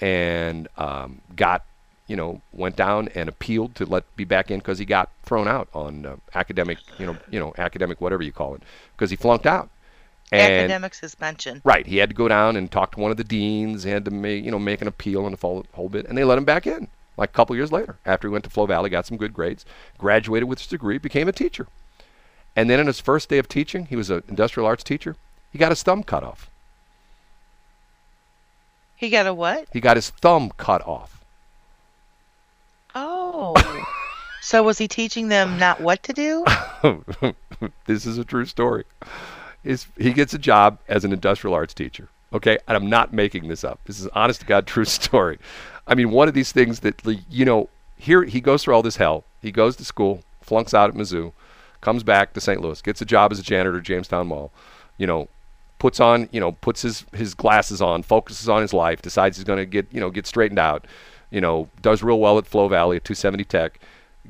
and 0.00 0.66
um, 0.76 1.20
got 1.36 1.64
you 2.06 2.16
know, 2.16 2.40
went 2.52 2.76
down 2.76 3.08
and 3.14 3.28
appealed 3.28 3.74
to 3.76 3.84
let 3.86 4.04
be 4.16 4.24
back 4.24 4.50
in 4.50 4.58
because 4.58 4.78
he 4.78 4.84
got 4.84 5.10
thrown 5.24 5.48
out 5.48 5.68
on 5.74 6.06
uh, 6.06 6.16
academic, 6.34 6.78
you 6.98 7.06
know, 7.06 7.16
you 7.30 7.40
know, 7.40 7.52
academic 7.58 8.00
whatever 8.00 8.22
you 8.22 8.32
call 8.32 8.54
it, 8.54 8.62
because 8.96 9.10
he 9.10 9.16
flunked 9.16 9.46
out. 9.46 9.68
And, 10.32 10.52
Academic 10.52 10.94
suspension. 10.94 11.62
Right, 11.64 11.86
he 11.86 11.98
had 11.98 12.10
to 12.10 12.14
go 12.14 12.26
down 12.26 12.56
and 12.56 12.70
talk 12.70 12.92
to 12.92 13.00
one 13.00 13.12
of 13.12 13.16
the 13.16 13.24
deans. 13.24 13.84
He 13.84 13.90
had 13.90 14.04
to 14.06 14.10
make, 14.10 14.44
you 14.44 14.50
know, 14.50 14.58
make 14.58 14.82
an 14.82 14.88
appeal 14.88 15.24
and 15.24 15.36
the 15.36 15.40
whole, 15.40 15.64
whole 15.72 15.88
bit, 15.88 16.06
and 16.06 16.18
they 16.18 16.24
let 16.24 16.38
him 16.38 16.44
back 16.44 16.66
in. 16.66 16.88
Like 17.16 17.30
a 17.30 17.32
couple 17.32 17.56
years 17.56 17.72
later, 17.72 17.96
after 18.04 18.28
he 18.28 18.32
went 18.32 18.44
to 18.44 18.50
Flo 18.50 18.66
Valley, 18.66 18.90
got 18.90 19.06
some 19.06 19.16
good 19.16 19.32
grades, 19.32 19.64
graduated 19.98 20.48
with 20.48 20.58
his 20.58 20.68
degree, 20.68 20.98
became 20.98 21.28
a 21.28 21.32
teacher. 21.32 21.66
And 22.54 22.68
then 22.68 22.80
on 22.80 22.86
his 22.86 23.00
first 23.00 23.28
day 23.28 23.38
of 23.38 23.48
teaching, 23.48 23.86
he 23.86 23.96
was 23.96 24.10
an 24.10 24.22
industrial 24.28 24.66
arts 24.66 24.84
teacher. 24.84 25.16
He 25.50 25.58
got 25.58 25.70
his 25.70 25.82
thumb 25.82 26.02
cut 26.02 26.22
off. 26.22 26.50
He 28.96 29.10
got 29.10 29.26
a 29.26 29.34
what? 29.34 29.68
He 29.72 29.80
got 29.80 29.96
his 29.96 30.10
thumb 30.10 30.50
cut 30.56 30.86
off. 30.86 31.15
So 34.46 34.62
was 34.62 34.78
he 34.78 34.86
teaching 34.86 35.26
them 35.26 35.58
not 35.58 35.80
what 35.80 36.04
to 36.04 36.12
do? 36.12 36.44
this 37.86 38.06
is 38.06 38.16
a 38.16 38.24
true 38.24 38.44
story. 38.44 38.84
He 39.64 40.12
gets 40.12 40.32
a 40.34 40.38
job 40.38 40.78
as 40.86 41.04
an 41.04 41.12
industrial 41.12 41.52
arts 41.52 41.74
teacher. 41.74 42.08
Okay, 42.32 42.56
and 42.68 42.76
I'm 42.76 42.88
not 42.88 43.12
making 43.12 43.48
this 43.48 43.64
up. 43.64 43.80
This 43.86 43.98
is 43.98 44.06
honest 44.08 44.42
to 44.42 44.46
God 44.46 44.66
true 44.68 44.84
story. 44.84 45.38
I 45.88 45.96
mean, 45.96 46.12
one 46.12 46.28
of 46.28 46.34
these 46.34 46.52
things 46.52 46.78
that 46.80 47.02
you 47.28 47.44
know, 47.44 47.68
here 47.96 48.22
he 48.22 48.40
goes 48.40 48.62
through 48.62 48.74
all 48.74 48.82
this 48.82 48.98
hell. 48.98 49.24
He 49.42 49.50
goes 49.50 49.74
to 49.76 49.84
school, 49.84 50.22
flunks 50.42 50.74
out 50.74 50.90
at 50.90 50.94
Mizzou, 50.94 51.32
comes 51.80 52.04
back 52.04 52.32
to 52.34 52.40
St. 52.40 52.60
Louis, 52.60 52.80
gets 52.82 53.00
a 53.00 53.04
job 53.04 53.32
as 53.32 53.40
a 53.40 53.42
janitor 53.42 53.78
at 53.78 53.82
Jamestown 53.82 54.28
Mall. 54.28 54.52
You 54.96 55.08
know, 55.08 55.28
puts 55.80 55.98
on, 55.98 56.28
you 56.30 56.38
know, 56.38 56.52
puts 56.52 56.82
his 56.82 57.04
his 57.12 57.34
glasses 57.34 57.82
on, 57.82 58.04
focuses 58.04 58.48
on 58.48 58.62
his 58.62 58.72
life, 58.72 59.02
decides 59.02 59.36
he's 59.36 59.44
going 59.44 59.58
to 59.58 59.66
get, 59.66 59.92
you 59.92 59.98
know, 59.98 60.10
get 60.10 60.28
straightened 60.28 60.60
out. 60.60 60.86
You 61.30 61.40
know, 61.40 61.68
does 61.82 62.02
real 62.02 62.20
well 62.20 62.38
at 62.38 62.46
Flo 62.46 62.68
Valley 62.68 62.96
at 62.96 63.04
270 63.04 63.44
Tech, 63.44 63.80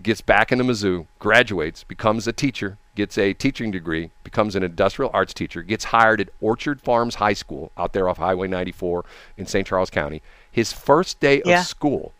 gets 0.02 0.20
back 0.20 0.52
into 0.52 0.64
Mizzou, 0.64 1.06
graduates, 1.18 1.84
becomes 1.84 2.26
a 2.26 2.32
teacher, 2.32 2.78
gets 2.94 3.18
a 3.18 3.32
teaching 3.34 3.70
degree, 3.70 4.10
becomes 4.24 4.56
an 4.56 4.62
industrial 4.62 5.10
arts 5.14 5.34
teacher, 5.34 5.62
gets 5.62 5.84
hired 5.84 6.20
at 6.20 6.28
Orchard 6.40 6.80
Farms 6.80 7.16
High 7.16 7.34
School 7.34 7.70
out 7.76 7.92
there 7.92 8.08
off 8.08 8.16
Highway 8.18 8.48
94 8.48 9.04
in 9.36 9.46
St. 9.46 9.66
Charles 9.66 9.90
County. 9.90 10.22
His 10.50 10.72
first 10.72 11.20
day 11.20 11.42
Yeah. 11.44 11.60
of 11.60 11.66
school, 11.66 12.12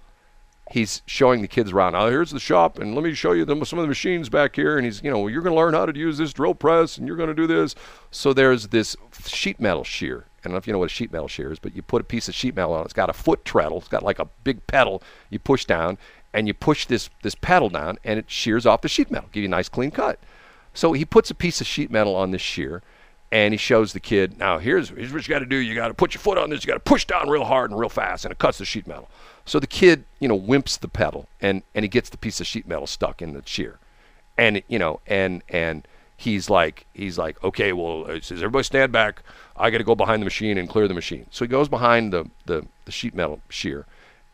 he's 0.71 1.01
showing 1.07 1.41
the 1.43 1.49
kids 1.49 1.73
around. 1.73 1.95
Oh, 1.95 2.09
here's 2.11 2.31
the 2.31 2.41
shop, 2.41 2.79
and 2.79 2.95
let 2.95 3.05
me 3.05 3.15
show 3.15 3.33
you 3.33 3.45
them, 3.45 3.65
some 3.65 3.79
of 3.79 3.85
the 3.85 3.89
machines 3.89 4.29
back 4.29 4.57
here. 4.57 4.77
And 4.77 4.85
he's, 4.85 5.03
you 5.03 5.11
know, 5.11 5.27
you're 5.29 5.43
going 5.43 5.55
to 5.55 5.59
learn 5.61 5.75
how 5.75 5.87
to 5.87 5.99
use 5.99 6.19
this 6.19 6.33
drill 6.33 6.55
press, 6.55 6.99
and 6.99 7.07
you're 7.07 7.17
going 7.17 7.29
to 7.29 7.35
do 7.35 7.47
this. 7.47 7.75
So 8.11 8.33
there's 8.33 8.69
this 8.69 8.97
sheet 9.27 9.59
metal 9.61 9.85
shear. 9.85 10.25
I 10.41 10.49
don't 10.49 10.53
know 10.53 10.59
if 10.59 10.67
you 10.67 10.73
know 10.73 10.79
what 10.79 10.91
a 10.91 10.95
sheet 10.95 11.13
metal 11.13 11.29
shear 11.29 11.51
is, 11.51 11.59
but 11.59 11.75
you 11.75 11.83
put 11.83 12.01
a 12.03 12.05
piece 12.05 12.29
of 12.29 12.35
sheet 12.35 12.55
metal 12.55 12.73
on. 12.75 12.83
it. 12.83 12.85
It's 12.85 12.93
got 12.93 13.11
a 13.11 13.15
foot 13.15 13.45
treadle. 13.45 13.79
It's 13.79 13.89
got 13.89 14.03
like 14.03 14.19
a 14.19 14.29
big 14.45 14.67
pedal. 14.67 15.03
You 15.31 15.39
push 15.39 15.65
down, 15.65 15.99
and 16.33 16.47
you 16.47 16.55
push 16.55 16.87
this 16.87 17.11
this 17.23 17.35
pedal 17.35 17.69
down, 17.69 17.99
and 18.05 18.19
it 18.19 18.31
shears 18.31 18.67
off 18.67 18.83
the 18.83 18.89
sheet 18.89 19.11
metal, 19.11 19.29
give 19.33 19.43
you 19.43 19.49
a 19.49 19.51
nice 19.51 19.69
clean 19.69 19.91
cut. 19.91 20.19
So 20.75 20.93
he 20.93 21.05
puts 21.05 21.31
a 21.31 21.35
piece 21.35 21.61
of 21.61 21.67
sheet 21.67 21.91
metal 21.91 22.15
on 22.15 22.31
this 22.31 22.43
shear, 22.43 22.83
and 23.33 23.55
he 23.55 23.59
shows 23.59 23.93
the 23.93 24.01
kid, 24.01 24.39
now 24.39 24.59
here's, 24.59 24.91
here's 24.91 25.13
what 25.13 25.27
you 25.27 25.35
got 25.35 25.41
to 25.41 25.47
do. 25.47 25.57
You 25.57 25.75
got 25.75 25.89
to 25.89 25.95
put 25.95 26.15
your 26.15 26.21
foot 26.21 26.39
on 26.39 26.51
this. 26.51 26.63
You 26.63 26.69
got 26.69 26.75
to 26.75 26.81
push 26.81 27.05
down 27.05 27.29
real 27.29 27.45
hard 27.45 27.71
and 27.71 27.81
real 27.81 27.89
fast, 27.89 28.25
and 28.25 28.33
it 28.33 28.39
cuts 28.39 28.59
the 28.59 28.65
sheet 28.65 28.87
metal. 28.87 29.09
So 29.45 29.59
the 29.59 29.67
kid, 29.67 30.05
you 30.21 30.29
know, 30.29 30.39
wimps 30.39 30.79
the 30.79 30.89
pedal, 30.89 31.29
and 31.41 31.63
and 31.75 31.85
he 31.85 31.89
gets 31.89 32.11
the 32.11 32.19
piece 32.19 32.41
of 32.41 32.47
sheet 32.47 32.69
metal 32.69 32.87
stuck 32.87 33.23
in 33.23 33.33
the 33.33 33.43
shear, 33.45 33.79
and 34.37 34.63
you 34.69 34.79
know, 34.79 35.01
and 35.07 35.43
and 35.49 35.87
he's 36.17 36.49
like, 36.51 36.87
he's 36.95 37.19
like, 37.19 37.43
okay, 37.45 37.73
well, 37.73 38.05
uh, 38.11 38.21
says 38.21 38.39
everybody 38.39 38.65
stand 38.65 38.93
back. 38.93 39.23
I 39.57 39.71
got 39.71 39.79
to 39.79 39.85
go 39.85 39.95
behind 39.95 40.21
the 40.23 40.25
machine 40.27 40.59
and 40.59 40.69
clear 40.69 40.87
the 40.89 40.95
machine. 40.95 41.27
So 41.31 41.45
he 41.45 41.49
goes 41.49 41.69
behind 41.69 42.13
the 42.13 42.29
the, 42.47 42.67
the 42.85 42.93
sheet 42.93 43.15
metal 43.15 43.41
shear, 43.49 43.87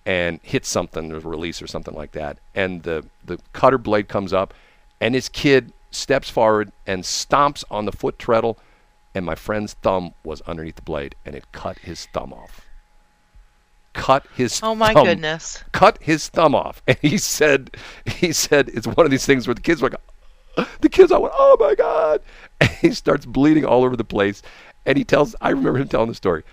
and 0.07 0.41
hits 0.43 0.69
something, 0.69 1.09
there's 1.09 1.25
a 1.25 1.29
release 1.29 1.63
or 1.63 1.67
something 1.67 1.95
like 1.95 2.13
that, 2.13 2.39
and 2.55 2.83
the 2.83 3.05
the 3.25 3.39
cutter 3.53 3.79
blade 3.79 4.09
comes 4.09 4.33
up, 4.33 4.53
and 5.01 5.15
his 5.15 5.29
kid 5.29 5.73
steps 5.91 6.29
forward 6.31 6.73
and 6.87 7.03
stomps 7.05 7.63
on 7.71 7.85
the 7.85 7.93
foot 7.93 8.19
treadle, 8.19 8.59
and 9.15 9.25
my 9.25 9.35
friend's 9.35 9.75
thumb 9.75 10.13
was 10.25 10.41
underneath 10.43 10.77
the 10.77 10.83
blade, 10.83 11.15
and 11.27 11.35
it 11.35 11.45
cut 11.53 11.79
his 11.81 12.07
thumb 12.15 12.33
off. 12.33 12.67
Cut 13.95 14.25
his 14.35 14.59
Oh 14.63 14.75
my 14.75 14.95
thumb- 14.95 15.05
goodness. 15.05 15.63
cut 15.73 15.99
his 16.01 16.29
thumb 16.29 16.55
off. 16.55 16.83
And 16.89 16.97
he 17.03 17.19
said, 17.19 17.77
he 18.07 18.33
said, 18.33 18.71
it's 18.71 18.87
one 18.87 19.05
of 19.05 19.11
these 19.11 19.27
things 19.27 19.47
where 19.47 19.55
the 19.55 19.61
kids 19.61 19.83
were 19.83 19.91
like, 19.91 20.01
the 20.81 20.89
kids, 20.89 21.13
all 21.13 21.23
went, 21.23 21.35
oh 21.37 21.57
my 21.59 21.75
God. 21.75 22.21
And 22.61 22.71
he 22.71 22.93
starts 22.93 23.27
bleeding 23.27 23.65
all 23.65 23.83
over 23.83 23.97
the 23.97 24.05
place. 24.05 24.41
And 24.87 24.97
he 24.97 25.03
tells, 25.05 25.35
I 25.41 25.51
remember 25.51 25.79
him 25.81 25.89
telling 25.89 26.09
the 26.09 26.15
story. 26.15 26.45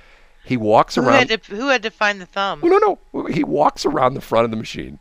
He 0.43 0.57
walks 0.57 0.95
Who 0.95 1.01
around. 1.01 1.29
had 1.29 1.43
to 1.43 1.55
who 1.55 1.67
had 1.67 1.83
to 1.83 1.91
find 1.91 2.19
the 2.19 2.25
thumb? 2.25 2.61
Oh, 2.63 2.67
no, 2.67 2.97
no. 3.13 3.25
He 3.27 3.43
walks 3.43 3.85
around 3.85 4.15
the 4.15 4.21
front 4.21 4.45
of 4.45 4.51
the 4.51 4.57
machine, 4.57 4.99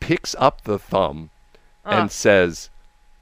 picks 0.00 0.34
up 0.38 0.64
the 0.64 0.78
thumb, 0.78 1.30
and 1.86 2.10
says, 2.10 2.68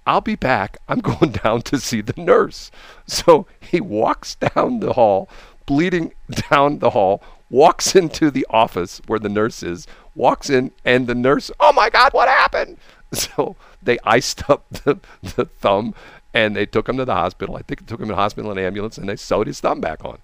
I'll 0.07 0.21
be 0.21 0.35
back. 0.35 0.79
I'm 0.89 0.99
going 1.12 1.31
down 1.31 1.62
to 1.62 1.79
see 1.79 2.01
the 2.01 2.21
nurse. 2.21 2.73
So 3.07 3.47
he 3.61 3.81
walks 3.81 4.35
down 4.35 4.81
the 4.81 4.95
hall, 4.95 5.29
bleeding 5.66 6.12
down 6.51 6.81
the 6.81 6.91
hall, 6.91 7.23
walks 7.49 7.95
into 7.95 8.31
the 8.33 8.47
office 8.51 9.01
where 9.07 9.21
the 9.21 9.29
nurse 9.29 9.62
is, 9.62 9.87
walks 10.16 10.51
in, 10.51 10.73
and 10.85 11.07
the 11.07 11.14
nurse, 11.14 11.51
oh 11.61 11.73
my 11.73 11.91
God, 11.91 12.12
what 12.12 12.29
happened? 12.29 12.77
So 13.12 13.57
they 13.83 13.99
iced 14.05 14.49
up 14.51 14.68
the, 14.70 14.99
the 15.22 15.45
thumb 15.45 15.95
and 16.33 16.55
they 16.55 16.66
took 16.66 16.89
him 16.89 16.97
to 16.97 17.05
the 17.05 17.14
hospital. 17.14 17.57
I 17.57 17.62
think 17.62 17.81
they 17.81 17.87
took 17.87 18.01
him 18.01 18.07
to 18.09 18.12
the 18.12 18.20
hospital 18.20 18.51
in 18.53 18.59
an 18.59 18.64
ambulance 18.64 18.99
and 18.99 19.09
they 19.09 19.16
sewed 19.16 19.47
his 19.47 19.61
thumb 19.61 19.81
back 19.81 20.05
on. 20.05 20.18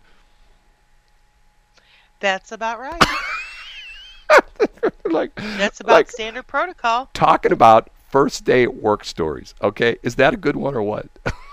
That's 2.21 2.53
about 2.53 2.79
right. 2.79 3.03
like 5.05 5.35
That's 5.35 5.81
about 5.81 5.93
like 5.93 6.11
standard 6.11 6.47
protocol. 6.47 7.11
talking 7.15 7.53
about 7.53 7.91
first 8.09 8.45
day 8.45 8.63
at 8.63 8.75
work 8.75 9.05
stories. 9.05 9.55
Okay, 9.63 9.97
is 10.03 10.17
that 10.17 10.35
a 10.35 10.37
good 10.37 10.57
one 10.57 10.75
or 10.75 10.83
what? 10.83 11.07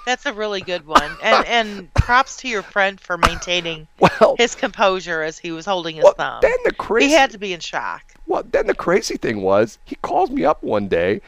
That's 0.06 0.26
a 0.26 0.34
really 0.34 0.62
good 0.62 0.86
one. 0.86 1.12
And 1.22 1.46
and 1.46 1.94
props 1.94 2.38
to 2.38 2.48
your 2.48 2.62
friend 2.62 3.00
for 3.00 3.18
maintaining 3.18 3.88
well, 4.00 4.36
his 4.38 4.56
composure 4.56 5.22
as 5.22 5.38
he 5.38 5.52
was 5.52 5.66
holding 5.66 5.96
his 5.96 6.04
well, 6.04 6.14
thumb. 6.14 6.40
then 6.42 6.58
the 6.66 6.74
crazy 6.74 7.10
He 7.10 7.14
had 7.14 7.32
to 7.32 7.38
be 7.38 7.54
in 7.54 7.60
shock. 7.60 8.14
Well, 8.26 8.44
then 8.44 8.68
the 8.68 8.76
crazy 8.76 9.18
thing 9.18 9.42
was 9.42 9.78
he 9.86 9.96
calls 9.96 10.30
me 10.30 10.46
up 10.46 10.64
one 10.64 10.88
day 10.88 11.22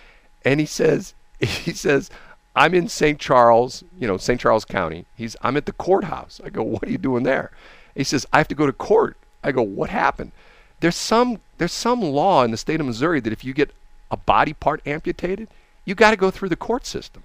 and 0.45 0.59
he 0.59 0.65
says 0.65 1.13
he 1.39 1.71
says 1.73 2.09
I'm 2.55 2.73
in 2.73 2.87
St. 2.87 3.19
Charles, 3.19 3.83
you 3.99 4.07
know, 4.07 4.15
St. 4.17 4.39
Charles 4.39 4.63
County. 4.63 5.05
He's 5.15 5.35
I'm 5.41 5.57
at 5.57 5.65
the 5.65 5.73
courthouse. 5.73 6.39
I 6.43 6.49
go, 6.49 6.63
"What 6.63 6.83
are 6.83 6.91
you 6.91 6.97
doing 6.97 7.23
there?" 7.23 7.51
He 7.95 8.03
says, 8.05 8.25
"I 8.31 8.37
have 8.37 8.47
to 8.49 8.55
go 8.55 8.65
to 8.65 8.71
court." 8.73 9.17
I 9.43 9.51
go, 9.51 9.61
"What 9.61 9.89
happened?" 9.89 10.31
There's 10.79 10.95
some 10.95 11.39
there's 11.57 11.73
some 11.73 12.01
law 12.01 12.43
in 12.43 12.51
the 12.51 12.57
state 12.57 12.79
of 12.79 12.85
Missouri 12.85 13.19
that 13.21 13.33
if 13.33 13.43
you 13.43 13.53
get 13.53 13.71
a 14.11 14.17
body 14.17 14.53
part 14.53 14.81
amputated, 14.85 15.49
you 15.83 15.95
got 15.95 16.11
to 16.11 16.17
go 16.17 16.31
through 16.31 16.49
the 16.49 16.55
court 16.55 16.85
system. 16.85 17.23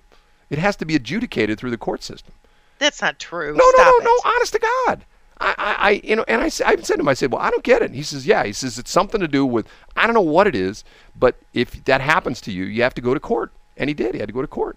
It 0.49 0.59
has 0.59 0.77
to 0.77 0.85
be 0.85 0.97
adjudicated 0.97 1.59
through 1.59 1.71
the 1.71 1.77
court 1.79 2.03
system. 2.03 2.35
That's 2.79 3.03
not 3.03 3.19
true. 3.19 3.55
No, 3.55 3.71
Stop 3.71 3.87
no, 3.87 3.93
it. 4.01 4.05
no, 4.05 4.11
no. 4.11 4.31
Honest 4.33 4.53
to 4.55 4.59
God. 4.87 5.05
I, 5.41 5.55
I, 5.57 5.77
I, 5.79 5.91
you 6.05 6.17
know, 6.17 6.25
and 6.29 6.41
I, 6.43 6.45
I 6.47 6.49
said 6.51 6.77
to 6.83 6.95
him, 7.01 7.09
I 7.09 7.15
said, 7.15 7.33
well, 7.33 7.41
I 7.41 7.51
don't 7.51 7.65
get 7.65 7.83
it. 7.83 7.87
And 7.87 7.95
he 7.95 8.03
says, 8.03 8.27
yeah. 8.27 8.45
He 8.45 8.53
says 8.53 8.79
it's 8.79 8.91
something 8.91 9.21
to 9.21 9.29
do 9.29 9.47
with, 9.47 9.67
I 9.97 10.07
don't 10.07 10.15
know 10.15 10.21
what 10.21 10.47
it 10.47 10.55
is, 10.55 10.85
but 11.19 11.37
if 11.55 11.83
that 11.87 12.01
happens 12.01 12.41
to 12.43 12.53
you, 12.53 12.65
you 12.65 12.83
have 12.83 12.95
to 12.95 13.01
go 13.01 13.15
to 13.15 13.21
court. 13.21 13.51
And 13.77 13.89
he 13.89 13.95
did. 13.95 14.15
He 14.15 14.21
had 14.21 14.29
to 14.29 14.35
go 14.35 14.43
to 14.43 14.47
court. 14.47 14.77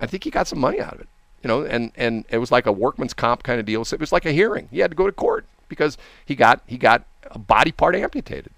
I 0.00 0.06
think 0.06 0.24
he 0.24 0.30
got 0.30 0.46
some 0.46 0.58
money 0.60 0.80
out 0.80 0.94
of 0.94 1.00
it. 1.00 1.08
You 1.42 1.48
know, 1.48 1.62
and 1.62 1.92
and 1.96 2.24
it 2.30 2.38
was 2.38 2.50
like 2.50 2.64
a 2.66 2.72
workman's 2.72 3.12
comp 3.14 3.42
kind 3.42 3.60
of 3.60 3.66
deal. 3.66 3.84
So 3.84 3.94
it 3.94 4.00
was 4.00 4.12
like 4.12 4.24
a 4.24 4.32
hearing. 4.32 4.68
He 4.70 4.78
had 4.78 4.90
to 4.90 4.96
go 4.96 5.06
to 5.06 5.12
court 5.12 5.44
because 5.68 5.98
he 6.24 6.34
got 6.34 6.62
he 6.66 6.78
got 6.78 7.04
a 7.30 7.38
body 7.38 7.70
part 7.70 7.94
amputated. 7.94 8.50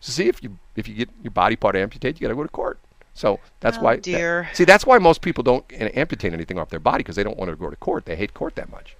So 0.00 0.12
see 0.12 0.28
if 0.28 0.40
you 0.42 0.58
if 0.76 0.86
you 0.88 0.94
get 0.94 1.08
your 1.22 1.32
body 1.32 1.56
part 1.56 1.74
amputated, 1.74 2.20
you 2.20 2.26
got 2.26 2.30
to 2.30 2.36
go 2.36 2.44
to 2.44 2.48
court. 2.48 2.78
So 3.14 3.40
that's 3.58 3.78
Oh, 3.78 3.82
why. 3.82 3.96
that- 3.96 4.04
dear. 4.04 4.48
see, 4.52 4.64
that's 4.64 4.86
why 4.86 4.98
most 4.98 5.20
people 5.20 5.42
don't 5.42 5.64
amputate 5.72 6.32
anything 6.32 6.58
off 6.60 6.68
their 6.70 6.78
body 6.78 6.98
because 6.98 7.16
they 7.16 7.24
don't 7.24 7.36
want 7.36 7.50
to 7.50 7.56
go 7.56 7.68
to 7.70 7.76
court. 7.76 8.04
They 8.06 8.14
hate 8.14 8.32
court 8.34 8.54
that 8.54 8.70
much. 8.70 8.96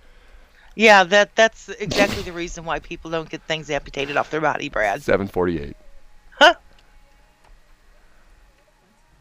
Yeah, 0.78 1.02
that 1.02 1.34
that's 1.34 1.68
exactly 1.70 2.22
the 2.22 2.32
reason 2.32 2.64
why 2.64 2.78
people 2.78 3.10
don't 3.10 3.28
get 3.28 3.42
things 3.42 3.68
amputated 3.68 4.16
off 4.16 4.30
their 4.30 4.40
body, 4.40 4.68
Brad. 4.68 5.02
748. 5.02 5.74
Huh? 6.38 6.54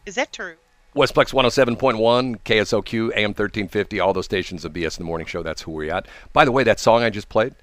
Is 0.06 0.14
that 0.14 0.32
true? 0.32 0.54
Westplex 0.96 1.34
107.1, 1.34 2.38
KSOQ, 2.46 3.12
AM 3.16 3.30
1350, 3.32 4.00
all 4.00 4.14
those 4.14 4.26
stations 4.26 4.66
of 4.66 4.74
BS 4.74 5.00
in 5.00 5.04
the 5.04 5.08
Morning 5.08 5.26
Show. 5.26 5.42
That's 5.42 5.64
who 5.64 5.72
we're 5.72 5.92
at. 5.92 6.08
By 6.32 6.46
the 6.46 6.52
way, 6.52 6.64
that 6.64 6.80
song 6.80 7.02
I 7.02 7.10
just 7.10 7.28
played, 7.28 7.56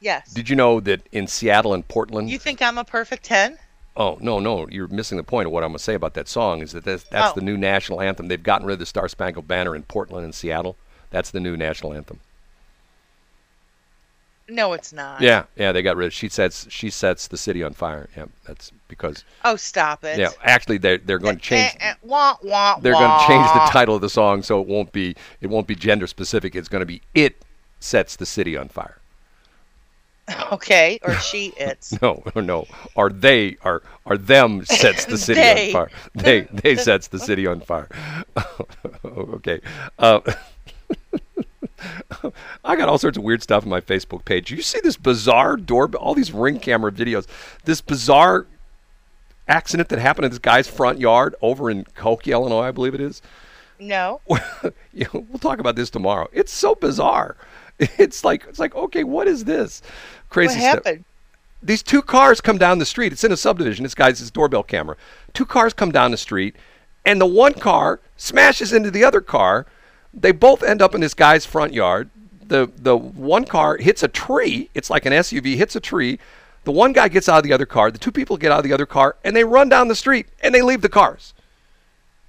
Yes. 0.00 0.32
did 0.32 0.48
you 0.48 0.54
know 0.54 0.78
that 0.78 1.02
in 1.10 1.26
Seattle 1.26 1.74
and 1.74 1.86
Portland? 1.88 2.30
you 2.30 2.38
think 2.38 2.62
I'm 2.62 2.78
a 2.78 2.84
perfect 2.84 3.24
10? 3.24 3.58
oh, 3.96 4.18
no, 4.20 4.38
no, 4.38 4.68
you're 4.68 4.86
missing 4.88 5.16
the 5.18 5.24
point 5.24 5.46
of 5.46 5.52
what 5.52 5.64
I'm 5.64 5.70
going 5.70 5.78
to 5.78 5.82
say 5.84 5.94
about 5.94 6.14
that 6.14 6.28
song 6.28 6.62
is 6.62 6.70
that 6.72 6.84
that's, 6.84 7.02
that's 7.04 7.32
Oh. 7.32 7.34
the 7.34 7.44
new 7.44 7.56
national 7.58 8.00
anthem. 8.00 8.28
They've 8.28 8.40
gotten 8.42 8.66
rid 8.68 8.74
of 8.74 8.78
the 8.78 8.86
Star 8.86 9.08
Spangled 9.08 9.48
Banner 9.48 9.74
in 9.76 9.82
Portland 9.82 10.24
and 10.24 10.34
Seattle. 10.34 10.76
That's 11.10 11.30
the 11.32 11.40
new 11.40 11.56
national 11.56 11.92
anthem. 11.92 12.20
No, 14.52 14.74
it's 14.74 14.92
not. 14.92 15.20
Yeah, 15.22 15.44
yeah, 15.56 15.72
they 15.72 15.82
got 15.82 15.96
rid 15.96 16.06
of 16.06 16.12
She 16.12 16.28
sets 16.28 16.66
she 16.70 16.90
sets 16.90 17.28
the 17.28 17.36
city 17.38 17.62
on 17.62 17.72
fire. 17.72 18.08
Yeah, 18.16 18.26
that's 18.46 18.70
because 18.86 19.24
Oh, 19.44 19.56
stop 19.56 20.04
it. 20.04 20.18
yeah, 20.18 20.28
actually 20.42 20.78
they're 20.78 20.98
they're 20.98 21.18
going 21.18 21.36
to 21.36 21.42
change 21.42 21.74
Eh, 21.80 21.90
eh, 21.90 21.94
wah, 22.02 22.36
wah, 22.42 22.78
they're 22.78 22.92
going 22.92 23.18
to 23.20 23.26
change 23.26 23.46
the 23.54 23.70
title 23.70 23.94
of 23.94 24.02
the 24.02 24.10
song 24.10 24.42
so 24.42 24.60
it 24.60 24.68
won't 24.68 24.92
be 24.92 25.16
it 25.40 25.48
won't 25.48 25.66
be 25.66 25.74
gender 25.74 26.06
specific. 26.06 26.54
It's 26.54 26.68
going 26.68 26.80
to 26.82 26.86
be 26.86 27.00
it 27.14 27.42
sets 27.80 28.16
the 28.16 28.26
city 28.26 28.56
on 28.56 28.68
fire. 28.68 28.98
Okay, 30.52 30.98
or 31.02 31.14
she 31.16 31.52
it's. 31.56 31.98
No, 32.02 32.22
no, 32.36 32.66
or 32.94 33.10
they 33.10 33.56
are 33.62 33.82
are 34.06 34.16
them 34.18 34.64
sets 34.64 35.04
the 35.06 35.18
city 35.18 35.40
on 35.40 35.72
fire. 35.88 35.90
They 36.14 36.42
they 36.42 36.76
sets 36.76 37.08
the 37.08 37.18
city 37.18 37.46
on 37.46 37.60
fire. 37.60 37.88
okay. 39.04 39.60
Uh, 39.98 40.20
I 42.64 42.76
got 42.76 42.88
all 42.88 42.98
sorts 42.98 43.16
of 43.16 43.24
weird 43.24 43.42
stuff 43.42 43.64
on 43.64 43.70
my 43.70 43.80
Facebook 43.80 44.24
page. 44.24 44.50
You 44.50 44.62
see 44.62 44.80
this 44.82 44.96
bizarre 44.96 45.56
doorbell, 45.56 46.00
all 46.00 46.14
these 46.14 46.32
ring 46.32 46.58
camera 46.58 46.92
videos, 46.92 47.26
this 47.64 47.80
bizarre 47.80 48.46
accident 49.48 49.88
that 49.88 49.98
happened 49.98 50.24
in 50.26 50.30
this 50.30 50.38
guy's 50.38 50.68
front 50.68 50.98
yard 50.98 51.34
over 51.42 51.70
in 51.70 51.84
Koki, 51.94 52.32
Illinois, 52.32 52.68
I 52.68 52.70
believe 52.70 52.94
it 52.94 53.00
is. 53.00 53.22
No. 53.78 54.20
we'll 54.28 55.38
talk 55.40 55.58
about 55.58 55.76
this 55.76 55.90
tomorrow. 55.90 56.28
It's 56.32 56.52
so 56.52 56.74
bizarre. 56.74 57.36
It's 57.98 58.22
like 58.22 58.44
it's 58.48 58.60
like 58.60 58.76
okay, 58.76 59.02
what 59.02 59.26
is 59.26 59.44
this? 59.44 59.82
Crazy 60.28 60.54
What 60.54 60.60
stuff 60.60 60.84
happened? 60.84 61.04
these 61.62 61.82
two 61.82 62.02
cars 62.02 62.40
come 62.40 62.58
down 62.58 62.78
the 62.78 62.86
street. 62.86 63.12
It's 63.12 63.24
in 63.24 63.32
a 63.32 63.36
subdivision. 63.36 63.82
This 63.82 63.94
guy's 63.94 64.18
his 64.18 64.30
doorbell 64.30 64.62
camera. 64.62 64.96
Two 65.32 65.46
cars 65.46 65.72
come 65.72 65.90
down 65.90 66.10
the 66.10 66.16
street, 66.16 66.54
and 67.04 67.20
the 67.20 67.26
one 67.26 67.54
car 67.54 68.00
smashes 68.16 68.72
into 68.72 68.90
the 68.90 69.04
other 69.04 69.20
car. 69.20 69.66
They 70.14 70.32
both 70.32 70.62
end 70.62 70.82
up 70.82 70.94
in 70.94 71.00
this 71.00 71.14
guy's 71.14 71.46
front 71.46 71.72
yard. 71.72 72.10
The 72.46 72.70
the 72.76 72.96
one 72.96 73.44
car 73.44 73.76
hits 73.78 74.02
a 74.02 74.08
tree. 74.08 74.68
It's 74.74 74.90
like 74.90 75.06
an 75.06 75.12
SUV 75.12 75.56
hits 75.56 75.76
a 75.76 75.80
tree. 75.80 76.18
The 76.64 76.72
one 76.72 76.92
guy 76.92 77.08
gets 77.08 77.28
out 77.28 77.38
of 77.38 77.44
the 77.44 77.52
other 77.52 77.66
car. 77.66 77.90
The 77.90 77.98
two 77.98 78.12
people 78.12 78.36
get 78.36 78.52
out 78.52 78.58
of 78.58 78.64
the 78.64 78.72
other 78.72 78.86
car, 78.86 79.16
and 79.24 79.34
they 79.34 79.44
run 79.44 79.68
down 79.68 79.88
the 79.88 79.96
street 79.96 80.26
and 80.42 80.54
they 80.54 80.62
leave 80.62 80.82
the 80.82 80.88
cars. 80.88 81.34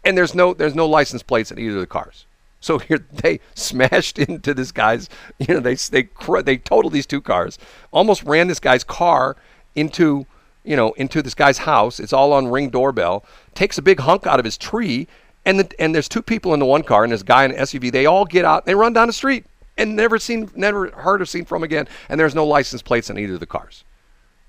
And 0.04 0.18
there's 0.18 0.34
no 0.34 0.54
there's 0.54 0.76
no 0.76 0.88
license 0.88 1.24
plates 1.24 1.52
in 1.52 1.60
either 1.60 1.76
of 1.76 1.82
the 1.82 1.88
cars. 1.88 2.26
So 2.64 2.78
here 2.88 3.06
they 3.12 3.42
smashed 3.54 4.18
into 4.18 4.54
this 4.54 4.72
guy's, 4.72 5.10
you 5.38 5.54
know, 5.54 5.60
they 5.60 5.76
they 5.76 6.08
they 6.44 6.58
totaled 6.58 6.94
these 6.94 7.06
two 7.06 7.22
cars, 7.22 7.60
almost 7.92 8.24
ran 8.24 8.48
this 8.48 8.60
guy's 8.60 8.84
car 8.84 9.36
into, 9.76 10.26
you 10.64 10.76
know, 10.76 10.94
into 10.94 11.22
this 11.22 11.36
guy's 11.36 11.60
house. 11.60 12.00
It's 12.00 12.14
all 12.14 12.34
on 12.34 12.48
ring 12.48 12.70
doorbell. 12.70 13.26
Takes 13.54 13.78
a 13.78 13.82
big 13.82 14.00
hunk 14.00 14.26
out 14.26 14.40
of 14.40 14.46
his 14.46 14.58
tree, 14.58 15.08
and 15.46 15.60
the, 15.60 15.82
and 15.82 15.94
there's 15.94 16.10
two 16.10 16.22
people 16.22 16.54
in 16.54 16.60
the 16.60 16.66
one 16.66 16.84
car 16.84 17.04
and 17.04 17.12
this 17.12 17.24
guy 17.24 17.46
in 17.46 17.52
an 17.52 17.58
SUV. 17.58 17.92
They 17.92 18.06
all 18.06 18.26
get 18.26 18.46
out. 18.46 18.66
They 18.66 18.76
run 18.76 18.94
down 18.94 19.08
the 19.08 19.14
street 19.14 19.46
and 19.78 19.96
never 19.96 20.20
seen, 20.20 20.50
never 20.56 20.90
heard 20.92 21.22
or 21.22 21.26
seen 21.26 21.46
from 21.46 21.64
again. 21.64 21.88
And 22.10 22.20
there's 22.20 22.36
no 22.36 22.46
license 22.46 22.82
plates 22.82 23.10
on 23.10 23.18
either 23.18 23.34
of 23.36 23.40
the 23.40 23.46
cars. 23.46 23.84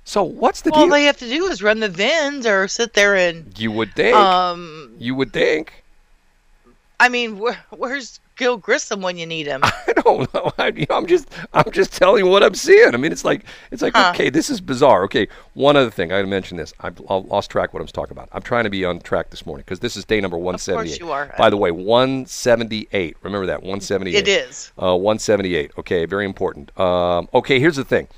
So 0.04 0.22
what's 0.22 0.60
the 0.60 0.70
All 0.72 0.82
deal? 0.82 0.90
they 0.90 1.04
have 1.04 1.16
to 1.18 1.28
do 1.28 1.46
is 1.46 1.62
run 1.62 1.80
the 1.80 1.88
VINs 1.88 2.46
or 2.46 2.68
sit 2.68 2.92
there 2.92 3.14
and. 3.16 3.58
you 3.58 3.70
would 3.72 3.94
think. 3.94 4.14
Um, 4.14 4.94
you 4.98 5.14
would 5.14 5.32
think. 5.32 5.82
I 7.00 7.08
mean, 7.08 7.38
where, 7.38 7.58
where's 7.70 8.20
Gil 8.36 8.56
Grissom 8.56 9.00
when 9.00 9.16
you 9.16 9.26
need 9.26 9.46
him? 9.46 9.60
I 9.64 9.92
don't 10.04 10.32
know. 10.34 10.52
I, 10.58 10.68
you 10.68 10.86
know, 10.90 10.96
I'm 10.96 11.06
just 11.06 11.28
I'm 11.52 11.70
just 11.70 11.92
telling 11.92 12.24
you 12.24 12.30
what 12.30 12.42
I'm 12.42 12.54
seeing. 12.54 12.94
I 12.94 12.96
mean, 12.96 13.12
it's 13.12 13.24
like 13.24 13.44
it's 13.70 13.82
like 13.82 13.94
Huh. 13.94 14.12
okay, 14.14 14.30
this 14.30 14.50
is 14.50 14.60
bizarre. 14.60 15.04
Okay, 15.04 15.28
one 15.54 15.76
other 15.76 15.90
thing 15.90 16.10
I 16.12 16.16
got 16.16 16.22
to 16.22 16.28
mention 16.28 16.56
this. 16.56 16.72
I've 16.80 17.00
I 17.08 17.14
lost 17.16 17.50
track 17.50 17.72
what 17.72 17.80
I 17.80 17.82
was 17.82 17.92
talking 17.92 18.12
about. 18.12 18.28
I'm 18.32 18.42
trying 18.42 18.64
to 18.64 18.70
be 18.70 18.84
on 18.84 19.00
track 19.00 19.30
this 19.30 19.46
morning 19.46 19.64
because 19.64 19.80
this 19.80 19.96
is 19.96 20.04
day 20.04 20.20
number 20.20 20.36
178. 20.36 20.74
Of 20.74 20.86
course 20.88 21.00
you 21.00 21.12
are. 21.12 21.34
By 21.38 21.50
the 21.50 21.56
way, 21.56 21.70
178. 21.70 23.16
Remember 23.22 23.46
that 23.46 23.62
178. 23.62 24.16
It 24.16 24.28
is. 24.28 24.72
Uh, 24.76 24.96
178. 24.96 25.72
Okay, 25.78 26.04
very 26.04 26.24
important. 26.24 26.78
Um, 26.78 27.28
okay, 27.34 27.60
here's 27.60 27.76
the 27.76 27.84
thing. 27.84 28.08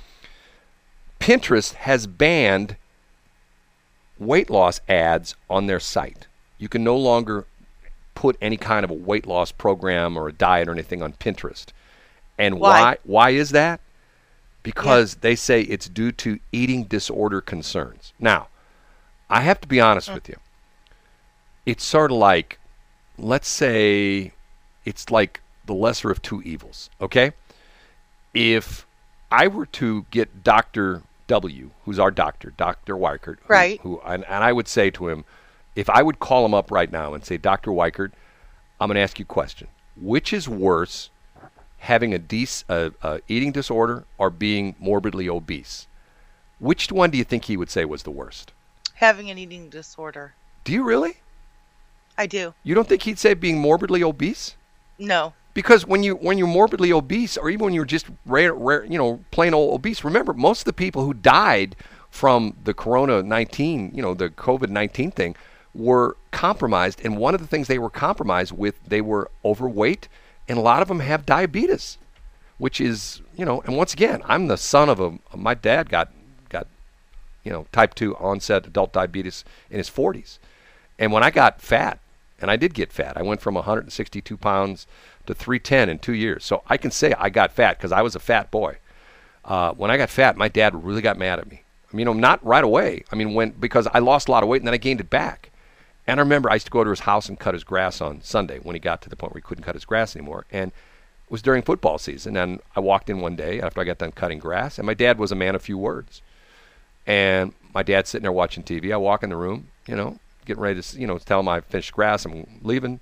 Pinterest 1.20 1.74
has 1.74 2.06
banned 2.06 2.76
weight 4.18 4.50
loss 4.50 4.80
ads 4.88 5.34
on 5.50 5.66
their 5.66 5.80
site. 5.80 6.26
You 6.58 6.68
can 6.68 6.82
no 6.84 6.96
longer 6.96 7.44
put 8.16 8.36
any 8.40 8.56
kind 8.56 8.82
of 8.84 8.90
a 8.90 8.94
weight 8.94 9.26
loss 9.26 9.52
program 9.52 10.16
or 10.16 10.26
a 10.26 10.32
diet 10.32 10.66
or 10.68 10.72
anything 10.72 11.02
on 11.02 11.12
Pinterest. 11.12 11.66
And 12.36 12.58
Why? 12.58 12.80
why 12.80 12.96
why 13.04 13.30
is 13.30 13.50
that? 13.50 13.80
Because 14.64 15.16
they 15.16 15.36
say 15.36 15.60
it's 15.62 15.88
due 15.88 16.10
to 16.12 16.40
eating 16.50 16.84
disorder 16.84 17.40
concerns. 17.40 18.12
Now, 18.18 18.48
I 19.30 19.42
have 19.42 19.60
to 19.60 19.68
be 19.68 19.80
honest 19.80 20.12
with 20.12 20.28
you. 20.28 20.36
It's 21.64 21.84
sort 21.84 22.10
of 22.10 22.16
like 22.18 22.58
let's 23.18 23.48
say 23.48 24.32
it's 24.84 25.10
like 25.10 25.40
the 25.66 25.74
lesser 25.74 26.10
of 26.10 26.20
two 26.22 26.42
evils, 26.42 26.90
okay? 27.00 27.32
If 28.34 28.86
I 29.30 29.48
were 29.48 29.66
to 29.66 30.06
get 30.10 30.44
Dr. 30.44 31.02
W, 31.26 31.70
who's 31.84 31.98
our 31.98 32.10
doctor, 32.10 32.52
Dr. 32.56 32.94
Weichert, 32.96 33.38
who, 33.40 33.48
Right. 33.48 33.80
who 33.80 34.00
and, 34.04 34.24
and 34.26 34.44
I 34.44 34.52
would 34.52 34.68
say 34.68 34.90
to 34.90 35.08
him, 35.08 35.24
if 35.76 35.90
I 35.90 36.02
would 36.02 36.18
call 36.18 36.44
him 36.44 36.54
up 36.54 36.70
right 36.70 36.90
now 36.90 37.14
and 37.14 37.24
say, 37.24 37.36
Dr. 37.36 37.70
Weichert, 37.70 38.12
I'm 38.80 38.88
going 38.88 38.96
to 38.96 39.00
ask 39.00 39.18
you 39.18 39.24
a 39.24 39.26
question. 39.26 39.68
Which 40.00 40.32
is 40.32 40.48
worse, 40.48 41.10
having 41.78 42.12
a, 42.12 42.18
dis- 42.18 42.64
a, 42.68 42.92
a 43.02 43.20
eating 43.28 43.52
disorder 43.52 44.04
or 44.18 44.30
being 44.30 44.74
morbidly 44.80 45.28
obese? 45.28 45.86
Which 46.58 46.90
one 46.90 47.10
do 47.10 47.18
you 47.18 47.24
think 47.24 47.44
he 47.44 47.56
would 47.56 47.70
say 47.70 47.84
was 47.84 48.02
the 48.02 48.10
worst? 48.10 48.52
Having 48.94 49.30
an 49.30 49.38
eating 49.38 49.68
disorder. 49.68 50.34
Do 50.64 50.72
you 50.72 50.82
really? 50.82 51.18
I 52.16 52.26
do. 52.26 52.54
You 52.62 52.74
don't 52.74 52.88
think 52.88 53.02
he'd 53.02 53.18
say 53.18 53.34
being 53.34 53.58
morbidly 53.58 54.02
obese? 54.02 54.56
No. 54.98 55.34
Because 55.52 55.86
when 55.86 56.02
you 56.02 56.16
when 56.16 56.38
you're 56.38 56.46
morbidly 56.46 56.92
obese, 56.92 57.36
or 57.36 57.50
even 57.50 57.66
when 57.66 57.74
you're 57.74 57.84
just 57.84 58.06
rare, 58.24 58.54
rare, 58.54 58.84
you 58.84 58.98
know, 58.98 59.20
plain 59.30 59.54
old 59.54 59.74
obese, 59.74 60.04
remember 60.04 60.32
most 60.32 60.60
of 60.60 60.64
the 60.66 60.72
people 60.72 61.04
who 61.04 61.14
died 61.14 61.76
from 62.10 62.56
the 62.64 62.74
Corona 62.74 63.22
19, 63.22 63.92
you 63.94 64.02
know, 64.02 64.14
the 64.14 64.30
COVID 64.30 64.68
19 64.68 65.10
thing, 65.10 65.36
were 65.76 66.16
compromised. 66.30 67.00
And 67.04 67.18
one 67.18 67.34
of 67.34 67.40
the 67.40 67.46
things 67.46 67.68
they 67.68 67.78
were 67.78 67.90
compromised 67.90 68.52
with, 68.52 68.82
they 68.84 69.00
were 69.00 69.30
overweight, 69.44 70.08
and 70.48 70.58
a 70.58 70.62
lot 70.62 70.82
of 70.82 70.88
them 70.88 71.00
have 71.00 71.26
diabetes, 71.26 71.98
which 72.58 72.80
is, 72.80 73.20
you 73.36 73.44
know, 73.44 73.60
and 73.62 73.76
once 73.76 73.92
again, 73.92 74.22
I'm 74.24 74.46
the 74.46 74.56
son 74.56 74.88
of 74.88 75.00
a. 75.00 75.18
My 75.36 75.54
dad 75.54 75.88
got 75.88 76.10
got, 76.48 76.66
you 77.44 77.52
know, 77.52 77.66
type 77.72 77.94
two 77.94 78.16
onset 78.16 78.66
adult 78.66 78.92
diabetes 78.92 79.44
in 79.70 79.78
his 79.78 79.90
40s, 79.90 80.38
and 80.98 81.12
when 81.12 81.22
I 81.22 81.30
got 81.30 81.60
fat, 81.60 81.98
and 82.40 82.50
I 82.50 82.56
did 82.56 82.74
get 82.74 82.92
fat, 82.92 83.16
I 83.16 83.22
went 83.22 83.40
from 83.40 83.54
162 83.54 84.36
pounds 84.36 84.86
to 85.26 85.34
310 85.34 85.88
in 85.88 85.98
two 85.98 86.12
years. 86.12 86.44
So 86.44 86.62
I 86.66 86.76
can 86.76 86.90
say 86.90 87.14
I 87.18 87.30
got 87.30 87.52
fat 87.52 87.78
because 87.78 87.92
I 87.92 88.02
was 88.02 88.14
a 88.14 88.20
fat 88.20 88.50
boy. 88.50 88.78
Uh, 89.44 89.72
when 89.72 89.90
I 89.90 89.96
got 89.96 90.10
fat, 90.10 90.36
my 90.36 90.48
dad 90.48 90.84
really 90.84 91.02
got 91.02 91.18
mad 91.18 91.38
at 91.38 91.48
me. 91.48 91.62
I 91.92 91.96
mean, 91.96 92.00
you 92.00 92.04
know, 92.06 92.12
not 92.12 92.44
right 92.44 92.64
away. 92.64 93.04
I 93.12 93.16
mean, 93.16 93.34
when 93.34 93.50
because 93.50 93.86
I 93.86 94.00
lost 94.00 94.28
a 94.28 94.32
lot 94.32 94.42
of 94.42 94.48
weight 94.48 94.60
and 94.60 94.66
then 94.66 94.74
I 94.74 94.78
gained 94.78 95.00
it 95.00 95.08
back. 95.08 95.50
And 96.06 96.20
I 96.20 96.22
remember 96.22 96.50
I 96.50 96.54
used 96.54 96.66
to 96.66 96.72
go 96.72 96.84
to 96.84 96.90
his 96.90 97.00
house 97.00 97.28
and 97.28 97.38
cut 97.38 97.54
his 97.54 97.64
grass 97.64 98.00
on 98.00 98.22
Sunday 98.22 98.58
when 98.58 98.74
he 98.74 98.80
got 98.80 99.02
to 99.02 99.08
the 99.08 99.16
point 99.16 99.32
where 99.32 99.40
he 99.40 99.46
couldn't 99.46 99.64
cut 99.64 99.74
his 99.74 99.84
grass 99.84 100.14
anymore. 100.14 100.46
And 100.52 100.70
it 100.70 101.30
was 101.30 101.42
during 101.42 101.62
football 101.62 101.98
season. 101.98 102.36
And 102.36 102.60
I 102.76 102.80
walked 102.80 103.10
in 103.10 103.20
one 103.20 103.34
day 103.34 103.60
after 103.60 103.80
I 103.80 103.84
got 103.84 103.98
done 103.98 104.12
cutting 104.12 104.38
grass, 104.38 104.78
and 104.78 104.86
my 104.86 104.94
dad 104.94 105.18
was 105.18 105.32
a 105.32 105.36
man 105.36 105.54
of 105.54 105.62
few 105.62 105.78
words. 105.78 106.22
And 107.06 107.52
my 107.74 107.82
dad's 107.82 108.10
sitting 108.10 108.22
there 108.22 108.32
watching 108.32 108.62
TV. 108.62 108.92
I 108.92 108.96
walk 108.96 109.22
in 109.22 109.30
the 109.30 109.36
room, 109.36 109.68
you 109.86 109.96
know, 109.96 110.18
getting 110.44 110.62
ready 110.62 110.80
to, 110.80 110.98
you 110.98 111.06
know, 111.06 111.18
tell 111.18 111.40
him 111.40 111.48
I 111.48 111.60
finished 111.60 111.92
grass, 111.92 112.24
I'm 112.24 112.60
leaving. 112.62 113.00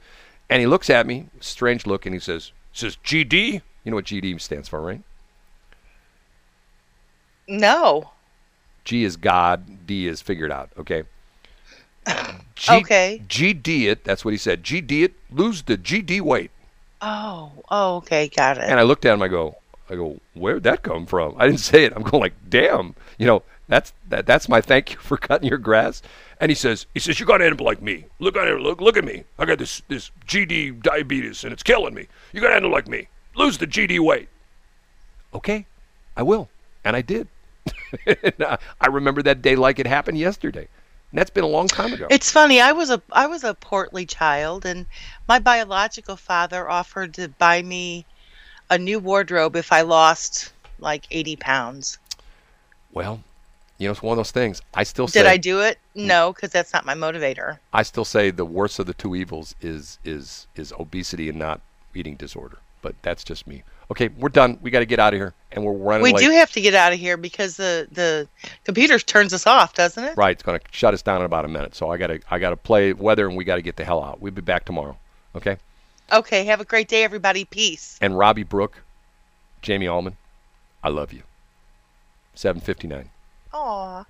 And 0.48 0.60
he 0.60 0.66
looks 0.66 0.90
at 0.90 1.06
me, 1.06 1.28
strange 1.40 1.86
look, 1.86 2.06
and 2.06 2.14
he 2.14 2.20
says, 2.20 2.52
says 2.72 2.96
GD. 3.04 3.62
You 3.84 3.90
know 3.90 3.96
what 3.96 4.06
GD 4.06 4.40
stands 4.40 4.68
for, 4.68 4.80
right? 4.80 5.02
No. 7.46 8.10
G 8.84 9.04
is 9.04 9.16
God, 9.16 9.86
D 9.86 10.06
is 10.06 10.20
figured 10.20 10.52
out, 10.52 10.70
okay? 10.78 11.04
G, 12.54 12.72
Okay. 12.72 13.22
GD 13.28 13.84
it, 13.86 14.04
that's 14.04 14.24
what 14.24 14.32
he 14.32 14.38
said. 14.38 14.62
GD 14.62 15.04
it, 15.04 15.14
lose 15.30 15.62
the 15.62 15.76
GD 15.76 16.20
weight. 16.20 16.50
Oh. 17.00 17.52
Oh. 17.70 17.96
Okay. 17.96 18.28
Got 18.28 18.58
it. 18.58 18.64
And 18.64 18.78
I 18.78 18.82
looked 18.82 19.04
at 19.04 19.12
him, 19.14 19.22
I 19.22 19.28
go, 19.28 19.56
I 19.90 19.96
go, 19.96 20.20
where'd 20.34 20.62
that 20.62 20.82
come 20.82 21.06
from? 21.06 21.34
I 21.38 21.46
didn't 21.46 21.60
say 21.72 21.84
it. 21.84 21.92
I'm 21.94 22.02
going 22.02 22.20
like, 22.20 22.34
damn, 22.48 22.94
you 23.18 23.26
know, 23.26 23.42
that's 23.68 23.92
that, 24.08 24.26
that's 24.26 24.48
my 24.48 24.60
thank 24.60 24.92
you 24.92 24.98
for 25.00 25.16
cutting 25.16 25.48
your 25.48 25.58
grass. 25.58 26.02
And 26.40 26.50
he 26.50 26.54
says, 26.54 26.86
he 26.94 27.00
says, 27.00 27.18
you 27.20 27.26
got 27.26 27.38
to 27.38 27.44
end 27.46 27.54
up 27.54 27.60
like 27.60 27.80
me. 27.80 28.04
Look 28.18 28.36
at 28.36 28.46
it, 28.48 28.60
look, 28.60 28.80
look 28.80 28.96
at 28.96 29.04
me. 29.04 29.24
I 29.38 29.44
got 29.44 29.58
this 29.58 29.82
this 29.88 30.10
GD 30.26 30.82
diabetes 30.82 31.44
and 31.44 31.52
it's 31.52 31.62
killing 31.62 31.94
me. 31.94 32.06
You 32.32 32.40
got 32.40 32.50
to 32.50 32.56
end 32.56 32.66
up 32.66 32.72
like 32.72 32.88
me. 32.88 33.08
Lose 33.36 33.58
the 33.58 33.66
GD 33.66 34.00
weight. 34.00 34.28
Okay, 35.32 35.66
I 36.16 36.22
will, 36.22 36.48
and 36.84 36.94
I 36.96 37.02
did. 37.02 37.28
And, 38.06 38.42
uh, 38.42 38.56
I 38.80 38.88
remember 38.88 39.22
that 39.22 39.40
day 39.40 39.54
like 39.56 39.78
it 39.78 39.86
happened 39.86 40.18
yesterday. 40.18 40.66
And 41.14 41.20
that's 41.20 41.30
been 41.30 41.44
a 41.44 41.46
long 41.46 41.68
time 41.68 41.92
ago. 41.92 42.08
It's 42.10 42.32
funny. 42.32 42.60
I 42.60 42.72
was 42.72 42.90
a 42.90 43.00
I 43.12 43.28
was 43.28 43.44
a 43.44 43.54
portly 43.54 44.04
child, 44.04 44.66
and 44.66 44.84
my 45.28 45.38
biological 45.38 46.16
father 46.16 46.68
offered 46.68 47.14
to 47.14 47.28
buy 47.28 47.62
me 47.62 48.04
a 48.68 48.78
new 48.78 48.98
wardrobe 48.98 49.54
if 49.54 49.70
I 49.70 49.82
lost 49.82 50.52
like 50.80 51.06
eighty 51.12 51.36
pounds. 51.36 51.98
well, 52.92 53.20
you 53.78 53.86
know, 53.86 53.92
it's 53.92 54.02
one 54.02 54.14
of 54.14 54.16
those 54.16 54.32
things. 54.32 54.60
I 54.74 54.82
still 54.82 55.06
say 55.06 55.20
Did 55.20 55.28
I 55.28 55.36
do 55.36 55.60
it? 55.60 55.78
No, 55.94 56.32
because 56.32 56.50
that's 56.50 56.72
not 56.72 56.84
my 56.84 56.94
motivator. 56.94 57.58
I 57.72 57.84
still 57.84 58.04
say 58.04 58.32
the 58.32 58.44
worst 58.44 58.80
of 58.80 58.86
the 58.86 58.94
two 58.94 59.14
evils 59.14 59.54
is 59.60 60.00
is 60.04 60.48
is 60.56 60.72
obesity 60.80 61.28
and 61.28 61.38
not 61.38 61.60
eating 61.94 62.16
disorder. 62.16 62.58
But 62.84 62.94
that's 63.00 63.24
just 63.24 63.46
me. 63.46 63.62
Okay, 63.90 64.08
we're 64.08 64.28
done. 64.28 64.58
We 64.60 64.70
got 64.70 64.80
to 64.80 64.84
get 64.86 64.98
out 64.98 65.14
of 65.14 65.18
here, 65.18 65.32
and 65.52 65.64
we're 65.64 65.72
running 65.72 66.02
We 66.02 66.12
late. 66.12 66.22
do 66.22 66.30
have 66.32 66.52
to 66.52 66.60
get 66.60 66.74
out 66.74 66.92
of 66.92 66.98
here 66.98 67.16
because 67.16 67.56
the 67.56 67.88
the 67.90 68.28
computer 68.64 68.98
turns 68.98 69.32
us 69.32 69.46
off, 69.46 69.72
doesn't 69.72 70.04
it? 70.04 70.16
right, 70.18 70.32
it's 70.32 70.42
going 70.42 70.58
to 70.58 70.64
shut 70.70 70.92
us 70.92 71.00
down 71.00 71.20
in 71.20 71.24
about 71.24 71.46
a 71.46 71.48
minute. 71.48 71.74
So 71.74 71.90
I 71.90 71.96
got 71.96 72.08
to 72.08 72.20
I 72.30 72.38
got 72.38 72.50
to 72.50 72.56
play 72.56 72.92
weather, 72.92 73.26
and 73.26 73.38
we 73.38 73.44
got 73.44 73.56
to 73.56 73.62
get 73.62 73.76
the 73.76 73.84
hell 73.86 74.04
out. 74.04 74.20
We'll 74.20 74.32
be 74.32 74.42
back 74.42 74.66
tomorrow. 74.66 74.98
Okay. 75.34 75.56
Okay. 76.12 76.44
Have 76.44 76.60
a 76.60 76.64
great 76.66 76.88
day, 76.88 77.04
everybody. 77.04 77.46
Peace. 77.46 77.98
And 78.02 78.18
Robbie 78.18 78.42
Brook, 78.42 78.82
Jamie 79.62 79.88
Allman, 79.88 80.18
I 80.82 80.90
love 80.90 81.10
you. 81.14 81.22
Seven 82.34 82.60
fifty 82.60 82.86
nine. 82.86 83.08
Aw. 83.54 84.04